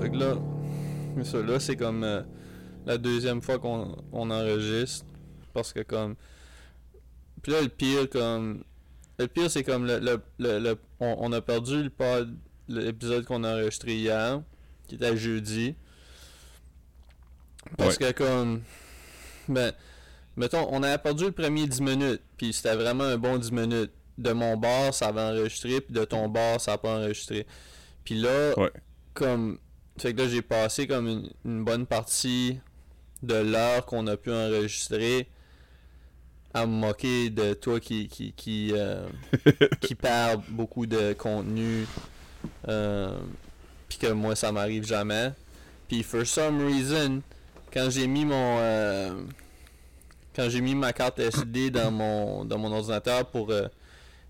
fait 0.00 0.10
que 0.10 0.16
là, 0.16 0.34
ça, 1.24 1.42
là, 1.42 1.60
c'est 1.60 1.76
comme 1.76 2.04
euh, 2.04 2.22
la 2.86 2.98
deuxième 2.98 3.42
fois 3.42 3.58
qu'on 3.58 3.96
on 4.12 4.30
enregistre. 4.30 5.06
Parce 5.52 5.72
que 5.72 5.80
comme. 5.80 6.14
Puis 7.42 7.52
là, 7.52 7.60
le 7.62 7.68
pire, 7.68 8.08
comme. 8.08 8.64
Le 9.18 9.26
pire, 9.26 9.50
c'est 9.50 9.64
comme 9.64 9.86
le. 9.86 9.98
le, 9.98 10.20
le, 10.38 10.58
le- 10.58 10.78
on, 11.00 11.16
on 11.18 11.32
a 11.32 11.40
perdu 11.40 11.82
le 11.82 11.90
pod, 11.90 12.36
l'épisode 12.68 13.24
qu'on 13.24 13.44
a 13.44 13.52
enregistré 13.54 13.96
hier, 13.96 14.40
qui 14.86 14.94
était 14.94 15.16
jeudi. 15.16 15.74
Parce 17.76 17.98
que 17.98 18.12
comme. 18.12 18.62
Ben. 19.48 19.72
Mettons, 20.36 20.68
on 20.70 20.82
avait 20.84 20.96
perdu 20.98 21.24
le 21.24 21.32
premier 21.32 21.66
10 21.66 21.80
minutes, 21.82 22.22
puis 22.36 22.52
c'était 22.52 22.76
vraiment 22.76 23.04
un 23.04 23.18
bon 23.18 23.36
10 23.36 23.52
minutes. 23.52 23.92
De 24.16 24.32
mon 24.32 24.56
bar, 24.56 24.92
ça 24.94 25.08
avait 25.08 25.20
enregistré, 25.22 25.80
puis 25.80 25.94
de 25.94 26.04
ton 26.04 26.28
bar, 26.28 26.60
ça 26.60 26.72
n'a 26.72 26.78
pas 26.78 26.96
enregistré. 26.98 27.46
Puis 28.04 28.14
là, 28.20 28.52
Ouais. 28.58 28.70
comme. 29.14 29.58
Fait 30.00 30.14
que 30.14 30.22
là, 30.22 30.28
j'ai 30.28 30.40
passé 30.40 30.86
comme 30.86 31.06
une, 31.06 31.30
une 31.44 31.62
bonne 31.62 31.84
partie 31.84 32.58
de 33.22 33.34
l'heure 33.34 33.84
qu'on 33.84 34.06
a 34.06 34.16
pu 34.16 34.32
enregistrer 34.32 35.28
à 36.54 36.64
me 36.64 36.72
moquer 36.72 37.28
de 37.28 37.52
toi 37.52 37.78
qui 37.80 38.08
qui 38.08 38.32
qui, 38.32 38.72
euh, 38.72 39.06
qui 39.82 39.94
perd 39.94 40.42
beaucoup 40.48 40.86
de 40.86 41.12
contenu 41.12 41.86
euh, 42.66 43.18
puis 43.90 43.98
que 43.98 44.06
moi 44.06 44.34
ça 44.34 44.50
m'arrive 44.52 44.86
jamais. 44.86 45.32
Puis 45.86 46.02
for 46.02 46.26
some 46.26 46.66
reason 46.66 47.20
quand 47.70 47.90
j'ai 47.90 48.06
mis 48.06 48.24
mon 48.24 48.56
euh, 48.58 49.22
quand 50.34 50.48
j'ai 50.48 50.62
mis 50.62 50.74
ma 50.74 50.94
carte 50.94 51.18
SD 51.18 51.70
dans 51.70 51.90
mon 51.90 52.46
dans 52.46 52.56
mon 52.56 52.72
ordinateur 52.72 53.26
pour 53.26 53.52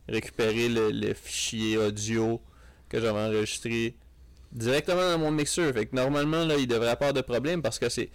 récupérer 0.09 0.69
le, 0.69 0.91
le 0.91 1.15
fichier 1.15 1.77
audio 1.77 2.41
que 2.89 3.01
j'avais 3.01 3.21
enregistré 3.21 3.95
directement 4.53 5.11
dans 5.11 5.19
mon 5.19 5.31
mixeur. 5.31 5.73
Fait 5.73 5.87
que 5.87 5.95
normalement, 5.97 6.45
là, 6.45 6.57
il 6.57 6.67
devrait 6.67 6.97
pas 6.97 7.09
avoir 7.09 7.13
de 7.15 7.21
problème 7.21 7.63
parce 7.63 7.79
que 7.79 7.89
c'est. 7.89 8.07
Tu 8.07 8.13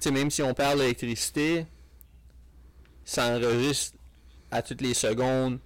sais, 0.00 0.10
même 0.10 0.30
si 0.30 0.42
on 0.42 0.54
perd 0.54 0.78
l'électricité, 0.78 1.66
ça 3.04 3.36
enregistre 3.36 3.96
à 4.50 4.62
toutes 4.62 4.80
les 4.80 4.94
secondes 4.94 5.58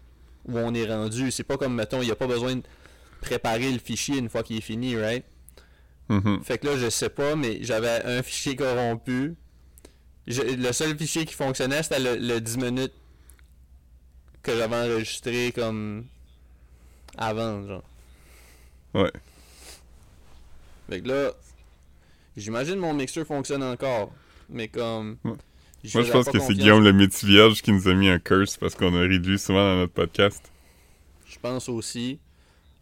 où 0.47 0.59
on 0.59 0.75
est 0.75 0.87
rendu. 0.93 1.31
C'est 1.31 1.45
pas 1.45 1.57
comme, 1.57 1.75
mettons, 1.75 2.03
il 2.03 2.07
n'y 2.07 2.11
a 2.11 2.17
pas 2.17 2.27
besoin 2.27 2.57
de 2.57 2.63
préparer 3.21 3.73
le 3.73 3.79
fichier 3.79 4.19
une 4.19 4.29
fois 4.29 4.43
qu'il 4.43 4.57
est 4.57 4.61
fini, 4.61 4.97
right? 4.97 5.25
Mhm. 6.09 6.43
Fait 6.45 6.59
que 6.59 6.67
là, 6.67 6.77
je 6.77 6.91
sais 6.91 7.09
pas, 7.09 7.35
mais 7.37 7.59
j'avais 7.63 8.03
un 8.05 8.23
fichier 8.23 8.57
corrompu. 8.57 9.35
Je- 10.27 10.43
le 10.43 10.73
seul 10.73 10.97
fichier 10.99 11.25
qui 11.25 11.35
fonctionnait, 11.35 11.83
c'était 11.83 11.99
le, 12.01 12.17
le 12.17 12.41
10 12.41 12.59
minutes 12.59 12.93
que 14.43 14.55
j'avais 14.55 14.77
enregistré 14.77 15.53
comme 15.55 16.07
avant, 17.17 17.67
genre. 17.67 17.83
Ouais. 18.95 19.13
Fait 20.89 21.01
que 21.01 21.09
là, 21.09 21.33
j'imagine 22.37 22.77
mon 22.77 22.95
mixeur 22.95 23.27
fonctionne 23.27 23.63
encore, 23.63 24.13
mais 24.49 24.69
comme... 24.69 25.17
Ouais. 25.25 25.33
Moi, 25.95 26.03
je 26.03 26.13
pense 26.13 26.31
que 26.31 26.39
c'est. 26.39 26.55
Guillaume 26.55 26.83
le 26.83 26.95
métier 26.95 27.29
vierge 27.29 27.61
qui 27.61 27.71
nous 27.71 27.87
a 27.89 27.93
mis 27.95 28.09
un 28.09 28.19
curse 28.19 28.57
parce 28.57 28.75
qu'on 28.75 28.95
a 28.97 29.01
réduit 29.01 29.39
souvent 29.39 29.59
dans 29.75 29.77
notre 29.81 29.93
podcast. 29.93 30.51
Je 31.27 31.39
pense 31.39 31.69
aussi. 31.69 32.19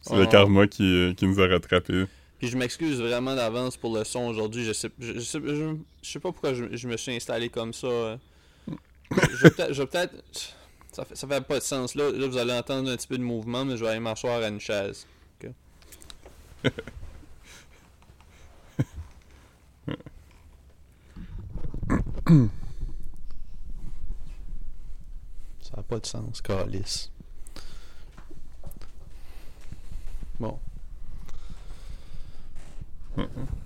C'est 0.03 0.15
le 0.15 0.23
Ah. 0.23 0.27
karma 0.27 0.69
qui, 0.69 0.85
euh, 0.85 1.13
qui 1.13 1.27
nous 1.27 1.41
a 1.41 1.49
rattrapés. 1.49 2.05
Puis 2.39 2.47
je 2.47 2.57
m'excuse 2.57 3.01
vraiment 3.01 3.35
d'avance 3.35 3.77
pour 3.77 3.97
le 3.97 4.05
son 4.05 4.21
aujourd'hui. 4.29 4.65
Je 4.65 4.73
sais, 4.73 4.89
je, 5.01 5.15
je 5.15 5.19
sais, 5.21 5.41
je, 5.45 5.75
je 6.01 6.09
sais 6.09 6.21
pas 6.21 6.31
pourquoi 6.31 6.55
je, 6.55 6.65
je 6.77 6.87
me 6.87 6.97
suis 6.97 7.11
installé 7.17 7.49
comme 7.49 7.73
ça. 7.73 7.89
euh. 7.89 8.17
Je 9.11 9.43
vais 9.43 9.51
peut-être... 9.51 9.73
je 9.73 9.83
vais 9.83 9.89
peut-être- 9.89 10.23
Ça 10.93 11.05
fait, 11.05 11.17
ça 11.17 11.27
fait 11.27 11.41
pas 11.41 11.59
de 11.59 11.65
sens. 11.65 11.97
Là, 11.97 12.09
là, 12.13 12.27
vous 12.29 12.37
allez 12.37 12.53
entendre 12.53 12.89
un 12.89 12.97
petit 12.97 13.09
peu 13.09 13.19
de 13.19 13.25
mouvement, 13.25 13.65
mais 13.65 13.77
je 13.77 13.83
vais 13.85 13.91
aller 13.91 14.01
m'asseoir 14.01 14.41
à 14.41 14.47
une 14.47 14.61
chaise. 14.61 15.09
Ça 25.61 25.77
n'a 25.77 25.83
pas 25.83 25.99
de 25.99 26.07
sens, 26.07 26.41
calice. 26.41 27.11
Bon. 30.41 30.59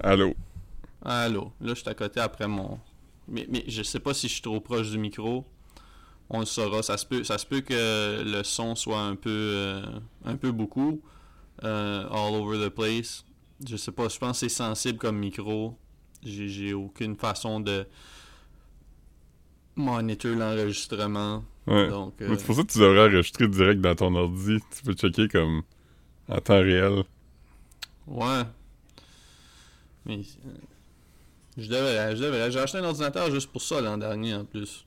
Allô? 0.00 0.34
Allô, 1.03 1.53
là 1.60 1.75
je 1.75 1.81
suis 1.81 1.88
à 1.88 1.94
côté 1.94 2.19
après 2.19 2.49
mon. 2.49 2.81
Mais, 3.28 3.47
mais 3.49 3.65
je 3.69 3.82
sais 3.82 4.00
pas 4.00 4.12
si 4.15 4.27
je 4.27 4.34
suis 4.34 4.43
trop 4.43 4.60
proche 4.60 4.91
du 4.91 4.98
micro. 4.98 5.44
On 6.28 6.41
le 6.41 6.47
saura. 6.47 6.83
Ça 6.83 6.98
se 6.98 7.06
peut, 7.06 7.22
ça 7.22 7.38
se 7.38 7.47
peut 7.47 7.60
que 7.60 8.22
le 8.25 8.43
son 8.43 8.75
soit 8.75 9.00
un 9.00 9.15
peu, 9.15 9.31
euh, 9.31 10.00
un 10.25 10.37
peu 10.37 10.50
beaucoup, 10.50 11.00
euh, 11.62 12.09
all 12.10 12.34
over 12.34 12.66
the 12.66 12.69
place. 12.69 13.25
Je 13.65 13.77
sais 13.77 13.93
pas. 13.93 14.09
Je 14.09 14.19
pense 14.19 14.41
que 14.41 14.48
c'est 14.48 14.54
sensible 14.54 14.98
comme 14.98 15.19
micro. 15.19 15.78
J'ai, 16.25 16.48
j'ai 16.48 16.75
aucune 16.75 17.15
façon 17.16 17.60
de 17.60 17.87
monitor 19.76 20.34
l'enregistrement. 20.34 21.44
Ouais. 21.66 21.88
Donc, 21.88 22.20
euh, 22.22 22.34
C'est 22.38 22.47
pour 22.47 22.54
ça 22.56 22.62
que 22.62 22.72
tu 22.72 22.78
devrais 22.78 23.09
enregistrer 23.09 23.48
direct 23.48 23.81
dans 23.81 23.94
ton 23.94 24.14
ordi. 24.14 24.59
Tu 24.75 24.82
peux 24.82 24.94
checker 24.94 25.28
comme 25.28 25.62
en 26.28 26.41
temps 26.41 26.60
réel. 26.60 27.03
Ouais. 28.06 28.42
Mais 30.04 30.19
euh, 30.19 30.50
je 31.59 31.69
devrais, 31.69 32.16
je 32.16 32.22
devrais. 32.22 32.50
J'ai 32.50 32.60
acheté 32.60 32.78
un 32.78 32.84
ordinateur 32.84 33.31
juste 33.31 33.50
pour 33.50 33.62
ça 33.62 33.81
l'an 33.81 33.98
dernier 33.98 34.34
en 34.34 34.44
plus. 34.44 34.86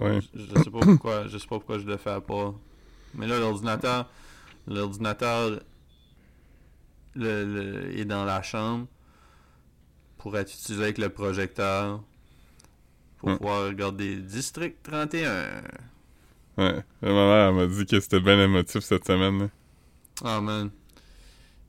Ouais. 0.00 0.20
Je, 0.34 0.40
je 0.40 0.62
sais 0.62 0.70
pas 0.70 0.80
pourquoi, 0.80 1.26
je 1.26 1.36
sais 1.38 1.46
pas 1.46 1.56
pourquoi 1.56 1.78
je 1.78 1.84
le 1.86 1.96
fais 1.96 2.20
pas. 2.20 2.54
Mais 3.14 3.26
là 3.26 3.38
l'ordinateur, 3.38 4.08
l'ordinateur 4.66 5.60
le, 7.14 7.44
le- 7.44 7.98
est 7.98 8.04
dans 8.06 8.24
la 8.24 8.40
chambre 8.42 8.86
pour 10.18 10.36
être 10.38 10.52
utilisé 10.52 10.82
avec 10.82 10.98
le 10.98 11.08
projecteur 11.10 12.02
pour 13.22 13.30
Hmm. 13.30 13.36
pouvoir 13.38 13.66
regarder 13.68 14.16
District 14.16 14.76
31. 14.82 15.62
Ouais. 16.58 16.82
Ma 17.00 17.08
mère, 17.10 17.52
m'a 17.54 17.66
dit 17.66 17.86
que 17.86 17.98
c'était 18.00 18.20
bien 18.20 18.38
émotif 18.42 18.82
cette 18.82 19.06
semaine. 19.06 19.48
Ah 20.24 20.40
man. 20.40 20.70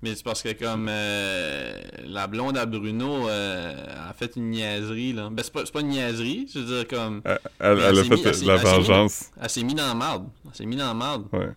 Mais 0.01 0.15
c'est 0.15 0.23
parce 0.25 0.41
que 0.43 0.51
comme 0.51 0.87
euh, 0.89 1.79
la 2.05 2.27
blonde 2.27 2.57
à 2.57 2.65
Bruno 2.65 3.29
euh, 3.29 4.09
a 4.09 4.13
fait 4.13 4.35
une 4.35 4.49
niaiserie 4.49 5.13
là. 5.13 5.29
Ben 5.31 5.41
c'est 5.43 5.53
pas, 5.53 5.63
pas 5.63 5.79
une 5.79 5.87
niaiserie, 5.89 6.49
je 6.53 6.59
veux 6.59 6.65
dire 6.65 6.87
comme 6.89 7.21
Elle, 7.23 7.39
elle- 7.59 7.75
Mais 7.77 7.81
elle 7.83 7.97
elle 7.97 7.99
a 7.99 8.03
fait 8.17 8.39
mis- 8.41 8.45
la 8.47 8.55
vengeance. 8.57 9.31
elle 9.41 9.49
s'est 9.49 9.63
mise 9.63 9.75
dans 9.75 9.87
la 9.87 9.93
marde. 9.93 10.27
Elle 10.45 10.55
s'est 10.55 10.65
mise 10.65 10.79
dans 10.79 10.87
la 10.87 10.93
marde. 10.93 11.27
Ouais. 11.31 11.51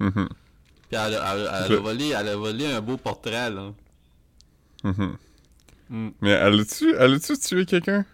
Mhm. 0.00 0.28
Puis 0.88 0.98
elle, 0.98 1.14
a- 1.14 1.68
Je- 1.68 1.74
a 1.74 1.76
volé, 1.78 2.08
elle 2.08 2.28
a 2.28 2.36
volé 2.36 2.66
un 2.66 2.80
beau 2.80 2.96
portrait 2.96 3.50
là. 3.50 3.72
Mhm. 4.82 5.16
Mm. 5.90 6.08
Mais 6.22 6.30
elle 6.30 6.60
a-tu 6.60 6.94
elle 6.98 7.14
a-tu 7.14 7.38
tué 7.38 7.66
quelqu'un? 7.66 8.04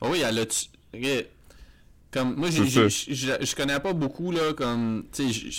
Ah 0.00 0.08
oui, 0.10 0.20
elle 0.24 0.38
a 0.38 0.46
tu... 0.46 0.66
ok. 0.94 1.26
Comme 2.10 2.36
moi 2.36 2.48
je 2.50 3.54
connais 3.54 3.78
pas 3.80 3.92
beaucoup 3.92 4.32
là 4.32 4.54
comme 4.54 5.04
tu 5.12 5.30
sais 5.32 5.50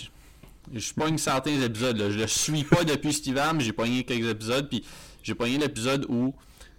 je- 0.73 0.93
pogne 0.93 1.17
certains 1.17 1.61
épisodes 1.61 1.97
là. 1.97 2.09
Je 2.09 2.17
le 2.19 2.27
suis 2.27 2.63
pas 2.63 2.83
depuis 2.83 3.13
cet 3.13 3.27
hiver, 3.27 3.53
mais 3.53 3.63
j'ai 3.63 3.73
pogné 3.73 4.03
quelques 4.03 4.29
épisodes 4.29 4.67
puis 4.67 4.83
j'ai 5.23 5.35
pogné 5.35 5.57
l'épisode 5.59 6.05
où 6.09 6.33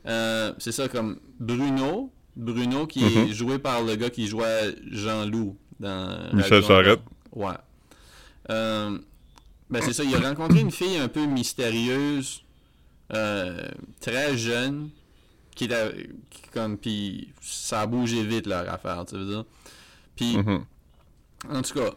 euh, 0.07 0.53
c'est 0.59 0.73
ça 0.73 0.89
comme 0.89 1.21
Bruno, 1.39 2.11
Bruno 2.37 2.87
qui 2.87 3.05
est 3.05 3.27
Mhm. 3.27 3.33
joué 3.33 3.59
par 3.59 3.83
le 3.83 3.95
gars 3.97 4.11
qui 4.11 4.27
jouait 4.27 4.75
Jean-Loup 4.91 5.57
dans 5.79 6.31
Michel 6.33 6.65
Charette. 6.65 7.01
Ouais. 7.33 7.53
Euh, 8.51 8.99
ben 9.71 9.81
c'est 9.83 9.93
ça, 9.93 10.03
il 10.03 10.13
a 10.17 10.21
rencontré 10.21 10.61
une 10.61 10.73
fille 10.73 10.97
un 10.97 11.07
peu 11.09 11.27
mystérieuse, 11.27 12.43
euh, 13.13 13.69
très 14.01 14.37
jeune, 14.37 14.91
qui 15.55 15.65
était 15.65 16.09
comme 16.53 16.77
puis 16.79 17.33
ça 17.41 17.83
a 17.83 17.87
bougé 17.87 18.25
vite 18.25 18.47
leur 18.47 18.69
affaire, 18.73 19.05
tu 19.07 19.17
veux 19.17 19.27
dire. 19.27 19.45
Puis 20.17 20.37
Mhm. 20.37 20.65
en 21.51 21.63
tout 21.63 21.75
cas, 21.75 21.91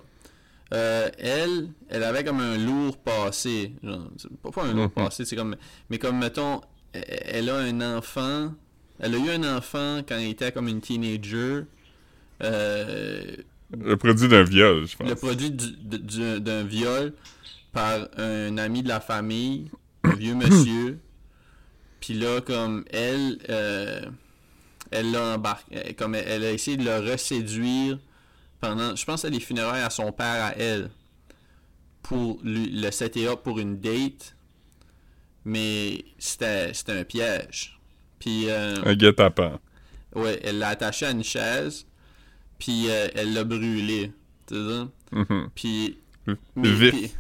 euh, 0.73 1.09
elle, 1.17 1.69
elle 1.89 2.03
avait 2.03 2.23
comme 2.23 2.39
un 2.41 2.57
lourd 2.57 2.97
passé, 2.97 3.73
genre, 3.83 4.07
pas, 4.41 4.51
pas 4.51 4.63
un 4.63 4.73
lourd 4.73 4.83
Mhm. 4.85 4.89
passé, 4.91 5.25
c'est 5.25 5.35
comme 5.35 5.55
mais 5.89 5.97
comme 6.00 6.19
mettons 6.19 6.61
elle- 6.94 7.50
a 7.50 7.57
un 7.57 7.97
enfant, 7.97 8.53
elle 9.00 9.15
a 9.15 9.17
eu 9.17 9.29
un 9.29 9.57
enfant 9.57 10.01
quand 10.07 10.15
elle 10.15 10.29
était 10.29 10.51
comme 10.51 10.67
une 10.67 10.81
teenager. 10.81 11.63
Euh, 12.41 13.35
Le 13.71 13.97
produit 13.97 14.27
d'un 14.27 14.44
viol, 14.44 14.85
je 14.88 14.95
pense. 14.97 15.07
le 15.09 15.15
produit 15.15 15.51
du- 15.51 15.71
de- 15.77 15.97
du- 15.97 16.41
d'un 16.41 16.63
viol 16.63 17.13
par 17.71 18.07
un 18.17 18.57
ami 18.57 18.83
de 18.83 18.88
la 18.89 18.99
famille, 18.99 19.69
un 20.03 20.13
vieux 20.13 20.35
monsieur. 20.75 20.99
Puis 22.05 22.15
là, 22.15 22.41
comme 22.41 22.83
elle, 22.91 23.39
euh, 23.47 24.01
elle 24.91 25.11
l'a 25.11 25.35
embarqué, 25.35 25.94
comme 25.94 26.15
elle, 26.15 26.25
elle 26.27 26.44
a 26.44 26.51
essayé 26.51 26.75
de 26.75 26.83
le 26.83 27.00
reséduire 27.00 27.97
pendant, 28.59 28.94
je 28.94 29.05
pense, 29.05 29.23
à 29.23 29.29
les 29.29 29.39
funérailles 29.39 29.83
à 29.83 29.89
son 29.89 30.11
père 30.11 30.44
à 30.44 30.51
elle, 30.57 30.89
pour 32.01 32.41
lui, 32.44 32.69
le 32.71 32.91
setter 32.91 33.29
up 33.29 33.39
pour 33.41 33.57
une 33.57 33.79
date. 33.79 34.35
Mais 35.45 36.03
c'était 36.19 36.71
un 36.89 37.03
piège. 37.05 37.79
Puis 38.19 38.49
euh, 38.49 38.75
Un 38.85 38.95
guet-apens. 38.95 39.59
ouais, 40.15 40.39
elle 40.44 40.59
l'a 40.59 40.69
attaché 40.69 41.06
à 41.06 41.11
une 41.11 41.23
chaise, 41.23 41.85
puis 42.59 42.89
euh, 42.89 43.07
elle 43.15 43.33
l'a 43.33 43.44
brûlé. 43.45 44.11
Tu 44.47 44.56
sais 44.56 44.61
ça? 44.69 44.88
Puis 45.56 45.97
Le 46.25 46.38
mais, 46.57 46.71
vif. 46.71 46.91
puis- 46.91 47.11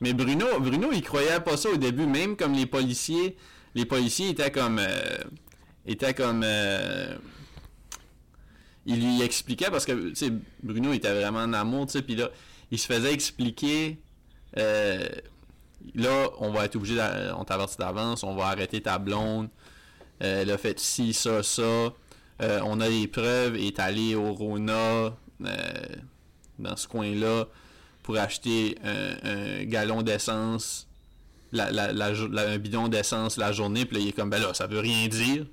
mais 0.00 0.12
Bruno, 0.14 0.46
Bruno, 0.58 0.90
il 0.92 1.02
croyait 1.02 1.38
pas 1.40 1.56
ça 1.56 1.70
au 1.70 1.76
début, 1.76 2.06
même 2.06 2.36
comme 2.36 2.54
les 2.54 2.66
policiers 2.66 3.36
les 3.74 3.84
policiers 3.84 4.30
étaient 4.30 4.50
comme. 4.50 4.78
euh, 4.78 5.18
étaient 5.86 6.14
comme. 6.14 6.42
euh, 6.44 7.16
lui 8.86 9.22
expliquait 9.22 9.70
parce 9.70 9.84
que, 9.84 10.08
tu 10.10 10.16
sais, 10.16 10.32
Bruno 10.62 10.92
était 10.92 11.12
vraiment 11.12 11.40
en 11.40 11.52
amour, 11.52 11.86
tu 11.86 11.92
sais, 11.92 12.02
puis 12.02 12.16
là, 12.16 12.30
il 12.70 12.78
se 12.78 12.86
faisait 12.86 13.12
expliquer. 13.12 13.98
euh, 14.58 15.08
là, 15.94 16.28
on 16.38 16.50
va 16.50 16.64
être 16.64 16.76
obligé, 16.76 17.00
on 17.36 17.44
t'avertit 17.44 17.76
d'avance, 17.78 18.24
on 18.24 18.34
va 18.34 18.46
arrêter 18.46 18.80
ta 18.82 18.98
blonde. 18.98 19.48
Euh, 20.22 20.42
elle 20.42 20.50
a 20.50 20.58
fait 20.58 20.78
ci, 20.78 21.12
ça, 21.12 21.42
ça. 21.42 21.62
Euh, 21.62 22.60
on 22.64 22.80
a 22.80 22.88
les 22.88 23.06
preuves, 23.06 23.56
est 23.56 23.78
allé 23.78 24.14
au 24.14 24.32
Rona, 24.32 25.16
dans 26.58 26.76
ce 26.76 26.88
coin-là, 26.88 27.46
pour 28.02 28.16
acheter 28.16 28.76
un, 28.84 29.60
un 29.60 29.64
galon 29.64 30.02
d'essence, 30.02 30.88
la, 31.52 31.70
la, 31.70 31.92
la 31.92 32.14
jo- 32.14 32.28
la- 32.28 32.48
un 32.50 32.58
bidon 32.58 32.88
d'essence 32.88 33.36
la 33.36 33.52
journée, 33.52 33.84
puis 33.84 33.96
là, 33.96 34.02
il 34.02 34.08
est 34.08 34.12
comme, 34.12 34.30
ben 34.30 34.40
là, 34.40 34.54
ça 34.54 34.66
veut 34.66 34.80
rien 34.80 35.06
dire. 35.08 35.44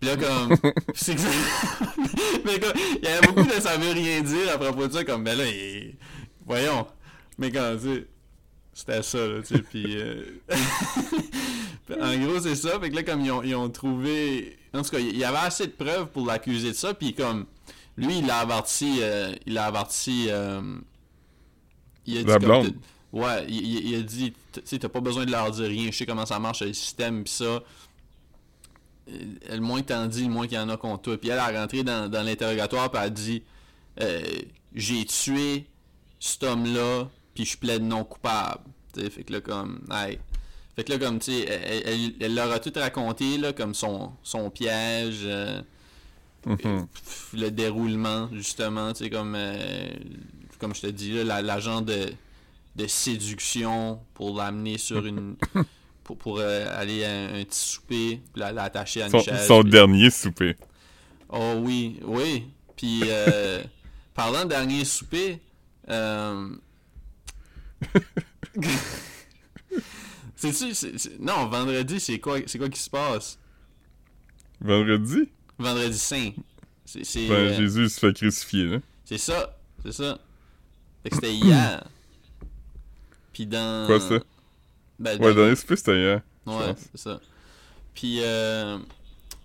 Puis 0.00 0.08
là, 0.10 0.16
comme, 0.16 0.56
c'est 0.94 1.14
que 1.14 1.20
ça- 1.22 1.28
Mais 2.44 2.58
comme, 2.60 2.72
il 3.02 3.04
y 3.04 3.08
avait 3.08 3.26
beaucoup 3.26 3.42
de 3.44 3.60
ça 3.60 3.76
veut 3.76 3.90
rien 3.92 4.20
dire 4.22 4.52
à 4.54 4.58
propos 4.58 4.86
de 4.86 4.92
ça, 4.92 5.04
comme, 5.04 5.24
ben 5.24 5.36
là, 5.36 5.44
il- 5.46 5.94
voyons. 6.46 6.86
Mais 7.38 7.50
quand, 7.50 7.76
tu 7.80 7.88
sais, 7.94 8.06
c'était 8.74 9.02
ça, 9.02 9.18
là, 9.26 9.40
tu 9.42 9.56
sais, 9.56 9.62
puis... 9.62 9.96
euh, 9.98 10.22
en 12.00 12.16
gros, 12.18 12.40
c'est 12.40 12.54
ça, 12.54 12.78
fait 12.80 12.90
que 12.90 12.96
là, 12.96 13.02
comme 13.02 13.20
ils 13.20 13.30
ont, 13.32 13.42
ils 13.42 13.54
ont 13.54 13.68
trouvé... 13.70 14.56
En 14.74 14.82
tout 14.82 14.90
cas, 14.90 14.98
il 14.98 15.16
y 15.16 15.24
avait 15.24 15.38
assez 15.38 15.66
de 15.66 15.72
preuves 15.72 16.08
pour 16.08 16.26
l'accuser 16.26 16.68
de 16.68 16.76
ça, 16.76 16.94
puis 16.94 17.14
comme, 17.14 17.46
lui, 17.96 18.18
il 18.18 18.26
l'a 18.26 18.38
averti, 18.38 18.98
euh, 19.00 19.32
il 19.46 19.56
a 19.58 19.64
averti... 19.64 20.26
euh, 20.28 20.60
il 22.06 22.18
a 22.18 22.22
La 22.22 22.34
comme, 22.34 22.42
blonde. 22.44 22.74
Ouais, 23.12 23.46
il, 23.48 23.88
il- 23.88 23.94
a 23.96 24.02
dit, 24.02 24.32
tu 24.52 24.60
sais, 24.64 24.78
t'as 24.78 24.88
pas 24.88 25.00
besoin 25.00 25.24
de 25.24 25.30
leur 25.30 25.50
dire 25.50 25.66
rien, 25.66 25.90
je 25.90 25.96
sais 25.96 26.04
comment 26.06 26.26
ça 26.26 26.38
marche, 26.38 26.60
le 26.62 26.72
système, 26.74 27.24
pis 27.24 27.30
ça. 27.32 27.44
Euh, 27.44 27.62
Le 29.50 29.60
moins 29.60 29.80
que 29.80 29.86
t'en 29.88 30.06
dis, 30.06 30.24
le 30.24 30.28
moins 30.30 30.46
qu'il 30.46 30.56
y 30.56 30.60
en 30.60 30.68
a 30.68 30.76
contre 30.76 31.02
toi. 31.02 31.18
Puis 31.18 31.30
elle 31.30 31.38
a 31.38 31.48
rentré 31.50 31.82
dans, 31.82 32.10
dans 32.10 32.22
l'interrogatoire, 32.22 32.90
puis 32.90 33.00
elle 33.00 33.06
a 33.06 33.10
dit, 33.10 33.42
euh, 34.00 34.22
j'ai 34.74 35.04
tué 35.06 35.66
cet 36.20 36.42
homme-là, 36.44 37.08
puis 37.34 37.44
je 37.46 37.56
plaide 37.56 37.82
non 37.82 38.04
coupable. 38.04 38.60
Tu 38.92 39.00
sais, 39.00 39.10
fait 39.10 39.24
que 39.24 39.32
là, 39.32 39.40
comme, 39.40 39.80
hey. 39.90 40.18
Fait 40.76 40.84
que 40.84 40.92
là, 40.92 40.98
comme, 40.98 41.18
tu 41.18 41.32
sais, 41.32 41.40
elle, 41.46 41.82
elle- 41.86 42.14
elle 42.20 42.34
leur 42.34 42.52
a 42.52 42.58
tout 42.60 42.72
raconté, 42.78 43.38
là, 43.38 43.52
comme 43.52 43.74
son, 43.74 44.12
son 44.22 44.50
piège, 44.50 45.20
euh, 45.24 45.60
Mhm. 46.46 46.86
le 47.34 47.50
déroulement, 47.50 48.28
justement, 48.32 48.92
tu 48.92 49.04
sais, 49.04 49.10
comme, 49.10 49.34
euh, 49.36 49.88
comme 50.58 50.74
je 50.74 50.82
te 50.82 50.86
dis, 50.86 51.12
l'agent 51.24 51.80
de, 51.80 52.12
de 52.78 52.86
séduction 52.86 54.00
pour 54.14 54.36
l'amener 54.38 54.78
sur 54.78 55.04
une... 55.04 55.36
pour, 56.04 56.16
pour 56.16 56.38
euh, 56.38 56.64
aller 56.80 57.04
à 57.04 57.10
un, 57.10 57.40
un 57.40 57.44
petit 57.44 57.58
souper, 57.58 58.22
l'attacher 58.34 59.02
à 59.02 59.06
une 59.06 59.10
Son, 59.10 59.20
chaise. 59.20 59.46
son 59.46 59.62
dernier 59.62 60.10
souper. 60.10 60.56
Oh 61.28 61.56
oui, 61.58 61.98
oui. 62.04 62.46
Puis, 62.76 63.02
euh, 63.04 63.62
parlant 64.14 64.44
de 64.44 64.50
dernier 64.50 64.84
souper, 64.84 65.40
euh... 65.90 66.48
Non, 71.20 71.46
vendredi, 71.48 71.98
c'est 71.98 72.20
quoi, 72.20 72.38
c'est 72.46 72.58
quoi 72.58 72.68
qui 72.68 72.80
se 72.80 72.88
passe? 72.90 73.38
Vendredi? 74.60 75.28
Vendredi 75.58 75.98
saint. 75.98 76.30
C'est, 76.84 77.26
Ben, 77.28 77.34
euh, 77.34 77.56
Jésus 77.56 77.88
se 77.88 77.98
fait 77.98 78.14
crucifier, 78.14 78.64
là. 78.64 78.78
c'est 79.04 79.18
ça, 79.18 79.58
c'est 79.82 79.92
ça. 79.92 80.18
Fait 81.02 81.10
que 81.10 81.16
c'était 81.16 81.34
hier. 81.34 81.84
Puis 83.38 83.46
dans... 83.46 83.86
Quoi, 83.86 84.00
ça? 84.00 84.18
Ben, 84.98 85.16
Ouais, 85.22 85.32
dans- 85.32 85.54
c'était 85.76 85.96
hier. 85.96 86.22
je 86.44 86.50
Ouais, 86.50 86.74
c'est 86.90 86.98
ça. 87.00 87.20
Puis, 87.94 88.18
euh, 88.20 88.78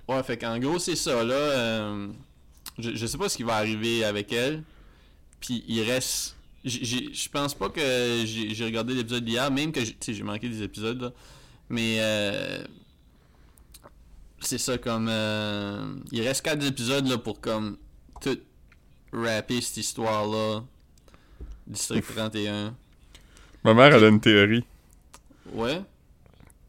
ouais, 0.08 0.24
fait 0.24 0.36
qu'en 0.36 0.58
gros, 0.58 0.80
c'est 0.80 0.96
ça, 0.96 1.24
là. 1.24 1.36
euh, 1.36 2.08
je, 2.80 2.96
je 2.96 3.06
sais 3.06 3.20
pas 3.20 3.30
ce 3.30 3.38
qui 3.38 3.44
va 3.44 3.58
arriver 3.58 4.04
avec 4.04 4.34
elle. 4.34 4.64
Puis, 5.40 5.64
il 5.68 5.84
reste. 5.84 6.36
Je 6.66 7.30
pense 7.30 7.54
pas 7.54 7.70
que 7.70 8.24
j'ai 8.26 8.66
regardé 8.66 8.96
l'épisode 8.96 9.26
d'hier, 9.26 9.52
même 9.52 9.72
que 9.72 9.82
j'ai 9.84 10.24
manqué 10.24 10.50
des 10.50 10.64
épisodes, 10.64 11.00
là. 11.00 11.12
Mais, 11.70 11.98
euh, 12.00 12.64
c'est 14.40 14.58
ça, 14.58 14.80
comme. 14.80 15.08
euh, 15.08 15.94
il 16.12 16.22
reste 16.28 16.42
quatre 16.44 16.66
épisodes, 16.66 17.06
là, 17.08 17.20
pour, 17.20 17.40
comme, 17.40 17.78
tout 18.22 18.40
rapper 19.12 19.62
cette 19.62 19.78
histoire-là. 19.78 20.64
District 21.68 22.08
31. 22.16 22.76
Ma 23.64 23.74
mère, 23.74 23.94
elle 23.96 24.04
a 24.04 24.08
une 24.10 24.20
théorie. 24.20 24.66
Ouais. 25.54 25.82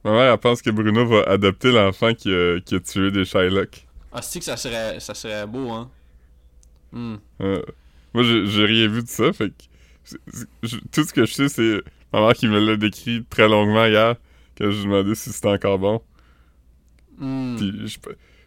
Ma 0.04 0.12
mère, 0.12 0.32
elle 0.32 0.38
pense 0.38 0.62
que 0.62 0.70
Bruno 0.70 1.06
va 1.06 1.22
adopter 1.24 1.72
l'enfant 1.72 2.14
qui 2.14 2.32
a, 2.32 2.60
qui 2.60 2.74
a 2.76 2.80
tué 2.80 3.10
des 3.10 3.24
Shylock. 3.24 3.86
Ah, 4.12 4.22
c'est 4.22 4.38
que 4.38 4.44
ça 4.44 4.56
serait, 4.56 5.00
ça 5.00 5.14
serait 5.14 5.46
beau, 5.46 5.70
hein? 5.70 5.90
Hmm. 6.92 7.16
Euh, 7.40 7.62
moi, 8.12 8.22
j'ai 8.22 8.64
rien 8.64 8.86
vu 8.88 9.02
de 9.02 9.08
ça, 9.08 9.32
fait 9.32 9.50
que... 9.50 10.14
je- 10.62 10.76
tout 10.92 11.02
ce 11.04 11.12
que 11.12 11.24
je 11.26 11.32
sais, 11.32 11.48
c'est 11.48 11.82
ma 12.12 12.20
mère 12.20 12.34
qui 12.34 12.46
me 12.46 12.60
l'a 12.60 12.76
décrit 12.76 13.24
très 13.28 13.48
longuement 13.48 13.86
hier, 13.86 14.14
que 14.54 14.70
je 14.70 14.76
lui 14.78 14.84
demandais 14.84 15.14
si 15.16 15.32
c'était 15.32 15.48
encore 15.48 15.78
bon. 15.78 16.00
Hmm. 17.18 17.56
Puis 17.56 17.72
je, 17.88 17.98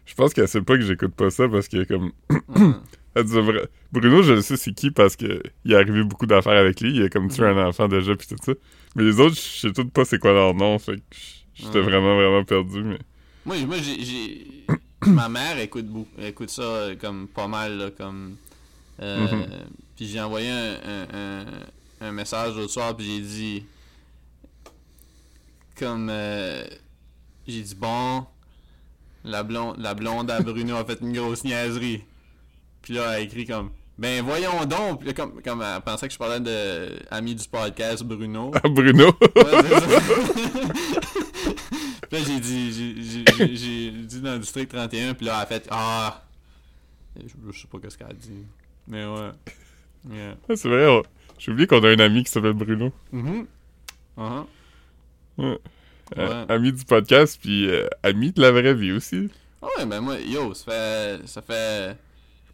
je 0.06 0.14
pense 0.14 0.32
qu'elle 0.32 0.48
sait 0.48 0.62
pas 0.62 0.76
que 0.76 0.82
j'écoute 0.84 1.14
pas 1.14 1.30
ça, 1.30 1.48
parce 1.48 1.68
que 1.68 1.84
comme... 1.84 2.12
Elle 3.18 3.24
dit, 3.24 3.32
vra- 3.34 3.66
Bruno, 3.92 4.22
je 4.22 4.32
le 4.34 4.42
sais 4.42 4.56
c'est 4.56 4.72
qui, 4.72 4.90
parce 4.90 5.16
que 5.16 5.42
il 5.64 5.72
est 5.72 5.76
arrivé 5.76 6.04
beaucoup 6.04 6.26
d'affaires 6.26 6.52
avec 6.58 6.80
lui, 6.80 6.94
il 6.96 7.02
a 7.04 7.08
comme 7.08 7.28
tué 7.30 7.44
un 7.44 7.66
enfant 7.66 7.88
déjà, 7.88 8.14
puis 8.16 8.28
tout 8.28 8.36
ça. 8.44 8.52
Mais 8.94 9.02
les 9.04 9.18
autres, 9.20 9.34
je 9.36 9.40
sais 9.68 9.72
tout 9.72 9.88
pas 9.88 10.04
c'est 10.04 10.18
quoi 10.18 10.32
leur 10.32 10.54
nom, 10.54 10.78
fait 10.78 10.96
que 10.96 11.02
j'étais 11.54 11.78
Ouais. 11.78 11.82
vraiment, 11.84 12.14
vraiment 12.16 12.44
perdu, 12.44 12.82
mais... 12.82 12.98
Moi, 13.44 13.56
moi 13.66 13.76
j'ai, 13.78 14.64
ma 15.06 15.28
mère 15.28 15.58
écoute 15.58 15.86
beaucoup, 15.86 16.10
écoute 16.20 16.50
ça 16.50 16.62
euh, 16.62 16.96
comme 16.96 17.28
pas 17.28 17.48
mal 17.48 17.76
là, 17.78 17.90
comme. 17.90 18.36
euh, 19.00 19.26
Mhm. 19.26 19.46
Puis 19.96 20.06
j'ai 20.06 20.20
envoyé 20.20 20.48
un, 20.50 20.74
un, 20.84 21.06
un, 21.12 21.44
un 22.08 22.12
message 22.12 22.54
l'autre 22.56 22.72
soir 22.72 22.96
puis 22.96 23.04
j'ai 23.06 23.20
dit 23.20 23.64
comme 25.78 26.08
euh, 26.10 26.64
j'ai 27.46 27.62
dit 27.62 27.74
bon 27.74 28.24
la 29.24 29.42
blonde 29.42 29.76
la 29.78 29.94
blonde 29.94 30.30
à 30.30 30.40
Bruno 30.40 30.76
a 30.76 30.84
fait 30.84 30.98
une 31.00 31.12
grosse 31.12 31.44
niaiserie. 31.44 32.02
Puis 32.88 32.96
là 32.96 33.02
elle 33.08 33.08
a 33.16 33.20
écrit 33.20 33.44
comme 33.44 33.68
ben 33.98 34.24
voyons 34.24 34.64
donc 34.64 35.00
Puis 35.00 35.08
là, 35.08 35.12
comme 35.12 35.42
comme 35.42 35.60
elle 35.60 35.82
pensait 35.82 36.06
que 36.08 36.14
je 36.14 36.18
parlais 36.18 36.40
de 36.40 36.88
ami 37.10 37.34
du 37.34 37.46
podcast 37.46 38.02
Bruno. 38.02 38.50
Ah, 38.54 38.66
Bruno! 38.66 39.08
Ouais. 39.08 39.12
Puis 42.08 42.18
là, 42.18 42.24
j'ai 42.26 42.40
dit, 42.40 42.72
j'ai- 42.72 43.02
j'ai- 43.02 43.24
j'ai 43.36 43.56
j'ai 43.56 43.90
dit 43.90 44.20
dans 44.22 44.32
le 44.32 44.38
district 44.38 44.70
31, 44.72 45.12
puis 45.12 45.26
là, 45.26 45.34
elle 45.36 45.42
a 45.42 45.46
fait 45.46 45.68
Ah 45.70 46.22
je, 47.16 47.52
je 47.52 47.60
sais 47.60 47.66
pas 47.70 47.78
qu'est-ce 47.78 47.98
qu'elle 47.98 48.06
a 48.06 48.12
dit. 48.14 48.46
Mais 48.86 49.04
ouais. 49.04 49.30
Yeah. 50.10 50.36
Ah, 50.48 50.56
c'est 50.56 50.68
vrai, 50.68 50.86
on- 50.86 51.02
j'ai 51.38 51.52
oublié 51.52 51.66
qu'on 51.66 51.82
a 51.84 51.88
un 51.90 51.98
ami 51.98 52.24
qui 52.24 52.30
s'appelle 52.30 52.54
Bruno. 52.54 52.90
Mhm. 53.12 53.46
Uh-huh. 54.16 54.44
Ouais. 55.36 55.58
Euh, 56.16 56.44
Ouais. 56.46 56.54
ami 56.54 56.72
du 56.72 56.84
podcast, 56.86 57.38
puis 57.38 57.68
euh, 57.68 57.86
ami 58.02 58.32
de 58.32 58.40
la 58.40 58.50
vraie 58.50 58.72
vie 58.72 58.92
aussi. 58.92 59.28
Ah 59.60 59.66
Ouais, 59.76 59.84
ben 59.84 60.00
moi, 60.00 60.18
yo, 60.18 60.54
ça 60.54 60.64
fait, 60.72 61.28
ça 61.28 61.42
fait, 61.42 61.96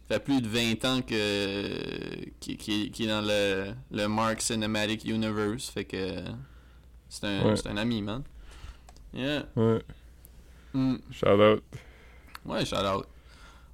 fait 0.07 0.19
plus 0.19 0.41
de 0.41 0.47
20 0.47 0.85
ans 0.85 1.01
que 1.01 2.29
qui, 2.39 2.57
qui, 2.57 2.91
qui 2.91 3.03
est 3.05 3.07
dans 3.07 3.21
le, 3.25 3.73
le 3.91 4.07
Mark 4.07 4.41
Cinematic 4.41 5.03
Universe, 5.05 5.69
fait 5.69 5.85
que 5.85 5.97
c'est 7.09 7.25
un, 7.25 7.45
Ouais. 7.45 7.55
c'est 7.55 7.67
un 7.67 7.77
ami, 7.77 8.01
man. 8.01 8.23
Yeah. 9.13 9.45
Ouais. 9.55 9.81
Mm. 10.73 10.95
Shout 11.11 11.27
out. 11.27 11.63
Ouais, 12.45 12.65
shout 12.65 12.75
out. 12.75 13.05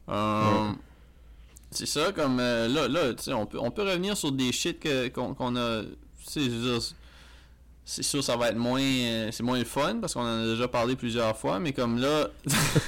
Euh, 0.09 0.71
C'est 1.71 1.85
ça, 1.87 2.11
comme 2.11 2.39
euh, 2.39 2.67
là, 2.67 2.87
là 2.87 3.13
tu 3.13 3.23
sais, 3.23 3.33
on 3.33 3.45
peut, 3.45 3.57
on 3.59 3.71
peut 3.71 3.83
revenir 3.83 4.15
sur 4.15 4.31
des 4.31 4.51
shit 4.51 4.85
qu'on 5.13 5.55
a. 5.55 5.81
C'est 7.83 8.03
sûr, 8.03 8.23
ça 8.23 8.37
va 8.37 8.49
être 8.49 8.57
moins. 8.57 8.79
euh, 8.81 9.29
c'est 9.31 9.43
moins 9.43 9.57
le 9.57 9.65
fun 9.65 9.97
parce 9.99 10.13
qu'on 10.13 10.21
en 10.21 10.43
a 10.43 10.45
déjà 10.45 10.67
parlé 10.67 10.95
plusieurs 10.95 11.35
fois, 11.37 11.59
mais 11.59 11.73
comme 11.73 11.97
là. 11.99 12.27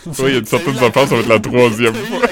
Ouais, 0.05 0.29
il 0.31 0.35
y 0.35 0.38
a 0.38 0.45
certaines 0.45 0.77
affaires, 0.83 1.07
ça 1.07 1.15
va 1.15 1.21
être 1.21 1.27
la 1.27 1.39
troisième 1.39 1.95
fois. 1.95 2.27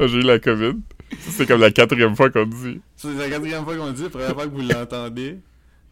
J'ai 0.00 0.18
eu 0.18 0.22
la 0.22 0.38
COVID. 0.38 0.74
C'est 1.20 1.46
comme 1.46 1.60
la 1.60 1.70
quatrième 1.70 2.14
fois 2.14 2.30
qu'on 2.30 2.46
dit. 2.46 2.80
C'est 2.96 3.12
la 3.14 3.28
quatrième 3.28 3.64
fois 3.64 3.76
qu'on 3.76 3.90
dit, 3.92 4.02
la 4.02 4.10
première 4.10 4.34
fois 4.34 4.46
que 4.46 4.50
vous 4.54 4.60
l'entendez. 4.60 5.38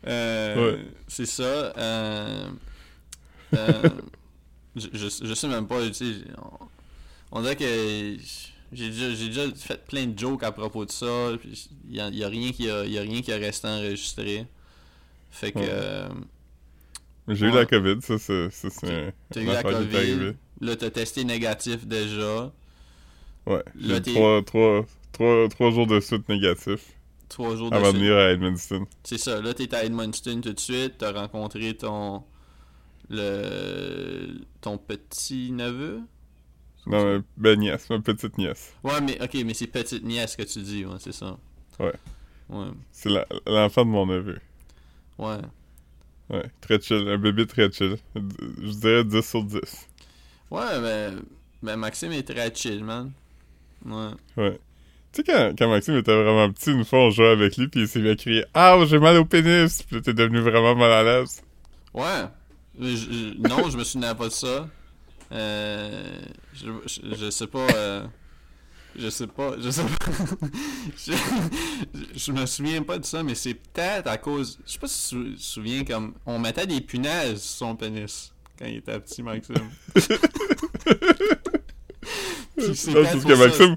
Euh, 0.07 0.73
Ouais. 0.73 0.79
C'est 1.09 1.27
ça. 1.27 1.43
Euh, 1.77 2.49
euh, 3.55 3.83
je, 4.77 4.89
je, 4.93 5.09
je 5.27 5.35
sais 5.35 5.49
même 5.49 5.67
pas, 5.67 5.85
tu 5.87 5.95
sais, 5.95 6.05
on, 6.39 7.39
on 7.39 7.43
dirait 7.43 7.57
que 7.57 8.17
j'ai 8.73 8.91
déjà, 8.91 9.45
fait 9.57 9.85
plein 9.87 10.07
de 10.07 10.19
jokes 10.19 10.43
à 10.43 10.53
propos 10.53 10.85
de 10.85 10.91
ça. 10.91 11.31
Il 11.89 11.95
y 11.97 12.01
a, 12.01 12.09
y 12.11 12.23
a 12.25 12.29
rien 12.29 12.53
qui 12.53 12.71
a, 12.71 12.85
y 12.85 12.99
a 12.99 13.03
rien 13.03 13.23
qui 13.23 13.33
a 13.33 13.37
resté 13.37 13.67
enregistré. 13.69 14.47
Fait 15.31 15.53
que 15.53 15.59
Ouais. 15.59 16.09
J'ai 17.29 17.47
eu 17.47 17.51
la 17.51 17.67
COVID, 17.67 17.97
ça, 18.03 18.19
c'est 18.21 18.49
t'as 19.33 19.41
eu 19.41 19.47
la 19.47 19.63
COVID, 19.65 20.35
là 20.61 20.77
t'as 20.77 20.91
testé 20.91 21.25
négatif 21.25 21.85
déjà, 21.85 22.53
Ouais, 23.47 23.63
j'ai 23.79 24.03
trois, 24.03 24.43
trois, 24.43 24.85
trois, 25.13 25.49
trois 25.49 25.71
jours 25.71 25.87
de 25.87 26.01
suite 26.01 26.29
négatifs 26.29 26.97
trois 27.29 27.57
jours 27.57 27.71
de 27.71 27.77
avant 27.77 27.93
de 27.93 27.99
suite. 27.99 28.03
venir 28.03 28.17
à 28.17 28.31
Edmundston. 28.31 28.87
C'est 29.05 29.19
ça, 29.19 29.41
là 29.41 29.55
t'es 29.55 29.75
à 29.75 29.85
Edmundston 29.85 30.41
tout 30.41 30.53
de 30.53 30.61
suite, 30.61 30.99
t'as 30.99 31.13
rencontré 31.13 31.77
ton 31.77 32.23
Le. 33.09 34.41
Ton 34.61 34.79
petit 34.79 35.53
neveu 35.53 36.01
Non, 36.87 37.05
ma 37.19 37.23
belle 37.37 37.59
nièce, 37.59 37.89
ma 37.91 38.01
petite 38.01 38.39
nièce. 38.39 38.75
Ouais, 38.83 39.01
mais 39.01 39.21
ok, 39.23 39.35
mais 39.45 39.55
c'est 39.55 39.67
petite 39.67 40.05
nièce 40.05 40.37
que 40.37 40.43
tu 40.43 40.61
dis, 40.61 40.85
ouais, 40.85 40.97
c'est 40.99 41.13
ça. 41.13 41.37
Ouais. 41.79 41.93
Ouais. 42.49 42.67
C'est 42.93 43.11
l'enfant 43.47 43.85
de 43.85 43.91
mon 43.91 44.07
neveu. 44.07 44.39
Ouais. 45.19 45.39
Ouais, 46.31 46.45
très 46.61 46.81
chill, 46.81 47.09
un 47.09 47.19
bébé 47.19 47.47
très 47.47 47.71
chill. 47.71 47.97
Je 48.15 48.73
dirais 48.73 49.05
10 49.05 49.23
sur 49.23 49.45
10. 49.45 49.61
Ouais, 50.51 50.81
mais. 50.81 51.11
Ben, 51.63 51.77
Maxime 51.77 52.13
est 52.13 52.23
très 52.23 52.55
chill, 52.55 52.85
man. 52.85 53.13
Ouais. 53.87 54.11
Ouais. 54.37 54.61
Tu 55.13 55.23
sais, 55.23 55.33
quand, 55.33 55.53
quand 55.59 55.69
Maxime 55.71 55.97
était 55.97 56.15
vraiment 56.15 56.53
petit, 56.53 56.73
une 56.73 56.85
fois, 56.85 56.99
on 57.01 57.11
jouait 57.11 57.29
avec 57.31 57.57
lui, 57.57 57.69
puis 57.69 57.81
il 57.83 57.89
s'est 57.89 58.01
mis 58.01 58.11
à 58.11 58.17
crier 58.17 58.45
«Ah, 58.55 58.77
j'ai 58.87 58.99
mal 58.99 59.17
au 59.17 59.25
pénis!» 59.25 59.83
Puis 59.91 60.03
t'es 60.03 60.13
devenu 60.13 60.41
vraiment 60.41 60.75
mal 60.75 60.93
à 60.93 61.03
l'aise. 61.03 61.43
Ouais. 61.95 62.25
Je- 62.79 62.97
je- 62.97 63.49
non, 63.49 63.71
je 63.71 63.79
me 63.79 63.85
souviens 63.85 64.15
pas 64.15 64.27
de 64.27 64.33
ça. 64.33 64.69
Euh, 65.33 66.19
je, 66.55 66.69
je, 66.87 67.31
sais 67.31 67.47
pas. 67.47 67.67
euh, 67.75 68.07
je 68.95 69.09
sais 69.09 69.27
pas. 69.27 69.53
Je 69.59 69.71
sais 69.71 69.83
pas. 69.83 70.47
je, 70.99 71.13
je 72.15 72.33
me 72.33 72.45
souviens 72.47 72.83
pas 72.83 72.99
de 72.99 73.05
ça, 73.07 73.23
mais 73.23 73.35
c'est 73.35 73.55
peut-être 73.55 74.09
à 74.09 74.19
cause. 74.19 74.59
Je 74.67 74.73
sais 74.73 74.79
pas 74.79 74.87
si 74.89 75.09
tu 75.17 75.35
te 75.37 75.41
souviens 75.43 75.85
comme. 75.85 76.15
On 76.27 76.39
mettait 76.39 76.67
des 76.67 76.81
punaises 76.83 77.41
sur 77.43 77.67
son 77.69 77.77
pénis 77.77 78.33
quand 78.59 78.67
il 78.67 78.77
était 78.77 79.01
petit, 79.01 79.23
Maxime. 79.23 79.71
Puis 82.57 82.75
c'est 82.75 82.93
parce 82.93 83.25
que. 83.25 83.35
Maxime... 83.35 83.77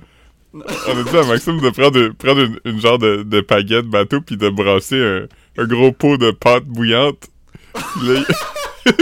On 0.51 0.62
a 0.62 1.03
dit 1.03 1.15
à 1.17 1.24
Maxime 1.25 1.59
de 1.62 1.69
prendre, 1.69 1.91
de- 1.91 2.09
prendre 2.09 2.41
une, 2.41 2.59
une 2.65 2.81
genre 2.81 2.98
de, 2.98 3.21
de 3.21 3.41
baguette 3.41 3.86
bateau, 3.86 4.19
puis 4.21 4.36
de 4.36 4.50
brasser 4.50 5.00
un, 5.00 5.27
un 5.62 5.65
gros 5.67 5.91
pot 5.91 6.17
de 6.17 6.31
pâte 6.31 6.65
bouillante. 6.65 7.27
Là, 8.03 8.24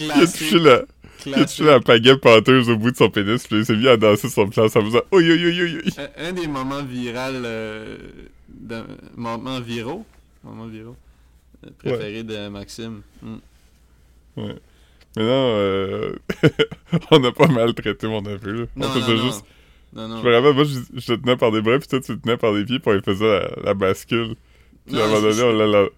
il 0.00 0.10
a 0.10 0.26
touché 0.26 0.58
la, 0.58 0.82
il 1.26 1.34
a 1.34 1.44
touché 1.44 1.62
classique. 1.64 1.64
la 1.64 1.78
baguette 1.78 2.20
pâteuse 2.20 2.68
au 2.70 2.76
bout 2.76 2.90
de 2.90 2.96
son 2.96 3.08
pénis, 3.10 3.46
puis 3.46 3.58
il 3.58 3.64
s'est 3.66 3.76
mis 3.76 3.86
à 3.88 3.96
danser 3.96 4.28
sur 4.28 4.48
place 4.50 4.74
en 4.74 4.84
faisant 4.84 5.02
«Oi, 5.12 5.22
oi, 5.22 5.36
oi, 5.36 5.62
oi. 5.62 6.08
Un, 6.18 6.28
un 6.28 6.32
des 6.32 6.48
moments 6.48 6.82
virals, 6.82 7.42
euh, 7.44 7.98
de, 8.48 8.82
moments 9.14 9.60
viraux, 9.60 10.04
moments 10.42 10.66
viraux 10.66 10.96
euh, 11.64 11.70
préférés 11.78 12.24
de 12.24 12.48
Maxime. 12.48 13.02
Mm. 13.22 13.36
Ouais. 14.38 14.56
Mais 15.16 15.22
non, 15.24 15.28
euh, 15.56 16.16
on 17.10 17.22
a 17.24 17.32
pas 17.32 17.46
maltraité 17.46 18.06
mon 18.06 18.22
neveu, 18.22 18.52
là. 18.52 18.66
Non, 18.76 18.86
on 18.86 18.88
non, 18.88 19.00
faisait 19.00 19.16
non. 19.16 19.22
juste... 19.22 19.44
Non, 19.94 20.08
non. 20.08 20.22
Je 20.22 20.26
me 20.26 20.34
rappelle, 20.34 20.54
moi, 20.54 20.64
je, 20.64 20.78
je 20.98 21.06
te 21.06 21.20
tenais 21.20 21.36
par 21.36 21.52
des 21.52 21.60
bras, 21.60 21.78
puis 21.78 21.88
toi, 21.88 22.00
tu 22.00 22.16
te 22.16 22.22
tenais 22.22 22.38
par 22.38 22.54
des 22.54 22.64
pieds, 22.64 22.78
puis 22.78 22.92
on 22.96 23.02
faisait 23.02 23.40
la, 23.40 23.62
la 23.62 23.74
bascule. 23.74 24.36
Puis 24.86 24.98
à 24.98 25.04
un 25.04 25.08
moment 25.08 25.20
donné, 25.20 25.42
on 25.42 25.52
l'a, 25.52 25.66
la- 25.66 25.88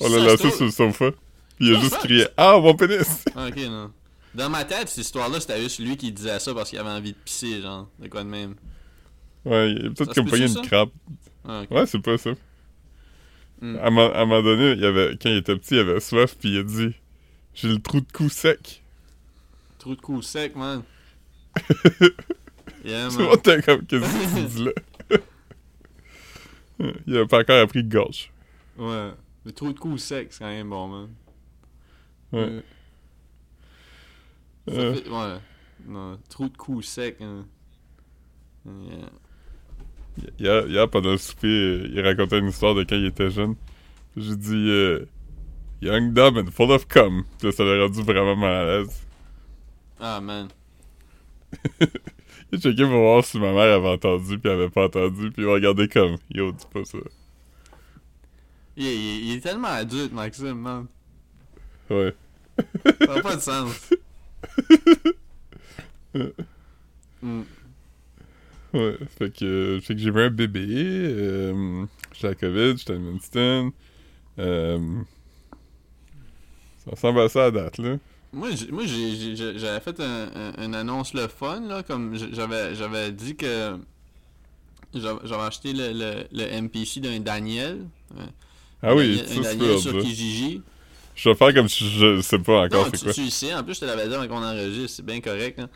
on 0.00 0.08
sur 0.50 0.64
le 0.64 0.70
sofa. 0.70 1.10
Puis 1.56 1.68
il 1.68 1.76
a 1.76 1.80
juste 1.80 1.98
crié 1.98 2.26
«Ah, 2.36 2.58
mon 2.58 2.74
pénis! 2.74 3.24
Ah, 3.34 3.48
ok, 3.48 3.56
non. 3.56 3.90
Dans 4.34 4.50
ma 4.50 4.64
tête, 4.64 4.88
cette 4.88 5.04
histoire-là, 5.04 5.40
c'était 5.40 5.60
juste 5.60 5.78
lui 5.78 5.96
qui 5.96 6.12
disait 6.12 6.38
ça 6.38 6.52
parce 6.54 6.70
qu'il 6.70 6.78
avait 6.78 6.90
envie 6.90 7.12
de 7.12 7.18
pisser, 7.24 7.62
genre, 7.62 7.88
de 7.98 8.08
quoi 8.08 8.22
de 8.24 8.28
même.» 8.28 8.54
Ouais, 9.44 9.70
il 9.70 9.86
a 9.86 9.90
peut-être 9.90 10.14
pogné 10.14 10.46
peut-tu, 10.46 10.58
une 10.58 10.66
crabe. 10.66 10.88
Ah. 11.46 11.62
Ouais, 11.70 11.86
c'est 11.86 12.00
pas 12.00 12.18
ça. 12.18 12.30
Hmm. 13.60 13.76
À, 13.76 13.86
un 13.86 13.90
moment 13.90 14.42
donné, 14.42 14.72
il 14.72 14.84
avait, 14.84 15.16
quand 15.20 15.30
il 15.30 15.36
était 15.36 15.56
petit, 15.56 15.74
il 15.74 15.80
avait 15.80 16.00
soif, 16.00 16.36
puis 16.38 16.50
il 16.50 16.58
a 16.58 16.62
dit 16.62 16.94
«J'ai 17.56 17.68
le 17.68 17.78
trou 17.80 18.00
de 18.00 18.12
cou 18.12 18.28
sec. 18.28 18.82
Trou 19.78 19.94
de 19.96 20.00
cou 20.00 20.20
sec, 20.22 20.54
man. 20.54 20.82
yeah, 22.84 23.08
man. 23.08 23.28
comme 23.64 23.86
«Qu'est-ce 23.86 23.88
que 23.88 24.40
tu 24.40 24.46
dis 24.46 24.64
là?» 24.64 24.72
Il 27.06 27.16
avait 27.16 27.26
pas 27.26 27.40
encore 27.40 27.60
appris 27.62 27.82
gorge. 27.82 28.30
Ouais. 28.76 29.10
Le 29.46 29.52
trou 29.52 29.72
de 29.72 29.78
cou 29.78 29.96
sec, 29.96 30.28
c'est 30.32 30.40
quand 30.40 30.50
même 30.50 30.68
bon, 30.68 30.86
man. 30.88 31.08
Ouais. 32.32 32.62
Ça 34.68 34.74
Euh, 34.74 34.94
fait- 34.94 35.08
ouais. 35.08 35.38
Non, 35.86 36.18
trou 36.28 36.48
de 36.50 36.56
cou 36.56 36.82
sec, 36.82 37.16
hein. 37.22 37.46
Yeah. 38.66 39.10
Hier, 40.38 40.66
hier, 40.68 40.90
pendant 40.90 41.12
le 41.12 41.18
souper, 41.18 41.46
euh, 41.46 41.88
il 41.90 42.00
racontait 42.00 42.38
une 42.38 42.48
histoire 42.48 42.74
de 42.74 42.82
quand 42.82 42.96
il 42.96 43.06
était 43.06 43.30
jeune. 43.30 43.54
J'ai 44.16 44.36
dit 44.36 44.68
euh, 44.70 45.06
Young, 45.80 46.12
dumb 46.14 46.38
and 46.38 46.50
full 46.52 46.70
of 46.72 46.86
cum. 46.88 47.24
Puis 47.38 47.48
là, 47.48 47.52
ça 47.52 47.64
l'a 47.64 47.82
rendu 47.84 48.02
vraiment 48.02 48.36
mal 48.36 48.54
à 48.54 48.64
l'aise. 48.78 49.06
Ah, 50.00 50.20
man. 50.20 50.48
Il 52.52 52.58
a 52.58 52.60
checké 52.60 52.82
pour 52.84 52.92
voir 53.00 53.24
si 53.24 53.38
ma 53.38 53.52
mère 53.52 53.76
avait 53.76 53.88
entendu, 53.88 54.38
puis 54.38 54.48
elle 54.50 54.60
avait 54.60 54.68
pas 54.70 54.84
entendu, 54.86 55.30
puis 55.32 55.42
il 55.42 55.48
a 55.48 55.52
regardé 55.52 55.88
comme 55.88 56.16
Yo, 56.30 56.52
dis 56.52 56.64
pas 56.72 56.84
ça. 56.84 56.98
Il, 58.76 58.84
il- 58.86 59.28
il 59.30 59.36
est 59.36 59.40
tellement 59.40 59.68
adulte, 59.68 60.12
Maxime, 60.12 60.52
man. 60.54 60.86
Ouais. 61.90 62.14
Ça 63.00 63.06
n'a 63.14 63.20
pas 63.20 63.36
de 63.36 63.40
sens. 63.40 63.90
Mm. 67.22 67.42
Ouais. 68.74 68.96
Fait 69.18 69.30
que, 69.34 69.80
fait 69.82 69.94
que 69.94 70.00
j'ai 70.00 70.10
vu 70.10 70.20
un 70.22 70.30
bébé. 70.30 70.66
Euh, 70.68 71.84
j'étais 72.12 72.28
à 72.28 72.34
COVID, 72.34 72.76
j'étais 72.76 72.92
à 72.92 72.96
Winston. 72.96 73.72
Euh, 74.38 74.78
ça 76.86 76.90
ressemble 76.92 77.20
à 77.20 77.28
ça 77.28 77.44
à 77.46 77.50
date, 77.50 77.78
là. 77.78 77.96
Moi, 78.32 78.48
j'avais 78.54 79.80
fait 79.80 80.00
un, 80.00 80.28
un- 80.34 80.64
une 80.64 80.74
annonce 80.74 81.14
le 81.14 81.28
fun, 81.28 81.60
là, 81.60 81.82
comme 81.82 82.16
j'avais 82.32 82.74
j'avais 82.74 83.12
dit 83.12 83.36
que 83.36 83.76
j'avais 84.94 85.42
acheté 85.42 85.72
le, 85.72 85.92
le, 85.92 86.24
le 86.32 86.60
MPC 86.62 87.00
d'un 87.00 87.20
Daniel. 87.20 87.86
Ah 88.82 88.94
oui, 88.94 89.20
un 89.22 89.26
c'est 89.26 89.40
Daniel 89.40 89.78
sur. 89.78 89.98
Kijiji. 89.98 90.62
Je 91.14 91.30
vais 91.30 91.34
faire 91.34 91.54
comme 91.54 91.68
si 91.68 91.88
je 91.88 92.20
sais 92.20 92.38
pas 92.38 92.64
encore 92.66 92.88
c'est 92.92 92.98
tu, 92.98 93.04
quoi. 93.04 93.12
tu 93.14 93.24
le 93.24 93.30
sais, 93.30 93.54
en 93.54 93.64
plus 93.64 93.74
je 93.74 93.80
te 93.80 93.84
l'avais 93.86 94.06
dit 94.06 94.14
avant 94.14 94.28
qu'on 94.28 94.42
enregistre, 94.44 94.96
c'est 94.96 95.04
bien 95.06 95.20
correct. 95.20 95.58
hein. 95.58 95.68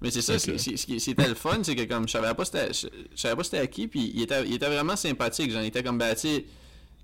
Mais 0.00 0.10
c'est 0.10 0.22
ça, 0.22 0.38
ce 0.38 0.50
qui 0.52 1.00
c'était 1.00 1.28
le 1.28 1.34
fun, 1.34 1.58
c'est 1.62 1.74
que 1.74 1.82
comme 1.84 2.06
je 2.06 2.12
savais 2.12 2.32
pas 2.34 2.44
c'était 2.46 2.72
je, 2.72 2.86
je 3.14 3.20
savais 3.20 3.36
pas 3.36 3.44
c'était 3.44 3.58
à 3.58 3.66
qui, 3.66 3.88
puis 3.88 4.10
il 4.14 4.22
était, 4.22 4.42
il 4.46 4.54
était 4.54 4.68
vraiment 4.68 4.96
sympathique. 4.96 5.50
J'en 5.52 5.60
étais 5.60 5.82
comme, 5.82 5.98
ben, 5.98 6.14
tu 6.14 6.20
sais, 6.22 6.44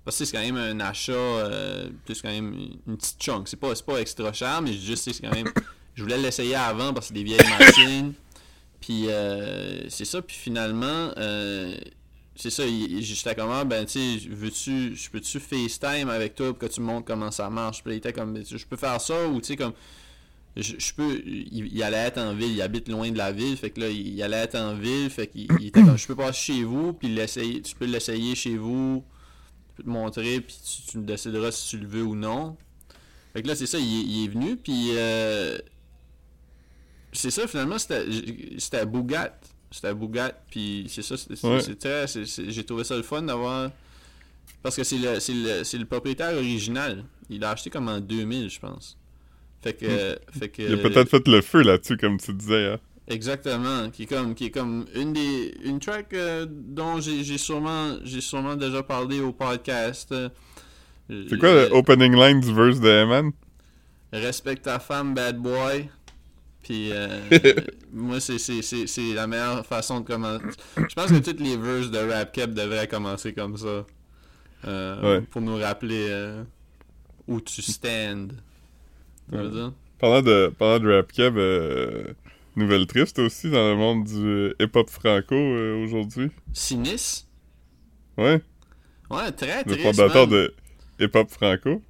parce 0.05 0.17
que 0.17 0.25
c'est 0.25 0.35
quand 0.35 0.43
même 0.43 0.57
un 0.57 0.79
achat, 0.81 1.13
euh, 1.13 1.89
c'est 2.07 2.21
quand 2.21 2.29
même 2.29 2.53
une 2.87 2.97
petite 2.97 3.21
chunk. 3.21 3.47
C'est 3.47 3.59
pas, 3.59 3.73
pas 3.85 3.99
extra 3.99 4.33
cher, 4.33 4.61
mais 4.61 4.73
juste, 4.73 5.09
c'est 5.11 5.21
quand 5.21 5.33
même. 5.33 5.47
Je 5.95 6.03
voulais 6.03 6.17
l'essayer 6.17 6.55
avant 6.55 6.93
parce 6.93 7.07
que 7.07 7.13
c'est 7.13 7.19
des 7.19 7.23
vieilles 7.23 7.49
machines. 7.59 8.13
Puis 8.81 9.07
euh, 9.07 9.89
c'est 9.89 10.03
ça, 10.03 10.21
puis 10.21 10.35
finalement, 10.35 11.11
euh, 11.17 11.73
c'est 12.35 12.49
ça, 12.49 12.63
j'étais 12.67 13.33
comme, 13.33 13.51
ah, 13.51 13.63
ben, 13.63 13.85
tu 13.85 14.19
sais, 14.19 14.27
veux-tu, 14.29 14.93
je 14.93 15.09
peux-tu 15.09 15.39
FaceTime 15.39 16.09
avec 16.09 16.35
toi 16.35 16.47
pour 16.47 16.57
que 16.57 16.65
tu 16.65 16.81
me 16.81 16.87
montres 16.87 17.05
comment 17.05 17.31
ça 17.31 17.49
marche? 17.49 17.81
Puis 17.81 17.93
il 17.93 17.97
était 17.97 18.11
comme, 18.11 18.33
Ben, 18.33 18.43
je 18.45 18.65
peux 18.65 18.75
faire 18.75 18.99
ça 18.99 19.27
ou, 19.27 19.39
tu 19.39 19.47
sais, 19.47 19.55
comme, 19.55 19.71
je, 20.57 20.73
je 20.77 20.93
peux, 20.93 21.21
il, 21.25 21.81
allait 21.81 21.97
être 22.07 22.17
en 22.17 22.33
ville, 22.33 22.51
il 22.51 22.61
habite 22.61 22.89
loin 22.89 23.09
de 23.09 23.17
la 23.17 23.31
ville, 23.31 23.55
fait 23.55 23.69
que 23.69 23.79
là, 23.79 23.89
il, 23.89 24.21
allait 24.21 24.37
être 24.37 24.55
en 24.55 24.75
ville, 24.75 25.09
fait 25.09 25.27
qu'il 25.27 25.47
il 25.61 25.67
était 25.67 25.81
comme, 25.81 25.97
je 25.97 26.05
peux 26.05 26.15
passer 26.15 26.53
chez 26.53 26.63
vous, 26.65 26.91
puis 26.91 27.15
tu 27.63 27.75
peux 27.75 27.85
l'essayer 27.85 28.35
chez 28.35 28.57
vous, 28.57 29.01
je 29.73 29.77
peux 29.77 29.83
te 29.83 29.89
montrer, 29.89 30.39
puis 30.41 30.55
tu, 30.63 30.91
tu 30.91 30.97
me 30.99 31.03
décideras 31.05 31.51
si 31.51 31.69
tu 31.69 31.77
le 31.79 31.87
veux 31.87 32.03
ou 32.03 32.15
non. 32.15 32.55
Fait 33.33 33.41
que 33.41 33.47
là, 33.47 33.55
c'est 33.55 33.65
ça, 33.65 33.79
il, 33.79 33.83
est- 33.99 34.03
il 34.05 34.25
est 34.25 34.27
venu, 34.27 34.55
puis 34.57 34.89
euh, 34.91 35.57
c'est 37.11 37.31
ça, 37.31 37.47
finalement, 37.47 37.77
c'était 37.77 38.05
c'était 38.57 38.77
à 38.77 38.85
Bougat. 38.85 39.39
C'était 39.71 39.87
à 39.87 39.93
Bougat, 39.93 40.31
puis 40.51 40.85
c'est 40.87 41.01
ça, 41.01 41.15
c'est 41.17 41.43
Ouais. 41.43 41.59
j'ai 42.49 42.63
trouvé 42.63 42.83
ça 42.83 42.95
le 42.95 43.01
fun 43.03 43.23
d'avoir... 43.23 43.71
Parce 44.61 44.75
que 44.75 44.83
c'est 44.83 44.97
le, 44.97 45.19
c'est 45.19 45.33
le, 45.33 45.79
le 45.79 45.85
propriétaire 45.85 46.35
original. 46.35 47.03
Il 47.29 47.39
l'a 47.41 47.51
acheté 47.51 47.69
comme 47.69 47.87
en 47.89 47.99
2000, 47.99 48.49
je 48.49 48.59
pense. 48.59 48.97
Fait 49.61 49.73
que... 49.73 50.17
fait 50.37 50.49
que 50.49 50.61
Il 50.61 50.73
a 50.73 50.77
peut-être 50.77 51.09
fait 51.09 51.27
le 51.27 51.41
feu 51.41 51.63
là-dessus, 51.63 51.97
comme 51.97 52.19
tu 52.19 52.33
disais. 52.33 52.67
Hein. 52.73 52.79
Exactement, 53.07 53.89
qui 53.89 54.03
est 54.03 54.05
comme 54.05 54.33
qui 54.33 54.45
est 54.45 54.51
comme 54.51 54.85
une 54.95 55.11
des 55.13 55.53
une 55.65 55.79
track 55.79 56.13
euh, 56.13 56.45
dont 56.49 57.01
j'ai 57.01 57.23
j'ai 57.23 57.37
sûrement 57.37 57.97
j'ai 58.03 58.21
sûrement 58.21 58.55
déjà 58.55 58.81
parlé 58.81 59.19
au 59.19 59.33
podcast. 59.33 60.11
euh, 60.13 60.29
C'est 61.09 61.37
quoi 61.37 61.53
le 61.53 61.73
opening 61.73 62.15
line 62.15 62.39
du 62.39 62.53
verse 62.53 62.79
de 62.79 62.87
Eman? 62.89 63.31
Respecte 64.13 64.63
ta 64.63 64.79
femme, 64.79 65.13
bad 65.13 65.37
boy. 65.37 65.89
Puis 66.63 66.91
euh, 66.93 67.19
moi 67.91 68.21
c'est 68.21 68.37
c'est 68.37 68.61
c'est 68.61 68.87
c'est 68.87 69.13
la 69.13 69.27
meilleure 69.27 69.65
façon 69.65 69.99
de 69.99 70.05
commencer. 70.07 70.45
Je 70.77 70.95
pense 70.95 71.11
que 71.11 71.17
toutes 71.19 71.41
les 71.41 71.57
verses 71.57 71.91
de 71.91 71.97
Rap 71.97 72.31
Cap 72.31 72.51
devraient 72.51 72.87
commencer 72.87 73.33
comme 73.33 73.57
ça. 73.57 73.85
Euh, 74.65 75.19
Ouais. 75.19 75.21
Pour 75.29 75.41
nous 75.41 75.57
rappeler 75.57 76.07
euh, 76.09 76.41
où 77.27 77.41
tu 77.41 77.61
stand. 77.61 78.31
Ouais. 79.29 79.39
Parlant 79.99 80.21
de, 80.21 80.53
parlant 80.57 80.79
de 80.79 80.93
rap 80.95 81.11
euh, 81.19 82.05
nouvelle 82.55 82.85
triste 82.87 83.19
aussi 83.19 83.49
dans 83.49 83.69
le 83.71 83.75
monde 83.75 84.03
du 84.05 84.53
hip-hop 84.63 84.89
franco 84.89 85.35
euh, 85.35 85.83
aujourd'hui. 85.83 86.29
Sinis? 86.53 87.25
Ouais, 88.17 88.41
Ouais, 89.09 89.31
très 89.31 89.63
le 89.65 89.77
triste. 89.77 89.81
fondateur 89.81 90.27
man. 90.27 90.29
de 90.29 90.55
hip-hop 90.99 91.29
franco. 91.29 91.81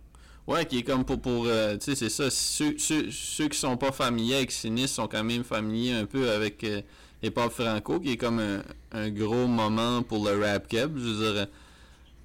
Ouais, 0.47 0.65
qui 0.65 0.79
est 0.79 0.83
comme 0.83 1.05
pour, 1.05 1.21
pour 1.21 1.45
euh, 1.47 1.77
tu 1.77 1.85
sais, 1.91 1.95
c'est 1.95 2.09
ça, 2.09 2.29
ceux, 2.29 2.77
ceux, 2.77 3.09
ceux 3.11 3.47
qui 3.47 3.57
sont 3.57 3.77
pas 3.77 3.91
familiers 3.93 4.35
avec 4.35 4.51
Sinis 4.51 4.89
sont 4.89 5.07
quand 5.07 5.23
même 5.23 5.43
familiers 5.43 5.93
un 5.93 6.05
peu 6.05 6.29
avec 6.31 6.63
euh, 6.65 6.81
Hip 7.21 7.33
Hop 7.37 7.51
Franco, 7.53 7.99
qui 8.01 8.11
est 8.13 8.17
comme 8.17 8.39
un, 8.39 8.61
un 8.91 9.09
gros 9.09 9.47
moment 9.47 10.03
pour 10.03 10.25
le 10.25 10.37
rap 10.43 10.67
keb, 10.67 10.97
je 10.97 11.01
veux 11.03 11.33
dire, 11.33 11.47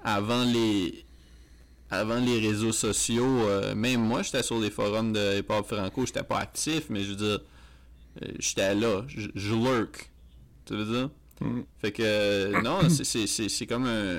avant 0.03 0.45
les... 0.45 1.05
avant 1.91 2.19
les 2.19 2.41
réseaux 2.41 2.73
sociaux, 2.73 3.25
euh, 3.49 3.75
même 3.77 4.01
moi, 4.01 4.23
j'étais 4.23 4.43
sur 4.43 4.59
les 4.59 4.71
forums 4.71 5.13
de 5.13 5.39
hip-hop 5.39 5.67
franco, 5.67 6.05
j'étais 6.07 6.25
pas 6.25 6.39
actif, 6.39 6.85
mais 6.91 7.03
je 7.05 7.11
veux 7.11 7.17
dire, 7.17 7.41
j'étais 8.39 8.75
là, 8.75 9.05
je 9.09 9.29
je 9.35 9.55
lurk. 9.55 10.11
Tu 10.65 10.77
veux 10.77 10.85
dire? 10.85 11.11
Mm. 11.41 11.61
Fait 11.79 11.93
que, 11.93 12.03
euh, 12.05 12.61
non, 12.63 12.89
c'est- 12.91 13.05
comme 13.67 13.87
un. 13.87 14.19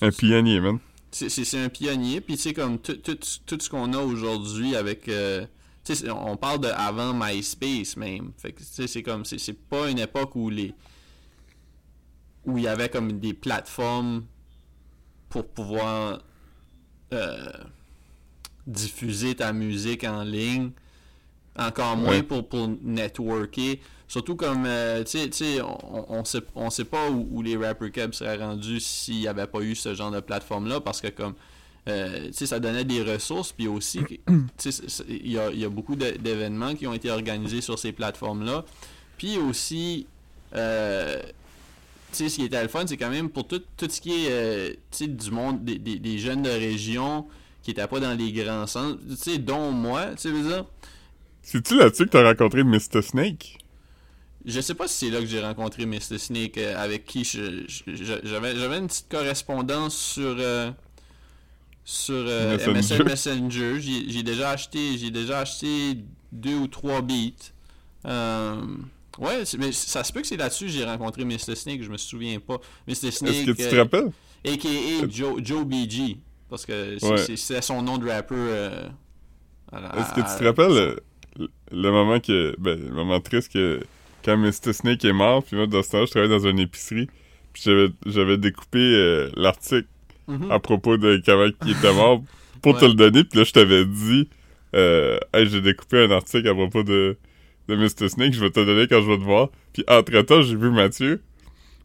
Un 0.00 0.10
pionnier, 0.10 0.60
man. 0.60 0.78
C'est- 1.10 1.28
un 1.62 1.68
pionnier, 1.68 2.20
puis 2.20 2.36
tu 2.36 2.42
sais, 2.42 2.52
comme 2.54 2.78
tout, 2.78 2.94
tout, 2.96 3.16
tout 3.46 3.58
ce 3.60 3.68
qu'on 3.70 3.92
a 3.92 3.98
aujourd'hui 3.98 4.74
avec. 4.76 5.08
euh, 5.08 5.42
tu 5.84 5.94
sais, 5.94 6.06
c'est- 6.06 6.10
on 6.10 6.36
parle 6.36 6.60
de 6.60 6.68
avant 6.68 7.12
MySpace 7.14 7.96
même. 7.96 8.32
Fait 8.38 8.52
que, 8.52 8.58
tu 8.60 8.64
sais, 8.64 8.86
c'est 8.86 9.02
comme. 9.02 9.24
C'est 9.24 9.38
c'est 9.38 9.52
pas 9.68 9.88
une 9.90 9.98
époque 9.98 10.34
où 10.36 10.50
les. 10.50 10.74
où 12.44 12.58
il 12.58 12.64
y 12.64 12.68
avait 12.68 12.88
comme 12.88 13.20
des 13.20 13.34
plateformes 13.34 14.24
pour 15.28 15.46
pouvoir. 15.46 16.22
euh, 17.12 17.52
diffuser 18.66 19.34
ta 19.34 19.52
musique 19.52 20.04
en 20.04 20.22
ligne. 20.22 20.70
Encore 21.58 21.96
moins 21.96 22.10
Ouais. 22.16 22.22
pour, 22.22 22.48
pour 22.48 22.68
networker. 22.82 23.80
Surtout 24.08 24.36
comme, 24.36 24.64
euh, 24.66 25.04
tu 25.04 25.30
sais- 25.32 25.60
on, 25.62 26.06
on 26.08 26.24
sait, 26.24 26.40
on 26.54 26.70
sait 26.70 26.84
pas 26.84 27.08
où, 27.10 27.28
où 27.30 27.42
les 27.42 27.56
Rapper 27.56 27.90
Cubs 27.90 28.12
seraient 28.14 28.36
rendus 28.36 28.80
s'il 28.80 29.16
n'y 29.20 29.28
avait 29.28 29.46
pas 29.46 29.60
eu 29.60 29.74
ce 29.74 29.94
genre 29.94 30.10
de 30.10 30.20
plateforme-là, 30.20 30.80
parce 30.80 31.00
que 31.00 31.08
comme, 31.08 31.34
euh, 31.88 32.26
tu 32.26 32.32
sais, 32.34 32.46
ça 32.46 32.60
donnait 32.60 32.84
des 32.84 33.02
ressources, 33.02 33.52
puis 33.52 33.68
aussi, 33.68 34.00
tu 34.58 34.72
sais, 34.72 34.82
il 35.08 35.32
y 35.32 35.38
a, 35.38 35.50
y 35.50 35.64
a 35.64 35.68
beaucoup 35.68 35.96
d'événements 35.96 36.74
qui 36.74 36.86
ont 36.86 36.92
été 36.92 37.10
organisés 37.10 37.60
sur 37.62 37.78
ces 37.78 37.92
plateformes-là. 37.92 38.64
Puis 39.18 39.38
aussi, 39.38 40.06
euh, 40.54 41.20
tu 42.12 42.18
sais, 42.18 42.28
ce 42.28 42.36
qui 42.36 42.44
était 42.44 42.62
le 42.62 42.68
fun, 42.68 42.86
c'est 42.86 42.96
quand 42.98 43.10
même 43.10 43.30
pour 43.30 43.46
tout, 43.46 43.62
tout 43.76 43.88
ce 43.90 44.00
qui 44.00 44.26
est, 44.26 44.30
euh, 44.30 44.70
tu 44.70 44.76
sais, 44.90 45.06
du 45.06 45.30
monde, 45.30 45.64
des, 45.64 45.78
des- 45.78 45.98
des 45.98 46.18
jeunes 46.18 46.42
de 46.42 46.50
région 46.50 47.26
qui 47.62 47.70
n'étaient 47.70 47.86
pas 47.86 48.00
dans 48.00 48.12
les 48.14 48.32
grands 48.32 48.66
centres, 48.66 48.98
tu 49.08 49.16
sais, 49.16 49.38
dont 49.38 49.70
moi, 49.70 50.08
tu 50.16 50.22
sais, 50.22 50.30
veux 50.30 50.46
dire, 50.48 50.64
C'est-tu 51.42 51.76
là-dessus 51.76 52.04
que 52.06 52.10
t'as 52.10 52.22
rencontré 52.24 52.62
Mr. 52.64 53.02
Snake? 53.02 53.58
Je 54.44 54.60
sais 54.60 54.74
pas 54.74 54.88
si 54.88 55.06
c'est 55.06 55.10
là 55.12 55.20
que 55.20 55.26
j'ai 55.26 55.40
rencontré 55.40 55.86
Mr. 55.86 56.18
Snake 56.18 56.58
euh, 56.58 56.76
avec 56.76 57.04
qui 57.04 57.22
j'avais 57.24 58.78
une 58.78 58.86
petite 58.88 59.08
correspondance 59.08 59.96
sur 59.96 60.34
euh, 60.38 60.70
sur 61.84 62.14
euh, 62.16 62.56
Messenger. 62.72 63.04
MSN 63.04 63.08
Messenger. 63.08 63.80
J'ai 63.80 64.22
déjà 64.22 64.50
acheté 64.50 64.98
j'ai 64.98 65.10
déjà 65.10 65.40
acheté 65.40 65.96
deux 66.32 66.54
ou 66.56 66.66
trois 66.66 67.02
beats. 67.02 67.52
Ouais, 69.18 69.44
mais 69.58 69.72
ça 69.72 70.02
se 70.02 70.12
peut 70.12 70.22
que 70.22 70.26
c'est 70.26 70.36
là-dessus 70.38 70.64
que 70.66 70.70
j'ai 70.72 70.84
rencontré 70.84 71.24
Mr. 71.24 71.54
Snake, 71.54 71.82
je 71.82 71.90
me 71.90 71.98
souviens 71.98 72.40
pas. 72.40 72.58
Mr. 72.88 73.10
Snake 73.12 73.34
Est-ce 73.34 73.46
que 73.46 73.50
tu 73.62 73.68
te 73.68 73.76
rappelles? 73.76 74.10
aka 74.44 74.68
Joe, 75.08 75.40
Joe 75.44 75.64
BG 75.64 76.16
parce 76.48 76.66
que 76.66 76.96
c'est 76.98 77.54
Ouais. 77.54 77.60
son 77.62 77.82
nom 77.82 77.98
de 77.98 78.06
la- 78.06 78.18
Est-ce 78.20 80.14
que 80.14 80.20
tu 80.20 80.38
te 80.38 80.44
rappelles 80.44 80.98
le, 81.72 81.90
moment 81.90 82.20
que. 82.20 82.54
Ben, 82.58 82.78
le 82.78 82.94
moment 82.94 83.20
triste 83.20 83.52
que. 83.52 83.80
Quand 84.24 84.36
Mr. 84.36 84.72
Snake 84.72 85.04
est 85.04 85.12
mort, 85.12 85.42
puis 85.42 85.56
moi, 85.56 85.66
dans 85.66 85.82
ce 85.82 85.90
temps 85.90 86.06
je 86.06 86.10
travaillais 86.12 86.32
dans 86.32 86.46
une 86.46 86.60
épicerie, 86.60 87.08
puis 87.52 87.62
j'avais, 87.64 87.88
j'avais 88.06 88.36
découpé 88.38 88.78
euh, 88.78 89.28
l'article 89.34 89.88
Mhm. 90.28 90.50
à 90.50 90.58
propos 90.58 90.96
de 90.96 91.20
comment 91.24 91.46
il 91.66 91.72
était 91.72 91.92
mort 91.92 92.22
pour 92.62 92.78
te 92.78 92.84
le 92.84 92.94
donner, 92.94 93.24
puis 93.24 93.38
là, 93.40 93.44
je 93.44 93.52
t'avais 93.52 93.84
dit, 93.84 94.28
euh, 94.74 95.18
hey, 95.34 95.48
j'ai 95.48 95.60
découpé 95.60 96.04
un 96.04 96.10
article 96.12 96.48
à 96.48 96.54
propos 96.54 96.84
de, 96.84 97.16
de 97.68 97.74
Mr. 97.74 98.08
Snake, 98.08 98.32
je 98.32 98.40
vais 98.40 98.50
te 98.50 98.60
le 98.60 98.66
donner 98.66 98.86
quand 98.86 99.02
je 99.02 99.08
vais 99.08 99.18
te 99.18 99.24
voir. 99.24 99.48
Puis 99.72 99.82
entre-temps, 99.88 100.42
j'ai 100.42 100.54
vu 100.54 100.70
Mathieu, 100.70 101.20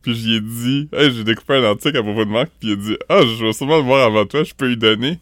puis 0.04 0.14
j'y 0.14 0.36
ai 0.36 0.40
dit, 0.40 0.88
hey, 0.94 1.12
j'ai 1.12 1.24
découpé 1.24 1.56
un 1.56 1.64
article 1.64 1.98
à 1.98 2.04
propos 2.04 2.26
de 2.26 2.30
Marc, 2.30 2.52
puis 2.60 2.70
il 2.70 2.74
a 2.74 2.76
dit, 2.76 2.98
ah, 3.10 3.22
je 3.26 3.44
vais 3.44 3.54
sûrement 3.54 3.78
le 3.78 3.84
voir 3.84 4.06
avant 4.06 4.26
toi, 4.26 4.44
je 4.44 4.54
peux 4.54 4.68
lui 4.68 4.78
donner. 4.78 5.20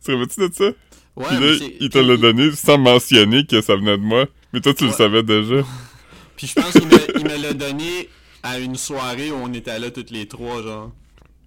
Tu 0.00 0.06
te 0.06 0.12
rappelles-tu 0.12 0.48
de 0.48 0.54
ça? 0.54 0.70
Ouais, 1.16 1.24
Puis 1.28 1.38
là, 1.60 1.66
il 1.80 1.88
te 1.90 1.98
l'a 1.98 2.16
donné 2.16 2.50
sans 2.52 2.76
mentionner 2.78 3.46
que 3.46 3.60
ça 3.60 3.76
venait 3.76 3.96
de 3.98 4.02
moi. 4.02 4.26
Mais 4.52 4.60
toi, 4.60 4.74
tu 4.74 4.86
le 4.86 4.92
savais 4.92 5.22
déjà. 5.22 5.62
Puis 6.36 6.48
je 6.48 6.54
pense 6.60 6.72
qu'il 6.72 6.88
me, 6.88 7.40
l'a 7.42 7.52
donné 7.52 8.08
à 8.42 8.58
une 8.58 8.74
soirée 8.76 9.30
où 9.30 9.36
on 9.36 9.52
était 9.52 9.78
là 9.78 9.90
toutes 9.90 10.10
les 10.10 10.26
trois, 10.26 10.62
genre. 10.62 10.90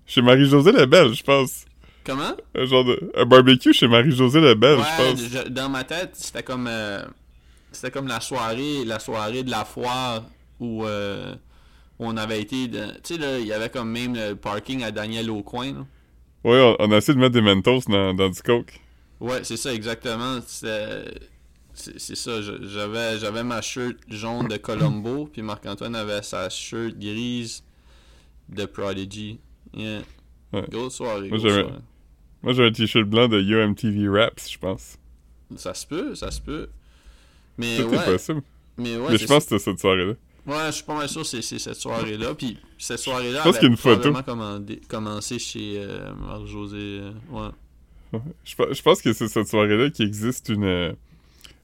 Chez 0.05 0.21
Marie-Josée 0.21 0.71
Lebel, 0.71 1.13
je 1.13 1.23
pense. 1.23 1.65
Comment? 2.05 2.31
Un 2.55 2.65
genre 2.65 2.85
de... 2.85 3.11
Un 3.17 3.25
barbecue 3.25 3.73
chez 3.73 3.89
Marie-Josée 3.89 4.39
Lebel, 4.39 4.77
je 4.77 4.79
Ouais, 5.03 5.11
pense. 5.11 5.21
je- 5.45 5.49
dans 5.49 5.67
ma 5.67 5.83
tête, 5.83 6.11
c'était 6.13 6.43
comme 6.43 6.67
euh, 6.69 7.03
c'était 7.73 7.91
comme 7.91 8.07
la 8.07 8.21
soirée, 8.21 8.85
la 8.85 8.99
soirée 8.99 9.43
de 9.43 9.51
la 9.51 9.65
foire 9.65 10.23
où, 10.61 10.85
euh, 10.85 11.35
on 11.99 12.15
avait 12.15 12.41
été. 12.41 12.69
de- 12.69 12.85
Tu 13.03 13.15
sais 13.15 13.17
là, 13.17 13.37
il 13.39 13.45
y 13.47 13.51
avait 13.51 13.69
comme 13.69 13.91
même 13.91 14.15
le 14.15 14.35
parking 14.35 14.83
à 14.83 14.91
Daniel 14.91 15.29
au 15.29 15.43
coin. 15.43 15.73
là. 15.73 15.85
On, 16.45 16.75
on 16.79 16.91
a 16.93 16.97
essayé 16.97 17.13
de 17.15 17.19
mettre 17.19 17.33
des 17.33 17.41
Mentos 17.41 17.81
dans, 17.89 18.13
dans 18.13 18.29
du 18.29 18.41
coke. 18.41 18.79
Ouais, 19.19 19.43
c'est 19.43 19.57
ça 19.57 19.73
exactement. 19.73 20.39
C'est 20.45 22.15
ça. 22.15 22.41
J'avais 22.41 23.19
j'avais 23.19 23.43
ma 23.43 23.61
shirt 23.61 23.97
jaune 24.09 24.47
de 24.47 24.57
Colombo, 24.57 25.25
puis 25.31 25.41
Marc-Antoine 25.41 25.95
avait 25.95 26.21
sa 26.21 26.49
shirt 26.49 26.97
grise 26.97 27.63
de 28.49 28.65
Prodigy. 28.65 29.39
Yeah. 29.73 30.01
Ouais. 30.53 30.65
Grosse 30.69 30.95
soirée. 30.95 31.29
Moi, 31.29 31.37
j'avais-. 31.39 31.67
Moi, 32.43 32.53
j'ai 32.53 32.65
un 32.65 32.71
t-shirt 32.71 33.05
blanc 33.05 33.27
de 33.27 33.41
UMTV 33.41 34.07
Raps, 34.09 34.49
je 34.49 34.57
pense. 34.57 34.97
Ça 35.55 35.73
se 35.73 35.85
peut, 35.85 36.15
ça 36.15 36.31
se 36.31 36.39
peut. 36.39 36.69
Mais 37.57 37.77
Tout 37.77 37.93
est 37.93 37.97
ouais, 37.97 38.05
possible. 38.05 38.41
mais 38.77 38.97
ouais, 38.97 39.11
Mais 39.11 39.17
je 39.17 39.25
pense 39.25 39.45
que 39.45 39.57
c'était 39.57 39.71
cette 39.71 39.79
soirée-là. 39.79 40.13
Ouais, 40.45 40.67
je 40.67 40.71
suis 40.71 40.83
pas 40.83 40.95
mal 40.95 41.09
sûr 41.09 41.23
que 41.23 41.27
c'est 41.27 41.41
cette 41.41 41.75
soirée-là. 41.75 42.35
Puis 42.35 42.57
cette 42.77 42.99
soirée-là 42.99 43.43
y 43.45 43.65
a 43.65 43.69
probablement 43.75 44.63
commencé 44.87 45.39
chez 45.39 45.75
euh, 45.77 46.13
Marc-José. 46.15 46.77
euh, 46.77 47.11
ouais. 47.31 47.49
Je, 48.13 48.55
je 48.73 48.81
pense 48.81 49.01
que 49.01 49.13
c'est 49.13 49.27
cette 49.27 49.47
soirée-là 49.47 49.89
qu'il 49.89 50.07
existe 50.07 50.49
une, 50.49 50.63
euh, 50.63 50.93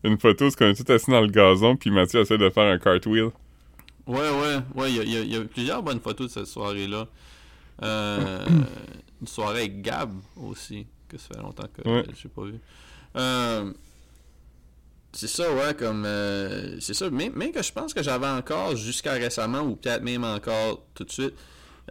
une 0.04 0.20
photo 0.20 0.46
où 0.48 0.52
on 0.60 0.66
est 0.66 0.84
tous 0.84 0.92
assis 0.92 1.12
dans 1.12 1.22
le 1.22 1.28
gazon, 1.28 1.76
puis 1.76 1.90
Mathieu 1.92 2.20
essaie 2.22 2.38
de 2.38 2.50
faire 2.50 2.72
un 2.72 2.78
cartwheel. 2.80 3.30
Ouais, 4.06 4.20
ouais, 4.30 4.58
ouais, 4.76 4.92
il 4.92 5.04
y 5.10 5.16
y 5.24 5.28
y 5.30 5.36
a 5.38 5.42
plusieurs 5.46 5.82
bonnes 5.82 6.02
photos 6.02 6.28
de 6.28 6.32
cette 6.34 6.48
soirée-là. 6.48 7.08
Euh, 7.82 8.46
une 9.22 9.28
soirée 9.28 9.62
avec 9.62 9.82
Gab 9.82 10.12
aussi, 10.36 10.86
que 11.08 11.18
ça 11.18 11.30
fait 11.36 11.42
longtemps 11.42 11.68
que 11.74 11.88
Ouais. 11.90 12.04
je 12.14 12.28
n'ai 12.28 12.34
pas 12.34 12.44
vu. 12.44 12.60
Euh, 13.16 13.72
c'est 15.14 15.28
ça, 15.28 15.52
ouais, 15.54 15.74
comme. 15.76 16.04
euh, 16.06 16.80
c'est 16.82 16.94
ça, 16.94 17.10
même, 17.10 17.34
même 17.36 17.52
que 17.52 17.64
je 17.64 17.72
pense 17.72 17.94
que 17.94 18.04
j'avais 18.04 18.28
encore 18.28 18.76
jusqu'à 18.76 19.14
récemment, 19.14 19.62
ou 19.62 19.76
peut-être 19.76 20.04
même 20.04 20.24
encore 20.26 20.84
tout 20.96 21.04
de 21.06 21.12
suite, 21.12 21.34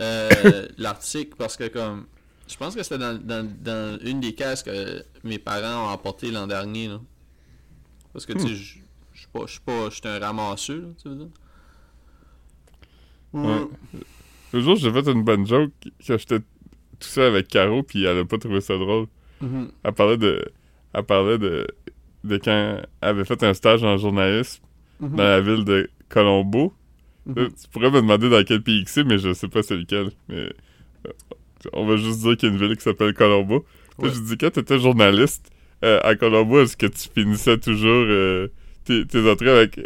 euh, 0.01 0.69
l'article, 0.77 1.35
parce 1.39 1.57
que 1.57 1.69
comme. 1.69 2.07
Je 2.53 2.57
pense 2.59 2.75
que 2.75 2.83
c'était 2.83 2.99
dans, 2.99 3.15
dans, 3.19 3.49
dans 3.63 3.99
une 4.05 4.21
des 4.21 4.35
cases 4.35 4.63
que 4.63 5.03
mes 5.25 5.39
parents 5.39 5.87
ont 5.87 5.91
apporté 5.91 6.31
l'an 6.31 6.47
dernier, 6.47 6.89
là. 6.89 7.01
Parce 8.13 8.27
que, 8.27 8.35
tu 8.35 8.41
sais, 8.41 8.49
je 8.55 8.79
je 9.15 9.21
suis 9.21 9.29
pas, 9.33 9.47
je 9.47 9.53
suis 9.53 9.61
pas, 9.61 9.89
je 9.91 9.95
suis 9.97 10.09
un 10.09 10.19
ramasseux, 10.19 10.81
là, 10.83 10.89
tu 11.01 11.09
veux 11.09 11.15
dire? 11.17 11.29
Ouais. 13.33 13.67
Le 14.53 14.61
jour, 14.61 14.77
j'ai 14.77 14.93
fait 14.93 15.09
une 15.11 15.23
bonne 15.23 15.47
joke 15.47 15.71
quand 16.07 16.19
j'étais 16.19 16.39
tout 16.41 17.09
seul 17.09 17.33
avec 17.33 17.49
Caro, 17.49 17.83
puis 17.83 18.05
elle 18.05 18.19
a 18.19 18.25
pas 18.25 18.39
trouvé 18.39 18.61
ça 18.61 18.77
drôle. 18.77 19.07
Mhm. 19.41 19.71
Elle 19.83 19.93
parlait 19.93 20.19
de. 20.19 20.45
Elle 20.93 21.05
parlait 21.05 21.39
de. 21.39 21.67
de 22.25 22.37
quand 22.37 22.51
elle 23.01 23.09
avait 23.09 23.25
fait 23.25 23.43
un 23.43 23.55
stage 23.55 23.83
en 23.83 23.97
journalisme 23.97 24.63
Mhm. 25.01 25.17
dans 25.17 25.25
la 25.25 25.41
ville 25.41 25.65
de 25.65 25.91
Colombo. 26.09 26.75
Mhm. 27.27 27.35
Là, 27.37 27.49
tu 27.49 27.69
pourrais 27.71 27.91
me 27.91 28.01
demander 28.03 28.29
dans 28.29 28.45
quel 28.45 28.63
pays 28.63 28.85
que 28.85 28.91
c'est, 28.91 29.05
mais 29.05 29.19
je 29.19 29.33
sais 29.33 29.49
pas 29.49 29.63
c'est 29.63 29.77
lequel. 29.77 30.11
Mais. 30.29 30.53
Euh, 31.67 31.71
on 31.73 31.87
va 31.87 31.97
juste 31.97 32.21
dire 32.21 32.37
qu'il 32.37 32.49
y 32.49 32.53
a 32.53 32.55
une 32.55 32.61
ville 32.61 32.77
qui 32.77 32.83
s'appelle 32.83 33.15
Colombo. 33.15 33.65
Ouais. 33.99 34.11
je 34.13 34.21
dis, 34.21 34.37
quand 34.39 34.51
t'étais 34.51 34.79
journaliste 34.79 35.51
euh, 35.85 36.01
à 36.03 36.15
Colombo, 36.15 36.63
est-ce 36.63 36.77
que 36.77 36.87
tu 36.87 37.09
finissais 37.15 37.59
toujours 37.59 38.05
euh, 38.09 38.49
tes, 38.85 39.07
tes 39.07 39.31
entrées 39.31 39.51
avec 39.51 39.81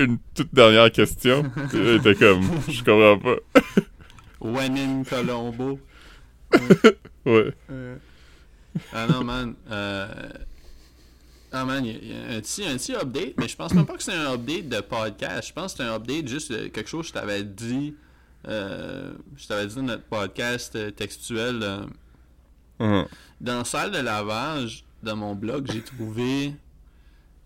une 0.00 0.18
toute 0.34 0.54
dernière 0.54 0.90
question? 0.92 1.44
Était 1.74 2.14
comme, 2.14 2.42
je 2.68 2.82
comprends 2.84 3.18
pas. 3.18 3.36
When 4.40 4.76
in 4.78 5.02
Colombo. 5.04 5.80
Ouais. 7.26 7.52
Ah 8.92 9.06
non, 9.10 9.24
man. 9.24 9.54
Euh... 9.70 10.06
Ah 11.50 11.64
man, 11.64 11.82
il 11.84 11.92
y 11.92 11.96
a- 11.96 11.98
il 12.02 12.08
y, 12.10 12.12
a 12.34 12.36
un 12.36 12.40
petit, 12.40 12.64
un 12.64 12.76
petit 12.76 12.94
update, 12.94 13.34
mais 13.38 13.48
je 13.48 13.56
pense 13.56 13.72
même 13.72 13.86
pas 13.86 13.96
que 13.96 14.02
c'est 14.02 14.12
un 14.12 14.34
update 14.34 14.68
de 14.68 14.80
podcast. 14.82 15.48
Je 15.48 15.52
pense 15.54 15.72
que 15.72 15.78
c'est 15.78 15.88
un 15.88 15.94
update 15.96 16.28
juste 16.28 16.52
de 16.52 16.68
quelque 16.68 16.88
chose 16.88 17.02
que 17.02 17.08
je 17.08 17.12
t'avais 17.14 17.42
dit. 17.42 17.94
Euh, 18.46 19.12
je 19.36 19.46
t'avais 19.46 19.66
dit 19.66 19.74
dans 19.74 19.82
notre 19.82 20.04
podcast 20.04 20.94
textuel. 20.94 21.60
euh, 21.62 21.84
Hum. 22.80 23.06
dans 23.40 23.58
la 23.58 23.64
salle 23.64 23.90
de 23.90 23.98
lavage 23.98 24.84
de 25.02 25.10
mon 25.10 25.34
blog, 25.34 25.68
j'ai 25.72 25.82
trouvé 25.82 26.54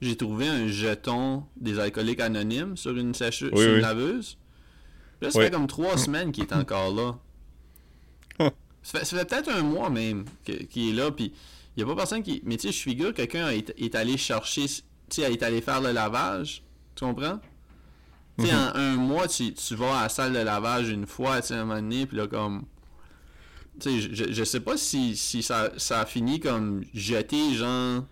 j'ai 0.02 0.14
trouvé 0.16 0.46
un 0.46 0.66
jeton 0.66 1.44
des 1.56 1.78
alcooliques 1.78 2.20
anonymes 2.20 2.76
sur 2.76 2.94
une 2.98 3.12
Oui, 3.12 3.32
sur 3.32 3.48
une 3.50 3.74
oui. 3.76 3.80
laveuse. 3.80 4.36
Là, 5.22 5.30
ça 5.30 5.38
Oui. 5.38 5.44
fait 5.46 5.50
comme 5.50 5.66
trois 5.68 5.96
semaines 5.96 6.32
qu'il 6.32 6.44
est 6.44 6.52
encore 6.52 6.92
là. 6.94 7.18
Huh. 8.40 8.50
Ça 8.82 9.00
fait, 9.04 9.24
peut-être 9.24 9.48
un 9.48 9.62
mois 9.62 9.88
même 9.88 10.24
qu'il 10.44 10.90
est 10.90 10.92
là, 10.92 11.10
puis 11.12 11.32
il 11.76 11.82
n'y 11.84 11.90
a 11.90 11.94
pas 11.94 11.96
personne 12.00 12.22
qui... 12.22 12.42
Mais 12.44 12.56
tu 12.58 12.66
sais, 12.66 12.72
je 12.72 12.82
figure 12.82 13.10
que 13.12 13.18
quelqu'un 13.22 13.48
est, 13.50 13.72
est 13.78 13.94
allé 13.94 14.16
chercher, 14.18 14.66
tu 14.66 14.82
sais, 15.08 15.32
est 15.32 15.42
allé 15.44 15.60
faire 15.62 15.80
le 15.80 15.92
lavage, 15.92 16.62
tu 16.96 17.04
comprends? 17.04 17.38
Tu 18.38 18.46
sais, 18.46 18.52
Mhm. 18.52 18.58
en 18.58 18.74
un 18.74 18.96
mois, 18.96 19.28
tu, 19.28 19.52
tu 19.52 19.74
vas 19.74 19.98
à 19.98 20.02
la 20.04 20.08
salle 20.08 20.32
de 20.32 20.38
lavage 20.38 20.88
une 20.88 21.06
fois, 21.06 21.40
tu 21.42 21.48
sais, 21.48 21.54
à 21.54 21.60
un 21.60 21.64
moment 21.64 21.80
donné, 21.80 22.06
puis 22.06 22.16
là, 22.16 22.26
comme... 22.26 22.64
Tu 23.80 24.00
sais, 24.02 24.14
je, 24.14 24.32
je 24.32 24.44
sais 24.44 24.60
pas 24.60 24.76
si, 24.76 25.16
si 25.16 25.42
ça, 25.42 25.70
ça 25.76 26.00
a 26.00 26.06
fini 26.06 26.40
comme 26.40 26.82
jeter, 26.94 27.54
genre. 27.54 28.04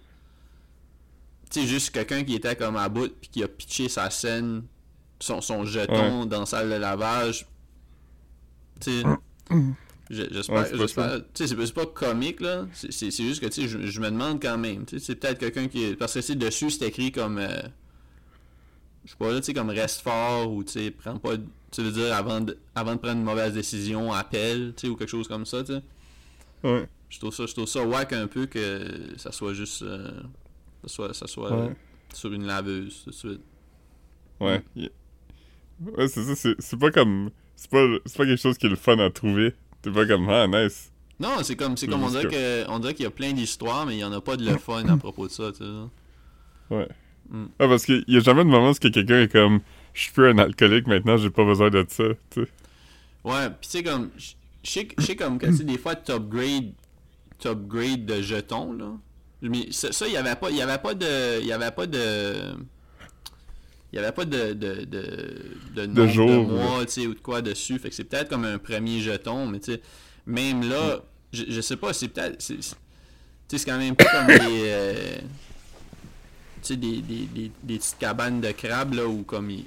Tu 1.51 1.61
sais, 1.61 1.67
juste 1.67 1.91
quelqu'un 1.91 2.25
qui 2.25 2.35
était 2.35 2.57
comme 2.57 2.77
à 2.77 2.89
bout 2.89 3.09
puis 3.21 3.29
qui 3.31 3.43
a 3.43 3.49
pitché 3.49 3.89
sa 3.89 4.09
scène, 4.11 4.63
son, 5.21 5.41
son 5.41 5.65
jeton 5.65 6.25
dans 6.27 6.41
la 6.41 6.47
salle 6.47 6.71
de 6.71 6.75
lavage. 6.77 7.47
Tu 8.81 8.91
sais. 8.91 9.03
je- 10.11 10.23
Ouais, 10.23 10.29
J'espère, 10.33 10.67
c'est 10.67 10.95
pas 10.95 11.19
j'espère, 11.35 11.75
pas 11.75 11.87
comique 11.87 12.41
là, 12.41 12.67
c'est 12.73 13.11
juste 13.11 13.41
que 13.41 13.47
tu 13.47 13.63
sais, 13.63 13.69
je, 13.69 13.87
je 13.87 14.01
me 14.01 14.11
demande 14.11 14.41
quand 14.43 14.59
même, 14.59 14.85
tu 14.87 14.99
sais, 14.99 15.05
c'est 15.05 15.15
peut-être 15.17 15.39
quelqu'un 15.39 15.69
qui, 15.69 15.85
est- 15.85 15.95
parce 15.97 16.15
que 16.15 16.21
c'est 16.21 16.35
dessus 16.37 16.71
c'est 16.71 16.87
écrit 16.89 17.13
comme, 17.13 17.39
euh, 17.39 17.61
je 19.05 19.11
sais 19.11 19.17
pas 19.19 19.33
là, 19.33 19.41
tu 19.41 19.47
sais, 19.47 19.55
comme 19.55 19.71
reste 19.71 20.01
fort 20.03 20.53
ou 20.53 20.63
tu 20.65 20.73
sais, 20.73 20.91
prends 20.91 21.19
pas, 21.19 21.37
tu 21.71 21.83
veux 21.83 21.93
dire 21.93 22.15
avant 22.15 22.41
de, 22.41 22.57
avant 22.75 22.95
de 22.95 22.99
prendre 22.99 23.17
une 23.19 23.25
mauvaise 23.25 23.53
décision, 23.55 24.13
appelle, 24.13 24.73
tu 24.77 24.83
sais, 24.87 24.89
ou 24.89 24.97
quelque 24.97 25.09
chose 25.09 25.29
comme 25.29 25.47
ça, 25.47 25.63
tu 25.65 25.73
sais. 25.75 25.83
Ouais. 26.63 26.89
Je 27.09 27.19
trouve 27.19 27.35
ça, 27.35 27.47
je 27.47 27.53
trouve 27.55 27.67
ça 27.67 27.83
whack 27.85 28.13
un 28.13 28.27
peu 28.27 28.47
que 28.47 29.15
ça 29.17 29.33
soit 29.33 29.55
juste, 29.55 29.83
euh, 29.83 30.11
ça 30.83 30.89
soit, 30.89 31.15
ça 31.15 31.27
soit 31.27 31.51
Ouais. 31.51 31.69
euh, 31.71 31.75
sur 32.15 32.33
une 32.33 32.47
laveuse 32.47 33.03
tout 33.05 33.11
de 33.11 33.15
suite. 33.15 33.41
Ouais. 34.41 34.63
Il- 34.77 34.91
Ouais, 35.97 36.09
c'est 36.09 36.23
ça, 36.25 36.37
c'est 36.37 36.55
c'est 36.59 36.79
pas 36.79 36.91
comme. 36.91 37.31
C'est 37.57 37.71
pas, 37.71 37.87
c'est 38.05 38.17
pas 38.19 38.27
quelque 38.27 38.41
chose 38.41 38.59
qui 38.59 38.67
est 38.67 38.71
le 38.71 38.77
fun 38.77 38.99
à 38.99 39.11
trouver. 39.11 39.55
T'es 39.81 39.91
pas 39.91 40.07
comme, 40.07 40.29
ah, 40.29 40.47
nice. 40.47 40.93
Non, 41.19 41.43
c'est 41.43 41.57
comme, 41.57 41.77
c'est 41.79 41.87
comme 41.87 42.07
dirait 42.09 42.67
on 42.69 42.79
dirait 42.81 42.95
qu'il 42.95 43.05
y 43.05 43.07
a 43.07 43.11
plein 43.11 43.33
d'histoires, 43.33 43.87
mais 43.87 43.97
il 43.97 44.01
y 44.01 44.05
en 44.05 44.13
a 44.13 44.21
pas 44.21 44.37
de 44.37 44.45
le 44.45 44.57
fun 44.59 44.87
à 44.89 44.97
propos 44.99 45.27
de 45.27 45.33
ça, 45.33 45.53
tu 45.53 45.59
sais. 45.65 45.65
Ouais. 46.75 46.89
Mm. 47.31 47.45
Ah, 47.59 47.69
parce 47.69 47.85
qu'il 47.87 48.05
y 48.09 48.17
a 48.17 48.21
jamais 48.21 48.45
de 48.45 48.49
moment 48.49 48.71
où 48.71 48.75
quelqu'un 48.75 49.23
est 49.23 49.31
comme, 49.33 49.61
je 49.95 50.03
suis 50.03 50.13
plus 50.13 50.29
un 50.29 50.39
alcoolique 50.39 50.87
maintenant, 50.87 51.17
j'ai 51.17 51.31
pas 51.31 51.45
besoin 51.45 51.71
de 51.71 51.85
ça, 51.89 52.05
tu 52.31 52.43
sais. 52.43 52.49
Ouais, 53.25 53.51
pis 53.61 53.69
tu 53.69 53.79
sais 53.79 53.83
comme 53.83 54.11
je 54.63 54.81
sais 55.03 55.17
comme 55.17 55.39
que 55.39 55.47
tu 55.47 55.57
sais 55.59 55.65
des 55.65 55.79
fois 55.79 55.95
t'upgrades 55.95 56.73
t'upgrades 57.39 58.05
de 58.07 58.21
jetons 58.23 58.73
là. 58.73 58.93
Mais 59.43 59.67
ça 59.71 60.07
il 60.07 60.13
y 60.13 60.17
avait 60.17 60.35
pas 60.37 60.51
y 60.51 60.61
avait 60.63 60.79
pas 60.79 60.95
de 60.95 61.41
il 61.43 61.53
avait 61.53 61.71
pas 61.71 61.87
de 61.87 62.55
il 63.93 63.97
y 63.97 63.99
avait 63.99 64.13
pas 64.13 64.25
de 64.25 64.53
de 64.55 64.85
de 64.85 65.05
de, 65.75 65.87
nombre 65.87 66.03
de 66.03 66.07
jour, 66.09 66.49
mois, 66.49 66.87
tu 66.87 66.93
sais 66.93 67.07
ou 67.07 67.15
de 67.15 67.21
quoi 67.21 67.43
dessus, 67.43 67.79
fait 67.79 67.89
que 67.91 67.95
c'est 67.95 68.05
peut-être 68.05 68.29
comme 68.29 68.45
un 68.45 68.59
premier 68.59 69.01
jeton, 69.01 69.47
mais 69.47 69.61
tu 69.61 69.73
sais 69.73 69.81
même 70.27 70.69
là, 70.69 71.01
je, 71.33 71.45
je 71.49 71.61
sais 71.61 71.77
pas, 71.77 71.93
c'est 71.93 72.09
peut-être 72.09 72.41
c'est 72.41 72.63
c'est- 72.63 72.77
tu 73.49 73.57
sais 73.57 73.59
c'est 73.59 73.71
quand 73.71 73.79
même 73.79 73.97
pas 73.97 74.05
comme 74.07 74.27
des 74.29 74.63
euh, 74.67 75.19
des, 76.69 76.77
des, 76.77 77.27
des, 77.27 77.51
des 77.63 77.79
petites 77.79 77.99
cabanes 77.99 78.41
de 78.41 78.51
crabes 78.53 78.95
là 78.95 79.07
où 79.07 79.23
comme 79.23 79.51
ils 79.51 79.65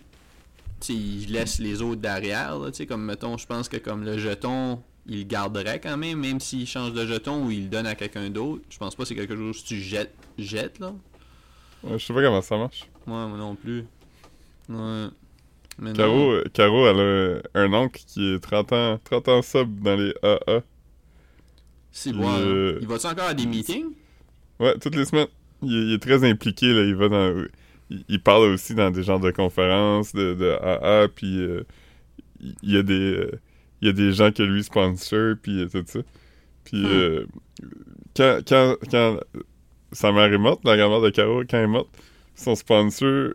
tu 0.80 0.88
sais, 0.88 0.94
il 0.94 1.32
laisse 1.32 1.60
les 1.60 1.82
autres 1.82 2.02
derrière, 2.02 2.60
là, 2.60 2.70
comme, 2.88 3.06
mettons, 3.06 3.38
je 3.38 3.46
pense 3.48 3.70
que 3.70 3.78
comme 3.78 4.04
le 4.04 4.18
jeton, 4.18 4.82
il 5.08 5.20
le 5.20 5.24
garderait 5.24 5.80
quand 5.80 5.96
même, 5.96 6.20
même 6.20 6.42
s'il 6.42 6.68
change 6.68 6.92
de 6.92 7.06
jeton 7.06 7.46
ou 7.46 7.52
il 7.52 7.64
le 7.64 7.70
donne 7.70 7.88
à 7.88 7.96
quelqu'un 7.96 8.30
d'autre. 8.30 8.64
Je 8.70 8.78
pense 8.78 8.94
pas 8.94 9.04
que 9.04 9.08
c'est 9.08 9.16
quelque 9.16 9.36
chose 9.36 9.62
que 9.64 9.68
tu 9.70 9.80
jettes, 9.80 10.14
jettes, 10.38 10.80
là. 10.80 10.94
Ouais, 11.84 11.98
je 11.98 12.06
sais 12.06 12.14
pas 12.14 12.22
comment 12.22 12.42
ça 12.42 12.58
marche. 12.58 12.82
Ouais, 13.08 13.14
moi 13.14 13.38
non 13.38 13.56
plus. 13.56 13.86
Ouais. 14.68 15.08
Mais 15.80 15.94
Caro, 15.94 16.16
non. 16.18 16.32
euh, 16.34 16.44
Caro, 16.54 16.88
elle 16.88 17.42
a 17.56 17.60
un 17.62 17.74
oncle 17.74 18.02
qui 18.06 18.34
est 18.34 18.40
30 18.42 18.74
ans, 18.74 19.00
30 19.06 19.28
ans 19.30 19.42
sub 19.42 19.80
dans 19.80 19.96
les 19.96 20.14
AA. 20.22 20.62
C'est 21.94 22.12
bon. 22.12 22.28
hein. 22.30 22.78
Il 22.82 22.88
va-tu 22.88 23.08
encore 23.08 23.26
à 23.28 23.34
des 23.34 23.46
meetings? 23.46 23.92
Ouais, 24.60 24.78
toutes 24.80 24.96
les 24.96 25.06
semaines. 25.06 25.28
Il, 25.64 25.76
est- 25.76 25.82
il 25.88 25.94
est 25.94 26.00
très 26.02 26.24
impliqué, 26.30 26.74
là. 26.74 26.84
Il 26.84 26.96
va 26.96 27.10
dans. 27.10 27.46
Il, 27.90 28.04
il 28.10 28.22
parle 28.22 28.44
aussi 28.54 28.76
dans 28.76 28.92
des 28.92 29.04
genres 29.04 29.20
de 29.20 29.32
conférences 29.32 30.14
de, 30.14 30.34
de 30.34 30.52
AA, 30.62 31.08
puis 31.10 31.40
euh, 31.42 31.64
il 32.42 32.56
y 32.74 32.78
a 32.78 32.84
des. 32.84 32.94
euh, 33.18 33.32
il 33.82 33.88
y 33.88 33.90
a 33.90 33.94
des 33.94 34.14
gens 34.14 34.32
que 34.32 34.44
lui 34.44 34.64
sponsor, 34.64 35.36
puis 35.42 35.62
euh, 35.62 35.68
tout 35.70 35.84
ça. 35.88 36.00
Puis 36.66 36.78
Hmm. 36.84 36.90
euh, 36.92 37.26
quand, 38.16 38.40
quand, 38.48 38.76
quand 38.92 39.20
sa 39.94 40.12
mère 40.14 40.34
est 40.34 40.38
morte, 40.40 40.62
la 40.66 40.78
grand-mère 40.78 41.02
de 41.02 41.10
Caro, 41.12 41.42
quand 41.50 41.58
elle 41.58 41.66
est 41.66 41.68
morte, 41.68 41.90
son 42.36 42.56
sponsor 42.56 43.34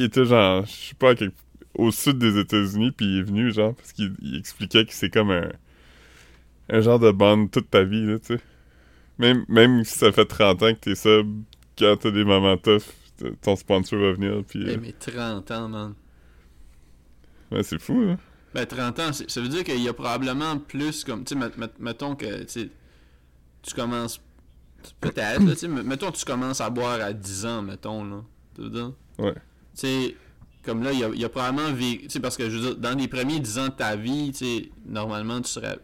était 0.00 0.24
genre, 0.26 0.64
je 0.66 0.70
sais 0.72 0.94
pas, 0.96 1.14
quelque- 1.14 1.36
au 1.74 1.90
sud 1.92 2.18
des 2.18 2.38
États-Unis, 2.38 2.92
puis 2.92 3.06
il 3.06 3.18
est 3.20 3.22
venu, 3.24 3.52
genre, 3.52 3.74
parce 3.76 3.92
qu'il 3.92 4.14
il 4.22 4.36
expliquait 4.38 4.84
que 4.86 4.92
c'est 4.94 5.10
comme 5.10 5.30
un, 5.30 5.50
un 6.70 6.80
genre 6.80 6.98
de 6.98 7.10
bande 7.10 7.50
toute 7.50 7.70
ta 7.70 7.84
vie, 7.84 8.06
là, 8.06 8.18
tu 8.18 8.36
sais. 8.36 8.40
Même, 9.20 9.44
même 9.48 9.84
si 9.84 9.98
ça 9.98 10.10
fait 10.12 10.24
30 10.24 10.62
ans 10.62 10.74
que 10.74 10.80
t'es 10.80 10.94
sub, 10.94 11.42
quand 11.78 11.96
t'as 12.00 12.10
des 12.10 12.24
moments 12.24 12.56
tough, 12.56 12.84
ton 13.42 13.54
sponsor 13.54 13.98
va 13.98 14.12
venir, 14.12 14.42
puis... 14.48 14.64
Eh, 14.66 14.70
euh, 14.70 14.78
mais 14.80 14.92
30 14.92 15.50
ans, 15.50 15.68
man. 15.68 15.94
ouais, 17.52 17.62
c'est 17.62 17.78
fou, 17.78 18.02
hein. 18.08 18.18
Ben, 18.54 18.66
30 18.66 18.98
ans, 18.98 19.12
ça 19.12 19.40
veut 19.40 19.48
dire 19.48 19.62
qu'il 19.62 19.80
y 19.80 19.88
a 19.88 19.92
probablement 19.92 20.58
plus 20.58 21.04
comme. 21.04 21.22
Tu 21.24 21.34
sais, 21.34 21.40
met- 21.40 21.56
met- 21.56 21.70
mettons 21.78 22.16
que 22.16 22.42
tu 22.42 22.68
commences. 23.76 24.20
Peut-être, 25.00 25.44
là, 25.44 25.52
tu 25.52 25.58
sais, 25.58 25.68
mettons 25.68 26.10
que 26.10 26.16
tu 26.16 26.24
commences 26.24 26.60
à 26.60 26.68
boire 26.70 27.00
à 27.00 27.12
10 27.12 27.46
ans, 27.46 27.62
mettons, 27.62 28.02
là. 28.04 28.24
Tu 28.56 28.62
veux 28.62 28.70
dire? 28.70 28.92
Ouais. 29.18 29.34
Tu 29.34 29.40
sais, 29.74 30.16
comme 30.64 30.82
là, 30.82 30.92
il 30.92 30.98
y 30.98 31.04
a, 31.04 31.10
il 31.10 31.20
y 31.20 31.24
a 31.24 31.28
probablement. 31.28 31.72
Tu 31.78 32.08
sais, 32.08 32.18
parce 32.18 32.36
que 32.36 32.50
je 32.50 32.56
veux 32.56 32.70
dire, 32.70 32.76
dans 32.76 32.98
les 32.98 33.06
premiers 33.06 33.38
10 33.38 33.58
ans 33.60 33.66
de 33.68 33.72
ta 33.72 33.94
vie, 33.94 34.32
tu 34.32 34.38
sais, 34.44 34.70
normalement, 34.84 35.40
tu 35.40 35.48
serais. 35.48 35.78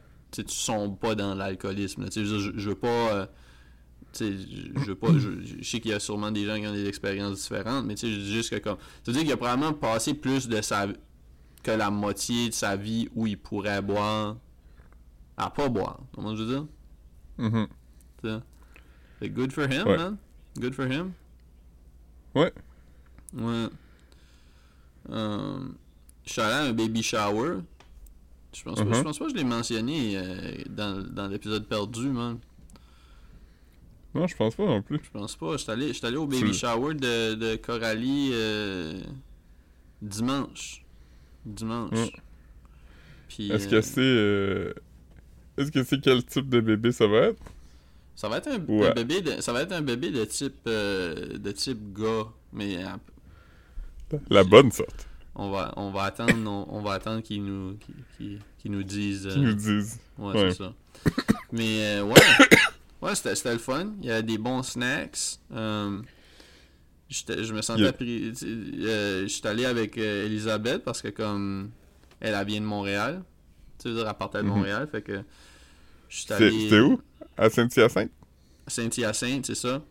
Tu 0.44 0.54
sombres 0.54 0.96
pas 0.98 1.14
dans 1.14 1.34
l'alcoolisme, 1.34 2.06
je, 2.14 2.24
je, 2.24 2.68
veux 2.68 2.74
pas. 2.74 2.88
euh, 3.14 3.26
je, 4.20 4.84
veux 4.86 4.94
pas. 4.94 5.08
Je, 5.18 5.30
je 5.60 5.64
sais 5.64 5.80
qu'il 5.80 5.90
y 5.90 5.94
a 5.94 6.00
sûrement 6.00 6.30
des 6.30 6.44
gens 6.46 6.56
qui 6.58 6.66
ont 6.66 6.72
des 6.72 6.86
expériences 6.86 7.40
différentes, 7.42 7.84
mais 7.86 7.94
tu 7.94 8.06
sais, 8.06 8.12
je 8.12 8.18
dis 8.18 8.32
juste 8.34 8.50
que 8.50 8.56
comme. 8.56 8.76
Ça 9.04 9.10
veut 9.10 9.12
dire 9.12 9.22
qu'il 9.22 9.32
a 9.32 9.36
probablement 9.36 9.72
passé 9.74 10.14
plus 10.14 10.48
de 10.48 10.60
sa 10.62 10.86
que 11.62 11.70
la 11.72 11.90
moitié 11.90 12.48
de 12.48 12.54
sa 12.54 12.76
vie 12.76 13.08
où 13.14 13.26
il 13.26 13.36
pourrait 13.38 13.82
boire 13.82 14.36
à 15.36 15.50
pas 15.50 15.68
boire. 15.68 16.00
Comment 16.14 16.34
je 16.36 16.44
veux 16.44 16.54
dire? 16.54 16.66
Fait 19.18 19.28
que 19.28 19.34
good 19.34 19.52
for 19.52 19.64
him, 19.64 19.86
Ouais. 19.86 19.96
man. 19.96 20.16
Good 20.58 20.74
for 20.74 20.86
him. 20.86 21.12
Ouais. 22.34 22.52
Ouais. 23.34 23.66
Euh, 25.10 25.58
je 26.24 26.32
suis 26.32 26.40
allé 26.40 26.54
à 26.54 26.62
un 26.70 26.72
baby 26.72 27.02
shower. 27.02 27.58
Je 28.54 28.62
pense, 28.62 28.78
pas, 28.78 28.84
Mhm. 28.84 28.94
je 28.94 29.02
pense 29.02 29.18
pas 29.18 29.24
que 29.26 29.30
je 29.32 29.36
l'ai 29.36 29.44
mentionné 29.44 30.12
euh, 30.16 30.52
dans, 30.70 31.02
dans 31.12 31.28
l'épisode 31.28 31.66
perdu, 31.66 32.08
man. 32.08 32.38
Non, 34.14 34.26
je 34.26 34.34
pense 34.36 34.54
pas 34.54 34.64
non 34.64 34.80
plus. 34.80 34.98
Je 35.04 35.10
pense 35.10 35.36
pas. 35.36 35.52
Je 35.52 35.58
suis 35.58 35.70
allé, 35.70 35.92
j'étais 35.92 36.06
allé 36.06 36.16
au 36.16 36.26
baby 36.26 36.54
shower 36.54 36.94
de, 36.94 37.34
de 37.34 37.56
Coralie 37.56 38.30
euh, 38.32 38.98
dimanche. 40.00 40.82
Dimanche. 41.44 41.92
Mm. 43.38 43.50
Est-ce 43.52 43.68
que 43.68 43.80
c'est... 43.82 44.00
euh, 44.00 44.72
Est-ce 45.58 45.70
que 45.70 45.82
c'est 45.84 46.00
quel 46.00 46.24
type 46.24 46.48
de 46.48 46.60
bébé 46.60 46.92
ça 46.92 47.06
va 47.06 47.18
être? 47.28 47.42
Ça 48.14 48.30
va 48.30 48.38
être 48.38 48.48
un, 48.48 48.58
Ouais. 48.64 48.88
un 48.88 48.94
bébé 48.94 49.20
de, 49.20 49.40
ça 49.42 49.52
va 49.52 49.60
être 49.62 49.72
un 49.72 49.82
bébé 49.82 50.10
de 50.10 50.24
type 50.24 50.54
euh, 50.66 51.36
de 51.36 51.52
type 51.52 51.92
gars, 51.92 52.26
mais 52.54 52.78
euh, 52.82 54.16
La 54.30 54.42
bonne 54.44 54.70
sorte. 54.72 55.06
On 55.36 55.50
va 55.50 55.72
on 55.76 55.90
va 55.90 56.02
attendre 56.04 56.34
on, 56.34 56.66
on 56.68 56.82
va 56.82 56.92
attendre 56.94 57.22
qu'ils 57.22 57.44
nous 57.44 57.76
qu'ils 57.76 57.94
qu'ils- 58.16 58.40
qu'ils 58.58 58.70
nous 58.72 58.82
disent 58.82 59.28
Qui 59.30 59.38
euh, 59.38 59.42
nous 59.42 59.52
disent. 59.54 60.00
ouais, 60.18 60.32
ouais. 60.34 60.50
c'est 60.50 60.58
ça. 60.64 60.72
Mais 61.52 61.82
euh, 61.84 62.02
ouais 62.04 62.14
ouais 63.02 63.14
c'était 63.14 63.34
c'était 63.36 63.52
le 63.52 63.58
fun, 63.58 63.92
il 64.00 64.06
y 64.08 64.10
a 64.10 64.22
des 64.22 64.38
bons 64.38 64.62
snacks. 64.62 65.38
Euh, 65.52 66.00
je 67.08 67.52
me 67.52 67.62
sentais 67.62 67.82
Yeah. 67.82 67.92
pris 67.92 68.32
euh, 68.42 69.26
j'étais 69.28 69.48
allé 69.48 69.64
avec 69.64 69.96
euh, 69.96 70.26
Elisabeth 70.26 70.82
parce 70.82 71.02
que 71.02 71.08
comme 71.08 71.70
elle, 72.20 72.34
elle 72.34 72.46
vient 72.46 72.60
de 72.60 72.66
Montréal. 72.66 73.22
Tu 73.78 73.88
veux 73.88 73.94
dire 73.94 74.08
elle 74.08 74.14
partait 74.16 74.38
de 74.38 74.42
Mhm. 74.44 74.48
Montréal 74.48 74.88
fait 74.90 75.02
que 75.02 75.22
C'est- 76.08 76.32
allé 76.32 76.50
C'était 76.64 76.80
où? 76.80 77.00
À 77.36 77.50
Saint-Hyacinthe? 77.50 78.10
Saint-Hyacinthe, 78.66 79.46
c'est 79.46 79.54
ça. 79.54 79.82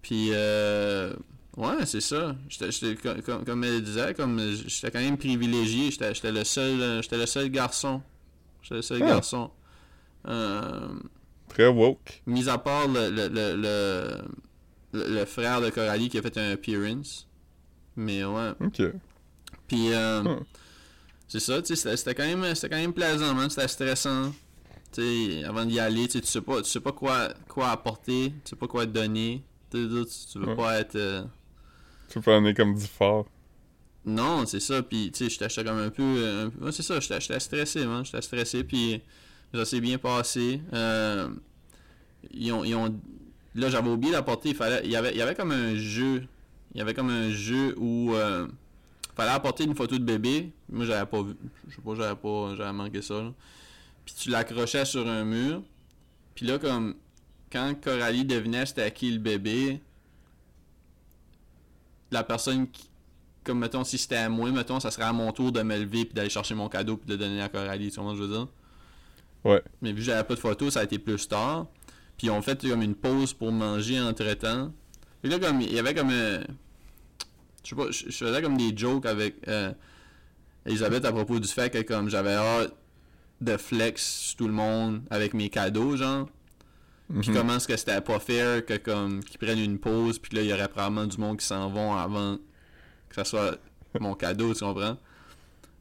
Puis, 0.00 0.28
euh, 0.32 1.12
ouais, 1.56 1.86
c'est 1.86 2.00
ça. 2.00 2.36
J'étais, 2.48 2.70
j'étais- 2.70 2.96
comme, 3.22 3.44
comme- 3.44 3.64
elle 3.64 3.82
disait, 3.82 4.14
comme 4.14 4.40
j'étais 4.66 4.90
quand 4.90 5.00
même 5.00 5.16
privilégié. 5.18 5.90
J'étais, 5.90 6.14
j'étais 6.14 6.32
le 6.32 6.44
seul, 6.44 7.02
j'étais 7.02 7.18
le 7.18 7.26
seul 7.26 7.48
garçon. 7.50 8.02
J'étais 8.62 8.74
le 8.76 8.82
seul 8.82 9.02
Ah. 9.02 9.06
garçon. 9.06 9.50
Euh, 10.28 10.88
Très 11.48 11.68
woke. 11.68 12.22
mis 12.26 12.48
à 12.48 12.58
part 12.58 12.88
le, 12.88 13.10
le, 13.10 13.28
le, 13.28 13.56
le, 14.92 15.08
le- 15.14 15.24
frère 15.24 15.60
de 15.60 15.70
Coralie 15.70 16.08
qui 16.08 16.18
a 16.18 16.22
fait 16.22 16.36
un 16.38 16.50
appearance. 16.52 17.28
Mais 17.96 18.24
ouais. 18.24 18.50
Ok. 18.60 18.82
Puis, 19.68 19.92
euh, 19.92 20.22
c'est 21.28 21.40
ça, 21.40 21.60
tu 21.62 21.68
sais, 21.68 21.76
c'était, 21.76 21.96
c'était 21.96 22.14
quand 22.14 22.24
même, 22.26 22.54
c'était 22.54 22.68
quand 22.70 22.80
même 22.80 22.92
plaisant, 22.92 23.34
man. 23.34 23.48
C'était 23.50 23.68
stressant. 23.68 24.32
Tu 24.92 25.02
sais, 25.40 25.44
avant 25.44 25.64
d'y 25.64 25.78
aller, 25.80 26.06
tu 26.06 26.12
sais, 26.14 26.20
tu 26.20 26.26
sais 26.26 26.40
pas, 26.40 26.60
tu 26.62 26.68
sais 26.70 26.80
pas 26.80 26.92
quoi, 26.92 27.28
quoi 27.48 27.70
apporter, 27.70 28.32
tu 28.44 28.50
sais 28.50 28.56
pas 28.56 28.66
quoi 28.68 28.86
donner. 28.86 29.42
Tu, 29.70 29.88
tu, 29.88 30.04
tu 30.32 30.38
veux 30.38 30.46
Ouais. 30.48 30.56
pas 30.56 30.78
être. 30.80 30.96
euh, 30.96 31.24
Tu 32.08 32.30
aller 32.30 32.54
comme 32.54 32.74
du 32.74 32.86
fort. 32.86 33.26
Non, 34.04 34.46
c'est 34.46 34.60
ça. 34.60 34.82
Puis, 34.82 35.10
tu 35.12 35.24
sais, 35.24 35.30
j'étais 35.30 35.48
j'étais 35.48 35.64
comme 35.64 35.78
un 35.78 35.90
peu. 35.90 36.02
euh, 36.02 36.50
ouais, 36.60 36.72
c'est 36.72 36.82
ça, 36.82 37.00
j'étais 37.00 37.20
j'étais 37.20 37.40
stressé, 37.40 37.84
man. 37.86 38.04
J'étais 38.04 38.22
stressé, 38.22 38.62
puis 38.64 39.02
ça 39.52 39.64
s'est 39.64 39.80
bien 39.80 39.98
passé. 39.98 40.60
Euh, 40.72 41.28
ils 42.32 42.52
ont, 42.52 42.64
ils 42.64 42.74
ont... 42.74 42.94
Là, 43.54 43.68
j'avais 43.68 43.90
oublié 43.90 44.12
d'apporter. 44.12 44.50
Il, 44.50 44.54
fallait... 44.54 44.82
il, 44.84 44.90
y 44.90 44.96
avait... 44.96 45.10
il 45.10 45.16
y 45.16 45.22
avait 45.22 45.34
comme 45.34 45.50
un 45.50 45.74
jeu. 45.74 46.24
Il 46.74 46.78
y 46.78 46.80
avait 46.80 46.94
comme 46.94 47.10
un 47.10 47.30
jeu 47.30 47.74
où. 47.78 48.14
Euh... 48.14 48.46
fallait 49.16 49.30
apporter 49.32 49.64
une 49.64 49.74
photo 49.74 49.98
de 49.98 50.04
bébé. 50.04 50.52
Moi, 50.68 50.84
j'avais 50.84 51.06
pas 51.06 51.22
vu. 51.22 51.34
Je 51.68 51.74
sais 51.74 51.82
pas, 51.82 51.94
j'avais 51.96 52.16
pas. 52.16 52.54
J'avais 52.56 52.72
manqué 52.72 53.02
ça, 53.02 53.14
là. 53.14 53.32
puis 54.04 54.14
tu 54.16 54.30
l'accrochais 54.30 54.84
sur 54.84 55.08
un 55.08 55.24
mur. 55.24 55.62
Puis 56.36 56.46
là, 56.46 56.58
comme, 56.58 56.94
quand 57.50 57.74
Coralie 57.82 58.24
devinait 58.24 58.66
c'était 58.66 58.82
à 58.82 58.90
qui 58.90 59.10
le 59.10 59.18
bébé, 59.18 59.80
la 62.10 62.24
personne 62.24 62.68
qui, 62.70 62.88
comme 63.44 63.58
mettons, 63.58 63.84
si 63.84 63.98
c'était 63.98 64.16
à 64.16 64.28
moi, 64.28 64.50
mettons, 64.50 64.80
ça 64.80 64.90
serait 64.90 65.04
à 65.04 65.12
mon 65.12 65.32
tour 65.32 65.52
de 65.52 65.62
me 65.62 65.76
lever 65.76 66.04
puis 66.04 66.14
d'aller 66.14 66.30
chercher 66.30 66.54
mon 66.54 66.68
cadeau 66.68 66.96
puis 66.96 67.06
de 67.06 67.12
le 67.12 67.18
donner 67.18 67.42
à 67.42 67.48
Coralie, 67.48 67.90
tu 67.90 68.00
vois 68.00 68.12
ce 68.12 68.18
que 68.18 68.22
je 68.24 68.28
veux 68.28 68.36
dire? 68.36 68.48
Ouais. 69.44 69.62
Mais 69.80 69.90
vu 69.92 69.98
que 69.98 70.02
j'avais 70.02 70.24
pas 70.24 70.34
de 70.34 70.40
photos, 70.40 70.74
ça 70.74 70.80
a 70.80 70.84
été 70.84 70.98
plus 70.98 71.28
tard. 71.28 71.66
Puis 72.18 72.30
on 72.30 72.42
fait 72.42 72.60
comme 72.66 72.82
une 72.82 72.94
pause 72.94 73.32
pour 73.32 73.52
manger 73.52 74.00
entre 74.00 74.32
temps. 74.34 74.72
Puis 75.22 75.30
là, 75.30 75.38
comme, 75.38 75.60
il 75.60 75.72
y 75.72 75.78
avait 75.78 75.94
comme. 75.94 76.10
euh, 76.10 76.42
je 77.62 77.70
sais 77.70 77.76
pas, 77.76 77.90
je, 77.90 78.06
je 78.06 78.24
faisais 78.24 78.42
comme 78.42 78.56
des 78.56 78.76
jokes 78.76 79.06
avec 79.06 79.36
euh, 79.48 79.72
Elisabeth 80.64 81.04
à 81.04 81.12
propos 81.12 81.38
du 81.38 81.48
fait 81.48 81.70
que 81.70 81.82
comme 81.82 82.08
j'avais 82.08 82.34
hâte 82.34 82.72
de 83.40 83.56
flex 83.56 84.02
sur 84.02 84.36
tout 84.38 84.46
le 84.46 84.54
monde 84.54 85.02
avec 85.10 85.34
mes 85.34 85.50
cadeaux, 85.50 85.96
genre. 85.96 86.28
Puis 87.20 87.30
Mhm. 87.30 87.36
comment 87.36 87.56
est-ce 87.56 87.68
que 87.68 87.76
c'était 87.76 88.00
pas 88.00 88.18
fair 88.18 88.64
que 88.66 88.76
comme 88.78 89.22
qu'ils 89.22 89.38
prennent 89.38 89.60
une 89.60 89.78
pause, 89.78 90.18
puis 90.18 90.36
là, 90.36 90.42
il 90.42 90.48
y 90.48 90.52
aurait 90.52 90.68
probablement 90.68 91.06
du 91.06 91.18
monde 91.18 91.38
qui 91.38 91.46
s'en 91.46 91.68
vont 91.70 91.94
avant 91.94 92.36
que 93.08 93.14
ça 93.14 93.24
soit 93.24 93.58
mon 94.00 94.14
cadeau, 94.14 94.52
tu 94.54 94.60
comprends? 94.64 94.96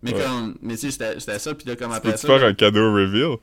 Mais 0.03 0.13
Ouais. 0.13 0.21
comme, 0.23 0.55
mais 0.61 0.77
tu 0.77 0.91
sais, 0.91 1.15
c'était 1.19 1.39
ça, 1.39 1.55
puis 1.55 1.67
là, 1.67 1.75
comme 1.75 1.91
après 1.91 2.15
ça... 2.17 2.27
faire 2.27 2.43
un 2.43 2.53
cadeau 2.53 2.93
reveal? 2.93 3.37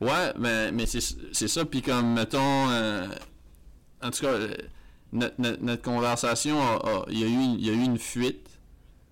Ouais, 0.00 0.32
mais, 0.38 0.72
mais 0.72 0.86
c'est 0.86 1.00
c'est 1.32 1.48
ça, 1.48 1.64
puis 1.66 1.82
comme, 1.82 2.14
mettons, 2.14 2.70
euh, 2.70 3.06
en 4.02 4.10
tout 4.10 4.22
cas, 4.22 4.28
euh, 4.32 4.54
notre, 5.12 5.34
notre, 5.38 5.62
notre 5.62 5.82
conversation, 5.82 6.60
a- 6.60 6.76
a- 6.76 7.04
il 7.10 7.18
y, 7.20 7.24
a 7.24 7.26
eu 7.26 7.58
y 7.58 7.70
a 7.70 7.72
eu 7.72 7.84
une 7.84 7.98
fuite, 7.98 8.48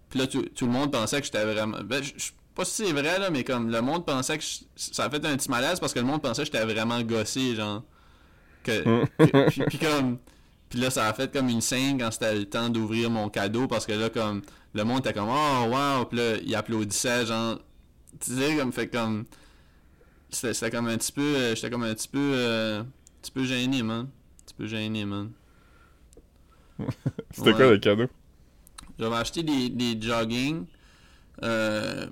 puis 0.08 0.18
là, 0.20 0.26
tout, 0.26 0.42
tout 0.54 0.64
le 0.66 0.72
monde 0.72 0.90
pensait 0.90 1.20
que 1.20 1.26
j'étais 1.26 1.44
vraiment... 1.44 1.78
Ben, 1.84 2.02
je 2.02 2.30
pas 2.54 2.64
si 2.64 2.84
c'est 2.86 2.92
vrai, 2.92 3.18
là, 3.18 3.30
mais 3.30 3.44
comme, 3.44 3.70
le 3.70 3.80
monde 3.82 4.06
pensait 4.06 4.38
que... 4.38 4.44
je- 4.44 4.64
ça 4.76 5.04
a 5.06 5.10
fait 5.10 5.24
un 5.26 5.36
petit 5.36 5.50
malaise 5.50 5.80
parce 5.80 5.92
que 5.94 5.98
le 6.00 6.06
monde 6.06 6.22
pensait 6.22 6.42
que 6.42 6.46
j'étais 6.52 6.64
vraiment 6.64 7.00
gossé, 7.02 7.54
genre. 7.56 7.84
Que, 8.64 8.86
que- 9.18 9.40
puis, 9.46 9.62
puis 9.68 9.78
comme... 9.78 10.18
Puis 10.70 10.80
là, 10.80 10.90
ça 10.90 11.08
a 11.08 11.14
fait 11.14 11.32
comme 11.32 11.48
une 11.50 11.60
scène 11.62 11.98
quand 11.98 12.10
c'était 12.12 12.34
le 12.34 12.46
temps 12.46 12.68
d'ouvrir 12.70 13.10
mon 13.10 13.28
cadeau 13.30 13.68
parce 13.68 13.86
que 13.86 13.92
là, 13.92 14.10
comme, 14.10 14.42
le 14.74 14.84
monde 14.84 15.00
était 15.00 15.12
comme, 15.14 15.28
oh, 15.30 15.66
wow, 15.68 16.06
puis 16.06 16.18
là, 16.18 16.36
il 16.44 16.54
applaudissait, 16.56 17.26
genre, 17.26 17.58
tu 18.20 18.36
sais, 18.36 18.56
comme, 18.56 18.72
fait 18.72 18.88
comme, 18.88 19.26
c'était 20.30 20.54
c'était 20.54 20.70
comme 20.76 20.88
un 20.88 20.96
petit 20.98 21.12
peu, 21.12 21.20
euh, 21.22 21.54
j'étais 21.54 21.70
comme 21.70 21.84
un 21.84 21.94
petit 21.94 22.08
peu, 22.08 22.18
euh, 22.34 22.80
un 22.80 22.86
petit 23.22 23.30
peu 23.32 23.44
gêné, 23.44 23.82
man. 23.82 24.06
Un 24.06 24.44
petit 24.46 24.54
peu 24.54 24.66
gêné, 24.66 25.04
man. 25.04 25.30
C'était 27.30 27.52
Ouais. 27.52 27.54
quoi 27.54 27.70
le 27.70 27.78
cadeau? 27.78 28.08
J'avais 28.98 29.16
acheté 29.16 29.42
des, 29.42 29.68
des 29.70 30.00
jogging, 30.00 30.66
euh, 31.44 32.06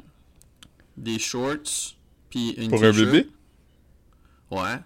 des 1.03 1.19
shorts, 1.19 1.95
puis 2.31 2.51
une 2.53 2.71
Pour 2.71 2.83
un 2.83 2.93
bébé? 2.93 3.29
Ouais. 4.51 4.79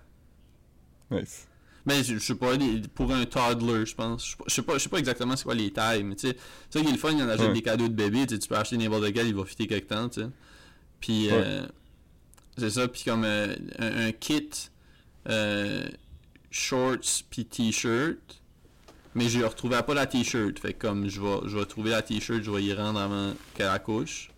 Nice. 1.10 1.46
Mais 1.84 2.02
je, 2.02 2.14
je 2.14 2.18
sais 2.18 2.34
pas, 2.34 2.52
pour 2.94 3.12
un 3.12 3.24
toddler, 3.26 3.86
je 3.86 3.94
pense. 3.94 4.34
Je 4.48 4.52
sais 4.54 4.62
pas- 4.62 4.74
Je 4.74 4.78
sais 4.80 4.88
pas, 4.88 4.98
exactement 4.98 5.36
c'est 5.36 5.44
quoi 5.44 5.54
les 5.54 5.72
tailles, 5.72 6.02
mais 6.02 6.16
tu 6.16 6.28
sais, 6.28 6.36
ça 6.68 6.80
qui 6.80 6.88
est 6.88 6.92
le 6.92 6.98
fun, 6.98 7.12
il 7.12 7.18
y 7.18 7.22
en 7.22 7.28
achète 7.28 7.46
Ouais. 7.48 7.52
des 7.52 7.62
cadeaux 7.62 7.86
de 7.88 7.94
bébé, 7.94 8.26
tu 8.26 8.38
peux 8.48 8.56
acheter 8.56 8.76
n'importe 8.76 9.12
quel, 9.12 9.28
il 9.28 9.34
va 9.34 9.44
fitter 9.44 9.68
quelque 9.68 9.88
temps, 9.88 10.08
tu 10.08 10.22
sais. 10.22 10.26
Puis, 11.00 11.26
Ouais. 11.28 11.32
euh, 11.34 11.66
c'est 12.58 12.70
ça, 12.70 12.88
puis 12.88 13.04
comme 13.04 13.24
euh, 13.24 13.54
un, 13.78 14.06
un 14.08 14.12
kit, 14.12 14.50
euh, 15.28 15.86
shorts, 16.50 17.22
puis 17.30 17.44
t-shirt, 17.44 18.42
mais 19.14 19.28
je 19.28 19.40
retrouvais 19.44 19.80
pas 19.82 19.94
la 19.94 20.06
t-shirt, 20.06 20.58
fait 20.58 20.72
que 20.72 20.86
comme 20.88 21.08
je 21.08 21.20
vais, 21.20 21.38
je 21.46 21.56
vais 21.56 21.66
trouver 21.66 21.90
la 21.90 22.02
t-shirt, 22.02 22.42
je 22.42 22.50
vais 22.50 22.64
y 22.64 22.72
rendre 22.74 22.98
avant 22.98 23.32
qu'elle 23.54 23.68
accouche. 23.68 24.30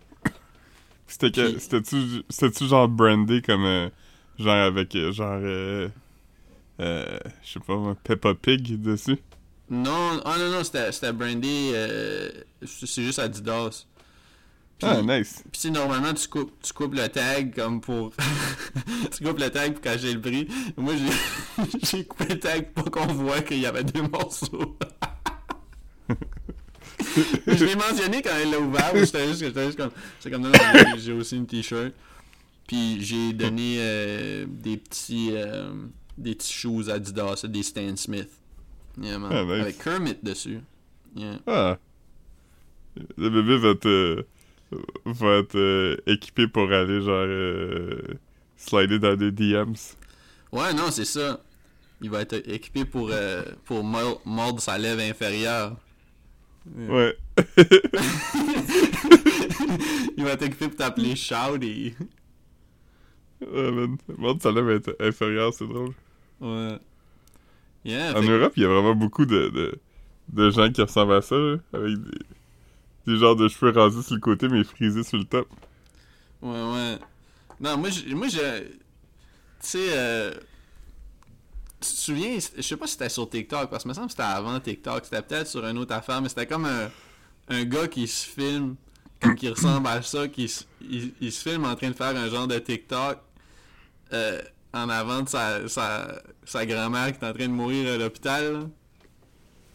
C'était 1.09 1.31
que- 1.31 1.59
C'était-tu 1.59 2.23
c'était-tu 2.29 2.67
genre 2.67 2.87
brandé 2.87 3.41
comme... 3.41 3.65
euh, 3.65 3.89
genre 4.37 4.55
avec 4.55 4.95
euh, 4.95 5.11
genre... 5.11 5.39
Euh, 5.41 5.89
euh, 6.79 7.19
je 7.43 7.53
sais 7.53 7.59
pas, 7.59 7.75
Peppa 8.03 8.33
Pig 8.35 8.81
dessus? 8.81 9.17
Non, 9.69 10.19
ah 10.25 10.35
non, 10.39 10.49
non, 10.49 10.63
c'était 10.63 10.91
c'était 10.91 11.13
brandé, 11.13 11.71
euh, 11.73 12.31
c'est 12.65 13.03
juste 13.03 13.19
Adidas. 13.19 13.85
Ah, 14.81 15.01
nice. 15.01 15.43
Puis 15.51 15.69
normalement, 15.71 16.13
tu 16.13 16.27
coupes, 16.29 16.53
tu 16.63 16.71
coupes 16.73 16.95
le 16.95 17.07
tag 17.09 17.53
comme 17.53 17.81
pour... 17.81 18.13
tu 19.11 19.23
coupes 19.25 19.39
le 19.39 19.49
tag 19.49 19.73
pour 19.73 19.81
cacher 19.81 20.13
le 20.13 20.21
prix. 20.21 20.47
Moi, 20.77 20.93
j'ai 20.95 21.65
j'ai 21.83 22.05
coupé 22.05 22.33
le 22.33 22.39
tag 22.39 22.71
pour 22.73 22.89
qu'on 22.89 23.07
voit 23.07 23.41
qu'il 23.41 23.59
y 23.59 23.65
avait 23.65 23.83
deux 23.83 24.03
morceaux. 24.03 24.77
Je 27.47 27.65
l'ai 27.65 27.75
mentionné 27.75 28.21
quand 28.21 28.31
elle 28.41 28.51
l'a 28.51 28.59
ouvert, 28.59 28.91
j'étais 28.95 29.27
juste, 29.27 29.77
comme... 29.77 29.91
J'étais 30.19 30.31
comme, 30.31 30.43
non, 30.43 30.51
j'ai- 30.97 31.13
aussi 31.13 31.35
une 31.37 31.47
t-shirt. 31.47 31.93
Puis 32.67 32.97
j'ai 33.03 33.33
donné 33.33 33.77
euh, 33.79 34.45
des 34.47 34.77
petits... 34.77 35.29
euh, 35.33 35.71
des 36.17 36.35
petits 36.35 36.53
shoes 36.53 36.89
Adidas, 36.89 37.45
des 37.47 37.63
Stan 37.63 37.95
Smith. 37.95 38.29
Yeah, 39.01 39.17
man. 39.17 39.31
Ah, 39.33 39.43
nice. 39.43 39.61
Avec 39.61 39.77
Kermit 39.83 40.17
dessus. 40.21 40.59
Yeah. 41.15 41.39
Ah. 41.47 41.77
Le 43.17 43.29
bébé 43.29 43.57
va 43.57 43.75
te... 43.75 44.25
va 45.05 45.37
être 45.37 45.55
euh, 45.57 45.95
équipé 46.05 46.47
pour 46.47 46.71
aller 46.71 47.01
genre... 47.01 47.25
euh, 47.25 48.01
slider 48.57 48.99
dans 48.99 49.15
des 49.15 49.31
DMs. 49.31 49.75
Ouais, 50.51 50.73
non, 50.73 50.91
c'est 50.91 51.05
ça. 51.05 51.39
Il 52.01 52.09
va 52.09 52.21
être 52.21 52.33
équipé 52.49 52.85
pour, 52.85 53.09
euh, 53.11 53.43
pour 53.65 53.83
mor- 53.83 54.21
mordre 54.25 54.61
sa 54.61 54.77
lèvre 54.77 55.01
inférieure. 55.01 55.75
Ouais. 56.75 57.17
Il 60.17 60.23
va 60.23 60.31
être 60.31 60.43
équipé 60.43 60.67
pour 60.67 60.75
t'appeler 60.77 61.15
Shouty. 61.15 61.93
Ouais, 63.41 63.71
man. 63.71 63.97
Mordre 64.17 64.41
sa 64.41 64.51
lèvre 64.51 64.71
int- 64.77 64.95
inférieure, 64.99 65.53
c'est 65.53 65.67
drôle. 65.67 65.93
Ouais. 66.41 66.77
Yeah, 67.85 68.17
En 68.17 68.21
Europe, 68.21 68.53
il 68.57 68.63
y 68.63 68.65
a 68.65 68.69
vraiment 68.69 68.93
beaucoup 68.95 69.25
de, 69.25 69.49
de, 69.49 69.79
de 70.33 70.49
gens 70.51 70.69
qui 70.71 70.81
ressemblent 70.81 71.13
à 71.13 71.21
ça, 71.21 71.35
là, 71.37 71.55
avec 71.73 71.97
des, 71.97 72.19
des 73.07 73.17
genres 73.17 73.35
de 73.37 73.47
cheveux 73.47 73.71
rasés 73.71 74.01
sur 74.01 74.15
le 74.15 74.21
côté, 74.21 74.49
mais 74.49 74.63
frisés 74.65 75.03
sur 75.03 75.17
le 75.17 75.23
top. 75.23 75.47
Ouais, 76.41 76.49
ouais. 76.51 76.97
Non, 77.61 77.77
moi, 77.77 77.89
moi, 78.09 78.27
j'ai... 78.27 78.65
Tu 79.61 79.67
sais, 79.67 79.87
euh... 79.91 80.33
Tu 81.81 81.87
te 81.87 81.95
souviens, 81.95 82.37
je 82.57 82.61
sais 82.61 82.75
pas 82.75 82.87
si 82.87 82.93
c'était 82.93 83.09
sur 83.09 83.29
TikTok, 83.29 83.69
parce 83.69 83.83
que 83.83 83.89
me 83.89 83.93
semble 83.93 84.07
que 84.07 84.11
c'était 84.11 84.23
avant 84.23 84.59
TikTok, 84.59 85.05
c'était 85.05 85.21
peut-être 85.21 85.47
sur 85.47 85.65
une 85.65 85.77
autre 85.77 85.93
affaire, 85.93 86.21
mais 86.21 86.27
c'était 86.27 86.45
comme 86.45 86.65
un, 86.65 86.89
un 87.47 87.63
gars 87.63 87.87
qui 87.87 88.05
se 88.07 88.27
filme, 88.27 88.75
comme 89.21 89.35
qui 89.35 89.47
ressemble 89.47 89.87
à 89.87 90.01
ça, 90.01 90.27
qui 90.27 90.49
se, 90.49 90.65
il, 90.81 91.13
il 91.21 91.31
se 91.31 91.49
filme 91.49 91.65
en 91.65 91.75
train 91.75 91.89
de 91.89 91.95
faire 91.95 92.15
un 92.15 92.29
genre 92.29 92.47
de 92.47 92.59
TikTok 92.59 93.19
euh, 94.11 94.41
en 94.73 94.89
avant 94.89 95.21
de 95.21 95.29
sa, 95.29 95.67
sa, 95.69 96.21
sa 96.45 96.65
grand-mère 96.65 97.17
qui 97.17 97.23
est 97.23 97.27
en 97.29 97.33
train 97.33 97.47
de 97.47 97.53
mourir 97.53 97.93
à 97.93 97.97
l'hôpital. 97.97 98.69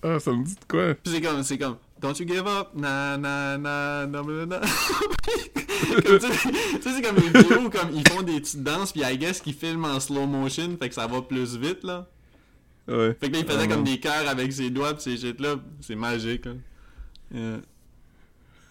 Ah, 0.02 0.20
ça 0.20 0.32
me 0.32 0.44
dit 0.44 0.54
de 0.54 0.64
quoi? 0.68 0.94
C'est 1.04 1.20
comme, 1.22 1.42
c'est 1.42 1.58
comme, 1.58 1.78
don't 2.04 2.18
you 2.20 2.26
give 2.26 2.46
up, 2.46 2.74
na 2.74 3.16
na 3.16 3.56
na 3.56 4.04
na 4.06 4.22
na 4.46 4.60
tu 6.04 6.20
sais, 6.20 6.80
c'est 6.82 7.02
comme 7.02 7.16
une 7.16 7.32
vidéo 7.32 7.60
où 7.64 7.70
comme 7.70 7.90
ils 7.94 8.06
font 8.08 8.22
des 8.22 8.40
petites 8.40 8.62
danses, 8.62 8.92
puis 8.92 9.02
I 9.02 9.16
guess 9.16 9.40
qu'ils 9.40 9.54
filment 9.54 9.86
en 9.86 10.00
slow 10.00 10.26
motion, 10.26 10.76
fait 10.78 10.88
que 10.90 10.94
ça 10.94 11.06
va 11.06 11.22
plus 11.22 11.56
vite 11.56 11.82
là. 11.82 12.06
Ouais. 12.88 13.16
Fait 13.18 13.28
que 13.28 13.32
là, 13.34 13.38
il 13.40 13.46
faisait 13.46 13.58
Ah, 13.62 13.66
comme 13.66 13.84
des 13.84 13.98
cœurs 13.98 14.28
avec 14.28 14.52
ses 14.52 14.68
doigts, 14.68 14.92
pis 14.94 15.02
ces 15.02 15.16
shit 15.16 15.40
là, 15.40 15.56
c'est 15.80 15.94
magique. 15.94 16.44
Yeah. 17.32 17.60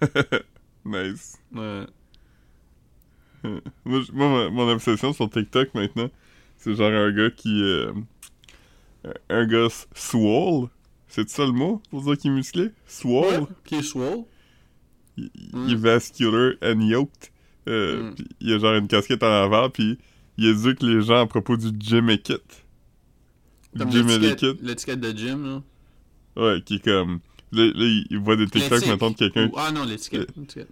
nice. 0.85 1.37
Ouais. 1.53 1.85
Moi, 3.83 4.01
moi, 4.13 4.49
mon 4.51 4.69
obsession 4.69 5.11
sur 5.11 5.29
TikTok 5.29 5.73
maintenant, 5.73 6.09
c'est 6.57 6.75
genre 6.75 6.91
un 6.91 7.11
gars 7.11 7.31
qui. 7.31 7.61
euh, 7.63 7.91
un 9.29 9.45
gars 9.47 9.85
swole. 9.95 10.67
C'est 11.15 11.30
ça 11.30 11.45
le 11.45 11.52
mot 11.52 11.80
pour 11.91 12.02
dire 12.02 12.17
qu'il 12.17 12.32
est 12.32 12.34
musclé? 12.34 12.71
Swole? 12.88 13.41
Ouais, 13.41 13.47
Qui 13.65 13.76
est 13.76 13.82
swole. 13.84 14.23
Il, 15.15 15.26
Mm. 15.54 15.65
il 15.67 15.73
est 15.73 15.76
vascular 15.76 16.54
and 16.63 16.80
yoked. 16.82 17.30
Euh, 17.69 18.10
Mm. 18.10 18.15
puis 18.15 18.28
il 18.41 18.54
a 18.54 18.58
genre 18.58 18.73
une 18.73 18.88
casquette 18.88 19.21
en 19.21 19.28
avant, 19.32 19.69
puis 19.69 19.99
il 20.38 20.45
éduque 20.47 20.82
les 20.82 21.02
gens 21.02 21.21
à 21.21 21.28
propos 21.28 21.56
du 21.56 21.67
gym 21.80 22.10
et 22.10 22.17
kit. 22.17 22.34
Comme 23.78 23.91
Gym 23.91 24.10
et 24.10 24.17
l'étiquette 24.17 24.58
kit. 24.58 24.65
l'étiquette 24.65 24.99
de 25.02 25.12
gym 25.15 25.45
là. 25.45 25.62
Ouais, 26.36 26.62
qui 26.63 26.76
est 26.78 26.84
comme. 26.84 27.19
Là, 27.52 27.65
là, 27.76 28.04
il 28.10 28.17
voit 28.17 28.36
des 28.36 28.47
TikTok, 28.47 28.71
L'éthique. 28.71 28.89
mettons, 28.89 29.12
de 29.12 29.15
quelqu'un. 29.15 29.47
Ou- 29.49 29.54
Ah 29.56 29.71
non, 29.71 29.84
l'étiquette. 29.84 30.36
l'étiquette, 30.36 30.69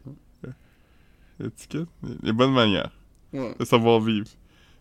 Étiquette? 1.44 1.88
Les 2.24 2.34
bonnes 2.34 2.54
manières. 2.54 2.92
Ouais. 3.34 3.56
Le 3.60 3.66
savoir-vivre. 3.66 4.28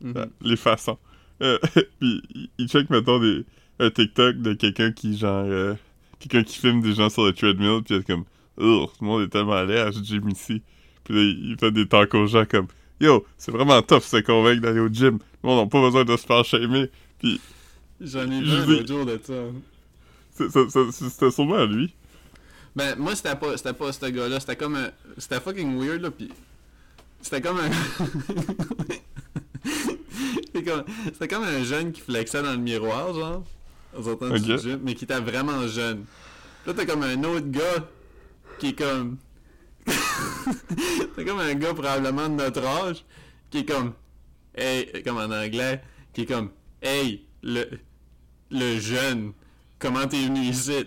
Mhm. 0.00 0.12
Ah, 0.16 0.26
Les 0.40 0.56
façons. 0.56 0.98
Euh, 1.42 1.58
puis 2.00 2.22
il- 2.34 2.48
il 2.58 2.68
check, 2.68 2.88
mettons, 2.90 3.18
des, 3.18 3.44
un 3.80 3.90
TikTok 3.90 4.36
de 4.36 4.52
quelqu'un 4.54 4.92
qui, 4.92 5.16
genre. 5.18 5.44
euh, 5.46 5.74
quelqu'un 6.18 6.42
qui 6.44 6.58
filme 6.58 6.80
des 6.82 6.92
gens 6.94 7.08
sur 7.08 7.24
le 7.24 7.32
treadmill, 7.32 7.82
puis 7.84 7.94
est 7.96 8.06
comme. 8.06 8.24
Oh, 8.58 8.90
ce 8.98 9.02
monde 9.04 9.22
est 9.22 9.28
tellement 9.28 9.54
à 9.54 9.92
ce 9.92 10.02
gym 10.02 10.28
ici. 10.28 10.62
Puis 11.04 11.14
là, 11.14 11.20
il 11.22 11.56
fait 11.58 11.72
des 11.72 11.88
talks 11.88 12.14
aux 12.14 12.26
gens 12.26 12.44
comme. 12.44 12.66
Yo, 13.00 13.24
c'est 13.38 13.50
vraiment 13.50 13.80
tough 13.80 14.02
se 14.02 14.18
convaincre 14.18 14.60
d'aller 14.60 14.80
au 14.80 14.88
gym. 14.88 15.18
Le 15.42 15.48
monde 15.48 15.64
n'a 15.64 15.66
pas 15.70 15.80
besoin 15.80 16.04
de 16.04 16.16
se 16.16 16.26
faire 16.26 16.44
shamer. 16.44 16.90
Puis 17.18 17.40
J'en 18.00 18.30
ai 18.30 18.44
Je 18.44 18.56
vu 18.62 18.78
un 18.82 18.86
jour 18.86 19.06
de 19.06 19.18
ça. 19.22 19.34
c'était 20.92 21.30
sûrement 21.30 21.54
à 21.56 21.66
lui. 21.66 21.94
Ben, 22.76 22.94
moi, 22.98 23.16
c'était 23.16 23.34
pas, 23.34 23.56
c'était 23.56 23.72
pas 23.72 23.90
ce 23.92 24.06
gars-là. 24.06 24.38
C'était 24.40 24.56
comme 24.56 24.76
un- 24.76 24.90
C'était 25.18 25.40
fucking 25.40 25.78
weird, 25.80 26.02
là. 26.02 26.10
Pis. 26.10 26.30
C'était 27.22 27.40
comme 27.40 27.58
un. 27.58 27.70
C'était 29.64 30.62
comme... 30.64 30.84
C'était 31.06 31.28
comme 31.28 31.42
un 31.44 31.62
jeune 31.64 31.92
qui 31.92 32.00
flexait 32.00 32.42
dans 32.42 32.52
le 32.52 32.58
miroir, 32.58 33.14
genre. 33.14 33.44
En 33.96 34.02
sortant 34.02 34.28
du 34.30 34.52
Ok. 34.52 34.60
gym, 34.60 34.80
mais 34.82 34.94
qui 34.94 35.04
était 35.04 35.20
vraiment 35.20 35.66
jeune. 35.66 36.04
Là, 36.66 36.74
t'as 36.74 36.86
comme 36.86 37.02
un 37.02 37.22
autre 37.24 37.48
gars 37.48 37.88
qui 38.58 38.68
est 38.68 38.78
comme. 38.78 39.16
t'as 39.86 41.24
comme 41.24 41.40
un 41.40 41.54
gars 41.54 41.74
probablement 41.74 42.28
de 42.28 42.34
notre 42.34 42.64
âge 42.64 43.04
qui 43.50 43.58
est 43.58 43.64
comme. 43.64 43.94
Hey, 44.54 45.02
comme 45.02 45.16
en 45.16 45.30
anglais, 45.30 45.82
qui 46.12 46.22
est 46.22 46.26
comme. 46.26 46.50
Hey, 46.82 47.24
le. 47.42 47.66
Le 48.52 48.80
jeune, 48.80 49.32
comment 49.78 50.06
t'es 50.08 50.24
venu 50.24 50.40
ici? 50.40 50.84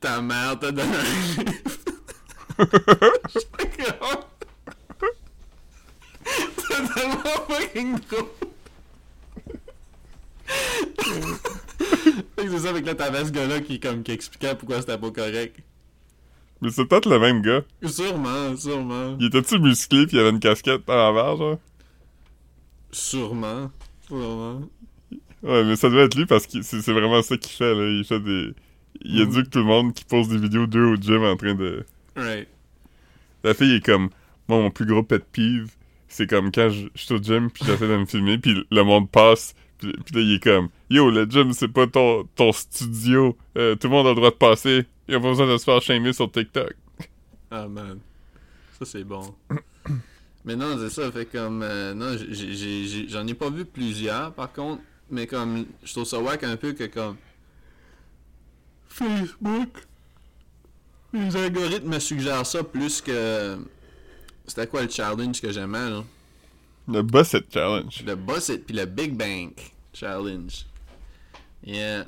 Ta 0.00 0.20
mère 0.22 0.58
t'a 0.58 0.70
donné 0.70 0.96
un 0.96 1.44
C'est 6.58 6.94
tellement 6.94 7.46
fucking 7.48 7.98
drôle. 8.08 8.28
C'est 12.38 12.58
ça, 12.58 12.70
avec 12.70 12.86
là, 12.86 12.94
t'avais 12.94 13.24
ce 13.24 13.30
gars-là 13.30 13.60
qui, 13.60 13.80
comme, 13.80 14.02
qui 14.02 14.12
expliquait 14.12 14.54
pourquoi 14.54 14.80
c'était 14.80 14.98
pas 14.98 15.10
correct. 15.10 15.56
Mais 16.62 16.70
c'est 16.70 16.84
peut-être 16.84 17.08
le 17.08 17.18
même 17.18 17.40
gars. 17.42 17.62
Sûrement, 17.84 18.54
sûrement. 18.56 19.16
Il 19.18 19.26
était-tu 19.26 19.58
musclé 19.58 20.06
pis 20.06 20.16
il 20.16 20.18
avait 20.20 20.30
une 20.30 20.40
casquette 20.40 20.88
en 20.88 20.94
l'envers, 20.94 21.36
genre? 21.36 21.58
Sûrement. 22.92 23.70
Sûrement. 24.06 24.60
Ouais, 25.42 25.64
mais 25.64 25.76
ça 25.76 25.88
doit 25.88 26.02
être 26.02 26.16
lui 26.16 26.26
parce 26.26 26.46
que 26.46 26.60
c'est 26.62 26.92
vraiment 26.92 27.22
ça 27.22 27.36
qu'il 27.38 27.52
fait, 27.52 27.74
là. 27.74 27.88
Il 27.88 28.04
fait 28.04 28.20
des... 28.20 28.52
Il 29.02 29.20
Mm. 29.24 29.28
éduque 29.30 29.50
tout 29.50 29.60
le 29.60 29.64
monde 29.64 29.94
qui 29.94 30.04
pose 30.04 30.28
des 30.28 30.36
vidéos 30.36 30.66
d'eux 30.66 30.84
au 30.84 30.96
gym 30.96 31.22
en 31.22 31.36
train 31.36 31.54
de... 31.54 31.84
Right. 32.16 32.48
La 33.44 33.54
fille 33.54 33.76
est 33.76 33.84
comme... 33.84 34.10
Moi, 34.48 34.58
mon 34.58 34.70
plus 34.70 34.84
gros 34.84 35.02
pet 35.02 35.22
peeve, 35.32 35.70
c'est 36.08 36.28
comme 36.28 36.50
quand 36.50 36.68
je 36.70 36.88
je 36.94 37.02
suis 37.04 37.14
au 37.14 37.18
gym 37.18 37.50
pis 37.50 37.64
j'essaie 37.64 37.86
de 37.86 37.96
me 37.96 38.04
filmer 38.04 38.36
pis 38.36 38.54
le 38.70 38.82
monde 38.82 39.08
passe 39.08 39.54
pis, 39.80 39.92
pis 40.04 40.14
là, 40.14 40.20
il 40.20 40.34
est 40.34 40.42
comme... 40.42 40.68
Yo, 40.88 41.10
le 41.10 41.24
gym, 41.24 41.52
c'est 41.52 41.68
pas 41.68 41.86
ton, 41.86 42.24
ton 42.36 42.52
studio. 42.52 43.36
Euh, 43.56 43.74
tout 43.74 43.88
le 43.88 43.92
monde 43.92 44.06
a 44.06 44.10
le 44.10 44.16
droit 44.16 44.30
de 44.30 44.36
passer. 44.36 44.86
Il 45.08 45.14
a 45.14 45.20
pas 45.20 45.28
besoin 45.28 45.52
de 45.52 45.56
se 45.56 45.64
faire 45.64 45.80
shamer 45.82 46.12
sur 46.12 46.30
TikTok. 46.30 46.74
Ah, 47.50 47.66
man. 47.66 47.98
Ça, 48.78 48.84
c'est 48.84 49.04
bon. 49.04 49.34
mais 50.44 50.56
non, 50.56 50.76
c'est 50.78 50.90
ça. 50.90 51.10
Fait 51.10 51.26
comme... 51.26 51.62
euh, 51.62 51.94
non, 51.94 52.16
j'en 53.08 53.26
ai 53.26 53.34
pas 53.34 53.50
vu 53.50 53.64
plusieurs, 53.64 54.32
par 54.32 54.52
contre. 54.52 54.82
Mais 55.10 55.26
comme... 55.26 55.66
Je 55.82 55.92
trouve 55.92 56.04
ça 56.04 56.20
wack 56.20 56.44
un 56.44 56.56
peu 56.56 56.72
que, 56.72 56.84
comme... 56.84 57.16
Facebook... 58.88 59.86
Les 61.12 61.36
algorithmes 61.36 61.88
me 61.88 61.98
suggèrent 61.98 62.46
ça 62.46 62.62
plus 62.62 63.00
que... 63.00 63.58
C'était 64.46 64.66
quoi 64.66 64.82
le 64.82 64.88
challenge 64.88 65.40
que 65.40 65.50
j'aimais, 65.50 65.90
là? 65.90 66.04
Le 66.90 67.02
boss 67.02 67.34
it 67.34 67.52
challenge. 67.52 68.02
Le 68.04 68.16
Boss 68.16 68.48
It 68.48 68.66
puis 68.66 68.74
le 68.74 68.84
Big 68.86 69.16
Bank 69.16 69.72
Challenge. 69.92 70.66
Yeah. 71.62 72.04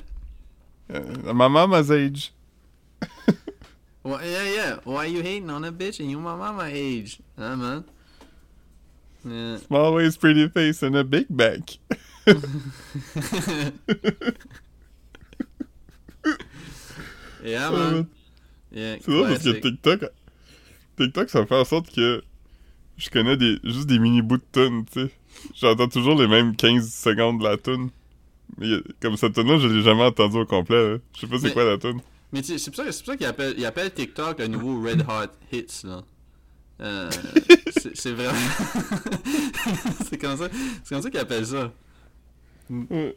Euh, 0.91 1.33
my 1.33 1.47
mama's 1.47 1.89
age. 1.89 2.33
Well, 4.03 4.19
yeah, 4.21 4.43
yeah. 4.43 4.75
Why 4.83 5.05
you 5.05 5.21
hating 5.21 5.49
on 5.49 5.63
a 5.63 5.71
bitch 5.71 6.01
and 6.01 6.11
you 6.11 6.19
my 6.19 6.35
mama 6.35 6.65
age? 6.69 7.19
Huh, 7.37 7.55
man? 7.55 7.85
Yeah. 9.23 9.57
Small 9.59 9.93
waist, 9.93 10.19
pretty 10.19 10.49
face, 10.49 10.83
and 10.83 10.97
a 10.97 11.05
big 11.05 11.27
back. 11.29 11.61
yeah, 17.41 17.67
uh, 17.67 17.71
man. 17.71 18.09
Yeah, 18.71 18.97
C'est 18.99 19.11
drôle 19.11 19.29
parce 19.29 19.43
que. 19.43 19.59
TikTok, 19.61 20.11
TikTok, 20.97 21.29
ça 21.29 21.45
fait 21.45 21.55
en 21.55 21.63
sorte 21.63 21.95
que 21.95 22.21
je 23.03 23.09
connais 23.09 23.35
des, 23.35 23.57
juste 23.63 23.87
des 23.87 23.99
mini 23.99 24.21
bouts 24.21 24.37
de 24.37 24.43
tunes, 24.51 24.85
tu 24.85 25.01
sais. 25.01 25.11
J'entends 25.55 25.89
toujours 25.89 26.15
les 26.15 26.27
mêmes 26.27 26.55
15 26.55 26.89
secondes 26.89 27.39
de 27.39 27.43
la 27.43 27.57
tune. 27.57 27.89
Mais 28.57 28.67
comme 29.01 29.17
cette 29.17 29.33
tune-là, 29.33 29.57
je 29.57 29.67
l'ai 29.67 29.81
jamais 29.81 30.03
entendue 30.03 30.37
au 30.37 30.45
complet. 30.45 30.93
là. 30.93 30.97
Je 31.13 31.19
sais 31.21 31.27
pas 31.27 31.37
c'est 31.39 31.51
quoi 31.51 31.65
la 31.65 31.77
tune. 31.77 31.99
Mais 32.31 32.41
tu 32.41 32.57
c'est 32.57 32.71
pour 32.71 32.83
ça, 32.83 32.91
ça 32.91 33.17
qu'ils 33.17 33.25
appellent, 33.25 33.55
ils 33.57 33.65
appellent 33.65 33.93
TikTok 33.93 34.39
le 34.39 34.47
nouveau 34.47 34.81
Red 34.81 35.01
Hot 35.01 35.31
Hits, 35.51 35.83
là. 35.83 36.01
Euh, 36.81 37.09
c'est 37.93 38.11
vraiment... 38.13 38.33
c'est 40.09 40.17
comme 40.17 40.37
ça, 40.37 40.47
comme 40.89 41.01
ça 41.01 41.09
qu'ils 41.09 41.19
appellent 41.19 41.45
ça. 41.45 41.71
Ouais. 42.69 43.15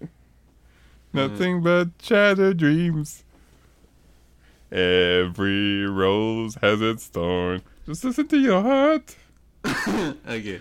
Nothing 1.14 1.62
but 1.62 1.90
shattered 2.02 2.56
dreams. 2.58 3.24
Every 4.72 5.86
rose 5.86 6.56
has 6.60 6.82
its 6.82 7.06
thorn. 7.06 7.62
Just 7.86 8.04
listen 8.04 8.26
to 8.26 8.36
your 8.36 8.62
heart. 8.62 9.16
ok. 9.64 10.60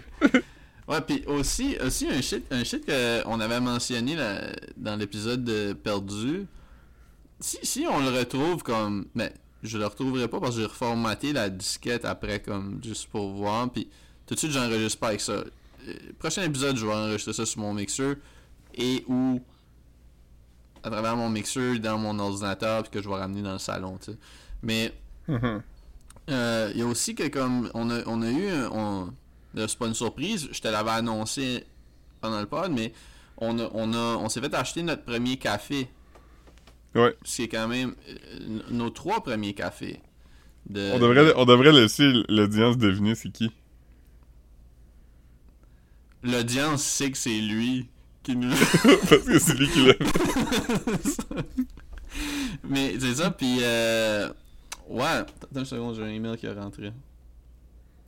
Ouais, 0.88 1.02
puis 1.02 1.24
aussi, 1.26 1.78
aussi 1.84 2.08
un 2.08 2.22
shit, 2.22 2.46
un 2.52 2.64
shit 2.64 2.86
qu'on 2.86 3.40
avait 3.40 3.60
mentionné 3.60 4.16
là, 4.16 4.52
dans 4.78 4.96
l'épisode 4.96 5.44
de 5.44 5.74
Perdu. 5.74 6.46
Si, 7.40 7.58
si 7.64 7.86
on 7.90 8.00
le 8.00 8.10
retrouve 8.10 8.62
comme. 8.62 9.08
Mais 9.16 9.34
je 9.64 9.78
le 9.78 9.86
retrouverai 9.88 10.28
pas 10.28 10.40
parce 10.40 10.56
que 10.56 10.62
j'ai 10.62 10.68
reformaté 10.68 11.34
la 11.34 11.50
disquette 11.50 12.06
après, 12.06 12.40
comme 12.40 12.80
juste 12.84 13.08
pour 13.08 13.32
voir. 13.32 13.70
Puis 13.72 13.90
tout 14.28 14.36
de 14.36 14.40
suite, 14.40 14.52
j'enregistre 14.52 15.00
pas 15.00 15.08
avec 15.08 15.22
ça. 15.22 15.34
Euh, 15.34 15.44
prochain 16.20 16.44
épisode, 16.44 16.78
je 16.78 16.86
vais 16.86 16.94
enregistrer 16.94 17.34
ça 17.34 17.46
sur 17.46 17.62
mon 17.62 17.74
mixeur 17.74 18.16
et 18.76 19.04
ou 19.08 19.42
à 20.84 20.90
travers 20.92 21.16
mon 21.16 21.30
mixeur 21.30 21.80
dans 21.80 21.98
mon 21.98 22.18
ordinateur 22.20 22.84
puis 22.84 22.92
que 22.92 23.02
je 23.02 23.10
vais 23.10 23.16
ramener 23.16 23.42
dans 23.42 23.54
le 23.54 23.60
salon, 23.60 23.98
tu 23.98 24.12
sais. 24.12 24.18
Mais 24.62 24.94
euh, 26.30 26.72
il 26.74 26.80
y 26.80 26.84
a 26.84 26.86
aussi 26.86 27.16
que 27.16 27.28
comme 27.28 27.70
on 27.74 27.90
a, 27.90 28.04
on 28.08 28.22
a 28.22 28.30
eu 28.30 28.50
on, 28.72 29.14
c'est 29.56 29.78
pas 29.78 29.88
une 29.88 29.94
surprise, 29.94 30.50
je 30.52 30.60
te 30.60 30.68
l'avais 30.68 30.92
annoncé 30.92 31.66
pendant 32.22 32.40
le 32.40 32.48
pod, 32.48 32.72
mais 32.72 32.94
on 33.38 33.60
a, 33.60 33.70
on 33.74 33.94
a 33.94 34.18
on 34.18 34.30
s'est 34.30 34.42
fait 34.42 34.54
acheter 34.54 34.84
notre 34.84 35.04
premier 35.04 35.38
café. 35.38 35.88
Ouais. 36.96 37.16
C'est 37.24 37.48
quand 37.48 37.68
même 37.68 37.94
euh, 38.10 38.60
nos 38.72 38.90
trois 38.90 39.22
premiers 39.22 39.54
cafés. 39.54 40.00
De, 40.70 40.92
On 40.94 41.00
devrait, 41.00 41.34
on 41.36 41.46
devrait 41.46 41.72
laisser 41.72 42.12
l'audience 42.28 42.78
deviner 42.78 43.14
c'est 43.16 43.32
qui. 43.32 43.52
L'audience 46.24 46.84
sait 46.84 47.12
que 47.12 47.18
c'est 47.18 47.40
lui 47.40 47.88
qui 48.24 48.36
nous 48.36 48.50
Parce 49.10 49.24
que 49.24 49.38
c'est 49.38 49.54
lui 49.54 49.70
qui 49.70 49.86
l'a. 49.86 49.94
Mais 52.64 52.96
c'est 53.00 53.16
ça, 53.16 53.30
puis 53.30 53.58
euh... 53.62 54.30
Ouais, 54.88 55.04
attends 55.04 55.28
une 55.56 55.66
seconde, 55.66 55.96
j'ai 55.96 56.04
un 56.04 56.10
email 56.10 56.38
qui 56.38 56.46
est 56.46 56.54
rentré. 56.54 56.92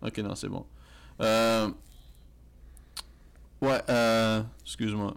Ok, 0.02 0.18
non, 0.20 0.36
c'est 0.36 0.50
bon. 0.50 0.66
Euh... 1.22 1.70
Ouais, 3.62 3.82
euh... 3.90 4.44
Excuse-moi. 4.64 5.16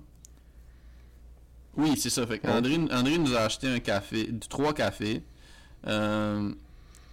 Oui, 1.76 1.96
c'est 1.96 2.10
ça. 2.10 2.26
Fait. 2.26 2.44
André, 2.48 2.78
André 2.90 3.18
nous 3.18 3.34
a 3.34 3.40
acheté 3.40 3.68
un 3.68 3.80
café, 3.80 4.30
trois 4.48 4.72
cafés. 4.72 5.22
Euh... 5.86 6.52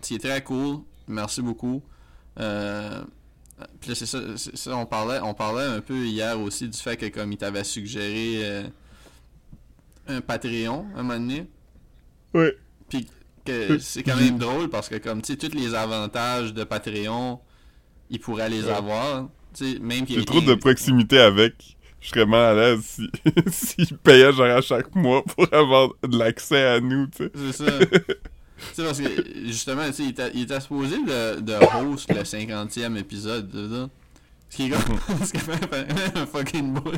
C'est 0.02 0.20
très 0.20 0.44
cool. 0.44 0.80
Merci 1.08 1.42
beaucoup. 1.42 1.82
Euh... 2.40 3.04
Puis 3.82 3.90
là, 3.90 3.96
c'est 3.96 4.06
ça, 4.06 4.78
on 4.78 4.86
parlait, 4.86 5.20
on 5.20 5.34
parlait 5.34 5.66
un 5.66 5.82
peu 5.82 6.06
hier 6.06 6.40
aussi 6.40 6.70
du 6.70 6.78
fait 6.78 6.96
que 6.96 7.08
comme 7.08 7.32
il 7.32 7.38
t'avait 7.38 7.64
suggéré 7.64 8.46
euh, 8.46 8.68
un 10.08 10.22
Patreon 10.22 10.86
à 10.96 11.00
un 11.00 11.04
moment 11.04 11.20
donné. 11.20 11.50
Ouais. 12.36 12.56
Puis 12.88 13.08
que 13.48 13.80
c'est 13.80 14.04
quand 14.04 14.16
même 14.16 14.38
drôle 14.38 14.70
parce 14.70 14.90
que 14.90 14.96
comme 14.96 15.22
tu 15.22 15.34
sais 15.34 15.38
tous 15.38 15.56
les 15.56 15.74
avantages 15.74 16.54
de 16.54 16.64
Patreon, 16.64 17.40
il 18.10 18.20
pourrait 18.20 18.50
les 18.50 18.66
Ouais. 18.66 18.72
avoir. 18.74 19.28
Tu 19.58 19.74
sais 19.74 19.80
même 19.80 20.06
qu'il 20.06 20.20
J'ai 20.20 20.26
trop 20.26 20.42
de 20.42 20.54
proximité 20.56 21.20
avec. 21.20 21.78
Je 22.00 22.10
serais 22.10 22.26
mal 22.28 22.42
à 22.42 22.54
l'aise 22.76 22.82
si, 22.84 23.10
s'il 23.48 23.98
payait 23.98 24.32
genre 24.32 24.46
à 24.58 24.62
chaque 24.62 24.94
mois 24.96 25.24
pour 25.24 25.52
avoir 25.52 25.90
de 26.08 26.18
l'accès 26.18 26.64
à 26.64 26.80
nous, 26.80 27.08
tu 27.08 27.24
sais. 27.24 27.32
C'est 27.36 27.66
ça. 27.66 27.80
tu 27.86 27.96
sais 28.76 28.84
parce 28.84 29.00
que 29.02 29.10
justement 29.48 29.86
tu 29.88 29.94
sais 29.94 30.04
il 30.04 30.10
était, 30.10 30.32
il 30.36 30.42
était 30.44 30.60
supposé 30.62 30.98
de, 30.98 31.40
de 31.42 31.54
host 31.54 32.08
le 32.14 32.22
50e 32.22 32.98
épisode 32.98 33.50
de 33.50 33.68
ça? 33.68 33.90
Ce 34.50 34.56
qui 34.58 34.66
est 34.68 34.70
comme 34.70 35.00
ce 35.26 35.32
qui 35.34 35.40
fait 35.40 36.16
un 36.16 36.26
fucking 36.28 36.74
bout. 36.74 36.92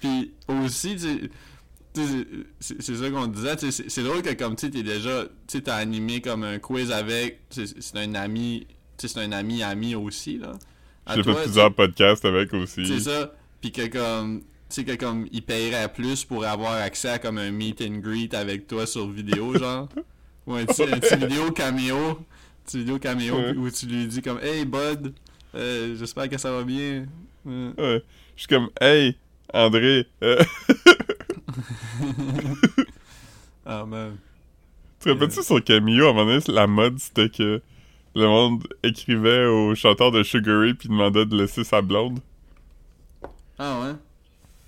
Puis 0.00 0.32
aussi 0.48 0.92
tu 0.96 0.98
sais 1.00 1.16
tu 1.18 1.24
sais, 1.24 1.30
c'est 2.60 2.96
ça 2.96 3.10
qu'on 3.10 3.26
disait, 3.26 3.56
c'est 3.70 4.02
drôle 4.02 4.22
que 4.22 4.32
comme 4.34 4.56
tu 4.56 4.66
sais, 4.66 4.72
t'es 4.72 4.82
déjà, 4.82 5.24
tu 5.46 5.62
t'as 5.62 5.76
animé 5.76 6.20
comme 6.20 6.42
un 6.44 6.58
quiz 6.58 6.90
avec, 6.92 7.40
c'est 7.50 7.96
un 7.96 8.14
ami, 8.14 8.66
c'est 8.98 9.16
un 9.18 9.32
ami 9.32 9.62
ami 9.62 9.94
aussi, 9.94 10.38
là. 10.38 10.52
J'ai 11.14 11.22
fait 11.22 11.34
plusieurs 11.34 11.72
podcasts 11.74 12.24
avec 12.24 12.52
aussi. 12.54 12.86
c'est 12.86 13.00
ça. 13.00 13.32
Puis 13.60 13.70
que 13.72 13.86
comme, 13.86 14.40
tu 14.40 14.46
sais 14.68 14.84
que 14.84 14.96
comme 14.96 15.26
il 15.32 15.42
paierait 15.42 15.92
plus 15.92 16.24
pour 16.24 16.44
avoir 16.44 16.72
accès 16.74 17.10
à 17.10 17.18
comme 17.18 17.38
un 17.38 17.50
meet 17.52 17.80
and 17.82 17.98
greet 18.00 18.34
avec 18.34 18.66
toi 18.66 18.86
sur 18.86 19.08
vidéo, 19.08 19.54
genre. 19.58 19.88
Ou 20.46 20.54
un 20.54 20.64
petit, 20.64 20.82
un 20.82 20.98
petit 20.98 21.16
vidéo 21.16 21.50
caméo, 21.52 21.96
un 21.96 22.16
petit 22.64 22.78
vidéo 22.78 22.98
caméo 22.98 23.36
Ouais. 23.36 23.56
où 23.56 23.70
tu 23.70 23.86
lui 23.86 24.06
dis 24.06 24.22
comme, 24.22 24.38
hey 24.42 24.64
bud, 24.64 25.12
euh, 25.54 25.96
j'espère 25.98 26.28
que 26.28 26.38
ça 26.38 26.50
va 26.52 26.62
bien. 26.64 27.06
Euh, 27.46 27.72
Ouais. 27.78 28.02
Je 28.36 28.40
suis 28.42 28.48
comme, 28.48 28.68
hey, 28.80 29.16
André, 29.54 30.06
euh, 30.22 30.42
Ah 33.68 33.84
man. 33.84 34.16
tu 35.00 35.06
te 35.06 35.10
rappelles-tu 35.10 35.42
sur 35.42 35.62
Camillo, 35.64 36.06
à 36.06 36.10
un 36.10 36.12
moment 36.12 36.26
donné, 36.26 36.44
la 36.46 36.68
mode, 36.68 37.00
c'était 37.00 37.28
que 37.28 37.60
le 38.14 38.26
monde 38.28 38.64
écrivait 38.84 39.46
au 39.46 39.74
chanteur 39.74 40.12
de 40.12 40.22
Sugar 40.22 40.60
Ray 40.60 40.74
puis 40.74 40.88
demandait 40.88 41.26
de 41.26 41.36
laisser 41.36 41.64
sa 41.64 41.82
blonde? 41.82 42.20
Ah 43.58 43.80
ouais? 43.80 43.94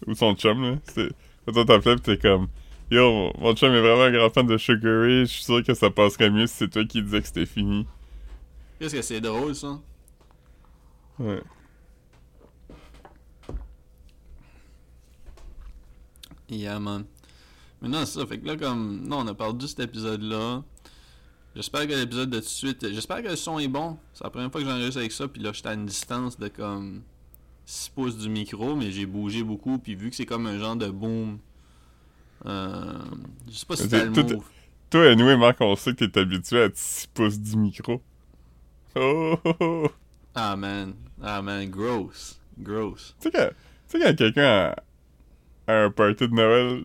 ou 0.07 0.15
son 0.15 0.35
chum 0.35 0.63
là. 0.63 0.77
C'est 0.85 1.11
toi 1.53 1.65
t'appelais 1.65 1.97
pis 1.97 2.03
t'es 2.03 2.19
comme 2.19 2.49
Yo, 2.91 3.33
mon 3.39 3.55
chum 3.55 3.73
est 3.73 3.81
vraiment 3.81 4.05
un 4.05 4.11
grand 4.11 4.31
fan 4.31 4.47
de 4.47 4.57
Sugar 4.57 5.03
Ray, 5.03 5.21
je 5.27 5.33
suis 5.33 5.45
sûr 5.45 5.63
que 5.63 5.75
ça 5.75 5.91
passerait 5.91 6.31
mieux 6.31 6.47
si 6.47 6.55
c'est 6.57 6.69
toi 6.69 6.85
qui 6.85 7.03
disais 7.03 7.21
que 7.21 7.27
c'était 7.27 7.47
fini. 7.47 7.87
Qu'est-ce 8.79 8.97
que 8.97 9.03
c'est 9.03 9.21
drôle 9.21 9.55
ça? 9.55 9.79
Ouais. 11.19 11.43
Yeah, 16.51 16.79
man. 16.81 17.05
Mais 17.81 17.89
non, 17.89 18.05
c'est 18.05 18.19
ça. 18.19 18.27
Fait 18.27 18.39
que 18.39 18.47
là, 18.47 18.57
comme. 18.57 19.07
Non, 19.07 19.19
on 19.19 19.27
a 19.27 19.35
perdu 19.35 19.69
cet 19.69 19.81
épisode-là. 19.81 20.63
J'espère 21.55 21.87
que 21.87 21.93
l'épisode 21.93 22.31
de 22.31 22.39
tout 22.39 22.45
de 22.45 22.49
suite. 22.49 22.93
J'espère 22.93 23.23
que 23.23 23.29
le 23.29 23.37
son 23.37 23.59
est 23.59 23.69
bon. 23.69 23.99
C'est 24.13 24.25
la 24.25 24.31
première 24.31 24.51
fois 24.51 24.61
que 24.61 24.67
j'enregistre 24.67 24.99
avec 24.99 25.13
ça. 25.13 25.29
Puis 25.29 25.43
là, 25.43 25.53
j'étais 25.53 25.69
à 25.69 25.75
une 25.75 25.87
distance 25.87 26.39
de 26.39 26.49
comme 26.49 27.03
6 27.67 27.91
pouces 27.91 28.17
du 28.17 28.29
micro. 28.29 28.77
Mais 28.77 28.91
j'ai 28.91 29.07
bougé 29.07 29.43
beaucoup. 29.43 29.79
Puis 29.79 29.95
vu 29.95 30.11
que 30.11 30.17
c'est 30.17 30.27
comme 30.27 30.47
un 30.47 30.59
genre 30.59 30.77
de 30.77 30.89
boom. 30.89 31.39
Euh, 32.47 32.99
je 33.51 33.57
sais 33.57 33.67
pas 33.67 33.77
si 33.77 33.89
C'est 33.89 34.05
le 34.05 34.13
tout-. 34.13 34.45
Toi, 34.91 35.11
anyway, 35.11 35.37
Marc, 35.37 35.61
on 35.61 35.77
sait 35.77 35.95
que 35.95 36.05
t'es 36.05 36.21
habitué 36.21 36.61
à 36.61 36.65
être 36.65 36.77
6 36.77 37.09
pouces 37.09 37.39
du 37.39 37.57
micro. 37.57 38.01
Oh, 38.97 39.37
oh, 39.45 39.55
oh. 39.61 39.89
Ah, 40.35 40.57
man. 40.57 40.95
Ah, 41.23 41.43
man. 41.43 41.69
Gross. 41.69 42.41
Gross. 42.59 43.15
Tu 43.21 43.29
sais 43.29 43.37
quand, 43.37 43.49
tu 43.89 43.99
sais 43.99 44.05
quand 44.05 44.17
quelqu'un 44.17 44.75
à, 45.69 45.85
un 45.85 45.91
party 45.91 46.29
de 46.29 46.35
Noël 46.35 46.85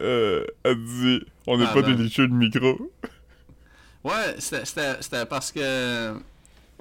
euh, 0.00 0.44
a 0.64 0.74
dit 0.74 1.20
on 1.46 1.58
n'est 1.58 1.66
Ah, 1.68 1.74
pas 1.74 1.82
ben. 1.82 1.94
des 1.96 2.02
licheux 2.02 2.28
de 2.28 2.34
micro. 2.34 2.90
Ouais, 4.04 4.36
c'était- 4.38 5.24
parce 5.26 5.50
que. 5.50 6.14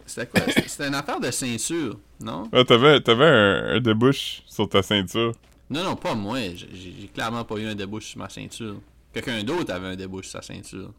C'était 0.05 0.27
quoi? 0.27 0.41
C'était- 0.67 0.87
une 0.89 0.95
affaire 0.95 1.21
de 1.21 1.31
ceinture, 1.31 1.97
non? 2.19 2.49
Ah, 2.51 2.65
t'avais, 2.65 2.99
t'avais 2.99 3.25
un, 3.25 3.75
un 3.77 3.79
débouche 3.79 4.41
sur 4.45 4.67
ta 4.67 4.83
ceinture. 4.83 5.31
Non, 5.69 5.83
non, 5.83 5.95
pas 5.95 6.15
moi. 6.15 6.39
J'ai 6.53 6.67
j'ai 6.75 7.07
clairement 7.07 7.45
pas 7.45 7.55
eu 7.55 7.65
un 7.67 7.75
débouche 7.75 8.07
sur 8.07 8.19
ma 8.19 8.27
ceinture. 8.29 8.75
Quelqu'un 9.13 9.41
d'autre 9.43 9.73
avait 9.73 9.87
un 9.87 9.95
débouche 9.95 10.27
sur 10.27 10.41
sa 10.43 10.53
ceinture. 10.53 10.91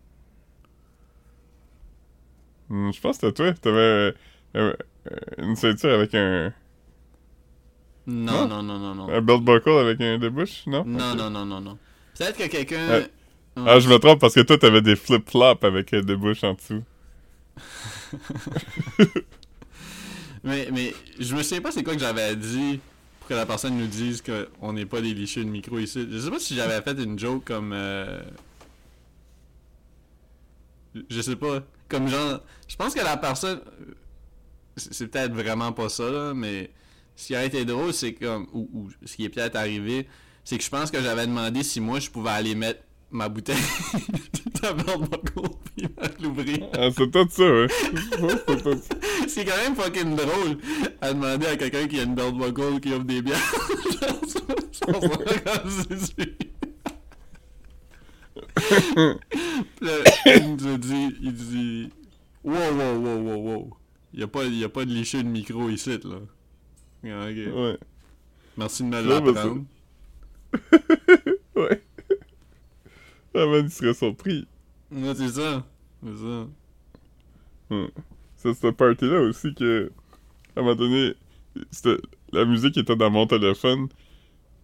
Hmm, 2.71 2.91
je 2.93 3.01
pense 3.01 3.19
que 3.19 3.27
c'était 3.27 3.33
toi. 3.53 3.53
T'avais 3.61 3.77
euh, 3.77 4.13
euh, 4.57 4.75
une 5.39 5.57
ceinture 5.57 5.93
avec 5.93 6.15
un, 6.15 6.53
Non, 8.07 8.47
Non? 8.47 8.49
non, 8.49 8.63
non, 8.63 8.79
non, 8.79 8.95
non. 8.95 9.09
un 9.09 9.21
belt 9.23 9.43
buckle 9.43 9.79
avec 9.79 10.01
un 10.01 10.19
débouche, 10.19 10.67
non? 10.67 10.85
Non, 10.85 11.15
non, 11.15 11.31
non, 11.31 11.45
non, 11.47 11.61
non. 11.61 11.79
Peut-être 12.17 12.37
que 12.37 12.47
quelqu'un. 12.47 12.89
Ouais. 12.89 13.11
Ah, 13.57 13.79
je 13.81 13.89
me 13.89 13.99
trompe 13.99 14.21
parce 14.21 14.35
que 14.35 14.41
toi, 14.41 14.59
t'avais 14.59 14.83
des 14.83 14.97
flip-flops 14.97 15.63
avec 15.65 15.93
un 15.95 16.01
débouche 16.03 16.45
en 16.45 16.55
dessous. 16.55 16.83
Mais, 20.43 20.69
mais 20.71 20.95
je 21.19 21.35
me 21.35 21.43
souviens 21.43 21.63
pas 21.63 21.71
c'est 21.73 21.83
quoi 21.83 21.95
que 21.95 22.01
j'avais 22.01 22.37
dit 22.37 22.79
pour 23.21 23.29
que 23.29 23.35
la 23.35 23.47
personne 23.47 23.79
nous 23.79 23.87
dise 23.87 24.23
qu'on 24.23 24.73
n'est 24.75 24.85
pas 24.85 25.01
des 25.01 25.15
licheux 25.15 25.43
de 25.45 25.49
micro 25.49 25.79
ici. 25.79 26.07
Je 26.11 26.19
sais 26.19 26.31
pas 26.31 26.39
si 26.39 26.55
j'avais 26.55 26.83
fait 26.83 27.03
une 27.03 27.19
joke 27.19 27.45
comme. 27.45 27.73
euh, 27.73 28.21
Je 31.09 31.21
sais 31.21 31.37
pas. 31.37 31.63
Comme 31.89 32.09
genre. 32.09 32.41
Je 32.69 32.77
pense 32.77 32.95
que 32.95 33.01
la 33.01 33.17
personne. 33.17 33.61
C'est 34.77 35.07
peut-être 35.07 35.33
vraiment 35.33 35.73
pas 35.73 35.89
ça, 35.89 36.11
là, 36.11 36.35
mais 36.35 36.71
ce 37.17 37.29
qui 37.29 37.35
a 37.35 37.45
été 37.45 37.65
drôle, 37.65 37.93
c'est 37.93 38.15
comme. 38.15 38.47
Ou, 38.53 38.69
ou 38.73 38.89
ce 39.05 39.17
qui 39.17 39.25
est 39.25 39.29
peut-être 39.29 39.57
arrivé, 39.57 40.07
c'est 40.45 40.59
que 40.59 40.65
je 40.65 40.71
pense 40.71 40.91
que 40.91 41.01
j'avais 41.01 41.27
demandé 41.27 41.63
si 41.63 41.81
moi 41.81 42.01
je 42.01 42.11
pouvais 42.11 42.31
aller 42.31 42.55
mettre 42.55 42.81
ma 43.11 43.29
bouteille 43.29 43.57
de 43.95 44.51
tabac 44.51 44.83
puis 45.77 45.87
l'ouvrir. 46.21 46.69
Ah, 46.75 46.89
c'est 46.97 47.11
tout 47.11 47.29
ça, 47.31 47.43
ouais. 47.45 47.67
c'est 47.69 48.47
tout 48.47 48.59
ça. 48.59 48.95
C'est 49.29 49.45
quand 49.45 49.57
même 49.57 49.75
fucking 49.75 50.17
drôle 50.17 50.59
à 51.01 51.13
demander 51.13 51.47
à 51.47 51.57
quelqu'un 51.57 51.87
qui 51.89 51.99
a 51.99 52.03
une 52.03 52.15
belt 52.15 52.35
buckle 52.37 52.79
qui 52.81 52.93
offre 52.93 53.05
des 53.05 53.23
bières. 53.23 53.39
Genre, 54.87 55.01
comme 55.01 55.19
il 60.27 60.57
nous 60.57 60.67
a 60.67 60.77
dit, 60.77 61.17
il 61.23 61.33
dit, 61.33 61.91
wow, 62.45 62.55
wow, 62.55 62.99
wow, 62.99 63.19
wow, 63.19 63.37
wow. 63.37 63.77
Il 64.13 64.21
y 64.21 64.23
a 64.23 64.29
pas, 64.29 64.45
il 64.45 64.59
y 64.59 64.65
a 64.65 64.69
pas 64.69 64.85
de 64.85 64.91
liché 64.91 65.23
de 65.23 65.29
micro 65.29 65.69
ici, 65.71 65.99
là. 66.05 66.21
Ouais. 67.05 67.79
Merci 68.57 68.83
de 68.85 68.89
me 68.89 68.97
Ouais, 68.97 69.03
l'apprendre. 69.33 69.65
Ouais. 71.57 71.83
Ah, 73.35 73.47
man, 73.47 73.65
il 73.65 73.71
serait 73.71 73.95
surpris. 73.95 74.47
Ouais, 74.91 75.15
c'est 75.15 75.29
ça. 75.29 75.65
C'est 76.05 76.17
ça. 76.17 76.47
C'est 78.37 78.55
cette 78.55 78.77
party-là 78.77 79.21
aussi 79.23 79.55
que, 79.55 79.91
à 80.57 80.61
un 80.61 80.63
moment 80.63 80.75
donné, 80.77 81.15
la 82.33 82.45
musique 82.45 82.77
était 82.77 82.97
dans 82.97 83.11
mon 83.11 83.27
téléphone. 83.27 83.89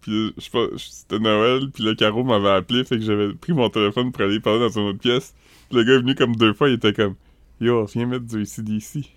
Puis, 0.01 0.33
je 0.37 0.41
sais 0.43 0.49
pas, 0.51 0.65
c'était 0.77 1.19
Noël, 1.19 1.69
puis 1.71 1.83
le 1.83 1.93
carreau 1.95 2.23
m'avait 2.23 2.49
appelé, 2.49 2.83
fait 2.83 2.97
que 2.97 3.03
j'avais 3.03 3.33
pris 3.33 3.53
mon 3.53 3.69
téléphone 3.69 4.11
pour 4.11 4.23
aller 4.23 4.39
parler 4.39 4.59
dans 4.59 4.69
une 4.79 4.87
autre 4.87 4.99
pièce. 4.99 5.33
Puis 5.69 5.77
le 5.77 5.83
gars 5.83 5.93
est 5.93 5.99
venu 5.99 6.15
comme 6.15 6.35
deux 6.35 6.53
fois, 6.53 6.69
il 6.69 6.75
était 6.75 6.93
comme, 6.93 7.15
Yo, 7.59 7.85
viens 7.85 8.07
mettre 8.07 8.25
du 8.25 8.41
ACDC. 8.41 9.09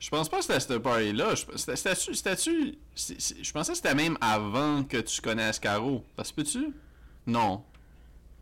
Je 0.00 0.10
pense 0.10 0.28
pas 0.28 0.36
que 0.38 0.42
c'était 0.44 0.60
cette 0.60 0.78
party-là. 0.78 1.34
Je- 1.34 1.44
c'était- 1.56 1.76
C'était-tu. 1.76 2.74
Je 2.96 3.52
pensais 3.52 3.72
que 3.72 3.76
c'était 3.76 3.94
même 3.94 4.16
avant 4.20 4.84
que 4.84 4.98
tu 4.98 5.20
connaisses 5.20 5.58
Caro. 5.58 6.04
Ça 6.16 6.24
se 6.24 6.32
peut-tu? 6.32 6.72
Non. 7.26 7.62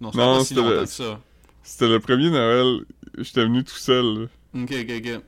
Non, 0.01 0.13
c'est 0.13 0.19
Non, 0.19 0.35
pas 0.35 0.41
si 0.41 0.47
c'était 0.49 0.61
longtemps 0.61 0.75
le- 0.75 0.81
que 0.85 0.87
ça. 0.91 1.21
C'était 1.63 1.89
le 1.89 2.01
premier 2.01 2.31
Noël, 2.31 2.85
j'étais 3.19 3.43
venu 3.45 3.65
tout 3.65 3.75
seul. 3.75 4.05
là. 4.55 4.63
Ok, 4.63 4.71
ok, 4.73 4.93
ok. 4.99 5.23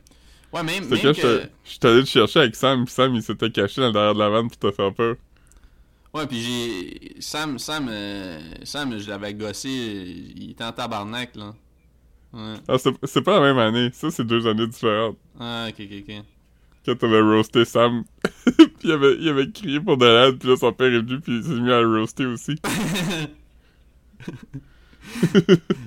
Ouais, 0.52 0.62
même, 0.62 0.84
C'était 0.84 0.94
même 0.94 1.02
quand 1.14 1.20
que... 1.22 1.32
j'étais- 1.40 1.50
j'étais 1.64 1.88
allé 1.88 2.00
te 2.04 2.08
chercher 2.08 2.38
avec 2.40 2.54
Sam, 2.56 2.84
puis 2.84 2.94
Sam, 2.94 3.14
il 3.14 3.22
s'était 3.22 3.50
caché 3.50 3.80
dans 3.80 3.88
le 3.88 3.92
derrière 3.92 4.14
de 4.14 4.18
la 4.18 4.28
vanne 4.30 4.48
pour 4.48 4.58
te 4.58 4.70
faire 4.70 4.94
peur. 4.94 5.16
Ouais, 6.14 6.26
puis 6.26 6.40
j'ai... 6.40 7.20
Sam, 7.20 7.58
Sam, 7.58 7.88
euh, 7.90 8.40
Sam, 8.64 8.98
je 8.98 9.08
l'avais 9.10 9.34
gossé, 9.34 9.68
il 9.68 10.50
était 10.52 10.64
en 10.64 10.72
tabarnak, 10.72 11.34
là. 11.36 11.54
Ouais. 12.32 12.54
Ah, 12.68 12.76
c'est 12.78 13.22
pas 13.22 13.40
la 13.40 13.46
même 13.46 13.58
année, 13.58 13.90
ça, 13.92 14.10
c'est 14.10 14.24
deux 14.24 14.46
années 14.46 14.66
différentes. 14.66 15.16
Ah, 15.38 15.68
ok, 15.68 15.80
ok, 15.80 16.04
ok. 16.08 16.14
Quand 16.84 16.96
t'avais 16.96 17.20
roasté 17.20 17.64
Sam, 17.64 18.04
puis 18.44 18.54
il 18.84 18.92
avait, 18.92 19.16
il 19.18 19.28
avait 19.28 19.50
crié 19.50 19.80
pour 19.80 19.96
de 19.96 20.06
l'aide, 20.06 20.38
puis 20.38 20.48
là, 20.48 20.56
son 20.56 20.72
père 20.72 20.92
est 20.92 21.00
venu, 21.00 21.20
puis 21.20 21.38
il 21.38 21.44
s'est 21.44 21.60
mis 21.60 21.72
à 21.72 21.80
le 21.80 21.98
roaster 22.00 22.26
aussi. 22.26 22.56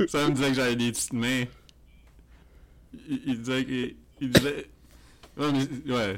Sam 0.08 0.30
me 0.30 0.36
disait 0.36 0.50
que 0.50 0.54
j'avais 0.56 0.76
des 0.76 0.92
petites 0.92 1.14
mains. 1.14 1.44
Il, 3.08 3.22
il 3.26 3.40
disait 3.40 3.66
que... 3.66 3.94
Il 4.20 4.30
disait... 4.30 4.70
Ouais, 5.38 5.52
mais... 5.52 5.94
Ouais. 5.94 6.18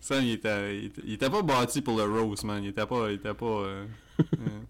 Sam, 0.00 0.24
il 0.24 0.32
était, 0.32 0.78
il 0.78 0.84
était, 0.86 1.02
il 1.04 1.12
était 1.14 1.30
pas 1.30 1.42
bâti 1.42 1.82
pour 1.82 1.96
le 1.96 2.04
roast, 2.04 2.44
man. 2.44 2.62
Il 2.62 2.68
était 2.68 2.86
pas... 2.86 3.10
Il 3.10 3.14
était 3.16 3.34
pas... 3.34 3.46
euh, 3.46 3.86
euh, 4.20 4.60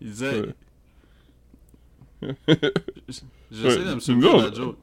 il 0.00 0.10
disait... 0.10 0.42
J'essaie 3.50 3.78
Ouais, 3.78 3.84
de 3.84 3.94
me 3.94 4.00
souvenir 4.00 4.36
de 4.38 4.48
la 4.48 4.54
joke. 4.54 4.76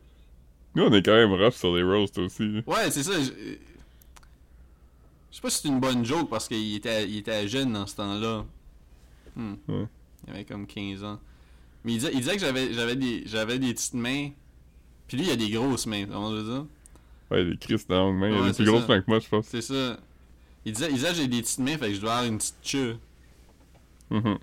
Nous, 0.76 0.84
on 0.84 0.94
est 0.94 1.04
quand 1.04 1.14
même 1.14 1.34
rough 1.34 1.54
sur 1.54 1.76
les 1.76 1.84
roasts 1.84 2.18
aussi. 2.18 2.64
Ouais, 2.66 2.89
c'est 2.92 3.04
ça. 3.04 3.14
Je 3.22 3.32
je 5.30 5.36
sais 5.38 5.42
pas 5.42 5.50
si 5.50 5.62
c'est 5.62 5.68
une 5.70 5.80
bonne 5.80 6.04
joke 6.06 6.30
parce 6.30 6.48
qu'il 6.48 6.76
était, 6.76 7.08
il 7.08 7.18
était 7.18 7.48
jeune 7.48 7.72
dans 7.74 7.88
ce 7.88 7.96
temps-là. 7.96 8.46
Hmm. 9.36 9.54
Ouais. 9.70 9.86
Il 10.28 10.34
avait 10.34 10.46
comme 10.46 10.68
15 10.68 11.04
ans. 11.06 11.20
Mais 11.86 11.94
il 11.94 12.00
disait, 12.00 12.12
il 12.14 12.20
disait 12.20 12.34
que 12.34 12.42
j'avais, 12.42 12.74
j'avais, 12.74 12.96
des, 12.96 13.24
j'avais 13.26 13.58
des 13.60 13.74
petites 13.74 13.94
mains. 13.94 14.30
Puis 15.08 15.18
lui, 15.18 15.26
il 15.28 15.32
a 15.32 15.36
des 15.38 15.50
grosses 15.50 15.86
mains, 15.88 16.06
comment 16.06 16.32
je 16.32 16.36
veux 16.42 16.54
dire? 16.54 16.66
Ouais, 17.32 17.44
les 17.46 17.58
Chris 17.58 17.82
dans 17.88 17.96
la 17.96 18.02
longue 18.02 18.18
main, 18.20 18.30
il 18.30 18.36
a 18.36 18.42
Ouais, 18.42 18.48
des 18.50 18.54
plus 18.54 18.66
grosses 18.66 18.88
mains 18.88 19.00
que 19.02 19.06
moi, 19.08 19.20
je 19.20 19.30
pense. 19.30 19.46
C'est 19.48 19.62
ça. 19.62 19.98
Il 20.66 20.74
disait, 20.74 20.89
il 20.89 20.96
disait 20.96 21.14
j'ai 21.16 21.28
des 21.28 21.42
petites 21.42 21.60
mains, 21.60 21.78
fait 21.78 21.88
que 21.89 21.96
je 21.96 22.02
dois 22.02 22.12
avoir 22.14 22.26
une 22.30 22.38
petite 22.38 22.56
queue. 22.62 22.98
Mhm. 24.10 24.38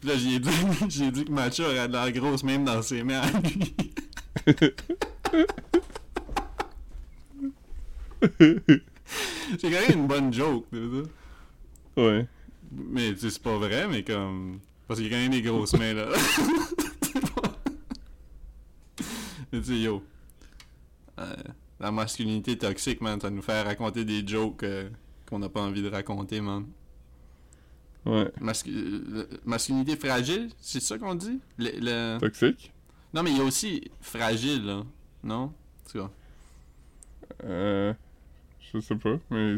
Puis 0.00 0.08
là, 0.08 0.16
j'ai 0.16 0.38
dit, 0.38 0.50
j'ai 0.88 1.10
dit 1.10 1.24
que 1.24 1.30
ma 1.32 1.50
queue 1.50 1.64
aurait 1.64 1.88
de 1.88 1.92
la 1.92 2.10
grosse 2.10 2.42
même 2.42 2.64
dans 2.64 2.80
ses 2.82 3.02
mains 3.02 3.20
à 3.20 3.40
lui. 3.40 3.74
C'est 9.58 9.70
quand 9.70 9.88
même 9.88 9.98
une 9.98 10.06
bonne 10.06 10.32
joke, 10.32 10.66
ouais. 11.96 12.26
Mais 12.72 13.12
tu 13.14 13.20
sais, 13.20 13.30
c'est 13.30 13.42
pas 13.42 13.58
vrai, 13.58 13.88
mais 13.88 14.04
comme. 14.04 14.60
Parce 14.86 15.00
qu'il 15.00 15.10
y 15.10 15.12
a 15.12 15.16
quand 15.16 15.22
même 15.22 15.32
des 15.32 15.42
grosses 15.42 15.74
mains 15.74 15.92
là. 15.94 16.06
Mais 19.52 19.60
tu 19.60 19.66
sais, 19.66 19.78
yo. 19.80 20.02
Euh, 21.18 21.34
la 21.80 21.90
masculinité 21.90 22.56
toxique, 22.56 23.00
man, 23.00 23.20
ça 23.20 23.30
nous 23.30 23.42
fait 23.42 23.62
raconter 23.62 24.04
des 24.04 24.24
jokes 24.26 24.62
euh, 24.62 24.88
qu'on 25.28 25.40
n'a 25.40 25.48
pas 25.48 25.62
envie 25.62 25.82
de 25.82 25.88
raconter, 25.88 26.40
man. 26.40 26.66
Ouais. 28.06 28.30
Mascu- 28.40 28.72
euh, 28.72 29.26
masculinité 29.44 29.96
fragile, 29.96 30.48
c'est 30.60 30.80
ça 30.80 30.98
qu'on 30.98 31.14
dit? 31.14 31.38
Le, 31.58 31.70
le- 31.80 32.18
Toxique? 32.18 32.72
Non, 33.12 33.22
mais 33.22 33.30
il 33.30 33.38
y 33.38 33.40
a 33.40 33.44
aussi 33.44 33.90
fragile, 34.00 34.64
là. 34.64 34.82
Non? 35.22 35.42
En 35.42 35.52
tout 35.90 35.98
cas. 35.98 36.10
Euh. 37.44 37.92
Je 38.72 38.78
sais 38.80 38.94
pas, 38.96 39.18
mais 39.30 39.56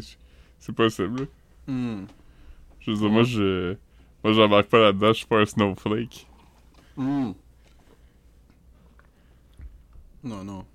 c'est 0.59 0.73
possible. 0.73 1.27
Hmm. 1.67 2.05
Je 2.79 2.91
veux 2.91 2.97
dire, 2.97 3.09
moi, 3.09 3.23
je. 3.23 3.75
Moi, 4.23 4.33
j'embarque 4.33 4.67
pas 4.69 4.79
là-dedans, 4.79 5.09
je 5.13 5.17
suis 5.19 5.25
pas 5.27 5.39
un 5.39 5.45
snowflake. 5.45 6.27
Hmm. 6.97 7.31
Non, 10.23 10.43
non. 10.43 10.65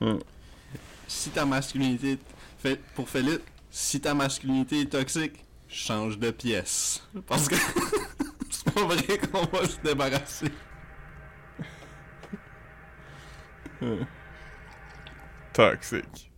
Hmm. 0.00 0.18
Si 1.06 1.30
ta 1.30 1.44
masculinité... 1.44 2.18
Fait, 2.58 2.80
pour 2.94 3.08
Philippe, 3.08 3.42
si 3.70 4.00
ta 4.00 4.12
masculinité 4.14 4.80
est 4.80 4.86
toxique, 4.86 5.44
change 5.70 6.18
de 6.18 6.30
pièce. 6.30 7.02
Parce 7.26 7.48
que 7.48 7.54
c'est 8.50 8.72
pas 8.74 8.84
vrai 8.84 9.18
qu'on 9.18 9.44
va 9.46 9.64
se 9.66 9.80
débarrasser. 9.80 10.50
Toxic. 15.52 16.30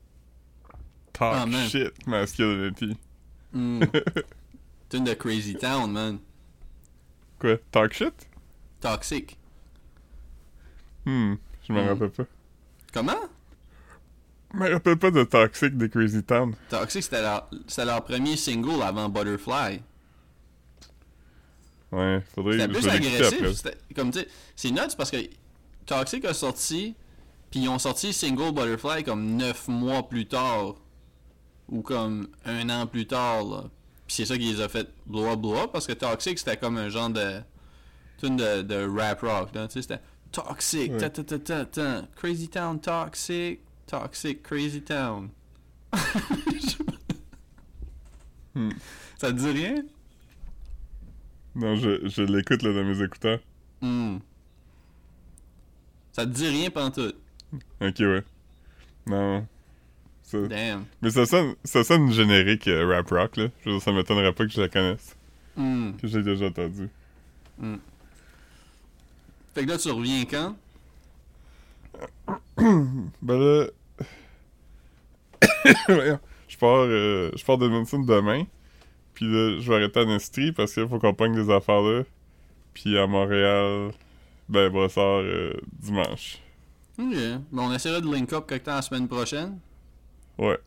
Talk 1.13 1.49
Ah, 1.55 1.69
shit, 1.69 2.07
masculinity. 2.07 2.97
Mm. 3.55 3.83
C'est 4.89 4.97
une 4.97 5.05
de 5.05 5.13
Crazy 5.13 5.55
Town, 5.57 5.93
man. 5.93 6.19
Quoi? 7.39 7.59
Talk 7.71 7.93
shit? 7.93 8.15
Toxic. 8.81 9.37
Hmm, 11.05 11.35
je 11.69 11.73
me 11.75 11.83
Hmm. 11.83 11.89
rappelle 11.89 12.09
pas. 12.13 12.25
Comment? 12.95 13.29
Je 14.53 14.59
me 14.59 14.73
rappelle 14.73 14.99
pas 14.99 15.11
de 15.11 15.25
Toxic 15.25 15.77
des 15.77 15.89
Crazy 15.89 16.23
Town. 16.23 16.55
Toxic, 16.69 17.03
c'était 17.03 17.23
leur, 17.23 17.49
leur 17.79 18.05
premier 18.05 18.37
single 18.37 18.83
avant 18.83 19.09
Butterfly. 19.09 19.81
Ouais, 21.91 22.23
faudrait 22.35 22.59
C'était 22.59 22.69
plus 22.69 22.89
agressif. 22.89 23.63
Comme 23.95 24.11
tu 24.11 24.21
sais, 24.21 24.29
c'est 24.57 24.71
nuts 24.71 24.97
parce 24.97 25.11
que 25.11 25.19
Toxic 25.87 26.25
a 26.25 26.35
sorti, 26.35 26.95
puis 27.51 27.61
ils 27.61 27.69
ont 27.69 27.79
sorti 27.79 28.09
le 28.09 28.13
single 28.13 28.53
Butterfly 28.53 29.05
comme 29.05 29.37
9 29.37 29.69
mois 29.69 30.09
plus 30.09 30.27
tard. 30.27 30.77
Ou 31.69 31.81
comme 31.81 32.29
un 32.45 32.69
an 32.69 32.87
plus 32.87 33.07
tard, 33.07 33.45
là. 33.45 33.65
Puis 34.07 34.17
c'est 34.17 34.27
ça 34.27 34.37
qui 34.37 34.53
les 34.53 34.61
a 34.61 34.69
fait 34.69 34.89
blow 35.07 35.31
up, 35.31 35.39
blow 35.39 35.57
up, 35.57 35.71
parce 35.73 35.87
que 35.87 35.93
Toxic 35.93 36.39
c'était 36.39 36.57
comme 36.57 36.77
un 36.77 36.89
genre 36.91 37.09
de. 37.09 37.41
tune 38.19 38.37
de, 38.37 38.63
de 38.63 38.87
rap 38.87 39.21
rock. 39.21 39.53
Tu 39.53 39.59
sais, 39.71 39.83
c'était 39.83 40.01
Toxic, 40.33 40.97
ta 40.99 41.09
ta 41.09 41.23
ta 41.23 41.39
ta 41.39 41.65
ta, 41.65 42.03
Crazy 42.17 42.49
Town, 42.49 42.81
Toxic, 42.81 43.61
Toxic, 43.93 44.43
Crazy 44.43 44.81
Town. 44.81 45.29
Hmm. 48.55 48.69
Ça 49.17 49.29
te 49.33 49.39
dit 49.39 49.51
rien? 49.51 49.83
Non, 51.55 51.75
je, 51.75 52.07
je 52.07 52.21
l'écoute 52.21 52.63
là 52.63 52.75
dans 52.75 52.85
mes 52.85 53.03
écouteurs. 53.03 53.39
Hmm. 53.81 54.19
Ça 56.13 56.27
te 56.27 56.33
dit 56.33 56.47
rien 56.47 56.69
pantoute. 56.69 57.17
Ok, 57.81 57.99
ouais. 58.01 58.23
Non. 59.07 59.47
Ça... 60.23 60.39
Damn. 60.47 60.85
Mais 61.01 61.09
ça 61.09 61.25
sonne, 61.25 61.55
ça 61.65 61.83
sonne 61.83 62.13
générique 62.13 62.69
euh, 62.69 62.87
rap 62.87 63.09
rock, 63.09 63.39
là. 63.39 63.49
Je 63.65 63.71
veux 63.71 63.77
dire, 63.77 63.83
ça 63.83 63.93
m'étonnerait 63.93 64.35
pas 64.35 64.45
que 64.45 64.53
je 64.53 64.61
la 64.61 64.69
connaisse. 64.69 65.17
Hmm. 65.57 65.93
Que 65.93 66.07
j'ai 66.07 66.23
déjà 66.23 66.49
entendu. 66.49 66.91
Fait 69.55 69.65
que 69.65 69.71
là, 69.71 69.79
tu 69.79 69.91
reviens 69.91 70.27
quand? 70.27 70.57
Ben 73.23 73.39
là. 73.39 73.67
Je 76.49 76.59
pars, 76.59 76.85
euh, 76.87 77.31
je 77.35 77.45
pars 77.45 77.57
demain. 78.07 78.45
Puis 79.15 79.25
là, 79.27 79.59
je 79.59 79.69
vais 79.71 79.77
arrêter 79.77 80.01
à 80.01 80.03
Estrie 80.15 80.53
parce 80.53 80.75
qu'il 80.75 80.87
faut 80.87 80.99
qu'on 80.99 81.15
pogne 81.15 81.35
des 81.35 81.51
affaires 81.51 81.81
là. 81.81 82.03
Puis 82.75 82.97
à 82.99 83.07
Montréal, 83.07 83.93
ben, 84.49 84.69
Brossard, 84.71 85.21
euh, 85.23 85.53
dimanche. 85.81 86.39
Ok. 86.99 87.15
Ben, 87.15 87.43
on 87.53 87.73
essaiera 87.73 88.01
de 88.01 88.07
link 88.15 88.33
up 88.33 88.47
quelque 88.47 88.65
temps 88.67 88.75
la 88.75 88.83
semaine 88.83 89.09
prochaine. 89.09 89.59
Ouais, 90.39 90.59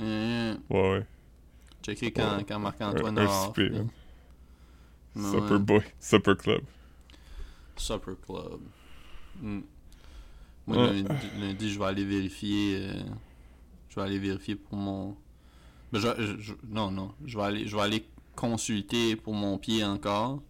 Euh, 0.00 0.54
ouais, 0.70 0.90
ouais. 0.92 1.06
checker 1.82 2.10
quand, 2.12 2.36
Ouais. 2.38 2.44
quand 2.48 2.58
Marc-Antoine 2.58 3.18
aura. 3.18 3.52
Ouais. 3.56 3.84
Supper 5.16 5.58
boy, 5.58 5.80
supper 6.00 6.36
club. 6.36 6.60
Supper 7.76 8.12
Club. 8.26 8.60
Hmm. 9.40 9.60
Moi, 10.66 10.76
Ouais. 10.76 10.86
lundi, 10.92 11.26
lundi, 11.40 11.70
je 11.72 11.78
vais 11.78 11.84
aller 11.84 12.04
vérifier. 12.04 12.78
euh, 12.82 13.02
vais 13.98 14.04
aller 14.06 14.18
vérifier 14.18 14.54
pour 14.56 14.76
mon. 14.76 15.16
Ben, 15.92 16.00
je, 16.00 16.08
je- 16.18 16.38
je- 16.40 16.54
non, 16.68 16.90
non. 16.90 17.12
Je 17.24 17.36
vais 17.38 17.44
aller, 17.44 17.66
je 17.68 17.74
vais 17.76 17.82
aller 17.82 18.04
consulter 18.36 19.16
pour 19.16 19.34
mon 19.34 19.58
pied 19.58 19.84
encore. 19.84 20.40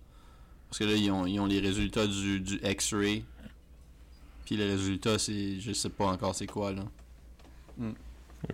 Parce 0.69 0.79
que 0.79 0.85
là, 0.85 0.95
ils 0.95 1.11
ont, 1.11 1.27
ils 1.27 1.39
ont 1.41 1.47
les 1.47 1.61
résultats 1.61 2.07
du, 2.07 2.41
du 2.41 2.61
X-ray. 2.63 3.25
Puis 4.45 4.57
les 4.57 4.67
résultats, 4.67 5.19
c'est. 5.19 5.61
Je 5.61 5.73
sais 5.73 5.91
pas 5.91 6.07
encore 6.07 6.35
c'est 6.35 6.47
quoi, 6.47 6.73
là. 6.73 6.85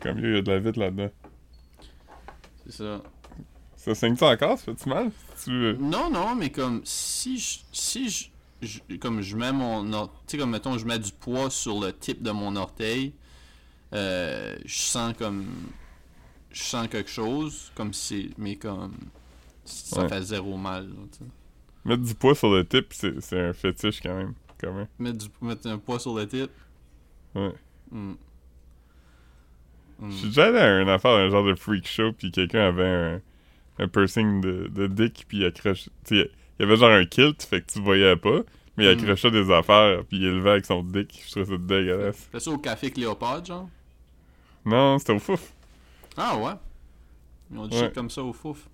Comme 0.01 0.18
il 0.18 0.34
y 0.34 0.36
a 0.36 0.42
de 0.42 0.51
la 0.51 0.59
vite 0.59 0.76
là-dedans. 0.76 1.11
C'est 2.66 2.72
ça. 2.72 3.03
Ça 3.76 3.95
saigne-tu 3.95 4.24
encore? 4.24 4.59
Ça 4.59 4.64
fait-tu 4.66 4.88
mal? 4.88 5.11
Tu, 5.42 5.76
Non, 5.78 6.11
non, 6.11 6.34
mais 6.34 6.51
comme 6.51 6.80
si 6.84 7.38
je, 7.38 7.59
si 7.72 8.09
je, 8.09 8.26
je- 8.62 8.97
comme 8.97 9.20
je 9.20 9.36
mets 9.36 9.53
mon, 9.53 9.84
tu 10.07 10.09
sais 10.26 10.38
comme 10.38 10.51
mettons 10.51 10.78
je 10.78 10.86
mets 10.86 10.99
du 10.99 11.12
poids 11.12 11.51
sur 11.51 11.78
le 11.80 11.92
tip 11.92 12.22
de 12.22 12.30
mon 12.30 12.57
orteil, 12.57 13.12
euh, 13.93 14.57
je 14.64 14.76
sens 14.78 15.14
comme, 15.16 15.47
je 16.51 16.62
sens 16.62 16.89
quelque 16.89 17.11
chose, 17.11 17.70
comme 17.74 17.93
si, 17.93 18.32
mais 18.39 18.57
comme 18.57 18.95
ça 19.64 20.03
Ouais. 20.03 20.09
fait 20.09 20.22
zéro 20.22 20.57
mal. 20.57 20.89
là. 20.89 21.26
Mettre 21.85 22.03
du 22.03 22.14
poids 22.14 22.35
sur 22.35 22.51
le 22.53 22.64
tip, 22.66 22.87
c'est 22.93 23.20
c'est 23.20 23.39
un 23.41 23.53
fétiche 23.53 24.01
quand 24.01 24.16
même. 24.16 24.35
Quand 24.61 24.72
même. 24.72 24.87
Mettre 24.99 25.18
du, 25.18 25.26
mettre 25.43 25.66
un 25.68 25.78
poids 25.78 25.99
sur 25.99 26.14
le 26.14 26.26
tip? 26.26 26.51
Ouais. 27.35 27.53
Hmm. 27.91 28.14
Hmm. 29.99 30.11
Je 30.11 30.16
suis 30.16 30.28
déjà 30.28 30.47
allé 30.47 30.59
à 30.59 30.80
une 30.80 30.89
affaire, 30.89 31.12
un 31.12 31.28
genre 31.28 31.45
de 31.45 31.55
freak 31.55 31.87
show, 31.87 32.12
puis 32.12 32.30
quelqu'un 32.32 32.66
avait 32.68 32.85
un, 32.89 33.20
un 33.85 33.89
piercing 33.89 34.41
de, 34.41 34.68
de 34.68 34.87
dick, 34.87 35.24
puis 35.28 35.39
il 35.39 35.45
accroche. 35.45 35.89
Il 36.11 36.28
y 36.59 36.62
avait 36.62 36.76
genre 36.76 36.91
un 36.91 37.05
kilt, 37.05 37.43
fait 37.43 37.61
que 37.62 37.72
tu 37.72 37.80
voyais 37.80 38.16
pas, 38.16 38.41
mais 38.76 38.84
il 38.84 38.96
Mm. 38.96 39.00
accrochait 39.00 39.30
des 39.30 39.50
affaires, 39.50 40.04
puis 40.04 40.18
il 40.18 40.24
élevait 40.24 40.50
avec 40.50 40.66
son 40.66 40.82
dick. 40.82 41.22
Je 41.26 41.30
trouvais 41.30 41.46
ça 41.46 41.56
dégueulasse. 41.58 42.28
Fais 42.32 42.40
ça 42.40 42.50
au 42.50 42.58
café 42.58 42.90
Cléopâtre, 42.90 43.46
genre? 43.46 43.68
Non, 44.64 44.98
c'était 44.98 45.12
au 45.12 45.18
fouf. 45.18 45.52
Ah 46.16 46.36
ouais. 46.38 46.52
Ils 47.52 47.58
ont 47.58 47.66
dit 47.66 47.76
Ouais. 47.76 47.84
shit 47.84 47.92
comme 47.94 48.10
ça 48.10 48.22
au 48.22 48.32
fouf. 48.32 48.68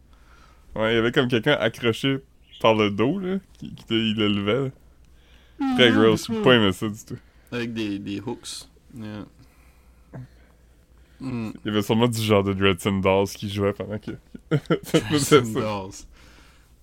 Ouais, 0.76 0.92
il 0.92 0.96
y 0.96 0.98
avait 0.98 1.10
comme 1.12 1.28
quelqu'un 1.28 1.52
accroché 1.58 2.18
par 2.60 2.74
le 2.74 2.90
dos, 2.90 3.18
là, 3.18 3.38
qui, 3.58 3.74
qui 3.74 3.84
il 3.90 4.14
l'élevait. 4.16 4.70
là. 5.58 5.74
Très 5.76 5.90
gross. 5.92 6.26
J'ai 6.28 6.40
pas 6.42 6.54
aimé 6.54 6.72
ça 6.72 6.88
du 6.88 7.04
tout. 7.04 7.18
Avec 7.52 7.72
des, 7.74 7.98
des 7.98 8.20
hooks. 8.20 8.66
Yeah. 8.94 9.24
Hmm. 11.20 11.50
Il 11.64 11.68
y 11.68 11.70
avait 11.70 11.82
sûrement 11.82 12.08
du 12.08 12.20
genre 12.22 12.42
de 12.42 12.54
Dreadson 12.54 12.98
Dolls 13.00 13.28
qui 13.28 13.50
jouait 13.50 13.74
pendant 13.74 13.98
que. 13.98 14.12
Dolls. 15.52 15.90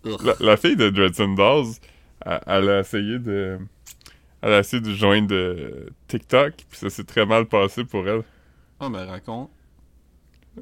Ugh. 0.06 0.22
La, 0.24 0.34
la 0.40 0.58
fille 0.58 0.76
de 0.76 0.90
Dreadson 0.90 1.34
Dolls, 1.34 1.74
elle, 2.26 2.70
a 2.70 2.80
essayé 2.82 3.20
de. 3.20 3.58
Elle 4.42 4.54
a 4.54 4.60
essayé 4.60 4.82
de 4.82 4.92
joindre 4.94 5.34
euh, 5.34 5.88
TikTok, 6.08 6.54
puis 6.70 6.78
ça 6.80 6.90
s'est 6.90 7.04
très 7.04 7.26
mal 7.26 7.46
passé 7.48 7.84
pour 7.86 8.08
elle. 8.08 8.24
Ah, 8.80 8.90
ben 8.90 9.06
raconte. 9.06 9.50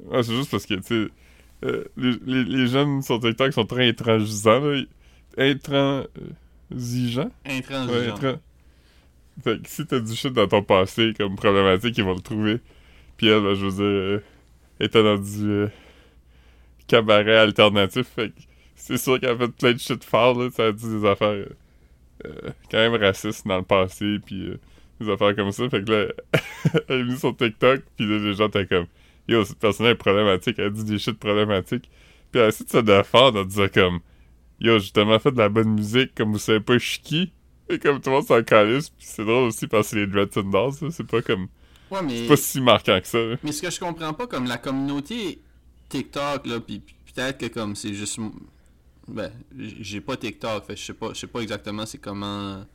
Ouais, 0.05 0.23
c'est 0.23 0.35
juste 0.35 0.51
parce 0.51 0.65
que, 0.65 0.75
tu 0.75 0.83
sais, 0.83 1.07
euh, 1.65 1.83
les, 1.97 2.13
les, 2.25 2.43
les 2.43 2.67
jeunes 2.67 3.01
sur 3.01 3.19
TikTok 3.19 3.53
sont 3.53 3.65
très 3.65 3.87
intransigeants, 3.89 4.59
là. 4.59 4.81
Intransigeants? 5.37 7.31
Ouais, 7.45 7.57
Intransigeant. 7.57 8.15
intran- 8.15 8.39
Fait 9.43 9.61
que 9.61 9.69
si 9.69 9.85
t'as 9.85 9.99
du 9.99 10.15
shit 10.15 10.33
dans 10.33 10.47
ton 10.47 10.63
passé 10.63 11.13
comme 11.17 11.35
problématique, 11.35 11.97
ils 11.97 12.03
vont 12.03 12.15
le 12.15 12.21
trouver. 12.21 12.59
Puis 13.17 13.27
elle, 13.27 13.41
ben, 13.43 13.53
je 13.53 13.65
veux 13.65 13.71
dire, 13.71 13.83
euh, 13.83 14.23
était 14.79 15.03
dans 15.03 15.17
du 15.17 15.49
euh, 15.49 15.67
cabaret 16.87 17.37
alternatif, 17.37 18.07
fait 18.07 18.29
que 18.29 18.41
c'est 18.76 18.97
sûr 18.97 19.19
qu'elle 19.19 19.32
a 19.32 19.38
fait 19.38 19.47
plein 19.47 19.73
de 19.73 19.80
shit 19.80 20.03
fort, 20.03 20.38
là. 20.39 20.49
Ça 20.51 20.65
a 20.65 20.71
dit 20.71 20.88
des 20.88 21.05
affaires 21.05 21.30
euh, 21.30 21.49
euh, 22.26 22.49
quand 22.69 22.78
même 22.78 22.95
racistes 22.95 23.47
dans 23.47 23.57
le 23.57 23.63
passé, 23.63 24.17
puis 24.26 24.49
euh, 24.49 24.59
des 24.99 25.09
affaires 25.09 25.36
comme 25.36 25.51
ça. 25.51 25.69
Fait 25.69 25.84
que 25.84 25.91
là, 25.91 26.07
elle 26.89 26.99
est 26.99 27.03
venue 27.03 27.17
sur 27.17 27.36
TikTok, 27.36 27.82
puis 27.97 28.05
là, 28.05 28.17
les 28.19 28.34
gens 28.34 28.47
étaient 28.47 28.67
comme 28.67 28.88
Yo, 29.28 29.43
cette 29.43 29.57
personne 29.57 29.88
est 29.88 29.95
problématique, 29.95 30.59
elle 30.59 30.71
dit 30.71 30.84
des 30.84 30.99
shit 30.99 31.17
problématiques. 31.17 31.89
Puis 32.32 32.39
elle 32.39 32.45
a 32.45 32.47
essayé 32.49 32.65
de 32.65 32.71
se 32.71 32.78
défendre 32.78 33.41
en 33.41 33.45
disant 33.45 33.67
comme 33.73 33.99
Yo, 34.59 34.80
j'ai 34.80 34.91
tellement 34.91 35.19
fait 35.19 35.32
de 35.32 35.38
la 35.38 35.49
bonne 35.49 35.73
musique, 35.73 36.13
comme 36.15 36.32
vous 36.32 36.39
savez 36.39 36.59
pas, 36.59 36.78
je 36.78 36.86
suis 36.86 36.99
qui? 36.99 37.34
Et 37.69 37.80
comme 37.80 37.99
tout 37.99 38.09
le 38.09 38.17
monde 38.17 38.28
s'en 38.28 38.43
calisse, 38.43 38.89
puis 38.89 39.05
c'est 39.07 39.26
drôle 39.26 39.45
aussi 39.45 39.67
parce 39.67 39.89
que 39.89 39.95
les 39.95 40.07
Dreadson 40.07 40.43
Dolls, 40.43 40.73
là, 40.82 40.88
c'est 40.91 41.07
pas 41.07 41.21
comme. 41.21 41.47
Ouais, 41.89 42.01
mais. 42.03 42.17
C'est 42.17 42.28
pas 42.28 42.38
si 42.38 42.61
marquant 42.61 42.99
que 42.99 43.07
ça, 43.07 43.17
là. 43.17 43.36
Mais 43.43 43.51
ce 43.51 43.61
que 43.61 43.71
je 43.71 43.80
comprends 43.80 44.13
pas, 44.13 44.28
comme 44.28 44.45
la 44.45 44.57
communauté 44.57 45.39
TikTok, 45.89 46.45
là, 46.45 46.59
pis 46.59 46.82
peut-être 47.13 47.39
que 47.39 47.47
comme 47.47 47.76
c'est 47.76 47.93
juste. 47.93 48.19
Ben, 49.07 49.31
j'ai 49.55 50.01
pas 50.01 50.17
TikTok, 50.17 50.65
fait 50.65 50.75
je 50.75 50.83
sais 50.83 50.93
pas, 50.93 51.09
je 51.13 51.19
sais 51.19 51.27
pas 51.27 51.41
exactement 51.41 51.85
c'est 51.85 51.99
comment. 51.99 52.65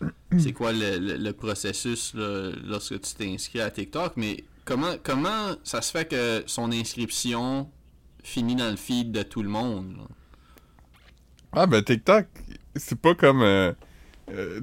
C'est 0.38 0.52
quoi 0.52 0.72
le, 0.72 0.98
le- 0.98 1.16
le 1.16 1.32
processus 1.32 2.14
là, 2.14 2.52
lorsque 2.64 3.00
tu 3.00 3.14
t'inscris 3.14 3.60
à 3.60 3.70
TikTok, 3.70 4.14
mais 4.16 4.44
comment, 4.64 4.94
comment 5.02 5.54
ça 5.64 5.82
se 5.82 5.90
fait 5.90 6.08
que 6.08 6.42
son 6.46 6.72
inscription 6.72 7.70
finit 8.22 8.56
dans 8.56 8.70
le 8.70 8.76
feed 8.76 9.12
de 9.12 9.22
tout 9.22 9.42
le 9.42 9.48
monde? 9.48 9.96
là? 9.98 10.04
Ah, 11.52 11.66
ben 11.66 11.82
TikTok, 11.82 12.26
c'est 12.76 12.98
pas 13.00 13.14
comme. 13.14 13.42
euh, 13.42 13.72
euh, 14.30 14.60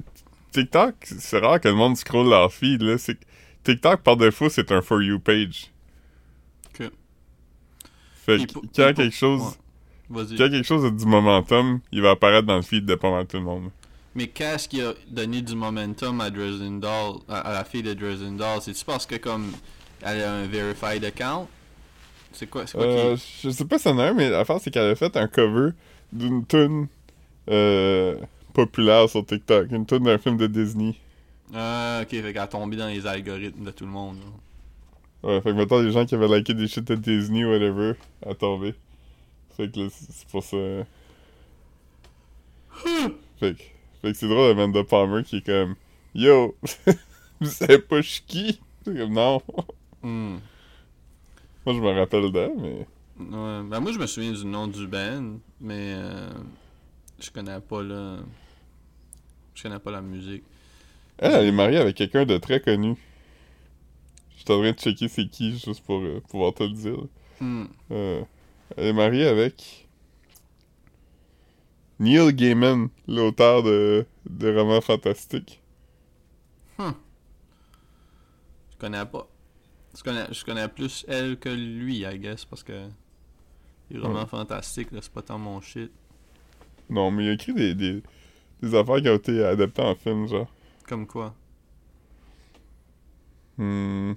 TikTok, 0.52 0.94
c'est 1.04 1.38
rare 1.38 1.60
que 1.60 1.68
le 1.68 1.74
monde 1.74 1.96
scroll 1.96 2.28
leur 2.30 2.52
feed, 2.52 2.82
là. 2.82 2.98
C'est 2.98 3.18
TikTok, 3.64 4.02
par 4.02 4.16
défaut, 4.16 4.48
c'est 4.48 4.72
un 4.72 4.80
For 4.82 5.02
You 5.02 5.18
page. 5.20 5.70
Ok. 6.70 6.90
Fait 8.14 8.46
que 8.46 8.52
quand 8.74 8.94
quelque 8.94 9.10
chose. 9.14 9.58
Vas-y. 10.10 10.36
Quand 10.36 10.48
quelque 10.50 10.62
chose 10.66 10.84
a 10.84 10.90
du 10.90 11.04
momentum, 11.06 11.80
il 11.92 12.00
va 12.02 12.10
apparaître 12.12 12.46
dans 12.46 12.56
le 12.56 12.62
feed 12.62 12.84
de 12.86 12.94
pas 12.94 13.10
mal 13.10 13.26
tout 13.26 13.36
le 13.36 13.42
monde. 13.42 13.70
Mais 14.14 14.26
qu'est-ce 14.28 14.68
qui 14.68 14.80
a 14.80 14.94
donné 15.08 15.42
du 15.42 15.54
momentum 15.54 16.20
à 16.20 16.30
Dresden 16.30 16.80
Doll, 16.80 17.18
à, 17.28 17.38
à 17.40 17.52
la 17.52 17.64
fille 17.64 17.82
de 17.82 17.92
Dresden 17.94 18.36
Doll 18.36 18.60
C'est-tu 18.62 18.84
parce 18.84 19.06
que 19.06 19.16
comme 19.16 19.52
elle 20.02 20.22
a 20.22 20.32
un 20.34 20.46
verified 20.46 21.04
account? 21.04 21.46
C'est 22.32 22.48
quoi, 22.48 22.66
c'est 22.66 22.76
quoi 22.78 22.86
Euh, 22.86 23.16
qui... 23.16 23.22
je 23.44 23.50
sais 23.50 23.64
pas 23.64 23.78
si 23.78 23.88
en 23.88 23.98
a 23.98 24.04
un, 24.06 24.14
mais 24.14 24.30
l'affaire, 24.30 24.58
c'est 24.60 24.70
qu'elle 24.70 24.90
a 24.90 24.94
fait 24.96 25.16
un 25.16 25.28
cover 25.28 25.70
d'une 26.12 26.44
tune 26.46 26.88
euh, 27.50 28.16
populaire 28.54 29.08
sur 29.08 29.24
TikTok. 29.24 29.70
Une 29.70 29.86
tune 29.86 30.04
d'un 30.04 30.18
film 30.18 30.36
de 30.36 30.46
Disney. 30.46 30.94
Ah, 31.54 32.00
ok, 32.02 32.08
fait 32.10 32.20
qu'elle 32.22 32.38
a 32.38 32.46
tombé 32.46 32.76
dans 32.76 32.88
les 32.88 33.06
algorithmes 33.06 33.64
de 33.64 33.70
tout 33.70 33.84
le 33.84 33.90
monde. 33.90 34.16
là. 34.18 35.28
Ouais, 35.28 35.40
fait 35.40 35.50
que 35.50 35.54
maintenant, 35.56 35.80
les 35.80 35.90
gens 35.92 36.06
qui 36.06 36.14
avaient 36.14 36.28
liké 36.38 36.54
des 36.54 36.68
shit 36.68 36.84
de 36.84 36.94
Disney 36.94 37.44
ou 37.44 37.50
whatever, 37.50 37.92
a 38.26 38.34
tombé. 38.34 38.74
Fait 39.58 39.68
que 39.72 39.80
là, 39.80 39.88
c'est 39.90 40.28
pour 40.28 40.44
ça. 40.44 40.56
fait 43.40 43.54
que, 43.54 43.62
fait 44.02 44.12
que 44.12 44.12
c'est 44.12 44.28
drôle, 44.28 44.52
Amanda 44.52 44.84
Palmer 44.84 45.24
qui 45.24 45.38
est 45.38 45.44
comme 45.44 45.74
Yo, 46.14 46.56
vous 47.40 47.50
savez 47.50 47.80
pas 47.80 48.00
je 48.00 48.08
suis 48.08 48.22
qui? 48.22 48.60
Comme 48.84 49.12
non. 49.12 49.42
Hmm. 50.00 50.36
Moi, 51.66 51.74
je 51.74 51.80
me 51.80 51.90
rappelle 51.90 52.30
d'elle, 52.30 52.52
mais. 52.56 52.86
Ouais, 53.18 53.62
ben 53.64 53.80
moi 53.80 53.90
je 53.90 53.98
me 53.98 54.06
souviens 54.06 54.30
du 54.30 54.46
nom 54.46 54.68
du 54.68 54.86
band, 54.86 55.40
mais 55.60 55.94
euh, 55.96 56.30
je 57.18 57.28
connais 57.32 57.58
pas 57.58 57.82
le. 57.82 58.18
Je 59.56 59.62
connais 59.64 59.80
pas 59.80 59.90
la 59.90 60.02
musique. 60.02 60.44
Elle, 61.18 61.32
elle 61.32 61.46
est 61.46 61.52
mariée 61.52 61.78
avec 61.78 61.96
quelqu'un 61.96 62.24
de 62.24 62.38
très 62.38 62.60
connu. 62.60 62.94
Je 64.36 64.44
suis 64.44 64.52
en 64.52 64.60
train 64.60 64.70
de 64.70 64.78
checker 64.78 65.08
c'est 65.08 65.28
qui, 65.28 65.50
juste 65.58 65.82
pour 65.82 65.98
euh, 65.98 66.22
pouvoir 66.28 66.54
te 66.54 66.62
le 66.62 66.70
dire. 66.70 66.98
Euh, 67.90 68.22
elle 68.76 68.86
est 68.86 68.92
mariée 68.92 69.26
avec 69.26 69.88
Neil 72.00 72.32
Gaiman, 72.32 72.88
l'auteur 73.06 73.62
de, 73.62 74.04
de 74.28 74.52
romans 74.56 74.80
fantastiques. 74.80 75.62
Je 76.78 78.76
connais 78.78 79.04
pas. 79.06 79.26
Je 79.96 80.02
connais, 80.02 80.26
je 80.32 80.44
connais 80.44 80.68
plus 80.68 81.04
elle 81.08 81.38
que 81.38 81.48
lui, 81.48 81.98
I 82.04 82.18
guess, 82.18 82.44
parce 82.44 82.62
que 82.62 82.88
les 83.90 83.98
romans 83.98 84.24
Ouais. 84.24 84.26
fantastiques, 84.26 84.88
c'est 84.92 85.12
pas 85.12 85.22
tant 85.22 85.38
mon 85.38 85.60
shit. 85.60 85.90
Non, 86.90 87.10
mais 87.10 87.24
il 87.24 87.28
a 87.30 87.32
écrit 87.32 87.54
des, 87.54 87.74
des, 87.74 88.02
des 88.62 88.74
affaires 88.74 89.00
qui 89.02 89.08
ont 89.08 89.16
été 89.16 89.44
adaptées 89.44 89.82
en 89.82 89.94
film, 89.94 90.26
genre. 90.28 90.48
Comme 90.88 91.06
quoi? 91.06 91.34
Hmm. 93.56 94.12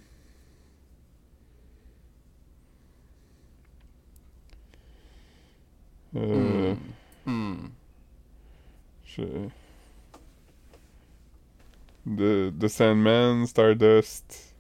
Euh, 6.15 6.75
Hmm. 7.25 7.67
je... 9.05 9.21
The, 12.05 12.51
The 12.59 12.67
Sandman, 12.67 13.45
Stardust, 13.45 14.55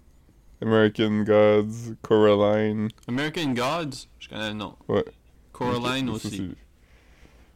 American 0.61 1.23
Gods, 1.23 1.95
Coraline. 2.03 2.89
American 3.07 3.53
Gods, 3.53 4.07
je 4.19 4.29
connais 4.29 4.49
le 4.49 4.53
nom. 4.55 4.75
Ouais. 4.87 5.03
Coraline 5.51 6.09
aussi. 6.09 6.51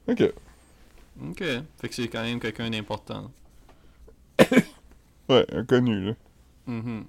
Ok. 0.07 0.23
Ok. 1.23 1.39
Fait 1.77 1.89
que 1.89 1.93
c'est 1.95 2.07
quand 2.07 2.23
même 2.23 2.39
quelqu'un 2.39 2.69
d'important. 2.69 3.31
Ouais, 5.27 5.43
inconnu, 5.55 6.05
là. 6.05 6.13
Mhm. 6.67 7.05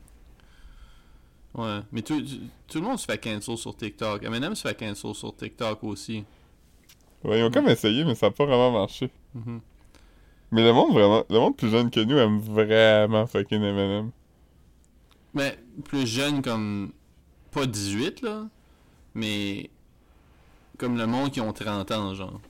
Ouais. 1.54 1.80
Mais 1.92 2.00
tout, 2.00 2.20
tout, 2.22 2.40
tout 2.66 2.80
le 2.80 2.86
monde 2.86 2.98
se 2.98 3.04
fait 3.04 3.18
cancel 3.22 3.58
sur 3.58 3.76
TikTok. 3.76 4.22
Eminem 4.22 4.54
se 4.54 4.66
fait 4.66 4.74
cancel 4.78 5.14
sur 5.14 5.36
TikTok 5.36 5.84
aussi. 5.84 6.24
Ouais, 7.24 7.40
ils 7.40 7.44
ont 7.44 7.50
comme 7.50 7.68
essayé, 7.68 8.04
mais 8.04 8.14
ça 8.14 8.26
a 8.26 8.30
pas 8.30 8.46
vraiment 8.46 8.72
marché. 8.72 9.10
Mhm. 9.34 9.60
Mais 10.52 10.62
le 10.62 10.72
monde 10.72 10.92
vraiment, 10.92 11.24
le 11.28 11.38
monde 11.38 11.56
plus 11.56 11.70
jeune 11.70 11.90
que 11.90 12.00
nous 12.00 12.16
aime 12.16 12.38
vraiment 12.38 13.26
fucking 13.26 13.62
Eminem. 13.62 14.10
Mais 15.34 15.58
plus 15.84 16.06
jeune 16.06 16.42
comme. 16.42 16.92
Pas 17.50 17.66
18 17.66 18.22
là. 18.22 18.46
Mais. 19.14 19.70
Comme 20.78 20.98
le 20.98 21.06
monde 21.06 21.30
qui 21.30 21.40
ont 21.40 21.52
30 21.52 21.90
ans, 21.92 22.14
genre. 22.14 22.40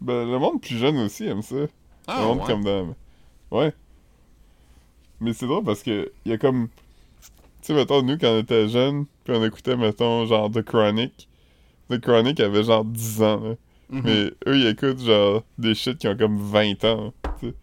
Ben, 0.00 0.30
le 0.30 0.38
monde 0.38 0.60
plus 0.60 0.78
jeune 0.78 0.98
aussi 0.98 1.26
aime 1.26 1.42
ça. 1.42 1.66
Ah, 2.06 2.20
le 2.20 2.26
monde 2.26 2.40
ouais. 2.40 2.46
comme 2.46 2.64
dans... 2.64 2.94
Ouais. 3.50 3.72
Mais 5.20 5.32
c'est 5.32 5.46
drôle 5.46 5.64
parce 5.64 5.82
que 5.82 6.10
il 6.24 6.32
y 6.32 6.34
a 6.34 6.38
comme... 6.38 6.68
Tu 6.68 7.68
sais, 7.68 7.74
mettons, 7.74 8.02
nous, 8.02 8.18
quand 8.18 8.32
on 8.32 8.40
était 8.40 8.68
jeunes, 8.68 9.06
puis 9.22 9.34
on 9.36 9.44
écoutait, 9.44 9.76
mettons, 9.76 10.26
genre 10.26 10.50
The 10.50 10.62
Chronic. 10.62 11.28
The 11.90 11.98
Chronic 12.00 12.40
avait 12.40 12.64
genre 12.64 12.84
10 12.84 13.22
ans, 13.22 13.40
là. 13.40 13.54
Mhm. 13.90 14.02
Mais 14.04 14.24
eux, 14.46 14.56
ils 14.58 14.66
écoutent 14.68 15.00
genre 15.00 15.42
des 15.58 15.74
shit 15.74 15.98
qui 15.98 16.08
ont 16.08 16.16
comme 16.16 16.38
20 16.38 16.82
ans. 16.84 17.12
Tu 17.40 17.48
sais. 17.48 17.54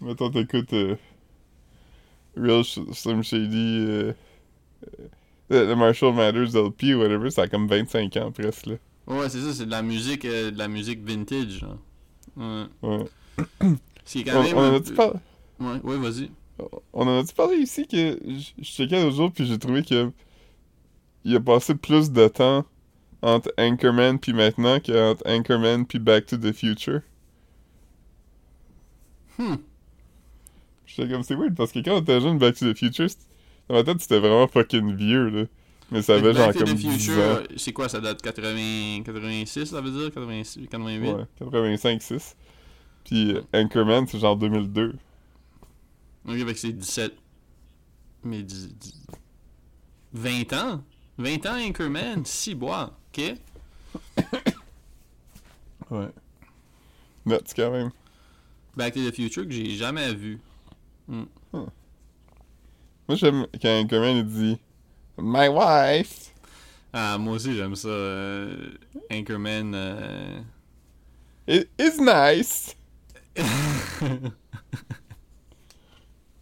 Mettons, 0.00 0.30
t'écoutes 0.30 0.72
euh, 0.74 0.94
Real 2.36 2.62
Sh- 2.62 2.92
Slim 2.92 3.22
Shady, 3.24 3.84
euh, 3.88 4.12
euh, 5.52 5.74
The 5.74 5.76
Marshall 5.76 6.14
Matters 6.14 6.54
LP 6.54 6.94
ou 6.94 6.98
whatever, 7.00 7.30
ça 7.30 7.42
a 7.42 7.48
comme 7.48 7.66
25 7.66 8.16
ans 8.18 8.30
presque. 8.30 8.66
Là. 8.66 8.74
Ouais, 9.06 9.28
c'est 9.28 9.40
ça, 9.40 9.52
c'est 9.54 9.66
de 9.66 9.70
la 9.70 9.82
musique, 9.82 10.24
euh, 10.24 10.50
de 10.50 10.58
la 10.58 10.68
musique 10.68 11.02
vintage, 11.04 11.48
genre. 11.60 11.78
Ouais. 12.36 12.64
Ouais. 12.82 13.04
C'est 14.04 14.22
quand 14.22 14.38
On, 14.40 14.42
même. 14.42 14.82
on 14.88 14.94
par- 14.94 15.14
Ouais, 15.58 15.80
ouais, 15.82 15.96
vas-y. 15.96 16.30
on 16.92 17.08
en 17.08 17.20
a-tu 17.20 17.34
parlé 17.34 17.56
ici 17.56 17.86
que 17.86 18.18
je 18.26 18.50
je 18.58 18.64
checkais 18.64 19.02
l'autre 19.02 19.16
jour 19.16 19.32
puis 19.32 19.46
j'ai 19.46 19.58
trouvé 19.58 19.82
que 19.82 20.10
il 21.24 21.34
a 21.34 21.40
passé 21.40 21.74
plus 21.74 22.10
de 22.12 22.28
temps 22.28 22.64
entre 23.22 23.52
Anchorman 23.58 24.18
puis 24.18 24.32
maintenant 24.32 24.78
qu'entre 24.80 25.22
Anchorman 25.26 25.86
puis 25.86 25.98
Back 25.98 26.26
to 26.26 26.36
the 26.36 26.52
Future. 26.52 27.00
Hmm. 29.38 29.56
J'étais 30.86 31.10
comme 31.10 31.22
c'est 31.22 31.34
weird 31.34 31.54
parce 31.54 31.72
que 31.72 31.80
quand 31.80 31.96
on 31.96 32.00
était 32.00 32.20
jeune 32.20 32.38
Back 32.38 32.56
to 32.56 32.72
the 32.72 32.76
Future, 32.76 33.08
dans 33.68 33.76
ma 33.76 33.84
tête 33.84 34.00
c'était 34.00 34.18
vraiment 34.18 34.48
fucking 34.48 34.94
vieux 34.94 35.28
là. 35.28 35.44
Mais 35.90 36.02
ça 36.02 36.14
avait 36.14 36.34
genre 36.34 36.48
Back 36.48 36.56
to 36.56 36.64
comme 36.64 36.74
the 36.74 36.78
10 36.78 36.90
Future, 36.90 37.42
c'est 37.56 37.72
quoi, 37.72 37.88
ça 37.88 38.00
date 38.00 38.20
80, 38.22 39.02
86, 39.04 39.66
ça 39.66 39.80
veut 39.80 39.90
dire? 39.90 40.12
86, 40.12 40.66
88? 40.68 41.12
Ouais, 41.12 41.76
85-6. 41.76 42.34
Puis 43.04 43.32
euh, 43.32 43.42
Anchorman 43.54 44.06
c'est 44.06 44.18
genre 44.18 44.36
2002. 44.36 44.94
Ok, 46.28 46.44
que 46.44 46.54
c'est 46.54 46.72
17. 46.72 47.12
Mais 48.24 48.42
10, 48.42 48.74
10 48.74 49.02
20 50.12 50.52
ans? 50.54 50.82
20 51.18 51.46
ans 51.46 51.68
Anchorman? 51.68 52.24
Si 52.24 52.54
bois, 52.54 52.98
Ouais. 55.90 56.08
Nuts 57.24 57.52
quand 57.54 57.70
même. 57.70 57.90
Back 58.76 58.94
to 58.94 59.08
the 59.10 59.14
Future 59.14 59.44
que 59.44 59.50
j'ai 59.52 59.70
jamais 59.76 60.12
vu. 60.14 60.40
Moi 61.08 61.26
j'aime 63.10 63.46
quand 63.62 63.68
Anchorman 63.82 64.16
il 64.16 64.26
dit 64.26 64.58
My 65.18 65.48
wife! 65.48 66.32
Ah, 66.92 67.16
moi 67.18 67.34
aussi 67.34 67.54
j'aime 67.56 67.76
ça. 67.76 67.88
euh, 67.88 68.70
Anchorman. 69.12 69.72
euh, 69.74 70.40
It 71.46 71.68
is 71.78 72.00
nice! 72.00 72.74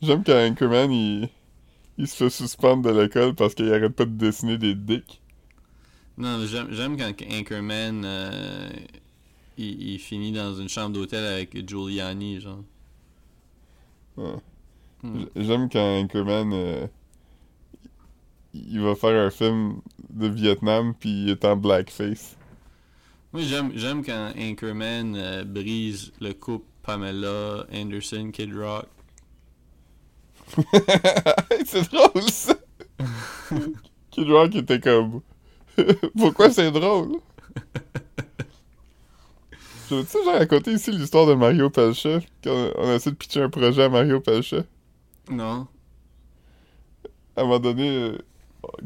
J'aime 0.02 0.22
quand 0.24 0.32
Anchorman 0.50 0.90
il, 0.92 1.28
il 1.98 2.08
se 2.08 2.16
fait 2.16 2.30
suspendre 2.30 2.82
de 2.92 3.00
l'école 3.00 3.34
parce 3.34 3.54
qu'il 3.54 3.72
arrête 3.72 3.94
pas 3.94 4.04
de 4.04 4.10
dessiner 4.12 4.58
des 4.58 4.74
dicks. 4.74 5.20
Non, 6.16 6.46
j'aime 6.46 6.96
quand 6.96 7.12
Anchorman 7.28 8.02
euh, 8.04 8.70
il, 9.56 9.94
il 9.94 9.98
finit 9.98 10.32
dans 10.32 10.54
une 10.54 10.68
chambre 10.68 10.94
d'hôtel 10.94 11.24
avec 11.24 11.68
Giuliani, 11.68 12.40
genre. 12.40 12.62
Ouais. 14.16 14.36
Hmm. 15.02 15.24
J'aime 15.34 15.68
quand 15.68 16.00
Anchorman 16.00 16.52
euh, 16.52 16.86
il 18.54 18.80
va 18.80 18.94
faire 18.94 19.26
un 19.26 19.30
film 19.30 19.80
de 20.08 20.28
Vietnam 20.28 20.94
puis 20.98 21.24
il 21.24 21.30
est 21.30 21.44
en 21.44 21.56
blackface. 21.56 22.36
Moi, 23.32 23.42
j'aime, 23.42 23.72
j'aime 23.74 24.04
quand 24.04 24.32
Anchorman 24.38 25.16
euh, 25.16 25.44
brise 25.44 26.12
le 26.20 26.32
couple 26.32 26.66
Pamela 26.82 27.66
Anderson 27.72 28.30
Kid 28.32 28.54
Rock. 28.54 28.86
c'est 31.66 31.90
drôle 31.90 32.30
ça! 32.30 32.54
Kid 34.10 34.28
Rock 34.28 34.54
était 34.54 34.78
comme. 34.78 35.20
Pourquoi 36.18 36.50
c'est 36.50 36.70
drôle? 36.70 37.16
Je 39.90 39.96
veux-tu 39.96 40.24
genre 40.24 40.34
raconter 40.38 40.72
ici 40.72 40.90
l'histoire 40.92 41.26
de 41.26 41.34
Mario 41.34 41.68
Pelcha? 41.70 42.20
Quand 42.42 42.70
on 42.78 42.88
a 42.88 42.94
essayé 42.94 43.12
de 43.12 43.16
pitcher 43.18 43.42
un 43.42 43.50
projet 43.50 43.82
à 43.82 43.88
Mario 43.88 44.20
Pelcha? 44.20 44.58
Non. 45.30 45.66
À 47.36 47.40
un 47.40 47.44
moment 47.44 47.58
donné, 47.58 47.88
euh, 47.90 48.18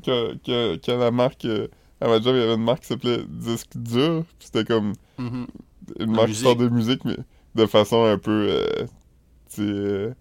que, 0.05 0.35
que, 0.39 0.77
que 0.77 0.91
la 0.93 1.11
marque. 1.11 1.45
euh, 1.45 1.69
à 2.01 2.09
ma 2.09 2.21
job, 2.21 2.35
il 2.35 2.41
y 2.41 2.45
avait 2.45 2.55
une 2.55 2.65
marque 2.65 2.81
qui 2.83 2.89
s'appelait 2.89 3.23
Disque 3.29 3.77
Dur. 3.77 4.25
puis 4.39 4.47
C'était 4.47 4.65
comme 4.65 4.93
Mhm. 5.19 5.47
une 6.01 6.13
marque 6.13 6.29
qui 6.29 6.35
sort 6.37 6.57
de 6.57 6.69
musique, 6.69 7.05
mais 7.05 7.17
de 7.55 7.67
façon 7.67 8.05
un 8.05 8.19
peu. 8.19 8.47
euh, 8.51 8.87
tu 9.51 9.57
sais. 9.57 9.63
euh, 9.63 10.15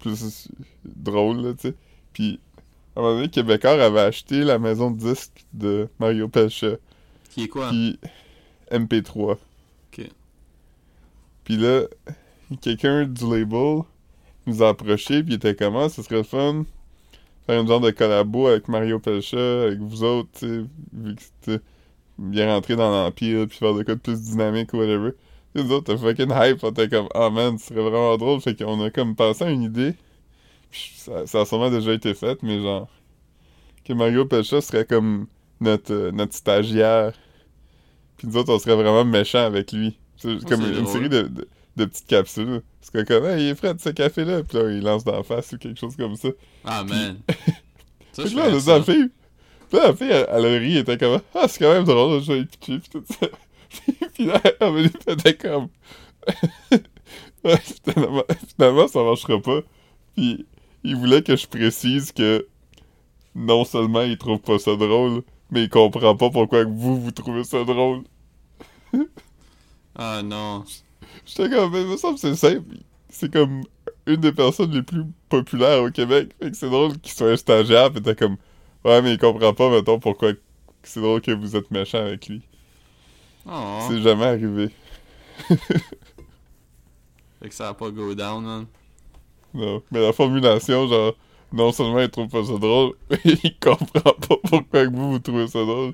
plus 0.00 0.48
drôle, 0.84 1.42
là, 1.42 1.54
tu 1.54 1.68
sais. 1.68 1.74
Puis, 2.12 2.40
un 2.96 3.02
moment 3.02 3.14
donné, 3.16 3.28
Québécois 3.28 3.82
avait 3.82 4.00
acheté 4.00 4.42
la 4.42 4.58
maison 4.58 4.90
de 4.90 4.98
disques 4.98 5.44
de 5.52 5.88
Mario 5.98 6.28
Pelcha. 6.28 6.76
Qui 7.30 7.44
est 7.44 7.48
quoi? 7.48 7.68
Puis, 7.68 7.98
MP3. 8.70 9.32
Ok. 9.32 10.08
Puis 11.44 11.56
là, 11.56 11.82
quelqu'un 12.60 13.04
du 13.04 13.24
label 13.24 13.82
nous 14.46 14.62
a 14.62 14.68
approché, 14.70 15.22
puis 15.22 15.34
il 15.34 15.36
était 15.36 15.54
comment, 15.54 15.88
ce 15.88 16.02
serait 16.02 16.16
le 16.16 16.22
fun 16.22 16.64
faire 17.46 17.60
une 17.60 17.68
genre 17.68 17.80
de 17.80 17.90
collabo 17.90 18.48
avec 18.48 18.68
Mario 18.68 18.98
Pelcha, 18.98 19.62
avec 19.62 19.78
vous 19.78 20.02
autres, 20.02 20.28
tu 20.38 20.46
sais, 20.46 20.64
vu 20.92 21.14
que 21.14 21.22
c'était 21.22 21.64
bien 22.18 22.52
rentrer 22.52 22.76
dans 22.76 22.90
l'Empire, 22.90 23.46
puis 23.46 23.58
faire 23.58 23.74
de 23.74 23.82
quoi 23.82 23.94
de 23.94 24.00
plus 24.00 24.20
dynamique 24.20 24.72
ou 24.74 24.78
whatever. 24.78 25.12
Nous 25.54 25.70
autres, 25.72 25.94
t'as 25.94 25.96
fucking 25.96 26.30
hype, 26.34 26.64
était 26.64 26.88
comme, 26.88 27.08
ah 27.14 27.30
man, 27.30 27.58
ce 27.58 27.68
serait 27.68 27.82
vraiment 27.82 28.16
drôle, 28.16 28.40
fait 28.40 28.56
qu'on 28.56 28.82
a 28.82 28.90
comme 28.90 29.14
pensé 29.14 29.44
à 29.44 29.50
une 29.50 29.62
idée, 29.62 29.94
ça, 30.96 31.26
ça 31.26 31.40
a 31.42 31.46
sûrement 31.46 31.70
déjà 31.70 31.92
été 31.92 32.14
fait, 32.14 32.42
mais 32.42 32.60
genre, 32.60 32.88
que 33.84 33.92
Mario 33.92 34.26
Pelcha 34.26 34.60
serait 34.60 34.84
comme 34.84 35.26
notre, 35.60 35.92
euh, 35.92 36.12
notre 36.12 36.34
stagiaire, 36.34 37.12
puis 38.16 38.28
nous 38.28 38.36
autres, 38.36 38.52
on 38.52 38.58
serait 38.58 38.74
vraiment 38.76 39.04
méchants 39.04 39.44
avec 39.44 39.72
lui. 39.72 39.98
C'est 40.16 40.38
Oh, 40.44 40.48
comme 40.48 40.62
une 40.62 40.84
drôle. 40.84 40.86
série 40.86 41.08
de, 41.08 41.22
de, 41.22 41.48
de 41.76 41.84
petites 41.84 42.06
capsules. 42.06 42.62
Parce 42.80 42.90
que 42.90 43.02
comme, 43.04 43.26
hey, 43.26 43.44
il 43.44 43.48
est 43.50 43.54
frais 43.54 43.74
de 43.74 43.80
ce 43.80 43.90
café-là, 43.90 44.42
puis 44.42 44.58
là, 44.58 44.70
il 44.70 44.82
lance 44.82 45.04
d'en 45.04 45.22
face 45.22 45.52
ou 45.52 45.58
quelque 45.58 45.78
chose 45.78 45.96
comme 45.96 46.16
ça. 46.16 46.28
Ah, 46.64 46.84
man. 46.84 47.18
Ça, 48.12 48.22
Fait 48.22 48.28
je 48.28 48.34
que 48.34 48.38
là, 48.40 48.46
on 48.50 48.56
a 48.56 48.60
dit 48.60 48.70
à 48.70 48.78
la 48.78 48.84
fille. 48.84 49.10
Puis 49.68 49.78
là, 49.78 49.88
la 49.88 49.94
fille, 49.96 50.10
elle, 50.10 50.26
elle 50.30 50.46
a 50.46 50.58
ri, 50.58 50.72
elle 50.72 50.78
était 50.78 50.98
comme, 50.98 51.20
ah, 51.34 51.46
c'est 51.48 51.58
quand 51.62 51.72
même 51.72 51.84
drôle, 51.84 52.22
je 52.22 52.32
vais 52.32 52.40
y 52.40 52.46
pitcher, 52.46 52.78
pis 52.78 52.88
tout 52.90 53.04
ça. 53.08 53.26
puis 54.14 54.24
là, 54.26 54.40
elle 54.60 54.86
était 54.86 55.34
comme, 55.36 55.68
ouais, 57.44 57.58
finalement, 57.84 58.24
finalement, 58.56 58.88
ça 58.88 59.02
marchera 59.02 59.40
pas. 59.40 59.60
Puis 60.16 60.46
il 60.86 60.96
voulait 60.96 61.22
que 61.22 61.36
je 61.36 61.46
précise 61.48 62.12
que 62.12 62.46
non 63.34 63.64
seulement 63.64 64.02
il 64.02 64.16
trouve 64.16 64.38
pas 64.38 64.58
ça 64.58 64.76
drôle, 64.76 65.22
mais 65.50 65.64
il 65.64 65.68
comprend 65.68 66.16
pas 66.16 66.30
pourquoi 66.30 66.64
vous, 66.64 67.00
vous 67.00 67.10
trouvez 67.10 67.44
ça 67.44 67.64
drôle. 67.64 68.04
Ah, 69.96 70.22
non. 70.22 70.64
J'étais 71.24 71.50
comme, 71.50 71.72
mais 71.72 71.84
me 71.84 71.96
semble 71.96 72.18
c'est 72.18 72.36
simple. 72.36 72.76
C'est 73.08 73.32
comme 73.32 73.64
une 74.06 74.16
des 74.16 74.32
personnes 74.32 74.70
les 74.70 74.82
plus 74.82 75.04
populaires 75.28 75.82
au 75.82 75.90
Québec. 75.90 76.34
Fait 76.40 76.50
que 76.50 76.56
c'est 76.56 76.70
drôle 76.70 76.96
qu'il 76.98 77.12
soit 77.12 77.32
un 77.32 77.36
stagiaire, 77.36 77.92
pis 77.92 78.00
t'es 78.00 78.14
comme, 78.14 78.36
ouais, 78.84 79.02
mais 79.02 79.14
il 79.14 79.18
comprend 79.18 79.54
pas, 79.54 79.70
mettons, 79.70 79.98
pourquoi 79.98 80.32
c'est 80.84 81.00
drôle 81.00 81.20
que 81.20 81.32
vous 81.32 81.56
êtes 81.56 81.70
méchant 81.72 81.98
avec 81.98 82.28
lui. 82.28 82.42
Oh. 83.44 83.80
C'est 83.88 84.02
jamais 84.02 84.26
arrivé. 84.26 84.70
Fait 85.48 85.58
que 87.48 87.54
ça 87.54 87.70
a 87.70 87.74
pas 87.74 87.90
go 87.90 88.14
down, 88.14 88.44
man. 88.44 88.66
Non. 89.54 89.82
Mais 89.90 90.00
la 90.00 90.12
formulation, 90.12 90.86
genre, 90.88 91.14
non 91.52 91.72
seulement 91.72 92.00
il 92.00 92.08
trouve 92.10 92.28
pas 92.28 92.44
ça 92.44 92.58
drôle, 92.58 92.92
mais 93.10 93.18
il 93.24 93.54
comprend 93.58 94.00
pas 94.00 94.14
pourquoi 94.48 94.86
que 94.86 94.94
vous, 94.94 95.12
vous 95.12 95.18
trouvez 95.18 95.46
ça 95.48 95.60
drôle. 95.64 95.92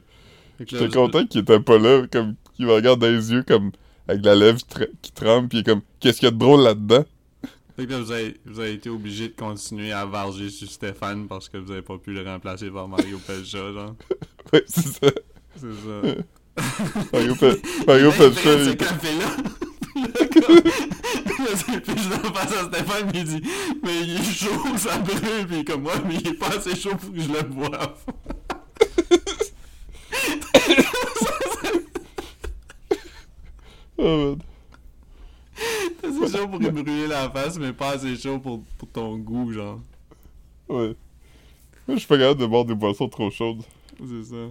J'étais 0.60 0.88
content 0.88 1.26
qu'il 1.26 1.40
était 1.40 1.60
pas 1.60 1.78
là, 1.78 2.02
comme, 2.10 2.34
qu'il 2.54 2.66
me 2.66 2.72
regarde 2.72 3.00
dans 3.00 3.08
les 3.08 3.32
yeux, 3.32 3.42
comme, 3.42 3.72
avec 4.08 4.24
la 4.24 4.34
lèvre 4.34 4.60
qui 5.00 5.12
tremble, 5.12 5.48
pis 5.48 5.58
il 5.58 5.60
est 5.60 5.64
comme, 5.64 5.82
qu'est-ce 6.00 6.18
qu'il 6.20 6.26
y 6.26 6.28
a 6.28 6.32
de 6.32 6.38
drôle 6.38 6.62
là-dedans? 6.62 7.04
Fait 7.76 7.86
que 7.86 7.90
là, 7.92 7.98
vous 8.00 8.12
avez, 8.12 8.36
vous 8.44 8.60
avez 8.60 8.74
été 8.74 8.90
obligé 8.90 9.28
de 9.28 9.34
continuer 9.34 9.92
à 9.92 10.04
varger 10.04 10.50
sur 10.50 10.70
Stéphane 10.70 11.26
parce 11.26 11.48
que 11.48 11.56
vous 11.56 11.72
avez 11.72 11.80
pas 11.82 11.96
pu 11.96 12.12
le 12.12 12.22
remplacer 12.22 12.70
par 12.70 12.86
Mario 12.86 13.18
Pelcha, 13.18 13.72
genre. 13.72 13.94
Ouais, 14.52 14.62
c'est 14.66 14.82
ça. 14.88 15.10
C'est 15.56 15.72
ça. 15.72 16.14
Mario, 17.12 17.34
Pe- 17.34 17.86
Mario 17.86 18.10
Pelcha, 18.12 18.74
puis 19.92 20.04
je 21.96 22.08
le 22.10 22.32
passe 22.32 22.52
à 22.52 22.64
Stéphane, 22.64 23.10
puis 23.10 23.20
il 23.20 23.24
dit 23.24 23.42
Mais 23.82 24.00
il 24.02 24.16
est 24.16 24.22
chaud, 24.22 24.76
ça 24.76 24.98
brûle, 24.98 25.46
puis 25.48 25.64
comme 25.64 25.82
moi, 25.82 25.94
mais 26.06 26.16
il 26.16 26.28
est 26.28 26.34
pas 26.34 26.48
assez 26.48 26.74
chaud 26.74 26.96
pour 26.96 27.12
que 27.12 27.20
je 27.20 27.28
le 27.28 27.42
boive. 27.42 27.94
Oh, 33.98 34.04
man. 34.04 34.38
C'est 36.02 36.36
chaud 36.36 36.48
pour 36.48 36.58
lui 36.58 36.70
brûler 36.70 37.06
la 37.06 37.30
face, 37.30 37.56
mais 37.56 37.72
pas 37.72 37.90
assez 37.90 38.16
chaud 38.16 38.40
pour, 38.40 38.62
pour 38.78 38.88
ton 38.88 39.16
goût, 39.18 39.52
genre. 39.52 39.80
Ouais. 40.68 40.96
Moi, 41.86 41.94
je 41.94 41.98
suis 41.98 42.08
pas 42.08 42.18
capable 42.18 42.40
de 42.40 42.46
boire 42.46 42.64
des 42.64 42.74
boissons 42.74 43.08
trop 43.08 43.30
chaudes. 43.30 43.62
C'est 44.00 44.24
ça. 44.24 44.50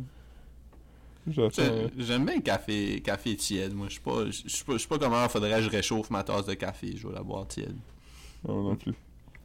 J'ai- 1.49 1.91
J'aime 1.97 2.25
bien 2.25 2.35
le 2.35 2.41
café, 2.41 3.01
café 3.01 3.35
tiède, 3.35 3.73
moi. 3.73 3.87
Je 3.89 3.95
sais 3.95 4.01
pas, 4.01 4.25
je 4.29 4.49
sais 4.49 4.63
pas, 4.65 4.97
pas 4.97 5.05
comment 5.05 5.29
faudrait 5.29 5.51
que 5.57 5.61
je 5.63 5.69
réchauffe 5.69 6.09
ma 6.09 6.23
tasse 6.23 6.45
de 6.45 6.53
café. 6.53 6.95
Je 6.97 7.07
vais 7.07 7.13
la 7.13 7.23
boire 7.23 7.47
tiède. 7.47 7.77
Non, 8.47 8.63
non 8.63 8.75
plus. 8.75 8.93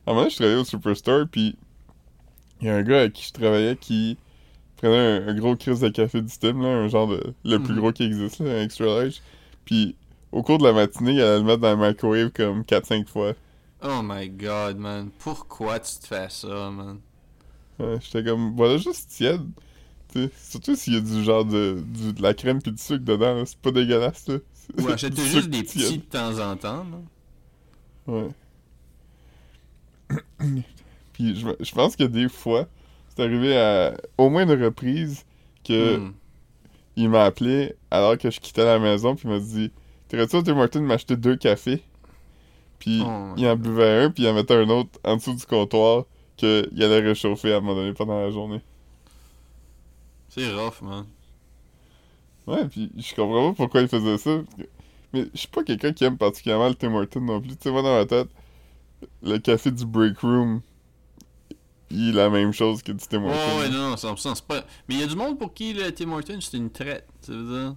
À 0.06 0.12
un 0.12 0.14
moment 0.14 0.28
je 0.28 0.36
travaillais 0.36 0.58
au 0.60 0.64
Superstore, 0.64 1.26
puis 1.30 1.56
il 2.60 2.66
y 2.66 2.70
a 2.70 2.76
un 2.76 2.82
gars 2.82 3.00
avec 3.00 3.12
qui 3.14 3.24
je 3.26 3.32
travaillais 3.32 3.76
qui 3.76 4.18
prenait 4.76 4.96
un, 5.24 5.28
un 5.28 5.34
gros 5.34 5.56
crise 5.56 5.80
de 5.80 5.88
café 5.90 6.22
du 6.22 6.32
Tim, 6.38 6.62
là, 6.62 6.68
un 6.68 6.88
genre 6.88 7.08
de. 7.08 7.34
le 7.44 7.60
plus 7.60 7.74
Mhm. 7.74 7.80
gros 7.80 7.92
qui 7.92 8.04
existe, 8.04 8.40
là, 8.40 8.52
un 8.60 8.64
extra 8.64 8.86
large. 8.86 9.22
Puis 9.66 9.96
au 10.32 10.42
cours 10.42 10.58
de 10.58 10.64
la 10.64 10.72
matinée, 10.74 11.12
il 11.14 11.22
allait 11.22 11.38
le 11.38 11.44
mettre 11.44 11.60
dans 11.62 11.76
le 11.76 11.88
microwave 11.88 12.30
comme 12.32 12.64
4-5 12.64 13.08
fois. 13.08 13.34
Oh 13.80 14.02
my 14.02 14.28
god, 14.28 14.76
man. 14.76 15.10
Pourquoi 15.18 15.80
tu 15.80 15.96
te 15.98 16.06
fais 16.06 16.28
ça, 16.28 16.70
man? 16.70 17.00
Ouais, 17.78 17.98
J'étais 18.00 18.24
comme, 18.24 18.54
voilà, 18.56 18.78
juste 18.78 19.10
tiède. 19.10 19.42
Surtout 20.42 20.74
s'il 20.76 20.94
y 20.94 20.96
a 20.96 21.00
du 21.00 21.22
genre 21.24 21.44
de, 21.44 21.82
du- 21.86 22.12
de 22.12 22.22
la 22.22 22.34
crème 22.34 22.60
puis 22.62 22.72
du 22.72 22.78
sucre 22.82 23.04
dedans, 23.04 23.44
c'est 23.46 23.58
pas 23.58 23.70
dégueulasse, 23.70 24.28
là. 24.28 24.36
Ou 24.78 24.88
achète 24.92 25.18
juste 25.20 25.48
des 25.50 25.62
petits 25.62 25.98
de 25.98 26.02
temps 26.04 26.38
en 26.38 26.56
temps, 26.56 26.84
là. 26.90 28.12
Ouais. 28.12 28.28
Puis 31.12 31.34
je, 31.36 31.46
je 31.60 31.72
pense 31.74 31.96
que 31.96 32.04
des 32.04 32.28
fois, 32.28 32.66
c'est 33.08 33.22
arrivé 33.22 33.56
à 33.58 33.96
au 34.18 34.28
moins 34.30 34.44
une 34.44 34.62
reprise 34.64 35.24
que 35.64 35.96
Hmm. 35.98 36.12
il 36.96 37.08
m'a 37.08 37.24
appelé 37.24 37.74
alors 37.90 38.16
que 38.18 38.30
je 38.30 38.38
quittais 38.40 38.64
la 38.64 38.78
maison 38.78 39.16
puis 39.16 39.28
il 39.28 39.32
m'a 39.32 39.40
dit 39.40 39.70
T'aurais-tu 40.08 40.42
Tim 40.44 40.54
Martin 40.54 40.80
m'acheter 40.82 41.16
deux 41.16 41.36
cafés? 41.36 41.82
Puis 42.78 43.02
Oh 43.04 43.32
il 43.36 43.46
en 43.48 43.56
buvait 43.56 44.04
un 44.04 44.10
puis 44.10 44.22
il 44.24 44.28
en 44.28 44.34
mettait 44.34 44.54
un 44.54 44.68
autre 44.68 44.90
en 45.04 45.16
dessous 45.16 45.34
du 45.34 45.44
comptoir 45.44 46.04
qu'il 46.36 46.68
allait 46.82 47.00
réchauffer 47.00 47.52
à 47.52 47.56
un 47.56 47.60
moment 47.60 47.74
donné 47.74 47.92
pendant 47.94 48.20
la 48.20 48.30
journée. 48.30 48.60
C'est 50.36 50.52
rough, 50.54 50.82
man. 50.82 51.06
Ouais, 52.46 52.66
puis 52.68 52.90
je 52.96 53.14
comprends 53.14 53.50
pas 53.50 53.56
pourquoi 53.56 53.82
il 53.82 53.88
faisait 53.88 54.18
ça. 54.18 54.40
Mais 55.12 55.26
je 55.34 55.38
suis 55.40 55.48
pas 55.48 55.64
quelqu'un 55.64 55.92
qui 55.92 56.04
aime 56.04 56.18
particulièrement 56.18 56.68
le 56.68 56.74
Tim 56.74 56.94
Hortons 56.94 57.20
non 57.20 57.40
plus. 57.40 57.50
Tu 57.56 57.64
sais, 57.64 57.70
moi, 57.72 57.82
dans 57.82 57.94
ma 57.96 58.06
tête, 58.06 58.28
le 59.22 59.38
café 59.38 59.70
du 59.72 59.86
break 59.86 60.18
room, 60.20 60.62
il 61.90 62.10
est 62.10 62.12
la 62.12 62.30
même 62.30 62.52
chose 62.52 62.82
que 62.82 62.92
du 62.92 63.04
Tim 63.06 63.24
Ouais, 63.24 63.30
Hortons. 63.30 63.58
ouais, 63.58 63.68
non, 63.70 63.90
non, 63.90 63.96
100%, 63.96 64.34
c'est 64.34 64.44
pas... 64.44 64.64
Mais 64.88 64.94
il 64.96 65.00
y 65.00 65.02
a 65.02 65.06
du 65.06 65.16
monde 65.16 65.38
pour 65.38 65.52
qui 65.54 65.72
le 65.72 65.92
Tim 65.92 66.12
Hortons, 66.12 66.40
c'est 66.40 66.56
une 66.56 66.70
traite, 66.70 67.06
tu 67.24 67.32
veux 67.32 67.44
dire? 67.60 67.76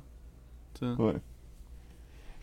Tu 0.80 0.86
sais. 0.86 0.94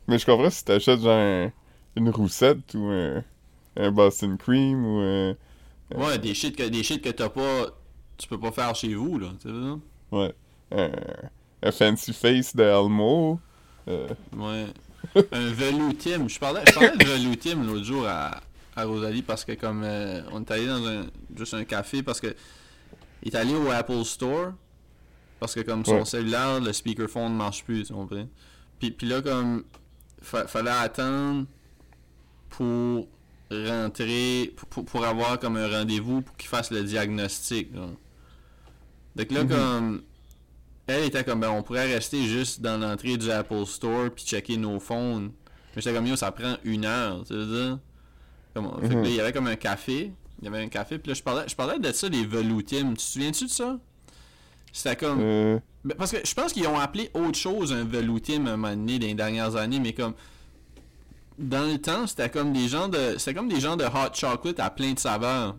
Mais 0.08 0.18
je 0.18 0.26
comprends 0.26 0.50
si 0.50 0.64
t'achètes 0.64 1.00
genre 1.00 1.18
un- 1.18 1.52
une 1.96 2.10
roussette 2.10 2.74
ou 2.74 2.86
un, 2.86 3.24
un 3.76 3.90
Boston 3.90 4.36
Cream 4.38 4.84
ou 4.84 4.98
un... 5.00 5.36
Ouais, 5.94 6.18
des 6.18 6.34
shit 6.34 6.54
que, 6.56 6.62
des 6.64 6.82
shit 6.82 7.02
que 7.02 7.10
t'as 7.10 7.28
pas... 7.28 7.66
Tu 8.18 8.28
peux 8.28 8.38
pas 8.40 8.52
faire 8.52 8.74
chez 8.74 8.94
vous, 8.94 9.18
là, 9.18 9.32
tu 9.40 9.48
veux 9.48 9.60
dire? 9.62 9.78
Ouais. 10.18 10.34
Un, 10.72 10.90
un 11.62 11.72
Fancy 11.72 12.12
Face 12.12 12.54
de 12.56 12.62
Elmo. 12.62 13.38
Euh, 13.88 14.08
Ouais. 14.36 14.66
Un 15.32 15.50
veloutim. 15.52 16.26
Je 16.28 16.38
parlais, 16.38 16.62
je 16.66 16.72
parlais 16.72 16.96
de 16.96 17.04
veloutim 17.04 17.62
l'autre 17.64 17.84
jour 17.84 18.06
à, 18.08 18.40
à 18.74 18.84
Rosalie 18.84 19.22
parce 19.22 19.44
que 19.44 19.52
comme 19.52 19.82
euh, 19.84 20.20
on 20.32 20.42
est 20.42 20.50
allé 20.50 20.66
dans 20.66 20.84
un 20.86 21.06
juste 21.36 21.54
un 21.54 21.64
café 21.64 22.02
parce 22.02 22.20
que 22.20 22.34
il 23.22 23.32
est 23.32 23.36
allé 23.38 23.54
au 23.54 23.70
Apple 23.70 24.04
Store 24.04 24.52
parce 25.38 25.54
que 25.54 25.60
comme 25.60 25.84
son 25.84 25.98
Ouais. 25.98 26.04
cellulaire, 26.04 26.60
le 26.60 26.72
speakerphone 26.72 27.32
ne 27.32 27.36
marche 27.36 27.62
plus, 27.64 27.84
tu 27.84 27.92
comprends? 27.92 28.26
Puis, 28.80 28.90
puis 28.90 29.06
là 29.06 29.22
comme 29.22 29.64
fa- 30.20 30.46
fallait 30.48 30.70
attendre 30.70 31.46
pour 32.50 33.06
rentrer 33.50 34.52
pour, 34.70 34.84
pour- 34.84 35.04
avoir 35.04 35.38
comme 35.38 35.56
un 35.56 35.68
rendez-vous 35.68 36.22
pour 36.22 36.36
qu'il 36.36 36.48
fasse 36.48 36.70
le 36.72 36.82
diagnostic. 36.82 37.68
Donc 39.16 39.30
là 39.32 39.42
Mhm. 39.44 39.48
comme 39.50 40.02
elle 40.86 41.02
était 41.04 41.24
comme, 41.24 41.40
ben, 41.40 41.50
on 41.50 41.62
pourrait 41.64 41.92
rester 41.92 42.24
juste 42.26 42.60
dans 42.60 42.78
l'entrée 42.78 43.16
du 43.16 43.28
Apple 43.32 43.66
Store 43.66 44.08
puis 44.14 44.24
checker 44.24 44.56
nos 44.56 44.78
phones. 44.78 45.32
Mais 45.74 45.82
j'étais 45.82 45.92
comme, 45.96 46.06
yo, 46.06 46.14
ça 46.14 46.30
prend 46.30 46.56
une 46.62 46.84
heure, 46.84 47.24
tu 47.26 47.32
veux 47.34 47.44
dire? 47.66 47.78
Comme, 48.54 48.70
fait 48.82 48.88
que 48.90 48.94
Mhm. 48.94 49.02
là, 49.02 49.08
il 49.08 49.14
y 49.16 49.20
avait 49.20 49.32
comme 49.32 49.48
un 49.48 49.56
café. 49.56 50.12
Il 50.40 50.44
y 50.44 50.48
avait 50.48 50.62
un 50.62 50.68
café, 50.68 50.98
puis 50.98 51.08
là, 51.10 51.14
je 51.14 51.22
parlais, 51.22 51.48
je 51.48 51.56
parlais 51.56 51.78
de 51.80 51.90
ça, 51.92 52.08
les 52.08 52.24
veloutimes. 52.24 52.90
Tu 52.90 52.96
te 52.96 53.00
souviens-tu 53.02 53.44
de 53.46 53.50
ça? 53.50 53.78
C'était 54.72 54.94
comme... 54.96 55.18
euh, 55.20 55.58
Ben, 55.84 55.94
Parce 55.96 56.12
que 56.12 56.18
je 56.24 56.34
pense 56.34 56.52
qu'ils 56.52 56.66
ont 56.68 56.78
appelé 56.78 57.10
autre 57.14 57.38
chose 57.38 57.72
un 57.72 57.84
veloutime 57.84 58.46
un 58.46 58.56
moment 58.56 58.70
donné 58.76 58.98
dans 58.98 59.06
les 59.06 59.14
dernières 59.14 59.56
années, 59.56 59.80
mais 59.80 59.92
comme... 59.92 60.14
Dans 61.38 61.64
le 61.70 61.78
temps, 61.78 62.06
c'était 62.06 62.30
comme 62.30 62.52
des 62.52 62.68
gens 62.68 62.88
de... 62.88 63.16
C'était 63.18 63.34
comme 63.34 63.48
des 63.48 63.60
gens 63.60 63.76
de 63.76 63.84
hot 63.84 64.14
chocolate 64.14 64.60
à 64.60 64.70
plein 64.70 64.92
de 64.92 64.98
saveurs. 64.98 65.56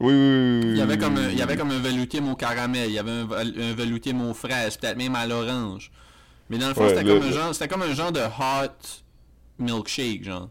Oui, 0.00 0.12
oui, 0.12 0.60
oui. 0.64 0.70
Il 0.72 0.76
y 0.76 0.80
avait 0.80 0.98
comme 0.98 1.16
un, 1.16 1.28
il 1.30 1.38
y 1.38 1.42
avait 1.42 1.56
comme 1.56 1.70
un 1.70 1.78
veloutim 1.78 2.28
au 2.30 2.36
caramel, 2.36 2.88
il 2.90 2.94
y 2.94 2.98
avait 2.98 3.10
un, 3.10 3.30
un 3.30 3.74
veloutim 3.74 4.20
aux 4.20 4.34
fraises, 4.34 4.76
peut-être 4.76 4.96
même 4.98 5.14
à 5.14 5.26
l'orange. 5.26 5.90
Mais 6.50 6.58
dans 6.58 6.68
le 6.68 6.74
fond, 6.74 6.82
Ouais, 6.82 6.90
c'était 6.90 7.02
le- 7.02 7.18
comme 7.18 7.28
un 7.28 7.32
genre, 7.32 7.54
c'était 7.54 7.68
comme 7.68 7.82
un 7.82 7.94
genre 7.94 8.12
de 8.12 8.20
hot 8.20 9.02
milkshake, 9.58 10.24
genre. 10.24 10.48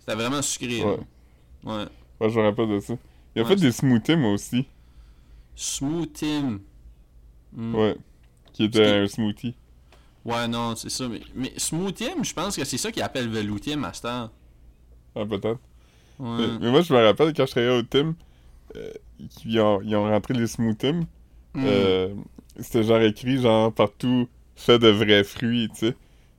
C'était 0.00 0.14
vraiment 0.14 0.42
sucré. 0.42 0.82
Ouais. 0.82 0.96
là. 1.64 1.76
Ouais. 1.76 1.84
Ouais, 2.20 2.30
je 2.30 2.38
me 2.40 2.44
rappelle 2.44 2.68
de 2.68 2.80
ça. 2.80 2.94
Il 3.36 3.40
a 3.40 3.44
Ouais, 3.44 3.50
fait 3.50 3.56
des 3.56 3.70
smoothies, 3.72 4.16
moi 4.16 4.32
aussi. 4.32 4.66
Smoothim. 5.54 6.60
Mm. 7.52 7.74
Ouais. 7.74 7.96
Qui 8.52 8.64
était 8.64 8.86
un 8.86 9.06
smoothie. 9.06 9.54
Ouais, 10.24 10.48
non, 10.48 10.74
c'est 10.76 10.90
ça. 10.90 11.08
Mais, 11.08 11.20
mais 11.34 11.52
Smoothium, 11.56 12.24
je 12.24 12.34
pense 12.34 12.56
que 12.56 12.64
c'est 12.64 12.76
ça 12.78 12.90
qu'ils 12.92 13.02
appellent 13.02 13.28
cette 13.92 14.04
heure. 14.04 14.30
Ah, 15.14 15.24
peut-être. 15.24 15.58
Ouais. 16.18 16.36
Mais, 16.38 16.46
mais 16.60 16.70
moi, 16.70 16.80
je 16.82 16.92
me 16.92 17.02
rappelle 17.02 17.32
quand 17.32 17.46
je 17.46 17.50
travaillais 17.52 17.78
au 17.78 17.82
Tim, 17.82 18.14
euh, 18.76 18.90
ils, 19.44 19.60
ont, 19.60 19.80
ils 19.82 19.94
ont 19.96 20.04
rentré 20.04 20.34
les 20.34 20.46
Smoothim. 20.46 21.00
Mm. 21.54 21.64
Euh, 21.66 22.14
c'était 22.60 22.82
genre 22.84 23.00
écrit, 23.00 23.40
genre, 23.40 23.72
partout, 23.72 24.28
fait 24.56 24.78
de 24.78 24.88
vrais 24.88 25.24
fruits, 25.24 25.68
tu 25.72 25.86
sais. 25.88 25.96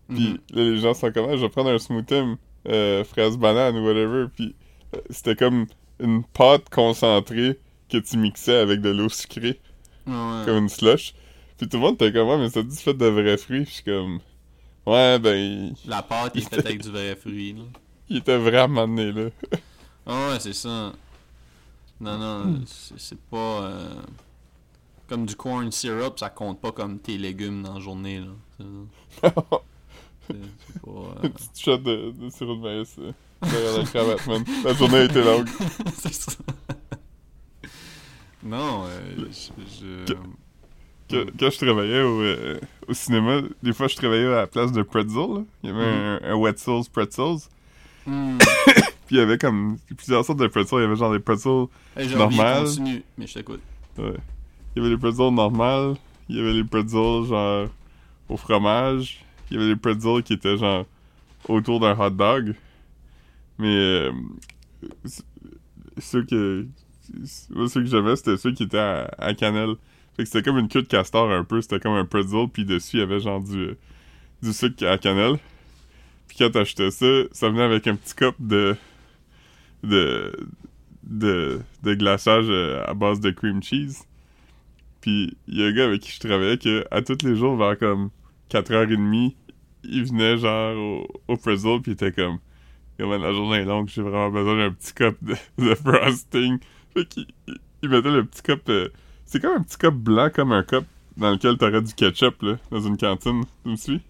Puis 0.09 0.29
Mhm. 0.29 0.37
là, 0.53 0.63
les 0.63 0.77
gens 0.79 0.93
sont 0.93 1.11
comme, 1.11 1.29
Ah, 1.29 1.35
je 1.37 1.41
vais 1.41 1.49
prendre 1.49 1.69
un 1.69 1.77
smoothie, 1.77 2.35
euh, 2.67 3.03
fraise 3.03 3.37
banane 3.37 3.77
ou 3.77 3.85
whatever. 3.85 4.25
Puis 4.35 4.55
euh, 4.95 4.99
c'était 5.09 5.35
comme 5.35 5.67
une 5.99 6.23
pâte 6.23 6.69
concentrée 6.69 7.59
que 7.89 7.97
tu 7.97 8.17
mixais 8.17 8.57
avec 8.57 8.81
de 8.81 8.89
l'eau 8.89 9.09
sucrée, 9.09 9.59
Ouais. 10.07 10.43
comme 10.45 10.57
une 10.57 10.69
slush. 10.69 11.13
Puis 11.57 11.67
tout 11.69 11.77
le 11.77 11.83
monde 11.83 11.95
était 11.95 12.11
comme, 12.11 12.27
ouais, 12.29 12.37
mais 12.37 12.49
ça 12.49 12.63
dit 12.63 12.75
fait 12.77 12.93
de 12.95 13.05
vrais 13.05 13.37
fruits. 13.37 13.63
Puis 13.63 13.69
je 13.69 13.75
suis 13.75 13.83
comme, 13.83 14.19
ouais, 14.87 15.19
ben, 15.19 15.73
La 15.85 16.01
pâte 16.01 16.35
est 16.35 16.41
faite 16.41 16.65
avec 16.65 16.81
du 16.81 16.89
vrai 16.89 17.15
fruit, 17.15 17.53
là. 17.53 17.63
il 18.09 18.17
était 18.17 18.37
vraiment 18.37 18.87
né 18.87 19.11
là. 19.11 19.29
Ah 20.07 20.29
ouais, 20.29 20.39
c'est 20.39 20.53
ça. 20.53 20.93
Non, 22.01 22.17
Hmm. 22.17 22.19
non, 22.53 22.61
c'est 22.65 22.99
c'est 22.99 23.19
pas... 23.19 23.61
euh, 23.63 24.01
Comme 25.07 25.25
du 25.25 25.35
corn 25.35 25.71
syrup, 25.71 26.17
ça 26.19 26.29
compte 26.29 26.61
pas 26.61 26.71
comme 26.71 26.99
tes 26.99 27.17
légumes 27.17 27.63
dans 27.63 27.73
la 27.75 27.79
journée, 27.79 28.19
là. 28.19 28.27
C'est- 29.21 29.31
pas... 29.33 29.59
euh, 30.31 30.33
Une 31.23 31.29
petite 31.31 31.59
shot 31.59 31.77
de, 31.77 32.11
de 32.11 32.29
sirop 32.29 32.55
de 32.55 32.61
maïs 32.61 32.95
euh, 32.99 33.11
derrière 33.41 33.77
la 33.79 33.83
cravate, 33.83 34.27
man. 34.27 34.43
La 34.63 34.73
journée 34.73 34.97
a 34.99 35.03
été 35.05 35.21
longue. 35.23 35.47
c'est 35.97 36.13
ça. 36.13 36.31
Non, 38.43 38.85
euh, 38.85 39.15
je... 39.31 40.05
je- 40.07 40.13
Quand, 41.09 41.25
quand 41.39 41.49
je 41.49 41.57
travaillais 41.65 42.01
au, 42.03 42.21
euh, 42.21 42.59
au 42.87 42.93
cinéma, 42.93 43.41
des 43.63 43.73
fois 43.73 43.87
je 43.87 43.95
travaillais 43.95 44.27
à 44.27 44.41
la 44.41 44.47
place 44.47 44.71
de 44.71 44.81
pretzel. 44.83 45.15
là. 45.33 45.41
Il 45.63 45.69
y 45.69 45.73
avait 45.73 45.83
un, 45.83 46.19
un 46.23 46.35
Wetzel's 46.35 46.87
Pretzels. 46.87 47.39
Hmm. 48.05 48.37
Puis 49.09 49.15
il 49.15 49.19
y 49.21 49.21
avait 49.23 49.39
comme 49.39 49.79
plusieurs 49.97 50.23
sortes 50.23 50.37
de 50.37 50.45
pretzels. 50.45 50.81
Il 50.81 50.81
y 50.83 50.85
avait 50.85 50.95
genre 50.95 51.11
des 51.11 51.17
pretzels. 51.19 51.65
Hey, 51.97 52.07
j'ai 52.07 52.13
oublié, 52.15 52.17
Normal. 52.37 52.63
continue, 52.65 53.03
mais 53.17 53.25
je 53.25 53.33
t'écoute. 53.33 53.59
Ouais. 53.97 54.13
Il 54.75 54.83
y 54.83 54.85
avait 54.85 54.93
les 54.93 54.99
pretzels 54.99 55.33
normales. 55.33 55.95
Il 56.29 56.35
y 56.35 56.39
avait 56.39 56.53
les 56.53 56.63
pretzels 56.63 57.23
genre 57.27 57.67
au 58.29 58.37
fromage. 58.37 59.25
Il 59.49 59.57
y 59.57 59.59
avait 59.59 59.69
les 59.69 59.75
pretzels 59.75 60.21
qui 60.21 60.33
étaient 60.33 60.57
genre 60.57 60.85
autour 61.47 61.79
d'un 61.79 61.97
hot 61.99 62.11
dog. 62.11 62.53
Mais 63.57 63.73
euh, 63.75 64.11
ceux 65.97 66.23
que 66.23 66.67
moi, 67.49 67.67
ceux 67.67 67.81
que 67.81 67.87
j'avais, 67.87 68.15
c'était 68.15 68.37
ceux 68.37 68.51
qui 68.51 68.61
étaient 68.61 68.77
à, 68.77 69.09
à 69.17 69.33
cannelle. 69.33 69.73
Fait 70.15 70.21
que 70.23 70.29
c'était 70.29 70.43
comme 70.43 70.59
une 70.59 70.67
queue 70.67 70.83
de 70.83 70.87
castor 70.87 71.31
un 71.31 71.43
peu. 71.43 71.61
C'était 71.61 71.79
comme 71.79 71.93
un 71.95 72.05
pretzel. 72.05 72.47
Puis 72.53 72.63
dessus, 72.63 72.97
il 72.97 72.99
y 72.99 73.03
avait 73.03 73.19
genre 73.19 73.41
du, 73.41 73.71
du 74.43 74.53
sucre 74.53 74.85
à 74.85 74.99
cannelle. 74.99 75.39
Puis 76.27 76.37
quand 76.37 76.51
t'achetais 76.51 76.91
ça, 76.91 77.07
ça 77.31 77.49
venait 77.49 77.63
avec 77.63 77.87
un 77.87 77.95
petit 77.95 78.13
cup 78.13 78.35
de 78.39 78.75
de 79.83 80.31
de, 81.03 81.59
de 81.83 81.93
glaçage 81.95 82.45
euh, 82.49 82.83
à 82.85 82.93
base 82.93 83.19
de 83.19 83.31
cream 83.31 83.61
cheese. 83.63 84.03
Puis 85.01 85.37
il 85.47 85.57
y 85.57 85.63
a 85.63 85.67
un 85.67 85.71
gars 85.71 85.85
avec 85.85 86.01
qui 86.01 86.11
je 86.11 86.19
travaillais 86.19 86.57
que 86.57 86.85
à 86.91 87.01
tous 87.01 87.25
les 87.25 87.35
jours 87.35 87.55
vers 87.57 87.77
comme 87.77 88.09
4h30, 88.51 89.35
il 89.83 90.05
venait 90.05 90.37
genre 90.37 90.77
au, 90.77 91.07
au 91.33 91.37
pretzel 91.37 91.81
puis 91.81 91.91
il 91.91 91.93
était 91.93 92.11
comme 92.11 92.39
la 92.99 93.31
journée 93.31 93.59
est 93.59 93.65
longue, 93.65 93.87
j'ai 93.87 94.01
vraiment 94.01 94.29
besoin 94.29 94.57
d'un 94.57 94.71
petit 94.71 94.93
cup 94.93 95.17
de, 95.21 95.35
de 95.57 95.75
frosting. 95.75 96.59
Fait 96.93 97.05
qu'il 97.05 97.27
il, 97.81 97.89
mettait 97.89 98.11
le 98.11 98.25
petit 98.25 98.41
cup 98.41 98.61
euh, 98.69 98.89
c'est 99.25 99.41
comme 99.41 99.57
un 99.57 99.61
petit 99.61 99.77
cup 99.77 99.93
blanc 99.93 100.29
comme 100.33 100.51
un 100.51 100.63
cup 100.63 100.85
dans 101.15 101.31
lequel 101.31 101.57
t'aurais 101.57 101.81
du 101.81 101.93
ketchup 101.93 102.41
là, 102.41 102.57
dans 102.71 102.81
une 102.81 102.97
cantine, 102.97 103.43
tu 103.63 103.69
me 103.69 103.75
suis? 103.75 104.01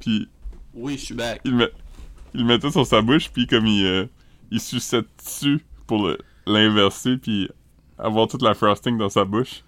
Puis 0.00 0.28
Oui, 0.74 0.94
je 0.94 1.04
suis 1.04 1.14
back. 1.14 1.40
il, 1.44 1.54
met, 1.54 1.70
il 2.34 2.44
mettait 2.44 2.70
sur 2.70 2.86
sa 2.86 3.02
bouche, 3.02 3.30
puis 3.30 3.46
comme 3.46 3.66
il, 3.66 3.84
euh, 3.84 4.06
il 4.50 4.60
suçait 4.60 5.02
dessus 5.18 5.64
pour 5.86 6.10
l'inverser, 6.46 7.16
puis 7.16 7.48
avoir 7.98 8.28
toute 8.28 8.42
la 8.42 8.54
frosting 8.54 8.98
dans 8.98 9.08
sa 9.08 9.24
bouche. 9.24 9.62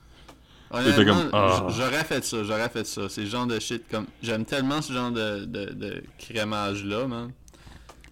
Honnêtement, 0.70 1.04
comme, 1.04 1.30
ah. 1.34 1.66
j- 1.68 1.74
j'aurais 1.76 2.04
fait 2.04 2.24
ça, 2.24 2.44
j'aurais 2.44 2.68
fait 2.70 2.86
ça. 2.86 3.08
C'est 3.08 3.22
le 3.22 3.26
genre 3.26 3.46
de 3.46 3.58
shit 3.58 3.82
comme... 3.90 4.06
J'aime 4.22 4.44
tellement 4.46 4.80
ce 4.80 4.92
genre 4.92 5.10
de, 5.10 5.44
de, 5.44 5.66
de 5.72 6.02
crémage-là, 6.18 7.06
man. 7.06 7.32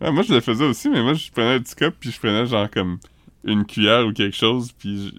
Ouais, 0.00 0.12
moi, 0.12 0.22
je 0.22 0.34
le 0.34 0.40
faisais 0.40 0.64
aussi, 0.64 0.88
mais 0.90 1.02
moi, 1.02 1.14
je 1.14 1.30
prenais 1.30 1.54
un 1.54 1.60
petit 1.60 1.74
cup, 1.74 1.94
puis 1.98 2.10
je 2.10 2.18
prenais 2.18 2.46
genre 2.46 2.70
comme 2.70 2.98
une 3.44 3.64
cuillère 3.64 4.06
ou 4.06 4.12
quelque 4.12 4.36
chose, 4.36 4.72
puis 4.72 5.08
je, 5.08 5.12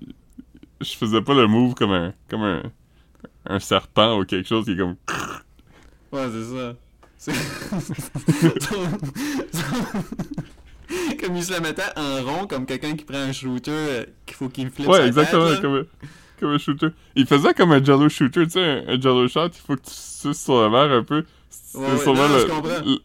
je 0.86 0.96
faisais 0.96 1.22
pas 1.22 1.34
le 1.34 1.48
move 1.48 1.74
comme 1.74 1.92
un, 1.92 2.14
comme 2.30 2.44
un, 2.44 2.62
un 3.48 3.60
serpent 3.60 4.20
ou 4.20 4.26
quelque 4.26 4.48
chose 4.48 4.66
qui 4.66 4.74
est 4.74 4.78
comme... 4.78 4.96
Ouais, 6.12 6.28
c'est 6.32 6.56
ça. 6.56 6.76
C'est... 7.18 7.34
comme 11.24 11.36
il 11.36 11.44
se 11.44 11.54
le 11.54 11.60
mettait 11.60 11.82
en 11.96 12.24
rond, 12.24 12.48
comme 12.48 12.66
quelqu'un 12.66 12.96
qui 12.96 13.06
prend 13.06 13.18
un 13.20 13.32
shooter, 13.32 13.72
euh, 13.72 14.06
qu'il 14.26 14.36
faut 14.36 14.50
qu'il 14.50 14.70
flippe 14.70 14.88
Ouais, 14.88 15.00
sa 15.00 15.08
exactement, 15.08 15.50
tête, 15.50 15.62
comme, 15.62 15.86
comme 16.40 16.50
un 16.52 16.58
shooter. 16.58 16.88
Il 17.16 17.26
faisait 17.28 17.54
comme 17.54 17.72
un 17.72 17.84
jello 17.84 18.10
shooter, 18.10 18.44
tu 18.46 18.52
sais, 18.52 18.64
un, 18.64 18.84
un 18.88 19.00
jello 19.02 19.28
shot, 19.28 19.48
il 19.48 19.62
faut 19.66 19.76
que 19.76 19.82
tu 19.82 19.92
suces 19.94 20.44
sur 20.44 20.62
le 20.62 20.70
verre 20.70 20.92
un 20.98 21.04
peu. 21.04 21.26
C'est 21.50 21.78
Ouais, 21.78 21.88
ouais, 21.92 21.98
sûrement 22.00 22.28
non, 22.28 22.36
le- 22.36 22.42
je 22.42 22.46
comprends. 22.48 22.86
le- 22.86 23.00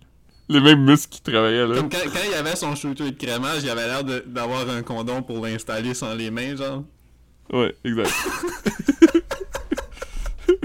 les 0.49 0.61
mêmes 0.61 0.85
muscles 0.85 1.13
qui 1.13 1.21
travaillaient, 1.23 1.67
là. 1.67 1.77
Comme 1.77 1.91
quand, 1.91 1.99
quand 2.05 2.21
il 2.29 2.35
avait 2.35 2.55
son 2.57 2.75
shooter 2.77 3.11
de 3.11 3.17
crémage, 3.17 3.63
il 3.65 3.71
avait 3.71 3.87
l'air 3.87 4.05
d'avoir 4.27 4.69
un 4.71 4.83
condom 4.83 5.23
pour 5.23 5.45
l'installer 5.45 5.93
sans 5.95 6.15
les 6.15 6.31
mains, 6.31 6.55
genre. 6.57 6.85
Ouais, 7.53 7.75
exact. 7.85 8.11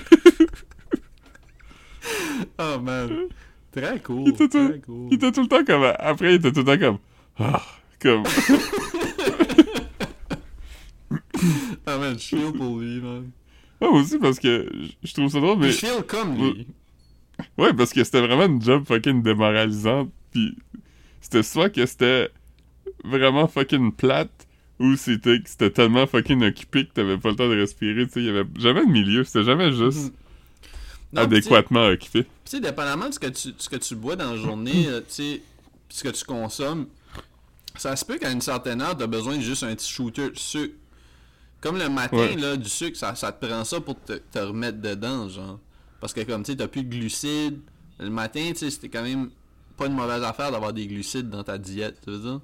Oh 2.60 2.80
man. 2.80 3.28
Très 3.72 4.00
cool. 4.00 4.24
Il 4.28 4.30
était 4.30 4.50
tout- 4.50 4.68
Très 4.70 4.80
cool. 4.82 5.08
Il 5.12 5.14
était 5.16 5.32
tout 5.32 5.42
le 5.42 5.48
temps 5.48 5.64
comme. 5.64 5.84
Après, 5.98 6.34
il 6.34 6.36
était 6.36 6.52
tout 6.52 6.60
le 6.60 6.66
temps 6.66 6.78
comme. 6.86 6.98
Ah, 7.40 7.62
comme. 8.00 8.24
Ah 11.86 11.98
man, 11.98 12.18
je 12.20 12.24
feel 12.36 12.52
pour 12.54 12.80
lui, 12.80 13.02
man. 13.02 13.32
Moi 13.82 13.92
aussi, 13.92 14.20
parce 14.20 14.40
que 14.40 14.70
je- 15.04 15.14
trouve 15.14 15.30
ça 15.30 15.40
drôle, 15.40 15.58
mais. 15.60 15.72
Je 15.72 15.78
feel 15.78 16.04
comme 16.08 16.36
lui. 16.38 16.68
Ouais, 17.58 17.74
parce 17.74 17.92
que 17.92 18.04
c'était 18.04 18.22
vraiment 18.26 18.46
une 18.46 18.62
job 18.62 18.86
fucking 18.86 19.24
démoralisante. 19.24 20.12
Puis 20.32 20.56
c'était 21.20 21.42
soit 21.44 21.70
que 21.70 21.86
c'était 21.86 22.30
vraiment 23.04 23.48
fucking 23.48 23.92
plate, 23.94 24.48
ou 24.80 24.96
c'était 24.96 25.40
que 25.42 25.50
c'était 25.50 25.72
tellement 25.72 26.06
fucking 26.06 26.44
occupé 26.44 26.86
que 26.86 26.92
t'avais 26.94 27.18
pas 27.18 27.30
le 27.30 27.36
temps 27.36 27.50
de 27.50 27.56
respirer. 27.60 28.06
Tu 28.06 28.14
sais, 28.14 28.20
il 28.22 28.26
y 28.28 28.30
avait 28.30 28.46
jamais 28.60 28.86
de 28.86 28.92
milieu. 28.92 29.24
C'était 29.24 29.44
jamais 29.44 29.72
juste 29.72 30.14
Non, 31.14 31.28
pis 31.28 31.42
sais- 31.42 31.48
adéquatement 31.48 31.88
occupé. 31.88 32.24
Tu 32.24 32.30
sais, 32.46 32.60
dépendamment 32.60 33.10
de 33.10 33.14
ce 33.16 33.20
que 33.20 33.28
tu, 33.28 33.50
ce 33.58 33.68
que 33.70 33.78
tu 33.78 33.96
bois 33.96 34.16
dans 34.16 34.32
la 34.32 34.38
journée, 34.38 34.86
euh, 34.88 35.00
tu 35.02 35.06
sais, 35.10 35.42
pis 35.90 35.98
ce 35.98 36.04
que 36.04 36.10
tu 36.10 36.24
consommes, 36.24 36.86
ça 37.82 37.96
se 37.96 38.06
peut 38.06 38.18
qu'à 38.18 38.32
une 38.32 38.42
certaine 38.42 38.82
heure, 38.82 38.96
t'as 38.96 39.08
besoin 39.08 39.38
de 39.38 39.42
juste 39.42 39.64
un 39.64 39.74
petit 39.76 39.90
shooter 39.90 40.30
de 40.32 40.38
sucre. 40.38 40.76
Comme 41.60 41.78
le 41.78 41.90
matin, 41.90 42.18
Ouais. 42.18 42.36
là, 42.36 42.58
du 42.58 42.70
sucre, 42.70 42.98
ça, 42.98 43.14
ça 43.16 43.32
te 43.32 43.46
prend 43.46 43.64
ça 43.64 43.80
pour 43.82 44.00
te, 44.04 44.14
te 44.14 44.40
remettre 44.40 44.80
dedans, 44.82 45.30
genre. 45.30 45.60
Parce 46.00 46.14
que 46.14 46.22
comme, 46.22 46.44
tu 46.44 46.52
sais, 46.52 46.58
t'as 46.58 46.68
plus 46.68 46.84
de 46.84 46.90
glucides. 46.90 47.60
Le 48.00 48.10
matin, 48.10 48.50
tu 48.50 48.56
sais, 48.58 48.70
c'était 48.72 48.90
quand 48.90 49.04
même 49.04 49.30
pas 49.78 49.86
une 49.86 49.94
mauvaise 49.94 50.24
affaire 50.24 50.52
d'avoir 50.52 50.74
des 50.74 50.88
glucides 50.88 51.30
dans 51.30 51.44
ta 51.44 51.58
diète, 51.60 52.00
tu 52.04 52.12
veux 52.12 52.20
dire? 52.20 52.42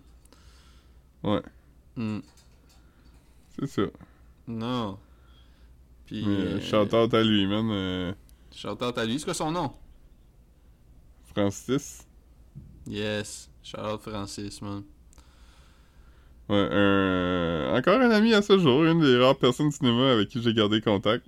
Ouais, 1.23 1.41
Hmm. 1.95 2.19
c'est 3.59 3.67
ça. 3.67 3.81
Non. 4.47 4.99
Puis, 6.05 6.23
euh, 6.27 6.61
shout 6.61 6.93
out 6.95 7.13
à 7.13 7.23
lui, 7.23 7.47
man. 7.47 7.69
euh, 7.71 8.13
shout 8.53 8.81
out 8.83 8.97
à 8.97 9.03
lui. 9.05 9.17
C'est 9.19 9.25
quoi 9.25 9.33
son 9.33 9.51
nom? 9.51 9.73
Francis. 11.33 12.05
Yes. 12.85 13.49
Shout 13.63 13.79
out 13.81 14.01
Francis, 14.01 14.61
man. 14.61 14.83
Ouais, 16.49 16.67
un... 16.71 17.73
encore 17.77 17.99
un 17.99 18.09
ami 18.11 18.33
à 18.33 18.41
ce 18.41 18.57
jour, 18.57 18.85
une 18.85 19.01
des 19.01 19.17
rares 19.17 19.37
personnes 19.37 19.69
du 19.69 19.75
cinéma 19.75 20.11
avec 20.13 20.29
qui 20.29 20.41
j'ai 20.41 20.53
gardé 20.53 20.79
contact. 20.81 21.25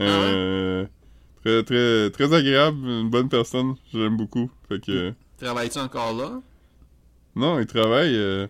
Euh, 0.00 0.84
Très, 1.44 1.62
très, 1.62 2.10
très 2.10 2.34
agréable, 2.34 2.78
une 2.86 3.08
bonne 3.10 3.28
personne, 3.28 3.74
je 3.92 3.98
l'aime 3.98 4.16
beaucoup. 4.16 4.50
Fait 4.68 4.80
que, 4.84 5.12
Travailles-tu 5.38 5.78
encore 5.78 6.12
là? 6.14 6.40
non, 7.36 7.60
il 7.60 7.66
travaille. 7.66 8.16
euh, 8.16 8.48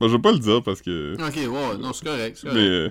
Bon, 0.00 0.08
je 0.08 0.16
vais 0.16 0.22
pas 0.22 0.32
le 0.32 0.38
dire 0.38 0.62
parce 0.62 0.80
que. 0.80 1.14
Ok, 1.18 1.36
ouais, 1.36 1.78
non, 1.78 1.92
c'est 1.92 2.04
correct, 2.06 2.38
c'est 2.40 2.46
Mais. 2.48 2.54
correct. 2.54 2.66
euh, 2.70 2.90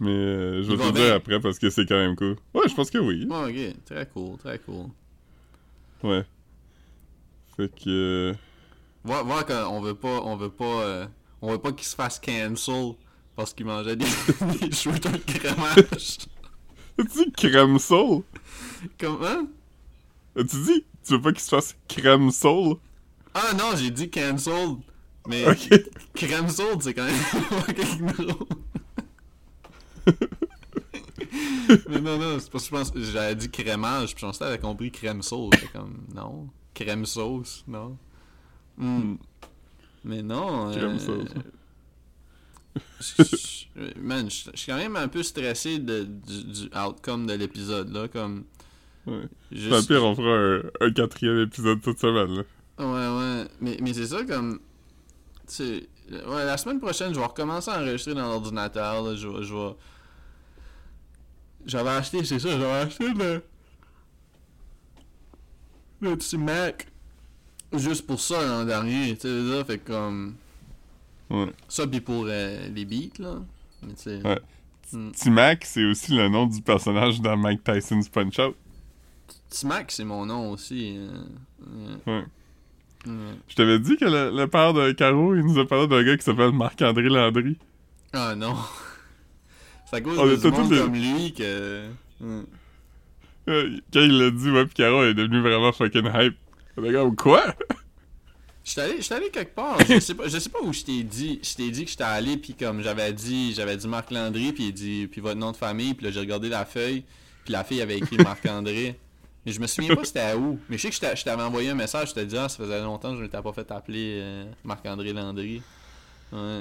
Mais 0.00 0.10
euh, 0.10 0.62
je 0.64 0.72
vais 0.72 0.76
te 0.76 0.86
le 0.88 0.92
dire 0.92 1.14
après 1.14 1.40
parce 1.40 1.58
que 1.60 1.70
c'est 1.70 1.86
quand 1.86 1.94
même 1.96 2.16
cool. 2.16 2.36
Ouais, 2.54 2.68
je 2.68 2.74
pense 2.74 2.90
que 2.90 2.98
oui. 2.98 3.26
Ouais, 3.30 3.50
ok, 3.70 3.84
très 3.84 4.06
cool, 4.06 4.36
très 4.38 4.58
cool. 4.58 4.86
Ouais. 6.02 6.24
Fait 7.56 7.70
que. 7.82 8.34
Voir, 9.06 9.24
voir 9.24 9.46
qu'on 9.46 9.80
veut 9.80 9.94
pas, 9.94 10.20
on 10.24 10.36
veut 10.36 10.50
pas, 10.50 10.64
euh, 10.64 11.06
on 11.40 11.52
veut 11.52 11.58
pas 11.58 11.70
qu'il 11.70 11.86
se 11.86 11.94
fasse 11.94 12.18
cancel 12.18 12.94
parce 13.36 13.54
qu'il 13.54 13.64
mangeait 13.64 13.94
des, 13.94 14.04
des 14.60 14.72
shooters 14.72 15.12
de 15.12 15.18
crémage. 15.18 16.18
As-tu 16.98 17.26
dit 17.26 17.32
crème 17.32 17.78
soul? 17.78 18.24
Comment? 18.98 19.46
As-tu 20.36 20.56
dit? 20.56 20.84
Tu 21.04 21.12
veux 21.12 21.20
pas 21.20 21.30
qu'il 21.30 21.40
se 21.40 21.50
fasse 21.50 21.76
crème 21.86 22.32
soul? 22.32 22.78
Ah 23.32 23.52
non, 23.56 23.76
j'ai 23.76 23.92
dit 23.92 24.10
cancel. 24.10 24.76
Mais 25.28 25.44
crème 26.14 26.48
sourde, 26.48 26.82
c'est 26.82 26.94
quand 26.94 27.04
même 27.04 27.14
mais 31.88 32.00
non, 32.00 32.18
non, 32.18 32.38
c'est 32.40 32.50
parce 32.50 32.68
que 32.68 32.76
je 32.76 32.82
pense 32.82 32.92
j'avais 33.12 33.36
dit 33.36 33.50
crémage, 33.50 34.14
puis 34.14 34.20
je 34.20 34.26
pensais 34.26 34.38
que 34.40 34.44
t'avais 34.44 34.58
compris 34.58 34.90
crème 34.90 35.22
sauce. 35.22 35.50
J'étais 35.54 35.68
comme, 35.68 36.06
non. 36.12 36.48
Crème 36.74 37.06
sauce, 37.06 37.62
non. 37.68 37.96
Hmm. 38.78 39.16
Mais 40.04 40.22
non. 40.22 40.70
Crème 40.72 40.96
euh, 40.96 40.98
sauce. 40.98 41.28
je- 43.00 43.24
je- 43.84 43.98
Man, 44.00 44.30
je 44.30 44.50
je 44.54 44.58
suis 44.58 44.70
quand 44.72 44.78
même 44.78 44.96
un 44.96 45.08
peu 45.08 45.22
stressé 45.22 45.78
de, 45.78 46.04
du, 46.04 46.44
du 46.44 46.68
outcome 46.76 47.26
de 47.26 47.32
l'épisode, 47.34 47.92
là. 47.92 48.08
Comme. 48.08 48.44
Ouais. 49.06 49.22
juste- 49.52 49.70
Tant 49.70 49.82
pire, 49.84 50.04
on 50.04 50.14
fera 50.14 50.68
un, 50.82 50.86
un 50.86 50.92
quatrième 50.92 51.40
épisode 51.40 51.80
cette 51.84 51.98
semaine, 51.98 52.36
là. 52.36 52.42
Ouais, 52.78 53.18
ouais. 53.42 53.48
Mais, 53.60 53.78
mais 53.80 53.94
c'est 53.94 54.06
ça, 54.06 54.24
comme. 54.24 54.60
Tu 55.48 55.54
sais. 55.54 55.88
Ouais, 56.10 56.44
la 56.44 56.56
semaine 56.56 56.78
prochaine, 56.80 57.12
je 57.14 57.18
vais 57.18 57.26
recommencer 57.26 57.70
à 57.70 57.80
enregistrer 57.80 58.14
dans 58.14 58.28
l'ordinateur. 58.28 59.02
là. 59.02 59.16
Je 59.16 59.26
vais. 59.26 59.42
Je 59.42 59.54
vais... 59.54 59.74
J'avais 61.66 61.90
acheté, 61.90 62.24
c'est 62.24 62.38
ça, 62.38 62.50
j'avais 62.50 62.64
acheté 62.66 63.08
le. 63.12 63.42
Le 66.00 66.16
petit 66.16 66.36
Mac. 66.38 66.86
Juste 67.72 68.06
pour 68.06 68.20
ça 68.20 68.44
l'an 68.46 68.64
dernier, 68.64 69.16
tu 69.16 69.28
sais. 69.28 69.64
Fait 69.64 69.78
comme. 69.78 70.34
Ouais. 71.30 71.50
Ça, 71.68 71.86
pis 71.86 72.00
pour 72.00 72.24
euh, 72.28 72.68
les 72.74 72.84
beats, 72.84 73.18
là. 73.18 73.34
Mais 73.82 73.94
tu 73.94 74.02
sais. 74.02 74.22
Ouais. 74.22 74.38
Hmm. 74.92 75.10
T-Mac, 75.10 75.64
c'est 75.64 75.84
aussi 75.84 76.14
le 76.16 76.28
nom 76.28 76.46
du 76.46 76.62
personnage 76.62 77.20
dans 77.20 77.36
Mike 77.36 77.64
Tyson's 77.64 78.08
Punch-Out. 78.08 78.54
Petit 79.50 79.66
Mac, 79.66 79.90
c'est 79.90 80.04
mon 80.04 80.24
nom 80.26 80.52
aussi. 80.52 80.96
euh, 80.96 81.08
euh, 81.66 81.96
Ouais. 82.06 82.24
ouais. 83.10 83.34
Je 83.48 83.54
t'avais 83.56 83.78
dit 83.80 83.96
que 83.96 84.04
le, 84.04 84.30
le 84.36 84.46
père 84.46 84.72
de 84.72 84.92
Caro, 84.92 85.34
il 85.34 85.42
nous 85.44 85.58
a 85.58 85.66
parlé 85.66 85.88
d'un 85.88 86.04
gars 86.04 86.16
qui 86.16 86.22
s'appelle 86.24 86.52
Marc-André 86.52 87.08
Landry. 87.08 87.56
Ah 88.12 88.34
non. 88.36 88.54
C'est 89.90 89.96
à 89.96 90.00
cause 90.00 90.18
On 90.18 90.26
de 90.26 90.36
du 90.36 90.48
monde 90.50 90.72
les- 90.72 90.78
comme 90.80 90.94
lui 90.94 91.32
que. 91.32 91.88
Quand 93.46 94.00
il 94.00 94.18
l'a 94.18 94.30
dit, 94.30 94.50
ouais, 94.50 94.66
pis 94.66 94.74
Caro 94.74 95.04
est 95.04 95.14
devenue 95.14 95.40
vraiment 95.40 95.72
fucking 95.72 96.08
hype. 96.14 96.36
On 96.76 96.84
est 96.84 96.92
comme, 96.92 97.16
quoi? 97.16 97.54
J'étais 98.64 99.12
allé, 99.14 99.30
quelque 99.30 99.54
part, 99.54 99.78
je 99.88 100.00
sais 100.00 100.14
pas, 100.14 100.26
je 100.26 100.38
sais 100.38 100.48
pas 100.50 100.58
où 100.60 100.72
je 100.72 100.82
t'ai 100.82 101.04
dit, 101.04 101.38
je 101.42 101.54
t'ai 101.54 101.70
dit 101.70 101.84
que 101.84 101.90
j'étais 101.90 102.02
allé 102.02 102.36
puis 102.36 102.54
comme 102.54 102.82
j'avais 102.82 103.12
dit, 103.12 103.54
j'avais 103.54 103.76
dit 103.76 103.86
Marc 103.86 104.10
Landry 104.10 104.52
puis 104.52 104.64
il 104.68 104.72
dit 104.72 105.06
puis 105.06 105.20
votre 105.20 105.38
nom 105.38 105.52
de 105.52 105.56
famille 105.56 105.94
puis 105.94 106.04
là 106.04 106.10
j'ai 106.10 106.18
regardé 106.18 106.48
la 106.48 106.64
feuille 106.64 107.04
puis 107.44 107.52
la 107.52 107.62
fille 107.62 107.80
avait 107.80 107.96
écrit 107.98 108.16
Marc 108.18 108.44
André. 108.46 108.98
Mais 109.44 109.52
je 109.52 109.60
me 109.60 109.68
souviens 109.68 109.94
pas 109.94 110.02
c'était 110.04 110.18
à 110.18 110.36
où. 110.36 110.58
Mais 110.68 110.76
je 110.78 110.82
sais 110.82 110.88
que 110.88 110.96
je 110.96 111.00
t'a- 111.00 111.14
je 111.14 111.22
t'avais 111.22 111.44
envoyé 111.44 111.70
un 111.70 111.76
message, 111.76 112.08
je 112.08 112.14
t'ai 112.14 112.26
dit 112.26 112.36
ah 112.36 112.48
ça 112.48 112.56
faisait 112.56 112.82
longtemps 112.82 113.12
que 113.12 113.18
je 113.18 113.22
m'étais 113.22 113.40
pas 113.40 113.52
fait 113.52 113.70
appeler 113.70 114.18
euh, 114.20 114.44
Marc 114.64 114.84
André 114.84 115.12
Landry. 115.12 115.62
Ouais. 116.32 116.60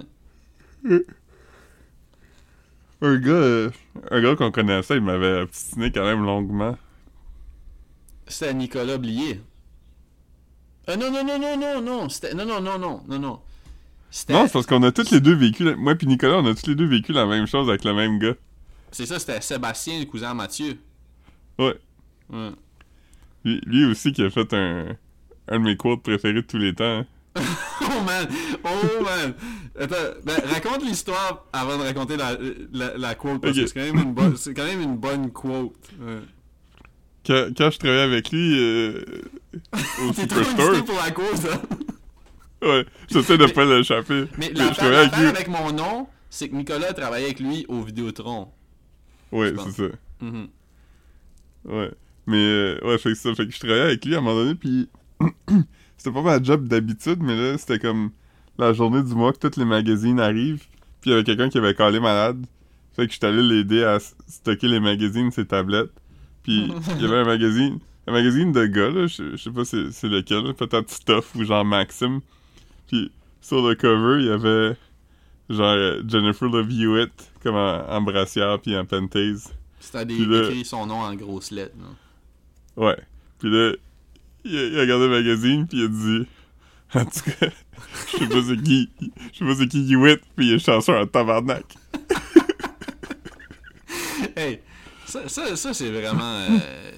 Un 3.02 3.18
gars, 3.18 3.32
euh, 3.32 3.72
un 4.12 4.22
gars 4.22 4.36
qu'on 4.36 4.52
connaissait, 4.52 4.96
il 4.98 5.02
m'avait 5.02 5.42
obstiné 5.42 5.92
quand 5.92 6.04
même 6.06 6.24
longuement. 6.24 6.78
C'était 8.28 8.54
Nicolas 8.54 8.98
Blier. 9.00 9.42
Euh, 10.90 10.96
non 10.98 11.12
non 11.12 11.24
non 11.26 11.40
non 11.40 11.58
non 11.58 11.82
non, 11.82 12.08
non 12.08 12.46
non 12.46 12.62
non 12.62 12.78
non 12.80 13.02
non 13.08 13.20
non. 13.20 13.40
Non, 14.30 14.46
c'est 14.48 14.54
parce 14.54 14.66
qu'on 14.66 14.82
a 14.84 14.92
tous 14.92 15.12
les 15.12 15.20
deux 15.20 15.34
vécu, 15.36 15.64
la- 15.66 15.76
moi 15.76 15.96
pis 15.96 16.08
Nicolas, 16.08 16.38
on 16.38 16.46
a 16.46 16.54
tous 16.56 16.68
les 16.68 16.76
deux 16.76 16.86
vécu 16.88 17.12
la 17.12 17.26
même 17.26 17.48
chose 17.48 17.68
avec 17.70 17.84
le 17.84 17.94
même 17.94 18.18
gars. 18.20 18.36
c'est 18.92 19.06
ça, 19.06 19.20
c'était 19.20 19.42
Sébastien 19.42 20.00
le 20.00 20.06
cousin 20.06 20.30
à 20.32 20.34
Mathieu. 20.34 20.78
Ouais. 21.60 21.76
Ouais. 22.30 22.52
Lui, 23.44 23.62
lui 23.66 23.86
aussi 23.86 24.14
qui 24.14 24.24
a 24.24 24.30
fait 24.30 24.54
un, 24.54 24.96
un 25.50 25.60
de 25.60 25.64
mes 25.64 25.76
quotes 25.78 26.02
préférés 26.02 26.34
de 26.34 26.42
tous 26.42 26.58
les 26.58 26.74
temps. 26.74 26.84
hein. 27.00 27.06
Oh 27.82 28.02
man! 28.06 28.26
Oh 28.64 29.04
man! 29.04 29.34
Attends, 29.78 29.96
ben, 30.24 30.36
raconte 30.54 30.84
l'histoire 30.86 31.46
avant 31.52 31.78
de 31.78 31.84
raconter 31.84 32.16
la, 32.16 32.38
la, 32.72 32.98
la 32.98 33.16
quote, 33.16 33.42
parce 33.42 33.56
que 33.58 33.66
c'est 33.68 33.74
quand, 33.74 33.86
même 33.94 33.98
une 34.04 34.14
bonne- 34.14 34.38
c'est 34.38 34.54
quand 34.54 34.64
même 34.66 34.82
une 34.82 34.96
bonne 34.96 35.32
quote. 35.32 35.76
Ouais. 36.00 36.20
Quand, 37.26 37.48
quand 37.58 37.72
je 37.72 37.80
travaillais 37.80 38.02
avec 38.04 38.32
lui 38.32 38.60
euh, 38.60 39.02
au 40.04 40.14
Superstore, 40.20 40.86
pour 40.86 40.96
la 41.04 41.12
quote, 41.12 41.46
hein? 41.52 41.62
ouais, 42.62 42.86
j'essaie 43.12 43.38
de 43.38 43.46
pas 43.48 43.66
l'échapper. 43.66 44.26
Mais 44.38 44.52
Mais 44.52 44.54
la 44.54 44.70
je 44.72 44.76
travaillais 44.76 44.98
avec 45.00 45.12
l'affaire 45.12 45.32
lui. 45.32 45.38
avec 45.38 45.48
mon 45.48 45.72
nom, 45.72 46.08
c'est 46.30 46.50
que 46.50 46.56
Nicolas 46.56 46.94
travaillait 46.94 47.26
avec 47.26 47.40
lui 47.40 47.66
au 47.68 47.82
Vidéotron. 47.82 48.50
Ouais, 49.32 49.54
je 49.56 49.62
c'est 49.72 49.72
ça. 49.90 49.96
Mhm. 50.22 50.48
Ouais. 51.66 51.92
Mais, 52.28 52.38
euh, 52.38 52.80
ouais, 52.84 52.98
fait 52.98 53.10
que 53.10 53.16
ça. 53.18 53.34
Fait 53.36 53.46
que 53.48 53.52
je 53.54 53.60
travaillais 53.60 53.82
avec 53.84 54.06
lui 54.06 54.16
à 54.16 54.20
un 54.20 54.22
moment 54.22 54.36
donné, 54.36 54.56
puis 54.56 54.88
c'était 55.98 56.12
pas 56.12 56.22
ma 56.22 56.42
job 56.42 56.68
d'habitude, 56.68 57.20
mais 57.22 57.36
là, 57.36 57.58
c'était 57.58 57.80
comme 57.80 58.12
la 58.58 58.74
journée 58.74 59.04
du 59.04 59.14
mois 59.16 59.34
que 59.34 59.48
tous 59.48 59.60
les 59.60 59.66
magazines 59.66 60.20
arrivent, 60.20 60.66
puis 61.02 61.10
il 61.10 61.12
y 61.12 61.14
avait 61.14 61.24
quelqu'un 61.24 61.50
qui 61.50 61.58
avait 61.58 61.74
calé 61.76 62.00
malade. 62.00 62.46
Fait 62.96 63.06
que 63.08 63.14
j'étais 63.14 63.28
allé 63.28 63.44
l'aider 63.44 63.84
à 63.84 64.00
stocker 64.00 64.68
les 64.68 64.80
magazines, 64.80 65.30
ses 65.32 65.46
tablettes. 65.46 65.92
Puis 66.48 66.72
il 66.98 67.02
y 67.02 67.06
avait 67.06 67.18
un 67.18 67.26
magazine, 67.26 67.80
un 68.08 68.12
magazine 68.12 68.52
de 68.52 68.66
gars, 68.68 68.90
là, 68.92 69.08
je, 69.08 69.32
je 69.32 69.36
sais 69.38 69.50
pas 69.52 69.66
c'est 69.66 69.92
c'est 69.92 70.08
lequel, 70.08 70.54
peut-être 70.54 70.90
Stuff 70.92 71.34
ou 71.36 71.44
genre 71.44 71.66
Maxim. 71.66 72.22
Puis 72.88 73.12
sur 73.42 73.68
le 73.68 73.74
cover, 73.76 74.22
il 74.22 74.28
y 74.28 74.30
avait 74.30 74.76
genre 75.50 75.74
euh, 75.76 76.02
Jennifer 76.08 76.48
Love 76.48 76.70
Hewitt 76.72 77.32
comme 77.44 77.56
en, 77.56 77.90
en 77.90 78.02
brassière 78.02 78.60
puis 78.60 78.78
en 78.78 78.86
pentase. 78.86 79.54
C'était 79.80 80.06
des, 80.06 80.16
Puis 80.16 80.26
là- 80.26 80.44
écrit 80.50 80.66
son 80.66 80.86
nom 80.88 80.96
en 81.00 81.14
grosses 81.16 81.52
lettres. 81.52 81.76
là. 81.80 82.84
Ouais. 82.88 82.98
Puis 83.40 83.50
là, 83.50 83.74
il 84.44 84.58
a, 84.58 84.64
il 84.68 84.78
a 84.78 84.82
regardé 84.82 85.06
le 85.08 85.12
magazine, 85.12 85.68
puis 85.68 85.80
il 85.80 85.86
a 85.86 85.88
dit... 85.88 86.28
En 86.94 87.06
tout 87.06 87.32
cas, 87.40 87.48
je 88.14 88.18
sais 88.18 88.28
pas 88.28 88.42
c'est 88.48 88.62
qui... 88.64 88.90
Je 89.34 89.38
sais 89.40 89.46
pas 89.46 89.56
c'est 89.56 89.68
qui 89.68 89.92
Hewitt, 89.94 90.22
puis 90.36 90.48
il 90.48 90.54
est 90.54 90.60
chanceux 90.60 90.96
en 90.96 91.06
tabarnak. 91.08 91.66
Hey! 94.36 94.60
Ça, 95.24 95.30
ça, 95.30 95.56
ça 95.56 95.74
c'est 95.74 95.90
vraiment. 95.92 96.22
euh, 96.50 96.92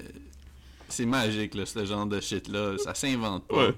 c'est 0.88 1.06
magique, 1.06 1.54
là, 1.54 1.66
ce 1.66 1.84
genre 1.84 2.06
de 2.06 2.20
shit-là. 2.20 2.76
Ça 2.78 2.94
s'invente 2.94 3.46
pas. 3.46 3.68
Ouais. 3.68 3.74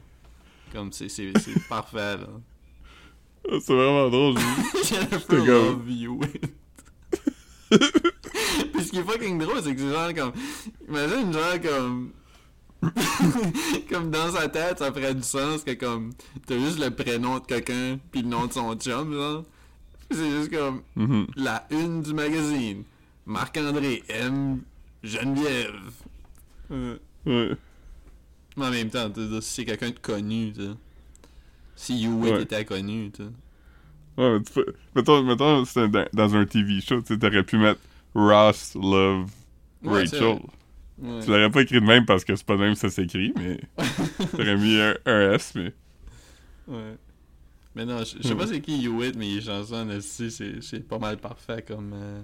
Comme 0.73 0.93
c'est 0.93 1.09
parfait, 1.69 2.17
là. 2.17 2.29
Ah, 3.51 3.57
C'est 3.61 3.75
vraiment 3.75 4.09
drôle. 4.09 4.39
je- 4.39 4.85
Jennifer 4.95 5.45
Love 5.45 5.89
Hewitt. 5.89 6.45
Puis 7.71 8.85
ce 8.85 8.91
qui 8.91 8.99
est 8.99 9.03
fucking 9.05 9.39
drôle, 9.39 9.63
c'est 9.63 9.75
que 9.75 9.81
c'est 9.81 9.91
genre 9.93 10.15
comme. 10.15 10.33
Imagine, 10.89 11.33
genre 11.33 11.61
comme. 11.63 12.11
comme 13.91 14.11
dans 14.11 14.33
sa 14.33 14.49
tête, 14.49 14.79
ça 14.79 14.93
ferait 14.93 15.15
du 15.15 15.23
sens 15.23 15.63
que 15.65 15.73
comme. 15.73 16.13
T'as 16.47 16.59
juste 16.59 16.79
le 16.79 16.91
prénom 16.91 17.39
de 17.39 17.45
quelqu'un, 17.47 17.99
puis 18.11 18.23
le 18.23 18.29
nom 18.29 18.47
de 18.47 18.53
son 18.53 18.75
chum, 18.77 19.13
genre. 19.13 19.45
C'est 20.11 20.31
juste 20.31 20.51
comme. 20.57 20.83
Mhm. 20.97 21.27
La 21.37 21.67
une 21.71 22.03
du 22.03 22.13
magazine. 22.15 22.85
Marc-André 23.31 24.03
M. 24.09 24.63
Geneviève. 25.03 25.93
Euh, 26.71 26.99
Ouais. 27.27 27.57
Mais 28.57 28.67
en 28.67 28.71
même 28.71 28.91
temps, 28.91 29.11
tu 29.11 29.21
sais, 29.29 29.41
si 29.41 29.51
c'est 29.55 29.65
quelqu'un 29.65 29.91
de 29.91 29.99
connu, 29.99 30.53
tu 30.53 30.63
sais. 30.63 30.71
Si 31.77 32.05
Hewitt 32.05 32.37
Ouais. 32.37 32.43
était 32.43 32.65
connu, 32.65 33.11
tu 33.11 33.23
sais. 33.25 33.29
Ouais, 34.19 34.33
mais 34.39 34.43
tu 34.43 34.53
peux... 34.53 34.67
Mettons, 34.95 35.23
mettons 35.23 35.65
c'était 35.65 35.89
dans, 35.89 36.07
dans 36.13 36.35
un 36.37 36.45
TV 36.47 36.81
show, 36.81 37.01
tu 37.01 37.15
sais, 37.15 37.19
t'aurais 37.19 37.45
pu 37.45 37.59
mettre 37.59 37.81
Ross 38.15 38.75
Love 38.75 39.31
Ouais, 39.83 40.01
Rachel. 40.01 40.41
Ouais. 40.99 41.21
Tu 41.23 41.29
l'aurais 41.31 41.51
pas 41.51 41.63
écrit 41.63 41.81
de 41.81 41.87
même 41.87 42.05
parce 42.07 42.25
que 42.25 42.37
c'est 42.37 42.47
pas 42.47 42.57
de 42.57 42.61
même 42.63 42.75
que 42.75 42.81
ça 42.81 42.91
s'écrit, 42.91 43.33
mais... 43.37 43.61
T'aurais 44.37 44.57
mis 44.57 44.79
un, 44.81 44.97
un 45.07 45.33
S, 45.33 45.53
mais... 45.55 45.73
Ouais. 46.69 46.97
Mais 47.75 47.87
non, 47.87 48.01
je 48.01 48.23
sais 48.23 48.35
Hmm. 48.35 48.39
pas 48.39 48.47
c'est 48.47 48.61
qui 48.61 48.85
Hewitt, 48.85 49.17
mais 49.17 49.29
il 49.29 49.39
est 49.39 49.43
chansons 49.43 49.89
aussi, 49.91 50.31
c'est 50.31 50.63
c'est 50.63 50.81
pas 50.87 50.99
mal 50.99 51.19
parfait 51.19 51.63
comme. 51.67 51.93
euh, 51.95 52.23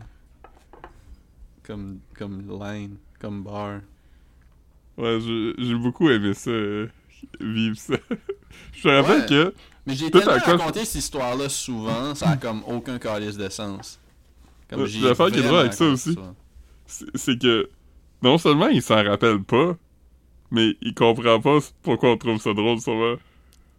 comme, 1.67 1.99
comme 2.17 2.43
line, 2.63 2.97
comme 3.21 3.43
bar. 3.43 3.81
Ouais, 4.97 5.19
j'ai 5.59 5.75
beaucoup 5.75 6.09
aimé 6.11 6.33
ça, 6.35 6.51
euh, 6.51 6.89
vivre 7.41 7.77
ça. 7.77 7.95
je 8.73 8.89
me 8.89 8.95
rappelle 9.01 9.21
Ouais. 9.21 9.27
que... 9.27 9.55
Mais 9.87 9.95
j'ai 9.95 10.11
tellement 10.11 10.33
raconté 10.33 10.85
cette 10.85 10.97
histoire-là 11.03 11.49
souvent, 11.49 12.15
ça 12.15 12.31
a 12.31 12.37
comme 12.37 12.63
aucun 12.67 12.99
calice 12.99 13.37
de 13.37 13.49
sens. 13.49 14.01
Comme 14.69 14.81
Euh, 14.81 14.87
j'ai 14.87 15.01
l'affaire 15.01 15.31
qui 15.31 15.39
est 15.39 15.43
drôle 15.43 15.59
avec 15.61 15.75
ça 15.75 15.85
aussi. 15.85 16.17
c'est 16.87 17.39
que 17.39 17.69
non 18.23 18.37
seulement 18.39 18.67
il 18.69 18.83
s'en 18.83 19.05
rappelle 19.05 19.43
pas, 19.43 19.77
mais 20.51 20.77
il 20.81 20.95
comprend 20.95 21.41
pas 21.41 21.59
pourquoi 21.83 22.11
on 22.13 22.17
trouve 22.17 22.41
ça 22.41 22.53
drôle 22.55 22.81
sûrement. 22.81 23.17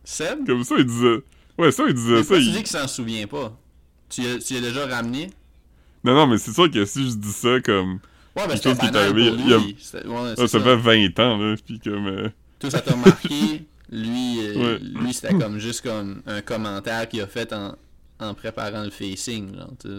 Seb? 0.06 0.46
Comme 0.46 0.64
ça, 0.64 0.76
il 0.78 0.86
disait. 0.86 1.18
Ouais, 1.58 1.72
ça, 1.72 1.84
il 1.88 1.94
disait 1.94 2.14
Mais 2.16 2.24
ça. 2.24 2.36
tu 2.36 2.42
il- 2.42 2.52
dis 2.52 2.58
qu'il 2.60 2.68
s'en 2.68 2.88
souvient 2.88 3.28
pas? 3.28 3.58
Tu 4.10 4.22
y 4.22 4.28
as, 4.28 4.38
tu 4.40 4.54
y 4.54 4.58
as 4.58 4.62
déjà 4.62 4.86
ramené? 4.88 5.30
Non, 6.08 6.16
non, 6.16 6.28
mais 6.28 6.38
c'est 6.38 6.54
sûr 6.54 6.72
que 6.72 6.86
si 6.86 7.10
je 7.12 7.16
dis 7.16 7.32
ça 7.32 7.60
comme. 7.62 8.00
Ouais, 8.36 8.44
mais 8.48 8.56
c'était 8.56 8.70
chose 8.70 8.80
qui 8.80 8.86
est 8.86 8.96
arrivé 8.96 9.32
il 9.38 9.50
y 9.50 9.54
a- 9.54 9.58
ouais, 9.58 10.34
c'est 10.38 10.48
ça 10.48 10.60
fait 10.60 10.76
20 10.76 11.20
ans, 11.20 11.38
là, 11.38 11.56
pis 11.66 11.80
comme. 11.80 12.08
euh, 12.08 12.30
Tout 12.60 12.70
ça 12.70 12.82
t'a 12.82 12.96
marqué. 12.96 13.66
Lui, 13.92 14.40
euh, 14.40 14.56
Ouais. 14.74 14.80
lui 14.80 15.14
c'était 15.14 15.34
comme 15.34 15.60
juste 15.60 15.82
comme 15.82 16.22
un 16.26 16.42
commentaire 16.42 17.08
qu'il 17.10 17.22
a 17.22 17.28
fait 17.28 17.52
en, 17.54 17.76
en 18.20 18.34
préparant 18.34 18.84
le 18.84 18.90
facing, 18.90 19.56
genre, 19.56 19.72
tu 19.82 19.88
sais. 19.90 19.94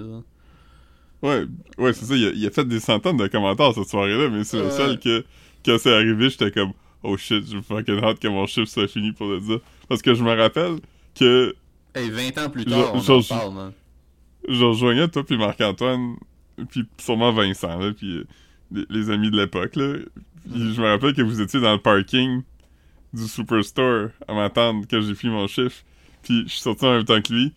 Ouais, 1.21 1.45
ouais, 1.79 1.93
c'est 1.93 2.05
ça. 2.05 2.15
Il 2.15 2.27
a, 2.27 2.31
il 2.31 2.47
a 2.47 2.51
fait 2.51 2.65
des 2.67 2.81
centaines 2.81 3.17
de 3.17 3.27
commentaires 3.27 3.75
cette 3.75 3.89
soirée-là, 3.89 4.29
mais 4.31 4.45
c'est 4.45 4.63
le 4.63 4.71
seul 4.71 4.99
que. 5.01 5.25
Quand 5.65 5.77
c'est 5.79 5.93
arrivé, 5.93 6.31
j'étais 6.31 6.51
comme. 6.53 6.73
Oh 7.03 7.17
shit, 7.17 7.45
j'ai 7.51 7.61
fucking 7.63 8.03
hâte 8.03 8.19
que 8.21 8.29
mon 8.29 8.47
chiffre 8.47 8.69
soit 8.71 8.89
fini 8.89 9.13
pour 9.13 9.27
le 9.29 9.41
dire. 9.41 9.61
Parce 9.89 10.01
que 10.03 10.15
je 10.15 10.23
me 10.23 10.33
rappelle 10.35 10.77
que 11.15 11.55
Hey, 11.95 12.11
20 12.11 12.39
ans 12.39 12.51
plus 12.51 12.65
tard, 12.65 12.93
on 12.95 12.99
en 12.99 13.23
parle, 13.23 13.55
man. 13.55 13.73
Je 14.49 14.65
rejoignais 14.65 15.09
toi 15.09 15.25
puis 15.25 15.37
Marc-Antoine 15.39 16.17
puis 16.71 16.87
sûrement 16.99 17.33
Vincent, 17.33 17.79
là, 17.79 17.93
puis 17.93 18.19
euh, 18.19 18.25
les, 18.73 18.85
les 18.91 19.11
amis 19.11 19.31
de 19.31 19.37
l'époque, 19.37 19.77
là. 19.77 19.95
Puis 20.51 20.75
je 20.75 20.81
me 20.81 20.87
rappelle 20.89 21.15
que 21.15 21.23
vous 21.23 21.41
étiez 21.41 21.61
dans 21.61 21.73
le 21.75 21.81
parking 21.81 22.43
du 23.13 23.29
Superstore 23.29 24.11
à 24.29 24.35
m'attendre 24.35 24.87
que 24.87 25.01
j'ai 25.01 25.15
fini 25.15 25.33
mon 25.33 25.47
chiffre. 25.47 25.85
Puis 26.23 26.45
je 26.45 26.53
suis 26.53 26.61
sorti 26.61 26.85
en 26.87 26.95
même 26.95 27.05
temps 27.05 27.21
que 27.23 27.33
lui. 27.33 27.55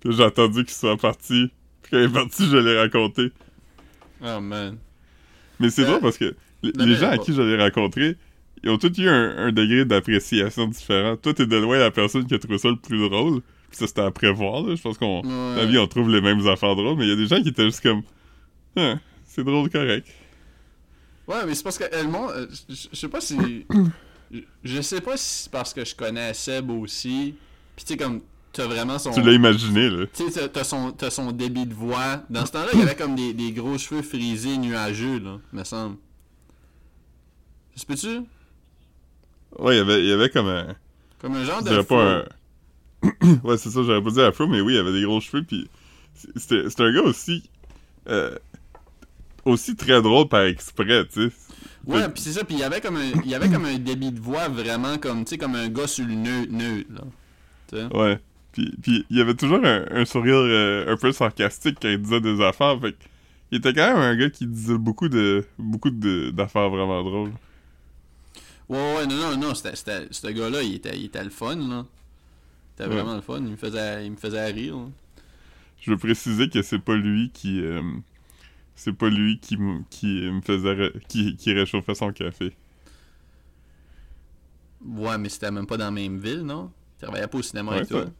Puis 0.00 0.12
j'ai 0.14 0.24
attendu 0.24 0.64
qu'il 0.64 0.74
soit 0.74 0.96
parti. 0.98 1.50
Puis 1.82 1.92
quand 1.92 1.98
il 1.98 2.04
est 2.04 2.08
parti, 2.12 2.46
je 2.48 2.56
l'ai 2.58 2.78
raconté. 2.78 3.32
Oh 4.20 4.40
man. 4.40 4.78
Mais 5.58 5.70
c'est 5.70 5.84
Euh, 5.84 5.86
drôle 5.86 6.00
parce 6.00 6.18
que 6.18 6.36
les, 6.62 6.72
mais 6.74 6.96
gens 6.96 7.10
à 7.10 7.18
qui 7.18 7.34
je 7.34 7.42
l'ai 7.42 7.56
rencontré, 7.62 8.16
ils 8.62 8.70
ont 8.70 8.78
tous 8.78 8.96
eu 8.98 9.08
un, 9.08 9.36
un 9.48 9.52
degré 9.52 9.84
d'appréciation 9.84 10.66
différent. 10.66 11.16
Toi, 11.16 11.34
t'es 11.34 11.46
de 11.46 11.56
loin 11.56 11.78
la 11.78 11.90
personne 11.90 12.26
qui 12.26 12.34
a 12.34 12.38
trouvé 12.38 12.58
ça 12.58 12.68
le 12.68 12.76
plus 12.76 12.98
drôle. 13.08 13.42
Puis 13.68 13.76
ça, 13.78 13.86
c'était 13.86 14.00
à 14.02 14.10
prévoir, 14.10 14.62
là. 14.62 14.74
Je 14.74 14.80
pense 14.82 14.96
qu'on... 14.98 15.22
Ouais. 15.22 15.56
La 15.56 15.66
vie, 15.66 15.78
on 15.78 15.86
trouve 15.86 16.08
les 16.10 16.20
mêmes 16.20 16.46
affaires 16.46 16.74
drôles, 16.74 16.96
mais 16.96 17.04
il 17.04 17.10
y 17.10 17.12
a 17.12 17.16
des 17.16 17.26
gens 17.26 17.42
qui 17.42 17.48
étaient 17.48 17.64
juste 17.64 17.82
comme... 17.82 18.02
Ah, 18.76 18.94
c'est 19.26 19.44
drôle, 19.44 19.68
correct. 19.70 20.06
Ouais, 21.26 21.44
mais 21.46 21.54
c'est 21.54 21.62
parce 21.62 21.76
que 21.78 21.84
le 21.94 22.08
monde. 22.08 22.30
euh, 22.34 22.46
Je 22.70 22.96
sais 22.96 23.08
pas 23.08 23.20
si. 23.20 23.66
je- 24.64 24.80
sais 24.80 25.00
pas 25.02 25.16
si 25.18 25.42
c'est 25.44 25.50
parce 25.52 25.74
que 25.74 25.84
je 25.84 25.94
connais 25.94 26.32
Seb 26.32 26.70
aussi. 26.70 27.34
Pis 27.76 27.84
tu 27.84 27.92
sais, 27.92 27.96
comme. 27.98 28.22
T'as 28.50 28.64
vraiment 28.66 28.98
son. 28.98 29.10
Tu 29.12 29.20
l'as 29.20 29.32
imaginé, 29.32 29.90
là. 29.90 30.06
Tu 30.14 30.30
sais, 30.30 30.48
t'as- 30.48 30.64
son, 30.64 30.94
son 31.10 31.32
débit 31.32 31.66
de 31.66 31.74
voix. 31.74 32.22
Dans 32.30 32.46
ce 32.46 32.52
temps-là, 32.52 32.68
il 32.72 32.78
y 32.78 32.82
avait 32.82 32.94
comme 32.96 33.14
des, 33.14 33.34
des 33.34 33.52
gros 33.52 33.76
cheveux 33.76 34.00
frisés, 34.00 34.56
nuageux, 34.56 35.18
là, 35.18 35.38
me 35.52 35.64
semble. 35.64 35.96
Ça 37.74 37.82
se 37.82 37.86
peut-tu? 37.86 38.20
Ouais, 39.58 39.74
il 39.74 39.78
y 39.78 39.80
avait, 39.80 40.00
il 40.00 40.08
y 40.08 40.12
avait 40.12 40.30
comme 40.30 40.48
un... 40.48 40.74
Comme 41.20 41.34
un 41.36 41.44
genre 41.44 41.60
Je 41.66 41.74
de. 41.74 41.82
pas 41.82 42.02
un... 42.20 42.24
ouais, 43.44 43.56
c'est 43.58 43.70
ça, 43.70 43.82
j'aurais 43.82 44.02
pas 44.02 44.10
dit 44.10 44.20
afro, 44.20 44.46
mais 44.46 44.60
oui, 44.60 44.74
il 44.74 44.78
avait 44.78 44.92
des 44.92 45.02
gros 45.04 45.20
cheveux, 45.20 45.44
puis 45.44 45.68
c'était 46.36 46.64
un 46.82 46.92
gars 46.92 47.02
aussi... 47.02 47.48
euh, 48.08 48.36
aussi 49.44 49.76
très 49.76 50.02
drôle 50.02 50.28
par 50.28 50.42
exprès, 50.42 51.06
tu 51.06 51.30
sais. 51.30 51.36
Ouais, 51.86 52.08
pis 52.10 52.20
c'est 52.22 52.32
ça, 52.32 52.44
pis 52.44 52.54
il 52.54 52.60
y 52.60 52.64
avait 52.64 52.80
comme 52.80 52.96
un, 52.96 53.12
il 53.24 53.34
avait 53.34 53.48
comme 53.48 53.64
un 53.64 53.78
débit 53.78 54.12
de 54.12 54.20
voix 54.20 54.48
vraiment 54.48 54.98
comme, 54.98 55.24
tu 55.24 55.30
sais, 55.30 55.38
comme 55.38 55.54
un 55.54 55.68
gars 55.68 55.86
sur 55.86 56.06
le 56.06 56.14
neutre, 56.14 56.52
neutre 56.52 56.90
là. 56.92 57.88
Ouais. 57.94 58.18
Puis, 58.52 58.72
puis 58.82 59.06
il 59.10 59.16
y 59.16 59.20
avait 59.20 59.34
toujours 59.34 59.64
un, 59.64 59.84
un 59.90 60.04
sourire 60.04 60.34
euh, 60.36 60.92
un 60.92 60.96
peu 60.96 61.12
sarcastique 61.12 61.78
quand 61.80 61.88
il 61.88 62.00
disait 62.02 62.20
des 62.20 62.40
affaires, 62.42 62.80
fait 62.80 62.96
il 63.50 63.58
était 63.58 63.72
quand 63.72 63.88
même 63.94 63.98
un 63.98 64.16
gars 64.16 64.30
qui 64.30 64.46
disait 64.46 64.76
beaucoup 64.78 65.08
de 65.08 65.44
beaucoup 65.58 65.90
de- 65.90 66.30
d'affaires 66.30 66.68
vraiment 66.68 67.02
drôles. 67.02 67.32
Ouais, 68.68 68.96
ouais, 68.96 69.06
non, 69.06 69.16
non, 69.16 69.36
non, 69.36 69.54
ce 69.54 70.26
gars-là, 70.30 70.62
il 70.62 70.74
était, 70.74 70.96
il 70.96 71.06
était 71.06 71.24
le 71.24 71.30
fun, 71.30 71.56
là. 71.56 71.86
C'était 72.78 72.86
Ouais. 72.86 73.04
vraiment 73.04 73.14
le 73.14 73.20
fun, 73.20 73.38
il 73.38 73.50
me 73.52 73.56
faisait, 73.56 74.06
il 74.06 74.12
me 74.12 74.16
faisait 74.16 74.46
rire. 74.46 74.78
Je 75.80 75.90
veux 75.90 75.96
préciser 75.98 76.48
que 76.48 76.62
c'est 76.62 76.78
pas 76.78 76.96
lui 76.96 77.30
qui 77.32 77.60
euh, 77.60 77.82
c'est 78.76 78.92
pas 78.94 79.10
lui 79.10 79.40
qui 79.40 79.58
qui 79.90 80.06
me 80.30 80.42
faisait 80.42 80.92
qui, 81.08 81.36
qui 81.36 81.52
réchauffait 81.54 81.94
son 81.96 82.12
café. 82.12 82.54
Ouais, 84.84 85.18
mais 85.18 85.28
c'était 85.28 85.50
même 85.50 85.66
pas 85.66 85.76
dans 85.76 85.84
la 85.86 85.90
même 85.90 86.18
ville, 86.18 86.42
non? 86.42 86.72
Tu 86.98 87.04
travaillais 87.04 87.26
pas 87.28 87.38
au 87.38 87.42
cinéma 87.42 87.80
Ouais, 87.80 87.84
toi? 87.84 88.04
ça- 88.04 88.12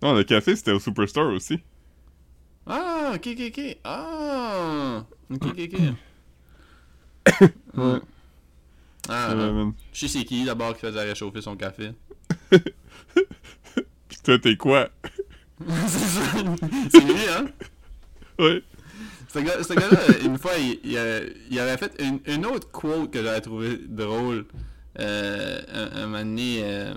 Non, 0.00 0.14
le 0.14 0.24
café 0.24 0.56
c'était 0.56 0.72
au 0.72 0.80
Superstore 0.80 1.32
aussi. 1.34 1.60
Ah, 2.66 3.12
ok, 3.16 3.26
ok, 3.32 3.40
ok. 3.50 3.58
Ah, 3.84 5.06
ok, 5.30 5.46
ok, 5.46 5.58
ok. 5.66 5.96
Ouais. 7.76 8.00
Ah, 9.08 9.34
Euh, 9.34 9.70
je 9.92 10.06
sais 10.06 10.18
c'est 10.20 10.24
qui 10.24 10.44
d'abord 10.44 10.74
qui 10.74 10.80
faisait 10.80 11.02
réchauffer 11.04 11.40
son 11.42 11.56
café. 11.56 11.92
Puis 14.08 14.18
toi 14.24 14.38
t'es 14.38 14.56
quoi? 14.56 14.88
C'est 16.90 17.00
lui, 17.00 17.14
hein? 17.36 17.46
Ouais. 18.38 18.62
Ce 19.32 19.38
gars- 19.40 19.62
ce 19.62 19.72
gars-là, 19.74 19.98
une 20.24 20.38
fois, 20.38 20.52
il, 20.58 20.78
il, 21.50 21.58
avait 21.58 21.76
fait 21.76 21.92
une, 22.00 22.20
une 22.26 22.46
autre 22.46 22.70
quote 22.70 23.10
que 23.10 23.22
j'avais 23.22 23.40
trouvé 23.40 23.78
drôle. 23.86 24.46
Euh, 24.98 25.60
un, 25.72 25.98
un 26.02 26.06
moment 26.06 26.18
donné, 26.20 26.60
euh, 26.62 26.94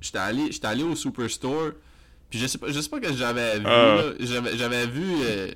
j'étais 0.00 0.18
allé, 0.18 0.82
au 0.82 0.94
Superstore, 0.96 1.72
puis 2.30 2.38
je 2.38 2.46
sais 2.46 2.56
pas, 2.58 2.68
je 2.70 2.80
sais 2.80 2.88
pas 2.88 3.00
que 3.00 3.12
j'avais 3.12 3.58
vu, 3.58 3.64
là. 3.64 4.02
j'avais, 4.56 4.86
vu, 4.86 5.04
euh, 5.22 5.50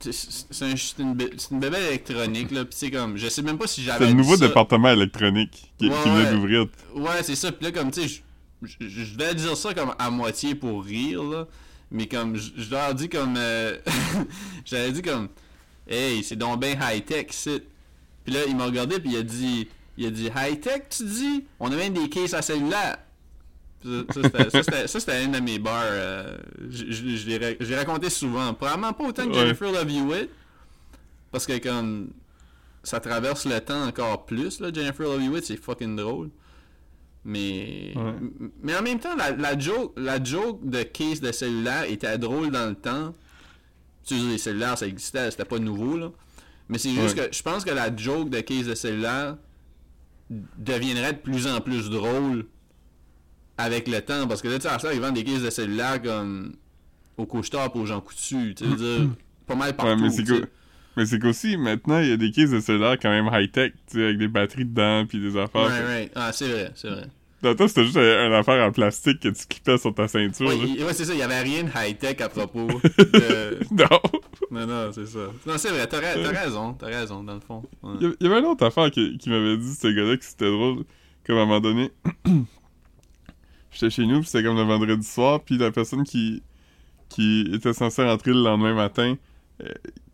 c'est, 0.00 0.64
un- 0.64 0.74
une, 1.02 1.18
une 1.50 1.60
bébelle 1.60 1.84
électronique, 1.88 2.50
là, 2.50 2.64
puis 2.64 2.74
c'est 2.76 2.90
comme, 2.90 3.16
je 3.18 3.28
sais 3.28 3.42
même 3.42 3.58
pas 3.58 3.66
si 3.66 3.82
j'avais 3.82 4.06
C'est 4.06 4.10
le 4.12 4.16
nouveau 4.16 4.36
ça. 4.36 4.46
département 4.48 4.88
électronique 4.90 5.72
qui, 5.78 5.88
Ouais, 5.88 5.96
qui 6.02 6.08
vient 6.08 6.24
ouais. 6.24 6.30
d'ouvrir. 6.32 6.66
Ouais, 6.94 7.22
c'est 7.22 7.36
ça. 7.36 7.52
Puis 7.52 7.66
là, 7.66 7.72
comme, 7.72 7.90
tu 7.90 8.08
sais, 8.08 8.22
je- 8.62 9.16
devais 9.16 9.34
dire 9.34 9.56
ça 9.56 9.74
comme 9.74 9.94
à 9.98 10.10
moitié 10.10 10.54
pour 10.54 10.84
rire, 10.84 11.22
là. 11.22 11.46
Mais 11.90 12.06
comme, 12.06 12.36
je 12.36 12.50
je 12.56 12.70
leur 12.70 12.94
dis 12.94 13.08
comme... 13.08 13.34
euh, 13.36 13.76
J'avais 14.64 14.92
dit 14.92 15.02
comme... 15.02 15.28
Hey, 15.86 16.22
c'est 16.24 16.36
donc 16.36 16.60
bien 16.60 16.74
high-tech, 16.80 17.26
c'est... 17.30 17.62
Puis 18.24 18.32
là, 18.32 18.40
il 18.48 18.56
m'a 18.56 18.64
regardé, 18.66 18.98
puis 19.00 19.10
il 19.10 19.16
a 19.18 19.22
dit... 19.22 19.68
Il 19.98 20.06
a 20.06 20.10
dit, 20.10 20.30
high-tech, 20.34 20.84
tu 20.88 21.04
dis? 21.04 21.44
On 21.60 21.70
a 21.70 21.76
même 21.76 21.92
des 21.92 22.08
cases 22.08 22.32
à 22.32 22.40
cellulaire. 22.40 22.96
Ça, 23.84 24.62
c'était- 24.98 25.24
une 25.24 25.32
de 25.32 25.40
mes 25.40 25.58
bars. 25.58 25.82
euh, 25.84 26.38
l'ai 27.68 27.76
raconté 27.76 28.08
souvent. 28.10 28.54
Probablement 28.54 28.92
pas 28.94 29.04
autant 29.04 29.24
que 29.24 29.30
Ouais. 29.30 29.40
Jennifer 29.40 29.70
Love 29.72 29.90
Hewitt. 29.90 30.30
Parce 31.30 31.46
que 31.46 31.58
comme... 31.58 32.08
Ça 32.84 32.98
traverse 33.00 33.44
le 33.44 33.60
temps 33.60 33.86
encore 33.86 34.24
plus, 34.24 34.60
là. 34.60 34.70
Jennifer 34.72 35.06
Love 35.06 35.20
Hewitt, 35.22 35.44
c'est 35.44 35.56
fucking 35.56 35.94
drôle. 35.94 36.30
Mais... 37.24 37.92
Ouais. 37.94 38.14
Mais 38.62 38.76
en 38.76 38.82
même 38.82 38.98
temps, 38.98 39.14
la, 39.16 39.30
la 39.32 39.58
joke, 39.58 39.92
la 39.96 40.22
joke 40.22 40.68
de 40.68 40.82
case 40.82 41.20
de 41.20 41.30
cellulaire 41.32 41.84
était 41.84 42.18
drôle 42.18 42.50
dans 42.50 42.68
le 42.68 42.74
temps. 42.74 43.14
Tu 44.04 44.18
sais, 44.18 44.24
les 44.24 44.38
cellulaires, 44.38 44.76
ça 44.76 44.86
existait, 44.86 45.30
c'était 45.30 45.44
pas 45.44 45.58
nouveau, 45.60 45.96
là. 45.96 46.10
Mais 46.68 46.78
c'est 46.78 46.90
juste 46.90 47.16
Ouais. 47.18 47.28
que 47.28 47.36
je 47.36 47.42
pense 47.42 47.64
que 47.64 47.70
la 47.70 47.94
joke 47.94 48.30
de 48.30 48.40
case 48.40 48.66
de 48.66 48.74
cellulaire 48.74 49.36
deviendrait 50.58 51.12
de 51.12 51.18
plus 51.18 51.46
en 51.46 51.60
plus 51.60 51.90
drôle 51.90 52.46
avec 53.58 53.88
le 53.88 54.00
temps. 54.00 54.26
Parce 54.26 54.42
que 54.42 54.48
là, 54.48 54.58
tu 54.58 54.68
sais, 54.68 54.94
ils 54.94 55.00
vendent 55.00 55.14
des 55.14 55.24
cases 55.24 55.42
de 55.42 55.50
cellulaire 55.50 56.00
comme 56.02 56.54
au 57.16 57.26
couche-tard 57.26 57.70
pour 57.72 57.82
aux 57.82 57.86
gens 57.86 58.00
coutus. 58.00 58.54
Tu 58.54 58.64
sais, 58.68 58.74
dire, 58.76 59.08
pas 59.46 59.54
mal 59.54 59.76
partout. 59.76 59.92
Ouais, 59.92 60.00
mais 60.00 60.10
c'est 60.10 60.24
tu 60.24 60.34
sais. 60.34 60.40
cool. 60.40 60.48
Mais 60.96 61.06
c'est 61.06 61.18
qu'aussi, 61.18 61.56
maintenant, 61.56 62.00
il 62.00 62.08
y 62.08 62.12
a 62.12 62.16
des 62.16 62.30
cases 62.30 62.50
de 62.50 62.60
cellulaire 62.60 62.98
quand 63.00 63.10
même 63.10 63.28
high-tech, 63.32 63.72
tu 63.90 63.96
sais, 63.98 64.04
avec 64.04 64.18
des 64.18 64.28
batteries 64.28 64.66
dedans, 64.66 65.06
puis 65.08 65.20
des 65.20 65.36
affaires. 65.38 65.62
Ouais, 65.66 65.86
ouais. 65.86 66.10
Ah, 66.14 66.32
c'est 66.32 66.48
vrai, 66.48 66.70
c'est 66.74 66.88
vrai. 66.90 67.06
Dans 67.40 67.56
toi, 67.56 67.66
c'était 67.66 67.84
juste 67.84 67.96
un- 67.96 68.26
une 68.28 68.32
affaire 68.34 68.64
en 68.64 68.70
plastique 68.70 69.18
que 69.20 69.28
tu 69.30 69.46
clippais 69.48 69.76
sur 69.78 69.92
ta 69.94 70.06
ceinture. 70.06 70.46
Ouais, 70.48 70.92
c'est 70.92 71.04
ça, 71.06 71.12
il 71.12 71.18
y 71.18 71.22
avait 71.22 71.40
rien 71.40 71.64
de 71.64 71.70
high-tech 71.74 72.20
à 72.20 72.28
propos 72.28 72.66
de... 72.98 73.58
Non! 73.72 74.00
Non, 74.50 74.66
non, 74.66 74.92
c'est 74.92 75.06
ça. 75.06 75.18
Non, 75.46 75.54
c'est 75.56 75.70
vrai, 75.70 75.86
t'as, 75.88 75.98
ra- 76.00 76.40
raison, 76.40 76.74
t'as 76.74 76.86
raison, 76.86 77.24
dans 77.24 77.34
le 77.34 77.40
fond. 77.40 77.64
Ouais. 77.82 77.94
Il 78.00 78.06
y 78.06 78.10
a- 78.10 78.14
il 78.20 78.26
y 78.26 78.30
avait 78.30 78.38
une 78.40 78.46
autre 78.46 78.64
affaire 78.66 78.90
qui, 78.90 79.16
qui 79.18 79.30
m'avait 79.30 79.56
dit, 79.56 79.74
ce 79.74 79.88
gars-là, 79.88 80.16
que 80.16 80.24
c'était 80.24 80.50
drôle. 80.50 80.84
Comme 81.26 81.36
à 81.38 81.40
un 81.42 81.46
moment 81.46 81.60
donné, 81.60 81.90
j'étais 83.72 83.90
chez 83.90 84.06
nous, 84.06 84.20
puis 84.20 84.28
c'était 84.28 84.44
comme 84.44 84.56
le 84.56 84.62
vendredi 84.64 85.06
soir, 85.06 85.40
puis 85.42 85.56
la 85.58 85.70
personne 85.70 86.04
qui, 86.04 86.42
qui 87.08 87.48
était 87.52 87.72
censée 87.72 88.04
rentrer 88.04 88.32
le 88.32 88.42
lendemain 88.42 88.74
matin, 88.74 89.16
euh, 89.62 89.68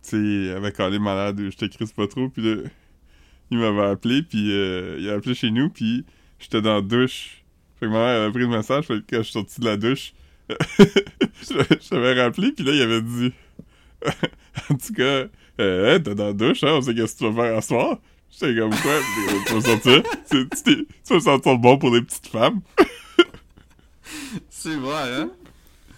tu 0.09 0.47
sais, 0.47 0.53
avait 0.53 0.73
collé 0.73 0.99
malade, 0.99 1.41
je 1.41 1.57
t'écris 1.57 1.87
pas 1.95 2.07
trop, 2.07 2.29
puis 2.29 2.43
là, 2.43 2.63
il 3.51 3.59
m'avait 3.59 3.91
appelé, 3.91 4.23
puis 4.23 4.53
euh, 4.53 4.97
il 4.99 5.09
a 5.11 5.15
appelé 5.15 5.35
chez 5.35 5.51
nous, 5.51 5.71
puis 5.71 6.05
j'étais 6.39 6.61
dans 6.61 6.75
la 6.75 6.83
douche. 6.83 7.45
Fait 7.79 7.87
que 7.87 7.91
ma 7.91 7.99
mère 7.99 8.23
avait 8.23 8.31
pris 8.33 8.41
le 8.41 8.49
message, 8.49 8.87
fait 8.87 8.95
que 8.95 9.05
quand 9.11 9.19
je 9.19 9.23
suis 9.23 9.33
sorti 9.33 9.61
de 9.61 9.67
la 9.67 9.77
douche, 9.77 10.13
je 10.51 11.89
t'avais 11.89 12.21
rappelé, 12.21 12.53
puis 12.53 12.65
là, 12.65 12.73
il 12.73 12.83
avait 12.83 13.03
dit... 13.03 13.33
en 14.71 14.75
tout 14.77 14.93
cas, 14.93 15.27
euh, 15.61 15.95
hey, 15.95 16.03
t'es 16.03 16.15
dans 16.15 16.27
la 16.27 16.33
douche, 16.33 16.63
hein, 16.65 16.75
on 16.75 16.83
sait 16.83 16.95
qu'est-ce 16.95 17.15
que 17.15 17.19
tu 17.19 17.31
vas 17.31 17.43
faire 17.43 17.59
à 17.59 17.61
soir. 17.61 17.99
J'étais 18.31 18.61
comme 18.61 18.71
quoi, 18.71 18.99
tu 19.47 19.55
vas 19.55 19.61
sortir, 19.61 20.03
tu, 20.31 20.49
tu 20.49 20.87
tu 20.87 21.15
vas 21.15 21.21
sentir 21.21 21.59
bon 21.59 21.79
pour 21.79 21.95
les 21.95 22.03
petites 22.03 22.29
femmes. 22.29 22.61
C'est 24.51 24.77
vrai, 24.77 25.15
hein? 25.15 25.31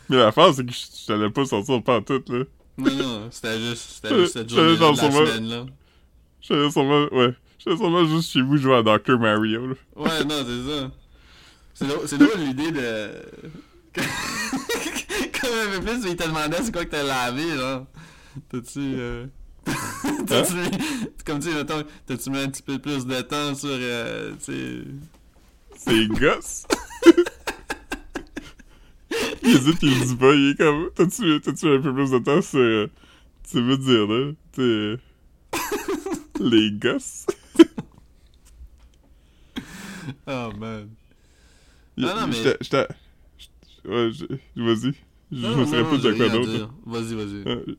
Mais 0.09 0.17
l'affaire, 0.17 0.53
c'est 0.53 0.67
que 0.67 0.73
je 0.73 1.07
t'allais 1.07 1.31
pas 1.31 1.45
sortir 1.45 1.83
pas 1.83 2.01
tout, 2.01 2.23
là. 2.29 2.45
Non, 2.79 2.95
non, 2.95 3.29
c'était 3.31 3.59
juste, 3.61 3.91
c'était 3.91 4.15
juste 4.15 4.33
cette 4.35 4.51
journée 4.51 4.77
dans 4.77 4.93
de 4.93 5.01
la 5.01 5.11
semaine, 5.11 5.49
là. 5.49 5.67
J'allais 6.41 6.71
sûrement, 6.71 7.07
ouais, 7.13 7.35
sûrement 7.59 8.05
juste 8.07 8.31
chez 8.33 8.41
vous 8.41 8.57
jouer 8.57 8.77
à 8.77 8.83
Dr. 8.83 9.19
Mario, 9.19 9.69
là. 9.69 9.75
Ouais, 9.97 10.25
non, 10.25 10.45
c'est 10.47 10.71
ça. 10.71 10.91
C'est 12.07 12.19
drôle, 12.19 12.39
l'idée 12.39 12.73
de... 12.73 13.11
Comme 15.41 15.51
un 15.51 15.79
peu 15.79 15.85
plus, 15.85 16.11
il 16.11 16.17
te 16.17 16.27
demandait 16.27 16.63
c'est 16.63 16.73
quoi 16.73 16.85
que 16.85 16.91
t'as 16.91 17.03
lavé, 17.03 17.57
genre. 17.57 17.87
T'as-tu... 18.51 18.79
Euh... 18.79 19.27
mis... 19.67 20.79
Comme 21.25 21.41
tu 21.41 21.51
mettons, 21.51 21.83
t'as-tu 22.07 22.31
mis 22.31 22.39
un 22.39 22.49
petit 22.49 22.63
peu 22.63 22.79
plus 22.79 23.07
de 23.07 23.21
temps 23.23 23.55
sur, 23.55 23.69
euh, 23.71 24.33
tu 24.45 24.53
sais... 24.53 24.83
C'est 25.77 26.07
gosse. 26.09 26.65
Il 29.43 29.51
hésite, 29.51 29.79
puis 29.79 29.89
il 29.91 30.07
dit 30.07 30.17
pas, 30.17 30.33
il 30.35 30.51
est 30.51 30.57
comme, 30.59 30.91
t'as-tu, 30.95 31.41
t'as-tu 31.41 31.69
un 31.69 31.81
peu 31.81 31.93
plus 31.95 32.11
de 32.11 32.19
temps 32.19 32.43
sur, 32.43 32.59
euh, 32.61 32.87
tu 33.51 33.61
veux 33.61 33.77
dire, 33.79 34.07
là, 34.07 34.33
euh, 34.59 34.97
les 36.41 36.71
gosses? 36.73 37.27
Oh, 40.27 40.51
man. 40.59 40.89
Il- 41.97 42.07
Ah 42.07 42.21
non, 42.21 42.27
mais- 42.29 42.57
j'étais- 42.61 42.89
Ouais, 43.85 44.11
vas-y. 44.11 44.93
Je 45.33 45.37
Non, 45.47 45.57
me 45.57 45.65
non, 45.65 45.71
non, 45.71 45.85
pas 45.91 45.97
de 45.99 46.13
quoi 46.13 46.29
d'autre. 46.29 46.75
Vas-y, 46.87 47.15
vas-y. 47.15 47.49
Euh, 47.49 47.77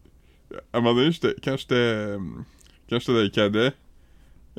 à 0.74 0.78
un 0.78 0.82
moment 0.82 0.96
donné, 0.96 1.12
j'étais, 1.12 1.36
quand 1.44 1.58
j'étais, 1.58 1.76
euh, 1.76 2.20
quand 2.90 3.00
j'étais 3.00 3.14
dans 3.14 3.22
les 3.22 3.30
cadets, 3.32 3.74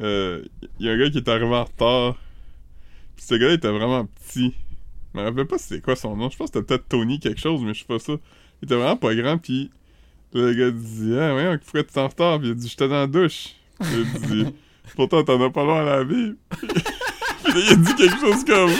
euh, 0.00 0.44
il 0.78 0.86
y 0.86 0.88
a 0.88 0.92
un 0.92 0.98
gars 0.98 1.10
qui 1.10 1.18
est 1.18 1.28
arrivé 1.28 1.46
en 1.54 1.64
retard. 1.64 2.16
Puis 3.16 3.24
ce 3.26 3.34
gars-là 3.34 3.54
était 3.54 3.70
vraiment 3.70 4.04
petit. 4.06 4.54
Je 5.14 5.20
me 5.20 5.24
rappelle 5.24 5.46
pas 5.46 5.58
c'était 5.58 5.80
quoi 5.80 5.96
son 5.96 6.16
nom. 6.16 6.30
Je 6.30 6.36
pense 6.36 6.50
que 6.50 6.58
c'était 6.58 6.66
peut-être 6.66 6.88
Tony 6.88 7.20
quelque 7.20 7.40
chose, 7.40 7.60
mais 7.62 7.74
je 7.74 7.80
sais 7.80 7.86
pas 7.86 7.98
ça. 7.98 8.14
Il 8.60 8.66
était 8.66 8.74
vraiment 8.74 8.96
pas 8.96 9.14
grand, 9.14 9.38
puis 9.38 9.70
le 10.32 10.52
gars 10.54 10.70
dit 10.70 11.14
Ah, 11.18 11.34
ouais, 11.34 11.58
pourquoi 11.58 11.84
tu 11.84 11.92
t'en 11.92 12.08
retard? 12.08 12.38
Puis 12.38 12.48
il 12.48 12.52
a 12.52 12.54
dit 12.54 12.68
J'étais 12.68 12.88
dans 12.88 12.94
la 12.94 13.06
douche. 13.06 13.48
Il 13.80 13.86
a 13.86 14.18
dit 14.26 14.46
Pourtant, 14.96 15.22
t'en 15.22 15.40
as 15.42 15.50
pas 15.50 15.64
loin 15.64 15.80
à 15.80 15.84
laver. 15.84 16.34
puis 16.50 17.54
il 17.54 17.72
a 17.72 17.76
dit 17.76 17.94
quelque 17.94 18.20
chose 18.20 18.44
comme 18.44 18.70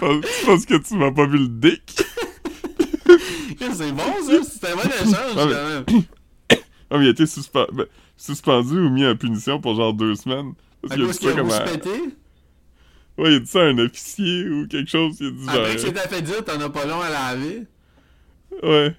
Je 0.00 0.46
pense 0.46 0.66
que 0.66 0.74
tu 0.76 0.94
m'as 0.94 1.12
pas 1.12 1.26
vu 1.26 1.38
le 1.38 1.48
dick. 1.48 2.02
c'est 3.72 3.92
bon, 3.92 4.02
ça. 4.26 4.42
C'était 4.42 4.68
un 4.68 4.76
bon 4.76 4.82
échange, 4.82 5.14
Ah, 5.36 5.46
quand 5.46 5.94
même. 5.94 6.02
Ah, 6.94 6.98
mais 6.98 7.04
il 7.04 7.08
a 7.08 7.10
été 7.12 7.24
ben, 7.54 7.86
suspendu 8.18 8.78
ou 8.78 8.90
mis 8.90 9.06
en 9.06 9.16
punition 9.16 9.58
pour 9.58 9.74
genre 9.76 9.94
deux 9.94 10.14
semaines. 10.14 10.52
Parce 10.82 10.92
qu'il 10.92 11.04
a 11.04 11.06
dit 11.10 11.18
qu'il 11.18 11.28
ça 11.28 11.34
a 11.34 11.38
comme 11.38 11.50
à... 11.50 11.64
Ouais, 13.22 13.30
il 13.30 13.36
a 13.36 13.38
dit 13.38 13.46
ça 13.46 13.60
à 13.60 13.64
un 13.66 13.78
officier 13.78 14.48
ou 14.48 14.66
quelque 14.66 14.90
chose. 14.90 15.16
Il 15.20 15.28
a 15.28 15.30
dit 15.30 15.48
Après 15.48 15.76
que 15.76 15.80
tu 15.80 15.92
t'as 15.92 16.08
fait 16.08 16.22
dire, 16.22 16.44
t'en 16.44 16.60
as 16.60 16.70
pas 16.70 16.84
long 16.84 17.00
à 17.00 17.08
laver. 17.08 17.62
Ouais. 18.62 18.96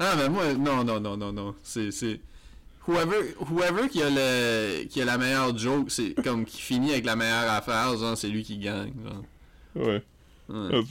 Ah, 0.00 0.14
mais 0.16 0.28
moi, 0.28 0.52
non, 0.54 0.82
non, 0.82 0.98
non, 0.98 1.16
non, 1.16 1.32
non. 1.32 1.54
C'est, 1.62 1.92
c'est... 1.92 2.18
Whoever, 2.88 3.36
whoever 3.48 3.88
qui 3.88 4.02
a 4.02 4.10
le, 4.10 4.84
qui 4.86 5.00
a 5.00 5.04
la 5.04 5.18
meilleure 5.18 5.56
joke, 5.56 5.88
c'est 5.88 6.14
comme 6.24 6.44
qui 6.44 6.60
finit 6.60 6.90
avec 6.90 7.04
la 7.04 7.14
meilleure 7.14 7.48
affaire, 7.48 7.96
genre, 7.96 8.16
c'est 8.16 8.28
lui 8.28 8.42
qui 8.42 8.58
gagne, 8.58 8.92
genre. 9.04 9.22
Ouais. 9.76 10.02
Ouais. 10.48 10.82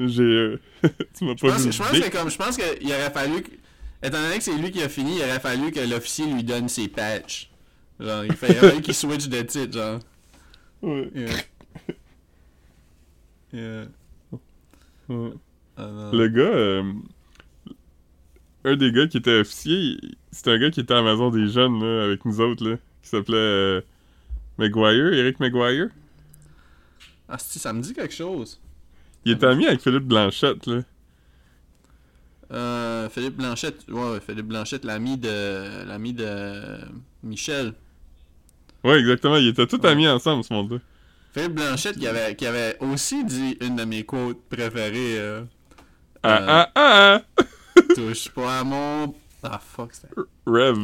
J'ai 0.00 0.22
euh, 0.22 0.60
tu 1.16 1.24
m'as 1.24 1.36
Je 1.36 1.46
pas 1.46 1.56
je 1.56 1.78
pense 1.78 2.00
que 2.00 2.10
comme, 2.10 2.30
je 2.30 2.36
pense 2.36 2.56
qu'il 2.56 2.88
aurait 2.88 3.12
fallu 3.12 3.42
que, 3.42 3.50
étant 4.02 4.20
donné 4.20 4.38
que 4.38 4.42
c'est 4.42 4.56
lui 4.56 4.72
qui 4.72 4.82
a 4.82 4.88
fini, 4.88 5.18
il 5.18 5.22
aurait 5.22 5.38
fallu 5.38 5.70
que 5.70 5.78
l'officier 5.78 6.26
lui 6.26 6.42
donne 6.42 6.68
ses 6.68 6.88
patchs. 6.88 7.48
Genre, 8.00 8.24
il, 8.24 8.34
fallu 8.34 8.82
qu'il 8.82 8.94
switch 8.94 9.28
de 9.28 9.42
titre, 9.42 9.72
genre. 9.72 10.00
Ouais. 10.82 11.08
Yeah. 11.14 11.36
Yeah. 13.52 13.86
ouais. 15.08 15.32
Non. 15.78 16.12
Le 16.12 16.28
gars... 16.28 16.42
euh, 16.42 16.92
Un 18.64 18.76
des 18.76 18.92
gars 18.92 19.06
qui 19.06 19.16
était 19.18 19.40
officier, 19.40 19.96
c'était 20.30 20.50
un 20.52 20.58
gars 20.58 20.70
qui 20.70 20.80
était 20.80 20.92
à 20.94 21.02
la 21.02 21.12
maison 21.12 21.30
des 21.30 21.48
jeunes, 21.48 21.80
là, 21.82 22.04
avec 22.04 22.24
nous 22.24 22.40
autres, 22.40 22.68
là. 22.68 22.76
Qui 23.02 23.08
s'appelait... 23.08 23.36
euh, 23.36 23.80
Maguire, 24.58 25.12
Eric 25.14 25.40
Maguire. 25.40 25.88
Ah, 27.28 27.38
si, 27.38 27.58
ça 27.58 27.72
me 27.72 27.80
dit 27.82 27.92
quelque 27.94 28.14
chose. 28.14 28.60
Il 29.24 29.32
était 29.32 29.46
ami 29.46 29.66
avec 29.66 29.80
Philippe 29.80 30.04
Blanchette, 30.08 30.66
là. 30.66 30.82
Euh, 32.50 33.08
Philippe 33.10 33.36
Blanchette, 33.36 33.84
ouais, 33.88 34.12
ouais, 34.12 34.20
Philippe 34.20 34.46
Blanchette, 34.46 34.84
l'ami 34.84 35.18
de, 35.18 35.84
l'ami 35.86 36.14
de 36.14 36.78
Michel. 37.22 37.74
Ouais, 38.84 38.98
exactement. 38.98 39.36
Ils 39.36 39.48
étaient 39.48 39.66
tous 39.66 39.80
Ouais. 39.82 39.86
amis 39.86 40.08
ensemble, 40.08 40.44
ce 40.44 40.52
monde-là. 40.52 40.78
Philippe 41.38 41.54
Blanchette 41.54 41.98
qui 41.98 42.06
avait, 42.06 42.34
qui 42.34 42.46
avait 42.46 42.76
aussi 42.80 43.24
dit 43.24 43.56
une 43.60 43.76
de 43.76 43.84
mes 43.84 44.04
quotes 44.04 44.42
préférées. 44.48 45.18
Euh, 45.18 45.42
Ah, 46.22 46.28
Euh. 46.40 46.46
ah, 46.48 46.70
ah, 46.74 47.22
ah! 47.36 47.42
touche 47.94 48.28
pas 48.30 48.60
à 48.60 48.64
mon. 48.64 49.14
Ah 49.42 49.60
fuck, 49.64 49.92
c'était. 49.92 50.08
Rêve. 50.46 50.78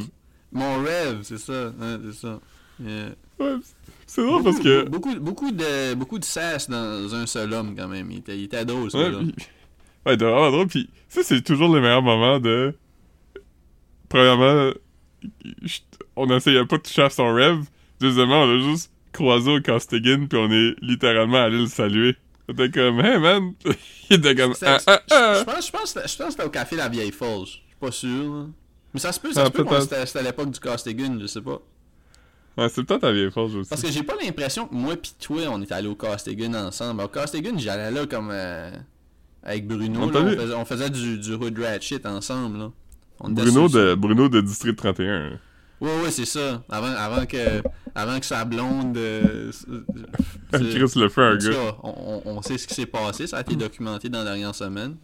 Mon 0.53 0.83
rêve, 0.83 1.19
c'est 1.23 1.39
ça. 1.39 1.73
hein, 1.81 1.99
c'est 2.05 2.15
ça. 2.21 2.41
Yeah. 2.81 3.09
Ouais, 3.41 3.57
c'est 4.07 4.23
drôle 4.25 4.45
parce 4.45 4.61
que. 4.61 4.89
Beaucoup, 4.89 5.15
beaucoup, 5.19 5.51
de, 5.51 5.95
beaucoup 5.95 6.19
de 6.21 6.25
sass 6.25 6.71
dans 6.71 7.13
un 7.15 7.27
seul 7.27 7.53
homme 7.53 7.75
quand 7.77 7.89
même. 7.89 8.11
Il 8.13 8.19
était, 8.19 8.39
il 8.39 8.45
était 8.45 8.65
drôle, 8.65 8.91
ce 8.93 8.97
Ouais, 8.97 9.05
gars-là. 9.11 9.19
pis... 9.19 9.27
ouais, 10.07 10.13
c'était 10.13 10.25
vraiment 10.25 10.51
drôle. 10.53 10.67
Puis 10.69 10.89
ça, 11.09 11.23
c'est 11.25 11.43
toujours 11.43 11.75
les 11.75 11.81
meilleurs 11.81 12.03
moments 12.03 12.39
de. 12.39 12.75
Premièrement, 14.09 14.71
on 16.15 16.31
essayait 16.37 16.65
pas 16.65 16.77
de 16.77 16.83
toucher 16.83 17.03
à 17.03 17.11
son 17.11 17.35
rêve. 17.35 17.65
Deuxièmement, 18.01 18.43
on 18.43 18.55
a 18.55 18.59
juste 18.61 18.93
croisé 19.15 19.51
au 19.51 19.61
Costigan, 19.63 20.27
puis 20.29 20.39
on 20.39 20.51
est 20.51 20.75
littéralement 20.83 21.43
allé 21.43 21.59
le 21.59 21.67
saluer. 21.67 22.17
C'était 22.49 22.71
comme, 22.71 23.01
hey 23.01 23.19
man! 23.19 23.55
Il 24.11 24.17
était 24.17 24.35
comme, 24.35 24.53
ah, 24.63 24.79
ah, 24.87 25.01
Je 25.09 25.15
ah! 25.15 25.43
pense, 25.47 25.67
je 25.67 25.73
pense, 25.73 25.95
je 25.95 26.01
pense 26.01 26.17
que 26.17 26.31
c'était 26.33 26.45
au 26.45 26.51
café 26.51 26.77
La 26.77 26.91
Vieille 26.91 27.13
Forge. 27.13 27.63
Je 27.65 27.69
suis 27.69 27.77
pas 27.81 27.91
sûr. 27.91 28.35
là. 28.35 28.47
Mais 28.93 29.01
ça 29.01 29.13
se 29.13 29.19
peut, 29.19 29.33
ça 29.33 29.43
Ah, 29.43 29.47
se 29.47 29.51
peut 29.51 29.65
c'était 30.07 30.19
à 30.19 30.23
l'époque 30.23 30.51
du 30.51 30.61
Castigun, 30.61 31.19
je 31.21 31.27
sais 31.27 31.41
pas. 31.41 31.61
Ouais, 32.57 32.69
c'est 32.69 32.85
peut-être 32.85 33.01
ta 33.01 33.13
vieille 33.13 33.33
force 33.33 33.53
aussi. 33.55 33.69
Parce 33.69 33.83
que 33.83 33.91
j'ai 33.91 34.05
pas 34.05 34.15
l'impression 34.23 34.69
que 34.69 34.75
moi 34.75 34.97
pis 34.97 35.13
toi, 35.21 35.43
on 35.51 35.61
est 35.61 35.73
allés 35.73 35.89
au 35.89 35.97
Castigun 35.97 36.55
ensemble. 36.55 37.03
Au 37.03 37.09
Castigun, 37.09 37.59
j'allais 37.59 37.91
là 37.91 38.07
comme 38.07 38.29
euh, 38.31 38.71
avec 39.43 39.67
Bruno. 39.67 40.03
On 40.03 40.11
là, 40.11 40.21
on, 40.21 40.37
faisait, 40.37 40.55
on 40.55 40.65
faisait 40.65 40.91
du, 40.91 41.19
du 41.19 41.33
hood 41.33 41.59
rat 41.59 41.81
shit 41.81 42.07
ensemble. 42.07 42.59
Là. 42.59 42.71
On 43.19 43.31
Bruno 43.31 43.69
de, 43.69 43.95
Bruno 43.95 44.29
de 44.29 44.41
District 44.41 44.77
31. 44.77 45.41
Ouais, 45.81 46.03
ouais, 46.03 46.11
c'est 46.11 46.25
ça. 46.25 46.63
Avant, 46.71 46.87
avant, 46.97 47.27
que, 47.27 47.63
avant 47.95 48.19
que 48.21 48.25
sa 48.27 48.45
blonde. 48.45 48.97
euh, 48.97 49.51
Chris 50.53 50.93
le 50.97 51.09
fait 51.09 51.23
un 51.23 51.37
gars. 51.37 51.77
on, 51.83 52.41
sait 52.43 52.57
ce 52.59 52.67
qui 52.67 52.75
s'est 52.75 52.87
passé. 52.87 53.27
Ça 53.27 53.39
a 53.39 53.41
été 53.43 53.57
documenté 53.57 54.09
dans 54.09 54.19
la 54.21 54.25
dernière 54.25 54.55
semaine. 54.55 54.97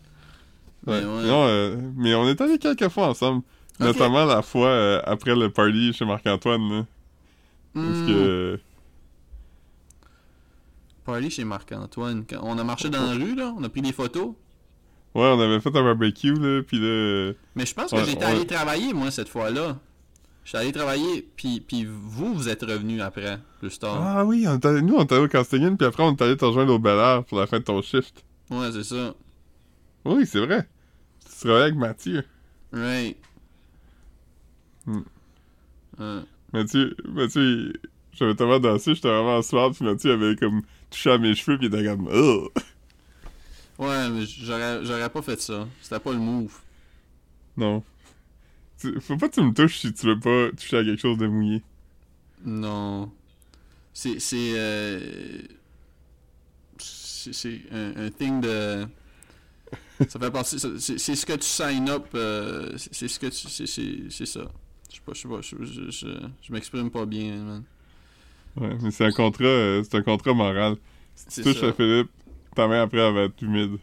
Ouais. 0.87 1.01
Mais 1.01 1.07
ouais. 1.07 1.25
Non, 1.27 1.45
euh, 1.47 1.77
mais 1.97 2.15
on 2.15 2.27
est 2.29 2.41
allés 2.41 2.59
quelques 2.59 2.89
fois 2.89 3.09
ensemble. 3.09 3.43
Notamment 3.79 4.25
la 4.25 4.43
fois 4.43 4.69
euh, 4.69 5.01
après 5.05 5.35
le 5.35 5.51
party 5.51 5.93
chez 5.93 6.05
Marc-Antoine. 6.05 6.69
là. 6.71 6.87
Parce 7.75 7.87
Hmm. 7.87 8.07
que. 8.07 8.61
Party 11.05 11.31
chez 11.31 11.45
Marc-Antoine. 11.45 12.25
Quand 12.29 12.41
On 12.43 12.59
a 12.59 12.65
marché 12.65 12.89
dans 12.91 13.03
la 13.07 13.13
rue, 13.13 13.35
là. 13.35 13.53
On 13.59 13.63
a 13.65 13.69
pris 13.69 13.83
des 13.83 13.93
photos. 13.93 14.29
Ouais, 15.15 15.23
on 15.25 15.41
avait 15.41 15.59
fait 15.61 15.75
un 15.75 15.83
barbecue, 15.83 16.35
là, 16.35 16.63
euh, 16.73 17.33
Mais 17.57 17.67
je 17.67 17.75
pense 17.75 17.91
que 17.91 17.97
Ouais, 17.97 18.05
j'étais 18.05 18.25
ouais. 18.25 18.31
allé 18.33 18.47
travailler, 18.47 18.93
moi, 18.93 19.11
cette 19.11 19.29
fois-là. 19.29 19.77
J'étais 20.45 20.59
allé 20.59 20.73
travailler, 20.73 21.29
puis, 21.37 21.61
puis 21.61 21.85
vous, 21.85 22.35
vous 22.35 22.49
êtes 22.49 22.62
revenu 22.62 23.01
après, 23.01 23.39
plus 23.61 23.79
tard. 23.79 24.01
Ah 24.01 24.25
oui, 24.25 24.47
on 24.49 24.59
nous, 24.83 24.95
on 24.95 25.05
est 25.05 25.12
allé 25.12 25.23
au 25.23 25.29
Castellane, 25.29 25.77
puis 25.77 25.87
après, 25.87 26.03
on 26.03 26.12
est 26.12 26.23
allé 26.23 26.37
te 26.37 26.45
rejoindre 26.45 26.73
au 26.75 26.79
Bel 26.79 26.99
Air 26.99 27.25
pour 27.25 27.39
la 27.39 27.47
fin 27.47 27.59
de 27.59 27.65
ton 27.65 27.81
shift. 27.83 28.25
Ouais, 28.51 28.73
c'est 28.73 28.85
ça. 28.85 29.15
Oui, 30.05 30.27
c'est 30.27 30.45
vrai. 30.45 30.67
Tu 31.25 31.47
travaillais 31.47 31.65
avec 31.67 31.77
Mathieu. 31.77 32.25
Right. 32.73 33.17
Hmm. 34.87 35.03
Ouais. 35.99 36.21
Mathieu, 36.53 36.97
Mathieu, 37.09 37.73
j'avais 38.12 38.35
tellement 38.35 38.59
dansé, 38.59 38.95
j'étais 38.95 39.09
vraiment 39.09 39.43
soir, 39.43 39.71
puis 39.73 39.85
Mathieu 39.85 40.12
avait 40.12 40.37
comme 40.37 40.62
touché 40.91 41.11
à 41.12 41.19
mes 41.19 41.35
cheveux, 41.35 41.59
puis 41.59 41.69
il 41.69 41.75
était 41.75 41.85
comme... 41.85 42.09
Ugh. 42.09 42.51
Ouais, 43.79 44.11
mais 44.11 44.27
j'aurais, 44.27 44.85
j'aurais 44.85 45.09
pas 45.09 45.23
fait 45.23 45.41
ça. 45.41 45.67
C'était 45.81 46.01
pas 46.01 46.12
le 46.12 46.19
move. 46.19 46.59
Non. 47.57 47.83
Faut 49.01 49.16
pas 49.16 49.28
que 49.28 49.35
tu 49.35 49.43
me 49.43 49.52
touches 49.52 49.78
si 49.81 49.93
tu 49.93 50.07
veux 50.07 50.19
pas 50.19 50.51
toucher 50.57 50.78
à 50.78 50.85
quelque 50.85 51.01
chose 51.01 51.19
de 51.19 51.27
mouillé. 51.27 51.62
Non. 52.44 53.12
C'est. 53.93 54.19
C'est. 54.20 54.52
euh, 54.55 55.43
C'est 56.78 57.61
un, 57.73 58.07
un 58.07 58.11
thing 58.11 58.40
de. 58.40 58.86
Ça 60.09 60.19
fait 60.19 60.31
partie. 60.31 60.59
C'est 60.59 60.98
ce 61.15 61.27
que 61.27 61.35
tu 61.35 61.47
sign 61.47 61.89
up. 61.90 62.07
euh, 62.15 62.73
c'est 62.78 63.09
ce 63.09 63.19
que 63.20 63.27
tu. 63.27 63.48
C'est 64.11 64.27
ça. 64.27 64.40
Je 64.90 64.97
sais 64.97 65.02
pas, 65.05 65.12
je 65.15 65.20
sais 65.20 65.28
pas. 65.28 65.40
Je, 65.43 65.90
je, 65.90 65.90
je, 66.43 66.52
m'exprime 66.52 66.90
pas 66.90 67.07
bien, 67.07 67.36
man. 67.36 67.65
Ouais, 68.57 68.77
mais 68.82 68.90
c'est 68.90 69.05
un 69.07 69.12
contrat, 69.12 69.44
euh, 69.44 69.82
c'est 69.85 69.97
un 69.97 70.02
contrat 70.02 70.35
moral. 70.35 70.77
Si 71.15 71.27
tu 71.28 71.43
touches 71.43 71.61
ça. 71.61 71.69
à 71.69 71.73
Philippe, 71.73 72.11
ta 72.55 72.66
main 72.69 72.82
après 72.82 72.98
elle 73.01 73.15
va 73.15 73.23
être 73.24 73.43
humide. 73.43 73.78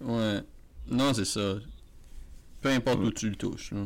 Ouais. 0.00 0.40
Non, 0.90 1.12
c'est 1.14 1.24
ça. 1.24 1.56
Peu 2.68 2.90
importe 2.90 3.04
où 3.06 3.10
tu 3.10 3.30
le 3.30 3.36
touches. 3.36 3.72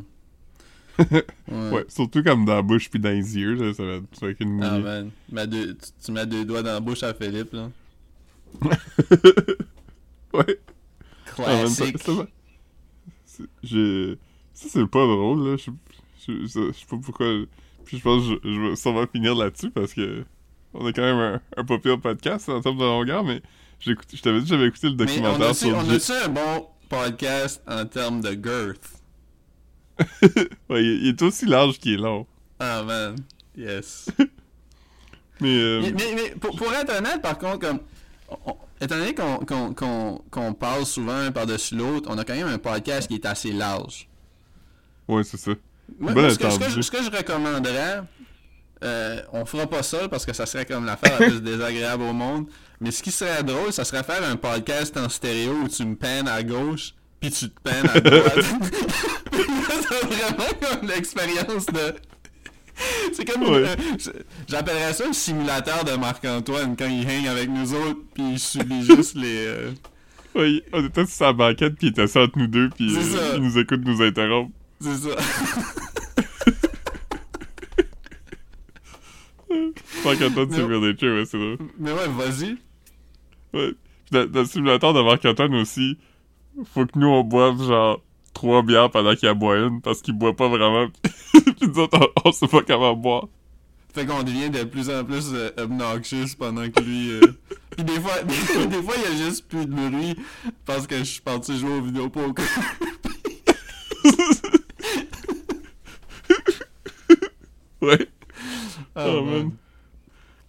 Ouais. 0.99 1.25
Ouais, 1.49 1.85
surtout 1.89 2.23
comme 2.23 2.45
dans 2.45 2.55
la 2.57 2.63
bouche 2.63 2.91
puis 2.91 3.01
dans 3.01 3.09
les 3.09 3.39
yeux, 3.39 3.55
là, 3.55 3.73
ça 3.73 3.83
va 3.83 3.95
être, 3.95 4.39
Ah, 4.63 4.79
man. 4.79 5.11
Mets 5.31 5.47
deux- 5.47 5.75
tu, 5.75 5.89
tu 6.05 6.13
mets 6.13 6.27
deux 6.27 6.45
doigts 6.45 6.63
dans 6.63 6.75
la 6.75 6.81
bouche 6.81 7.03
à 7.03 7.15
Philippe, 7.15 7.55
là. 7.55 7.71
ouais. 10.35 10.59
Classique. 11.35 11.99
ça 11.99 12.13
Ça, 13.27 13.45
c'est 14.55 14.87
pas 14.87 15.07
drôle, 15.07 15.49
là. 15.49 15.57
Je 15.57 15.71
je- 16.27 16.47
je- 16.47 16.47
je 16.69 16.73
sais 16.73 16.87
pas 16.89 16.99
pourquoi. 17.03 17.27
Puis 17.85 17.99
je 17.99 18.03
pense 18.03 18.23
que 18.29 18.39
je, 18.45 18.61
vais 18.61 18.77
sûrement 18.77 19.07
finir 19.07 19.35
là-dessus 19.35 19.71
parce 19.71 19.93
que 19.95 20.25
on 20.75 20.87
a 20.87 20.93
quand 20.93 21.03
même 21.03 21.17
un, 21.19 21.41
un 21.57 21.65
pas 21.65 21.79
pire 21.79 21.99
podcast 22.01 22.49
en 22.49 22.61
termes 22.61 22.79
de 22.79 22.85
longueur, 22.85 23.25
mais 23.25 23.43
je 23.81 23.93
t'avais 24.23 24.39
dit 24.39 24.45
que 24.45 24.51
j'avais 24.51 24.69
écouté 24.69 24.89
le 24.89 24.95
Mais 24.97 25.03
on 25.05 25.07
documentaire 25.07 25.55
sur 25.55 25.77
on 25.77 25.85
J- 25.85 25.97
a-tu 25.97 26.13
un 26.13 26.29
bon 26.29 26.67
podcast 26.93 27.63
en 27.67 27.87
termes 27.87 28.21
de 28.21 28.33
girth? 28.33 29.01
Ouais, 30.69 30.83
il, 30.85 31.09
est 31.09 31.23
aussi 31.23 31.47
large 31.47 31.79
qu'il 31.79 31.95
est 31.95 31.97
long. 31.97 32.27
Ah, 32.59 32.83
man. 32.83 33.17
Yes. 33.57 34.09
Mais, 35.41 35.59
euh, 35.59 35.81
mais, 35.83 35.91
mais, 35.93 36.15
mais 36.15 36.31
pour, 36.39 36.55
pour 36.55 36.73
être 36.73 36.97
honnête, 36.97 37.21
par 37.21 37.37
contre, 37.37 37.59
comme. 37.59 37.81
on- 38.47 38.57
étant 38.81 38.97
donné 38.97 39.13
qu'on 39.13 39.75
qu'on 40.31 40.55
parle 40.55 40.87
souvent 40.87 41.17
un 41.17 41.33
par-dessus 41.33 41.75
l'autre, 41.75 42.09
on 42.13 42.17
a 42.19 42.25
quand 42.25 42.35
même 42.35 42.47
un 42.47 42.59
podcast 42.59 43.09
qui 43.09 43.15
est 43.15 43.27
assez 43.27 43.51
large. 43.53 44.09
ouais, 45.09 45.25
c'est 45.25 45.39
ça. 45.39 45.51
Ce, 46.01 46.15
que, 46.15 46.31
ce 46.31 46.39
que 46.39 46.47
entendu. 46.47 46.65
je, 46.77 46.81
ce 46.81 46.91
que 46.93 47.03
je 47.03 47.11
recommanderais, 47.11 48.03
euh, 48.83 49.21
on 49.33 49.45
fera 49.45 49.67
pas 49.67 49.83
ça 49.83 50.09
parce 50.09 50.27
que 50.27 50.33
ça 50.33 50.47
serait 50.47 50.67
comme 50.67 50.85
l'affaire 50.87 51.19
la 51.21 51.27
plus 51.29 51.41
désagréable 51.43 52.03
au 52.03 52.13
monde. 52.13 52.47
Mais 52.81 52.91
ce 52.91 53.03
qui 53.03 53.13
serait 53.13 53.43
drôle, 53.45 53.73
ça 53.73 53.85
serait 53.85 54.03
faire 54.03 54.23
un 54.25 54.37
podcast 54.37 54.97
en 54.97 55.09
stéréo 55.09 55.53
où 55.65 55.69
tu 55.69 55.85
me 55.85 55.95
peines 55.95 56.27
à 56.29 56.43
gauche, 56.43 56.95
puis 57.21 57.31
tu 57.31 57.49
te 57.49 57.61
peines 57.63 57.89
à 57.95 58.01
droite. 58.01 58.35
c'est 59.33 60.07
vraiment 60.07 60.49
comme 60.61 60.89
l'expérience 60.89 61.67
de. 61.67 61.95
C'est 63.13 63.25
comme. 63.31 63.43
Ouais. 63.43 63.65
euh, 63.69 63.77
J'appellerais 64.49 64.95
ça 64.95 65.05
un 65.09 65.13
simulateur 65.13 65.85
de 65.85 65.93
Marc-Antoine 65.93 66.75
quand 66.77 66.89
il 66.89 67.07
hang 67.09 67.27
avec 67.29 67.51
nous 67.51 67.75
autres, 67.75 68.01
puis 68.15 68.25
il 68.33 68.39
subit 68.39 68.83
juste 68.85 69.15
les. 69.15 69.47
euh, 69.47 69.71
Ouais, 70.35 70.65
on 70.73 70.83
était 70.87 71.05
sur 71.05 71.15
sa 71.15 71.33
banquette, 71.35 71.77
pis 71.77 71.87
il 71.87 71.89
était 71.91 72.07
ça 72.07 72.23
entre 72.23 72.39
nous 72.39 72.47
deux, 72.47 72.71
ça. 72.71 73.37
il 73.37 73.43
nous 73.43 73.59
écoute 73.59 73.83
nous 73.85 74.01
interrompre. 74.03 74.51
C'est 74.81 74.97
ça. 74.97 75.17
Marc-Antoine, 80.05 80.49
c'est 80.51 80.63
Non. 80.63 80.69
really 80.69 80.97
true, 80.97 81.19
ouais, 81.19 81.25
c'est 81.27 81.39
drôle. 81.39 81.59
Mais 81.79 81.93
ouais, 81.93 82.09
vas-y. 82.09 82.57
Ouais. 83.55 83.73
Dans, 84.11 84.31
dans 84.31 84.41
le 84.41 84.47
simulateur 84.47 84.93
de 84.95 85.03
Marc-Antoine 85.03 85.55
aussi, 85.57 85.97
faut 86.75 86.87
que 86.87 86.99
nous 86.99 87.07
on 87.09 87.23
boive 87.25 87.63
genre 87.63 88.03
trois 88.35 88.63
bières 88.63 88.91
pendant 88.91 89.15
qu'il 89.15 89.29
en 89.29 89.35
boit 89.35 89.57
une 89.59 89.81
parce 89.81 90.01
qu'il 90.03 90.15
boit 90.15 90.35
pas 90.37 90.49
vraiment. 90.49 90.89
Puis 91.33 91.69
nous 91.69 91.79
autres, 91.79 91.99
on, 92.25 92.29
on 92.29 92.33
sait 92.33 92.49
pas 92.49 92.63
comment 92.63 92.95
boire. 92.97 93.29
Fait 93.95 94.07
qu'on 94.07 94.23
devient 94.23 94.49
de 94.49 94.65
plus 94.65 94.89
en 94.89 95.05
plus 95.05 95.33
euh, 95.35 95.51
obnoxious 95.59 96.35
pendant 96.39 96.69
que 96.71 96.81
lui. 96.81 97.11
euh, 97.13 97.21
Puis 97.77 97.85
des 97.85 98.01
fois, 98.01 98.23
des, 98.23 98.67
des 98.67 98.83
fois, 98.83 98.95
il 98.97 99.03
y 99.03 99.15
a 99.15 99.25
juste 99.25 99.49
plus 99.49 99.67
de 99.67 99.71
bruit 99.73 100.15
parce 100.67 100.87
que 100.87 100.97
je 100.99 101.05
suis 101.05 101.21
parti 101.23 101.59
jouer 101.59 101.73
aux 101.79 101.83
vidéos 101.83 102.09
poker. 102.11 102.45
Ouais. 107.81 108.09
Ah, 108.95 109.07
Oh, 109.09 109.23
man. 109.23 109.53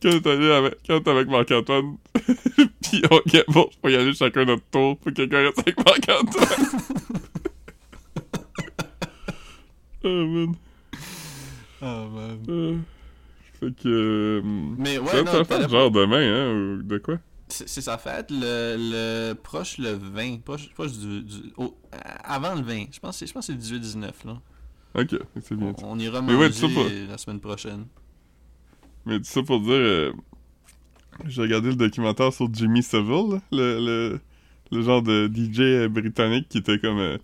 Quand 0.01 0.09
on 0.25 0.29
allé 0.29 0.51
avec, 0.51 0.77
quand 0.85 0.99
on 1.07 1.11
avec 1.11 1.27
Marc-Antoine, 1.29 1.95
pis 2.81 3.01
on 3.09 3.21
bon, 3.53 3.69
faut 3.81 3.89
y 3.89 3.95
aller 3.95 4.13
chacun 4.13 4.43
notre 4.45 4.63
tour, 4.69 4.97
faut 5.01 5.09
que 5.11 5.15
quelqu'un 5.15 5.43
reste 5.45 5.59
avec 5.59 5.77
Marc-Antoine. 5.77 6.67
oh 10.03 10.25
man. 10.27 10.55
Ah, 11.81 12.05
man. 12.13 12.39
Euh, 12.49 12.77
fait 13.59 13.75
que. 13.81 13.87
euh, 13.87 14.41
Mais 14.77 14.97
ouais, 14.97 15.07
ça 15.25 15.43
fait 15.45 15.45
t'allais- 15.45 15.69
genre 15.69 15.91
demain, 15.91 16.21
hein, 16.21 16.51
ou 16.79 16.83
de 16.83 16.97
quoi? 16.97 17.17
C'est 17.49 17.69
c'est 17.69 17.81
sa 17.81 17.97
fête, 17.97 18.31
le, 18.31 18.75
le 18.79 19.33
proche 19.35 19.77
le 19.77 19.91
20, 19.93 20.41
proche, 20.43 20.69
proche 20.73 20.93
du, 20.93 21.21
du- 21.21 21.53
au- 21.57 21.75
avant 22.23 22.55
le 22.55 22.61
20, 22.61 22.85
je 22.91 22.99
pense 22.99 23.11
que 23.15 23.19
c'est 23.19 23.27
je 23.27 23.33
pense 23.33 23.47
que 23.47 23.53
c'est 23.53 23.71
le 23.73 23.79
18-19 23.79 24.11
là. 24.25 24.41
Ok, 24.95 25.15
c'est 25.41 25.55
bien. 25.55 25.73
On, 25.83 25.91
on 25.93 25.99
ira 25.99 26.21
Mais 26.21 26.33
manger 26.33 26.65
ouais, 26.65 27.05
la 27.09 27.17
semaine 27.17 27.39
prochaine. 27.39 27.85
Mais 29.05 29.17
tout 29.17 29.25
ça 29.25 29.43
pour 29.43 29.59
dire, 29.61 29.71
euh, 29.73 30.11
j'ai 31.27 31.41
regardé 31.41 31.69
le 31.69 31.75
documentaire 31.75 32.31
sur 32.33 32.47
Jimmy 32.53 32.81
Savile, 32.83 33.39
le, 33.51 33.79
le, 33.79 34.19
le 34.71 34.81
genre 34.81 35.01
de 35.01 35.27
DJ 35.27 35.87
britannique 35.89 36.47
qui 36.49 36.59
était 36.59 36.79
comme 36.79 36.99
euh, 36.99 37.17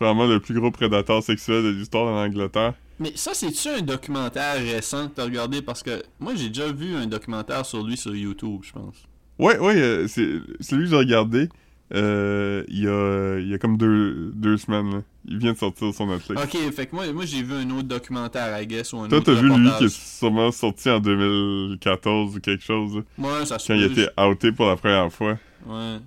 vraiment 0.00 0.26
le 0.26 0.40
plus 0.40 0.54
gros 0.58 0.70
prédateur 0.70 1.22
sexuel 1.22 1.62
de 1.64 1.68
l'histoire 1.70 2.12
en 2.12 2.24
Angleterre. 2.24 2.74
Mais 3.00 3.12
ça, 3.14 3.32
c'est-tu 3.32 3.68
un 3.68 3.80
documentaire 3.82 4.54
récent 4.56 5.08
que 5.08 5.14
t'as 5.14 5.24
regardé? 5.24 5.62
Parce 5.62 5.82
que 5.82 6.02
moi, 6.18 6.34
j'ai 6.34 6.48
déjà 6.48 6.72
vu 6.72 6.94
un 6.94 7.06
documentaire 7.06 7.64
sur 7.64 7.84
lui 7.84 7.96
sur 7.96 8.14
YouTube, 8.14 8.60
je 8.62 8.72
pense. 8.72 8.96
Ouais, 9.38 9.56
ouais, 9.58 9.76
euh, 9.80 10.08
c'est 10.08 10.40
celui 10.60 10.84
que 10.84 10.90
j'ai 10.90 10.96
regardé 10.96 11.48
euh, 11.94 12.64
il 12.68 12.82
y, 12.82 12.88
a, 12.88 13.38
il 13.38 13.48
y 13.48 13.54
a 13.54 13.58
comme 13.58 13.76
deux, 13.76 14.32
deux 14.34 14.56
semaines. 14.56 14.90
là. 14.90 15.02
Il 15.30 15.36
vient 15.38 15.52
de 15.52 15.58
sortir 15.58 15.92
sur 15.92 16.06
Netflix. 16.06 16.42
Ok, 16.42 16.72
fait 16.72 16.86
que 16.86 16.94
moi, 16.96 17.12
moi 17.12 17.26
j'ai 17.26 17.42
vu 17.42 17.52
un 17.54 17.68
autre 17.70 17.86
documentaire, 17.88 18.58
I 18.60 18.66
guess, 18.66 18.92
ou 18.94 19.00
un 19.00 19.08
Toi, 19.08 19.20
t'as 19.22 19.34
vu 19.34 19.48
lui 19.48 19.70
qui 19.78 19.84
est 19.84 19.94
sûrement 19.94 20.50
sorti 20.50 20.88
en 20.88 21.00
2014 21.00 22.36
ou 22.36 22.40
quelque 22.40 22.64
chose, 22.64 23.02
Ouais, 23.18 23.44
ça 23.44 23.58
se 23.58 23.66
quand 23.68 23.74
il 23.74 23.84
était 23.84 24.08
outé 24.18 24.52
pour 24.52 24.66
la 24.66 24.76
première 24.76 25.12
fois. 25.12 25.36
Ouais. 25.66 25.98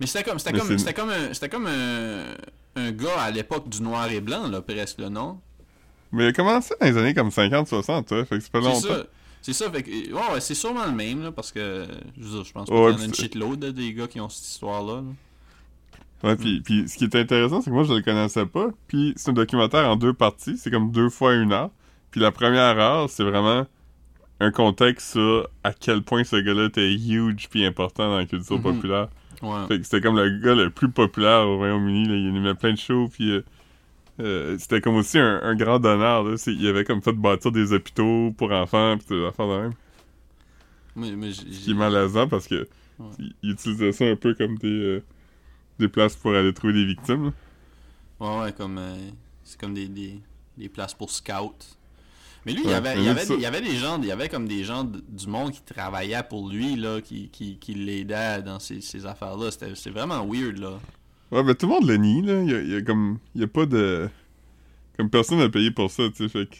Mais 0.00 0.06
c'était 0.06 0.24
comme, 0.24 0.38
c'était 0.40 0.58
comme, 0.58 0.76
c'était 0.78 0.92
comme, 0.94 1.10
un, 1.10 1.32
c'était 1.32 1.48
comme 1.48 1.66
un, 1.66 2.24
un 2.74 2.90
gars 2.90 3.20
à 3.20 3.30
l'époque 3.30 3.68
du 3.68 3.80
noir 3.80 4.10
et 4.10 4.20
blanc, 4.20 4.48
là, 4.48 4.60
presque, 4.60 4.98
là, 4.98 5.08
non? 5.08 5.38
Mais 6.10 6.24
il 6.24 6.28
a 6.28 6.32
commencé 6.32 6.74
dans 6.80 6.86
les 6.86 6.96
années 6.98 7.14
comme 7.14 7.28
50-60, 7.28 8.12
ouais, 8.12 8.24
fait 8.24 8.36
que 8.38 8.40
c'est 8.42 8.50
pas 8.52 8.60
C'est 8.60 8.68
longtemps. 8.68 8.80
ça. 8.80 9.06
C'est 9.40 9.52
ça, 9.52 9.70
fait 9.70 9.82
que, 9.82 9.90
ouais, 9.90 10.32
ouais, 10.34 10.40
c'est 10.40 10.54
sûrement 10.54 10.86
le 10.86 10.92
même, 10.92 11.22
là, 11.22 11.32
parce 11.32 11.52
que, 11.52 11.86
je 12.20 12.52
pense 12.52 12.66
qu'il 12.68 12.76
y 12.76 12.78
en 12.80 12.98
a 12.98 13.04
une 13.04 13.14
shitload, 13.14 13.64
des 13.66 13.92
gars 13.94 14.08
qui 14.08 14.20
ont 14.20 14.28
cette 14.28 14.46
histoire-là. 14.48 14.96
là. 14.96 15.02
Ouais, 16.22 16.36
puis, 16.36 16.60
puis 16.60 16.88
ce 16.88 16.96
qui 16.96 17.04
est 17.04 17.16
intéressant, 17.16 17.60
c'est 17.62 17.70
que 17.70 17.74
moi, 17.74 17.84
je 17.84 17.92
le 17.94 18.00
connaissais 18.02 18.46
pas. 18.46 18.68
Puis 18.88 19.12
c'est 19.16 19.30
un 19.30 19.34
documentaire 19.34 19.88
en 19.88 19.96
deux 19.96 20.12
parties. 20.12 20.56
C'est 20.56 20.70
comme 20.70 20.92
deux 20.92 21.08
fois 21.10 21.34
une 21.34 21.52
heure. 21.52 21.70
Puis 22.10 22.20
la 22.20 22.30
première 22.30 22.78
heure, 22.78 23.10
c'est 23.10 23.24
vraiment 23.24 23.66
un 24.40 24.50
contexte 24.50 25.12
sur 25.12 25.48
à 25.64 25.72
quel 25.72 26.02
point 26.02 26.24
ce 26.24 26.36
gars-là 26.36 26.66
était 26.66 26.92
huge 26.92 27.48
puis 27.48 27.64
important 27.64 28.08
dans 28.08 28.18
la 28.18 28.26
culture 28.26 28.56
Mhm. 28.56 28.62
populaire. 28.62 29.08
Ouais. 29.42 29.66
Fait 29.68 29.78
que 29.78 29.84
c'était 29.84 30.00
comme 30.00 30.16
le 30.16 30.38
gars 30.38 30.54
le 30.54 30.70
plus 30.70 30.90
populaire 30.90 31.46
au 31.48 31.56
Royaume-Uni. 31.56 32.04
Il 32.04 32.12
animait 32.28 32.54
plein 32.54 32.72
de 32.72 32.78
shows. 32.78 33.08
Puis 33.12 33.32
euh, 33.32 33.44
euh, 34.20 34.56
c'était 34.58 34.80
comme 34.80 34.94
aussi 34.96 35.18
un, 35.18 35.40
un 35.42 35.54
grand 35.56 35.80
donneur. 35.80 36.22
Là. 36.22 36.36
Il 36.46 36.66
avait 36.68 36.84
comme 36.84 37.02
fait 37.02 37.12
bâtir 37.12 37.50
des 37.50 37.72
hôpitaux 37.72 38.32
pour 38.36 38.52
enfants. 38.52 38.96
Puis 38.98 39.16
des 39.16 39.24
affaires 39.24 39.48
de 39.48 39.60
même. 39.62 39.72
Moi, 40.94 41.08
j'ai- 41.22 41.32
Ce 41.32 41.64
qui 41.64 41.70
est 41.70 41.74
malaisant 41.74 42.28
parce 42.28 42.46
que 42.46 42.68
Ouais. 42.98 43.06
il, 43.18 43.32
il 43.42 43.50
utilisait 43.52 43.92
ça 43.92 44.04
un 44.04 44.16
peu 44.16 44.34
comme 44.34 44.56
des, 44.58 44.68
euh, 44.68 45.02
des 45.78 45.88
places 45.88 46.16
pour 46.16 46.34
aller 46.34 46.52
trouver 46.52 46.72
des 46.74 46.84
victimes. 46.84 47.26
là. 47.26 47.32
Ouais, 48.20 48.42
ouais, 48.44 48.52
comme. 48.52 48.78
euh, 48.78 48.96
c'est 49.44 49.60
comme 49.60 49.74
des, 49.74 49.88
des, 49.88 50.20
des 50.56 50.68
places 50.68 50.94
pour 50.94 51.10
scouts. 51.10 51.54
Mais 52.44 52.52
lui, 52.52 52.62
il 52.64 52.70
y 52.70 52.74
avait, 52.74 52.94
mais 52.94 53.00
il 53.02 53.06
y 53.06 53.08
avait, 53.08 53.24
ça- 53.24 53.34
il 53.34 53.40
y 53.40 53.46
avait 53.46 53.60
des 53.60 53.76
gens, 53.76 54.00
il 54.00 54.06
y 54.08 54.12
avait 54.12 54.28
comme 54.28 54.48
des 54.48 54.64
gens 54.64 54.82
du 54.84 55.26
monde 55.28 55.52
qui 55.52 55.62
travaillaient 55.62 56.24
pour 56.28 56.48
lui, 56.48 56.74
là, 56.76 57.00
qui, 57.00 57.28
qui, 57.28 57.56
qui 57.58 57.74
l'aidaient 57.74 58.42
dans 58.42 58.58
ces, 58.58 58.80
ces 58.80 59.06
affaires-là. 59.06 59.50
C'était 59.52 59.74
c'est 59.76 59.90
vraiment 59.90 60.26
weird, 60.26 60.58
là. 60.58 60.78
Ouais, 61.30 61.42
ben 61.44 61.54
tout 61.54 61.66
le 61.66 61.72
monde 61.72 61.86
le 61.86 61.96
nie, 61.96 62.20
là. 62.22 62.42
Il 62.42 62.50
y 62.50 62.54
a, 62.54 62.60
il 62.60 62.70
y 62.72 62.76
a 62.76 62.82
comme. 62.82 63.18
Il 63.34 63.40
y 63.40 63.44
a 63.44 63.48
pas 63.48 63.66
de. 63.66 64.08
Comme 64.96 65.08
personne 65.08 65.38
n'a 65.38 65.48
payé 65.48 65.70
pour 65.70 65.90
ça, 65.90 66.02
tu 66.10 66.16
sais. 66.16 66.28
Fait 66.28 66.46
que. 66.46 66.56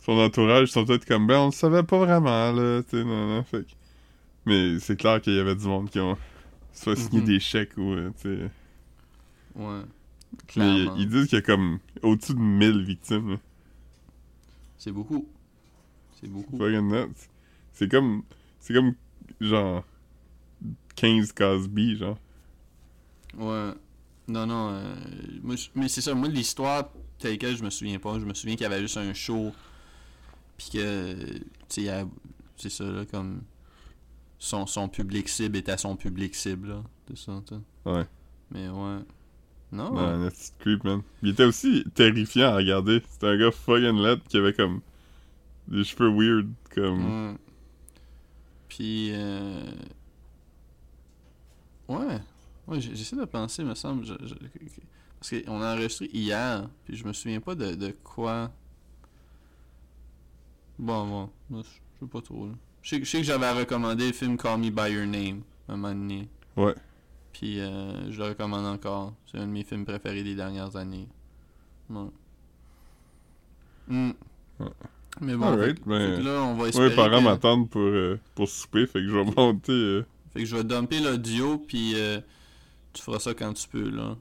Son 0.00 0.18
entourage 0.18 0.68
sont 0.68 0.84
peut-être 0.84 1.04
comme. 1.06 1.26
Ben, 1.28 1.38
on 1.38 1.46
le 1.46 1.52
savait 1.52 1.84
pas 1.84 1.98
vraiment, 1.98 2.50
là. 2.52 2.82
Tu 2.82 2.90
sais, 2.98 3.04
non, 3.04 3.28
non. 3.28 3.42
Fait 3.44 3.62
que. 3.62 3.70
Mais 4.44 4.78
c'est 4.80 4.96
clair 4.96 5.20
qu'il 5.20 5.34
y 5.34 5.38
avait 5.38 5.54
du 5.54 5.66
monde 5.66 5.88
qui 5.88 6.00
ont. 6.00 6.18
Soit 6.72 6.96
signé 6.96 7.20
Mhm. 7.20 7.26
des 7.26 7.40
chèques 7.40 7.76
ou. 7.76 7.92
euh, 7.92 8.10
tu 8.20 8.22
sais. 8.36 8.50
Ouais. 9.54 9.82
Clairement. 10.48 10.96
ils 10.96 11.08
disent 11.08 11.26
qu'il 11.26 11.36
y 11.38 11.42
a 11.42 11.42
comme. 11.42 11.78
Au-dessus 12.02 12.34
de 12.34 12.38
1000 12.40 12.82
victimes. 12.84 13.38
C'est 14.78 14.92
beaucoup. 14.92 15.26
C'est 16.20 16.28
beaucoup. 16.28 16.56
Fucking 16.56 16.88
nuts. 16.88 17.28
C'est 17.72 17.90
comme. 17.90 18.22
C'est 18.60 18.72
comme. 18.74 18.94
Genre. 19.40 19.84
15 20.96 21.32
Cosby, 21.32 21.96
genre. 21.96 22.18
Ouais. 23.36 23.72
Non, 24.28 24.46
non. 24.46 24.68
euh, 24.70 24.94
moi, 25.42 25.54
mais 25.74 25.88
c'est 25.88 26.00
ça, 26.00 26.14
moi, 26.14 26.28
l'histoire 26.28 26.90
telle 27.18 27.38
quelle, 27.38 27.56
je 27.56 27.62
me 27.64 27.70
souviens 27.70 27.98
pas. 27.98 28.18
Je 28.18 28.24
me 28.24 28.34
souviens 28.34 28.56
qu'il 28.56 28.64
y 28.64 28.66
avait 28.66 28.80
juste 28.80 28.96
un 28.96 29.12
show. 29.14 29.52
Puis 30.56 30.70
que. 30.72 31.14
Tu 31.14 31.42
sais, 31.68 31.80
il 31.82 31.84
y 31.84 31.88
a- 31.90 32.06
c'est 32.56 32.70
ça, 32.70 32.84
là, 32.84 33.04
comme. 33.06 33.42
Son, 34.44 34.66
son 34.66 34.88
public 34.88 35.28
cible 35.28 35.56
était 35.58 35.76
son 35.76 35.94
public 35.94 36.34
cible, 36.34 36.70
là. 36.70 36.82
C'est 37.06 37.16
ça. 37.16 37.40
Ouais. 37.84 38.04
Mais 38.50 38.68
ouais. 38.68 38.98
Non. 39.70 39.92
Non, 39.94 39.98
un 39.98 40.28
petit 40.30 40.50
creep, 40.58 40.82
man. 40.82 41.02
Il 41.22 41.28
était 41.28 41.44
aussi 41.44 41.84
terrifiant 41.94 42.48
à 42.48 42.56
regarder. 42.56 43.00
C'était 43.08 43.28
un 43.28 43.38
gars 43.38 43.52
fucking 43.52 44.02
laid 44.02 44.20
qui 44.28 44.38
avait 44.38 44.52
comme. 44.52 44.80
Des 45.68 45.84
cheveux 45.84 46.10
weird, 46.10 46.48
comme. 46.74 47.30
Ouais. 47.30 47.36
Puis. 48.68 49.10
Euh... 49.12 49.62
Ouais. 51.88 52.18
Ouais, 52.66 52.80
j'essaie 52.80 53.14
de 53.16 53.24
penser, 53.24 53.62
me 53.62 53.76
semble. 53.76 54.04
je- 54.04 54.14
je- 54.26 54.34
Parce 55.20 55.30
qu'on 55.30 55.62
a 55.62 55.74
enregistré 55.76 56.10
hier, 56.12 56.68
puis 56.84 56.96
je 56.96 57.04
me 57.06 57.12
souviens 57.12 57.40
pas 57.40 57.54
de, 57.54 57.76
de 57.76 57.92
quoi. 58.02 58.50
Bon, 60.80 61.28
bon. 61.48 61.62
je 61.62 61.68
sais 62.00 62.06
pas 62.10 62.20
trop. 62.20 62.46
là. 62.48 62.54
Je 62.82 62.88
sais, 62.90 62.98
que- 62.98 63.04
je 63.04 63.10
sais 63.10 63.18
que 63.18 63.24
j'avais 63.24 63.50
recommandé 63.52 64.08
le 64.08 64.12
film 64.12 64.36
Call 64.36 64.58
Me 64.60 64.70
By 64.70 64.92
Your 64.92 65.06
Name 65.06 65.42
un 65.68 65.76
moment 65.76 65.94
donné. 65.94 66.28
Ouais. 66.56 66.74
Puis 67.32 67.60
euh, 67.60 68.10
je 68.10 68.18
le 68.18 68.28
recommande 68.30 68.66
encore. 68.66 69.14
C'est 69.30 69.38
un 69.38 69.46
de 69.46 69.52
mes 69.52 69.64
films 69.64 69.84
préférés 69.84 70.22
des 70.24 70.34
dernières 70.34 70.74
années. 70.76 71.08
Ouais. 71.88 72.06
Hmm. 73.88 74.10
Ouais. 74.60 74.66
Mais 75.20 75.34
bon, 75.36 75.46
Alright, 75.46 75.78
fait, 75.78 75.84
ben, 75.88 76.16
fait 76.16 76.22
là, 76.22 76.42
on 76.42 76.54
va 76.54 76.62
Ouais, 76.64 76.68
espérer 76.70 76.88
mes 76.90 76.96
parents 76.96 77.18
que- 77.18 77.24
m'attendent 77.24 77.70
pour, 77.70 77.82
euh, 77.82 78.18
pour 78.34 78.48
souper, 78.48 78.86
fait 78.86 79.00
que 79.00 79.06
je 79.08 79.16
vais 79.16 79.24
monter. 79.36 79.72
euh, 79.72 80.06
Fait 80.32 80.40
que 80.40 80.46
je 80.46 80.56
vais 80.56 80.64
dumper 80.64 81.00
l'audio, 81.00 81.58
puis 81.58 81.92
euh, 81.96 82.20
tu 82.94 83.02
feras 83.02 83.18
ça 83.18 83.34
quand 83.34 83.52
tu 83.52 83.68
peux, 83.68 83.90
là. 83.90 84.16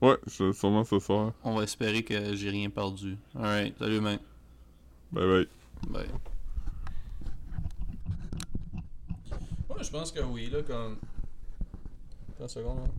Ouais, 0.00 0.16
je- 0.26 0.52
sûrement 0.52 0.84
ce 0.84 0.98
soir. 0.98 1.32
On 1.44 1.54
va 1.56 1.64
espérer 1.64 2.02
que 2.02 2.34
j'ai 2.34 2.48
rien 2.50 2.70
perdu. 2.70 3.16
Alright, 3.36 3.76
salut, 3.78 4.00
mec. 4.00 4.20
Bye 5.12 5.26
bye. 5.26 5.48
Bye. 5.88 6.08
Je 9.80 9.90
pense 9.90 10.12
que 10.12 10.20
oui, 10.20 10.50
là, 10.50 10.62
comme... 10.62 10.98
30 12.36 12.50
secondes, 12.50 12.78
là. 12.78 12.88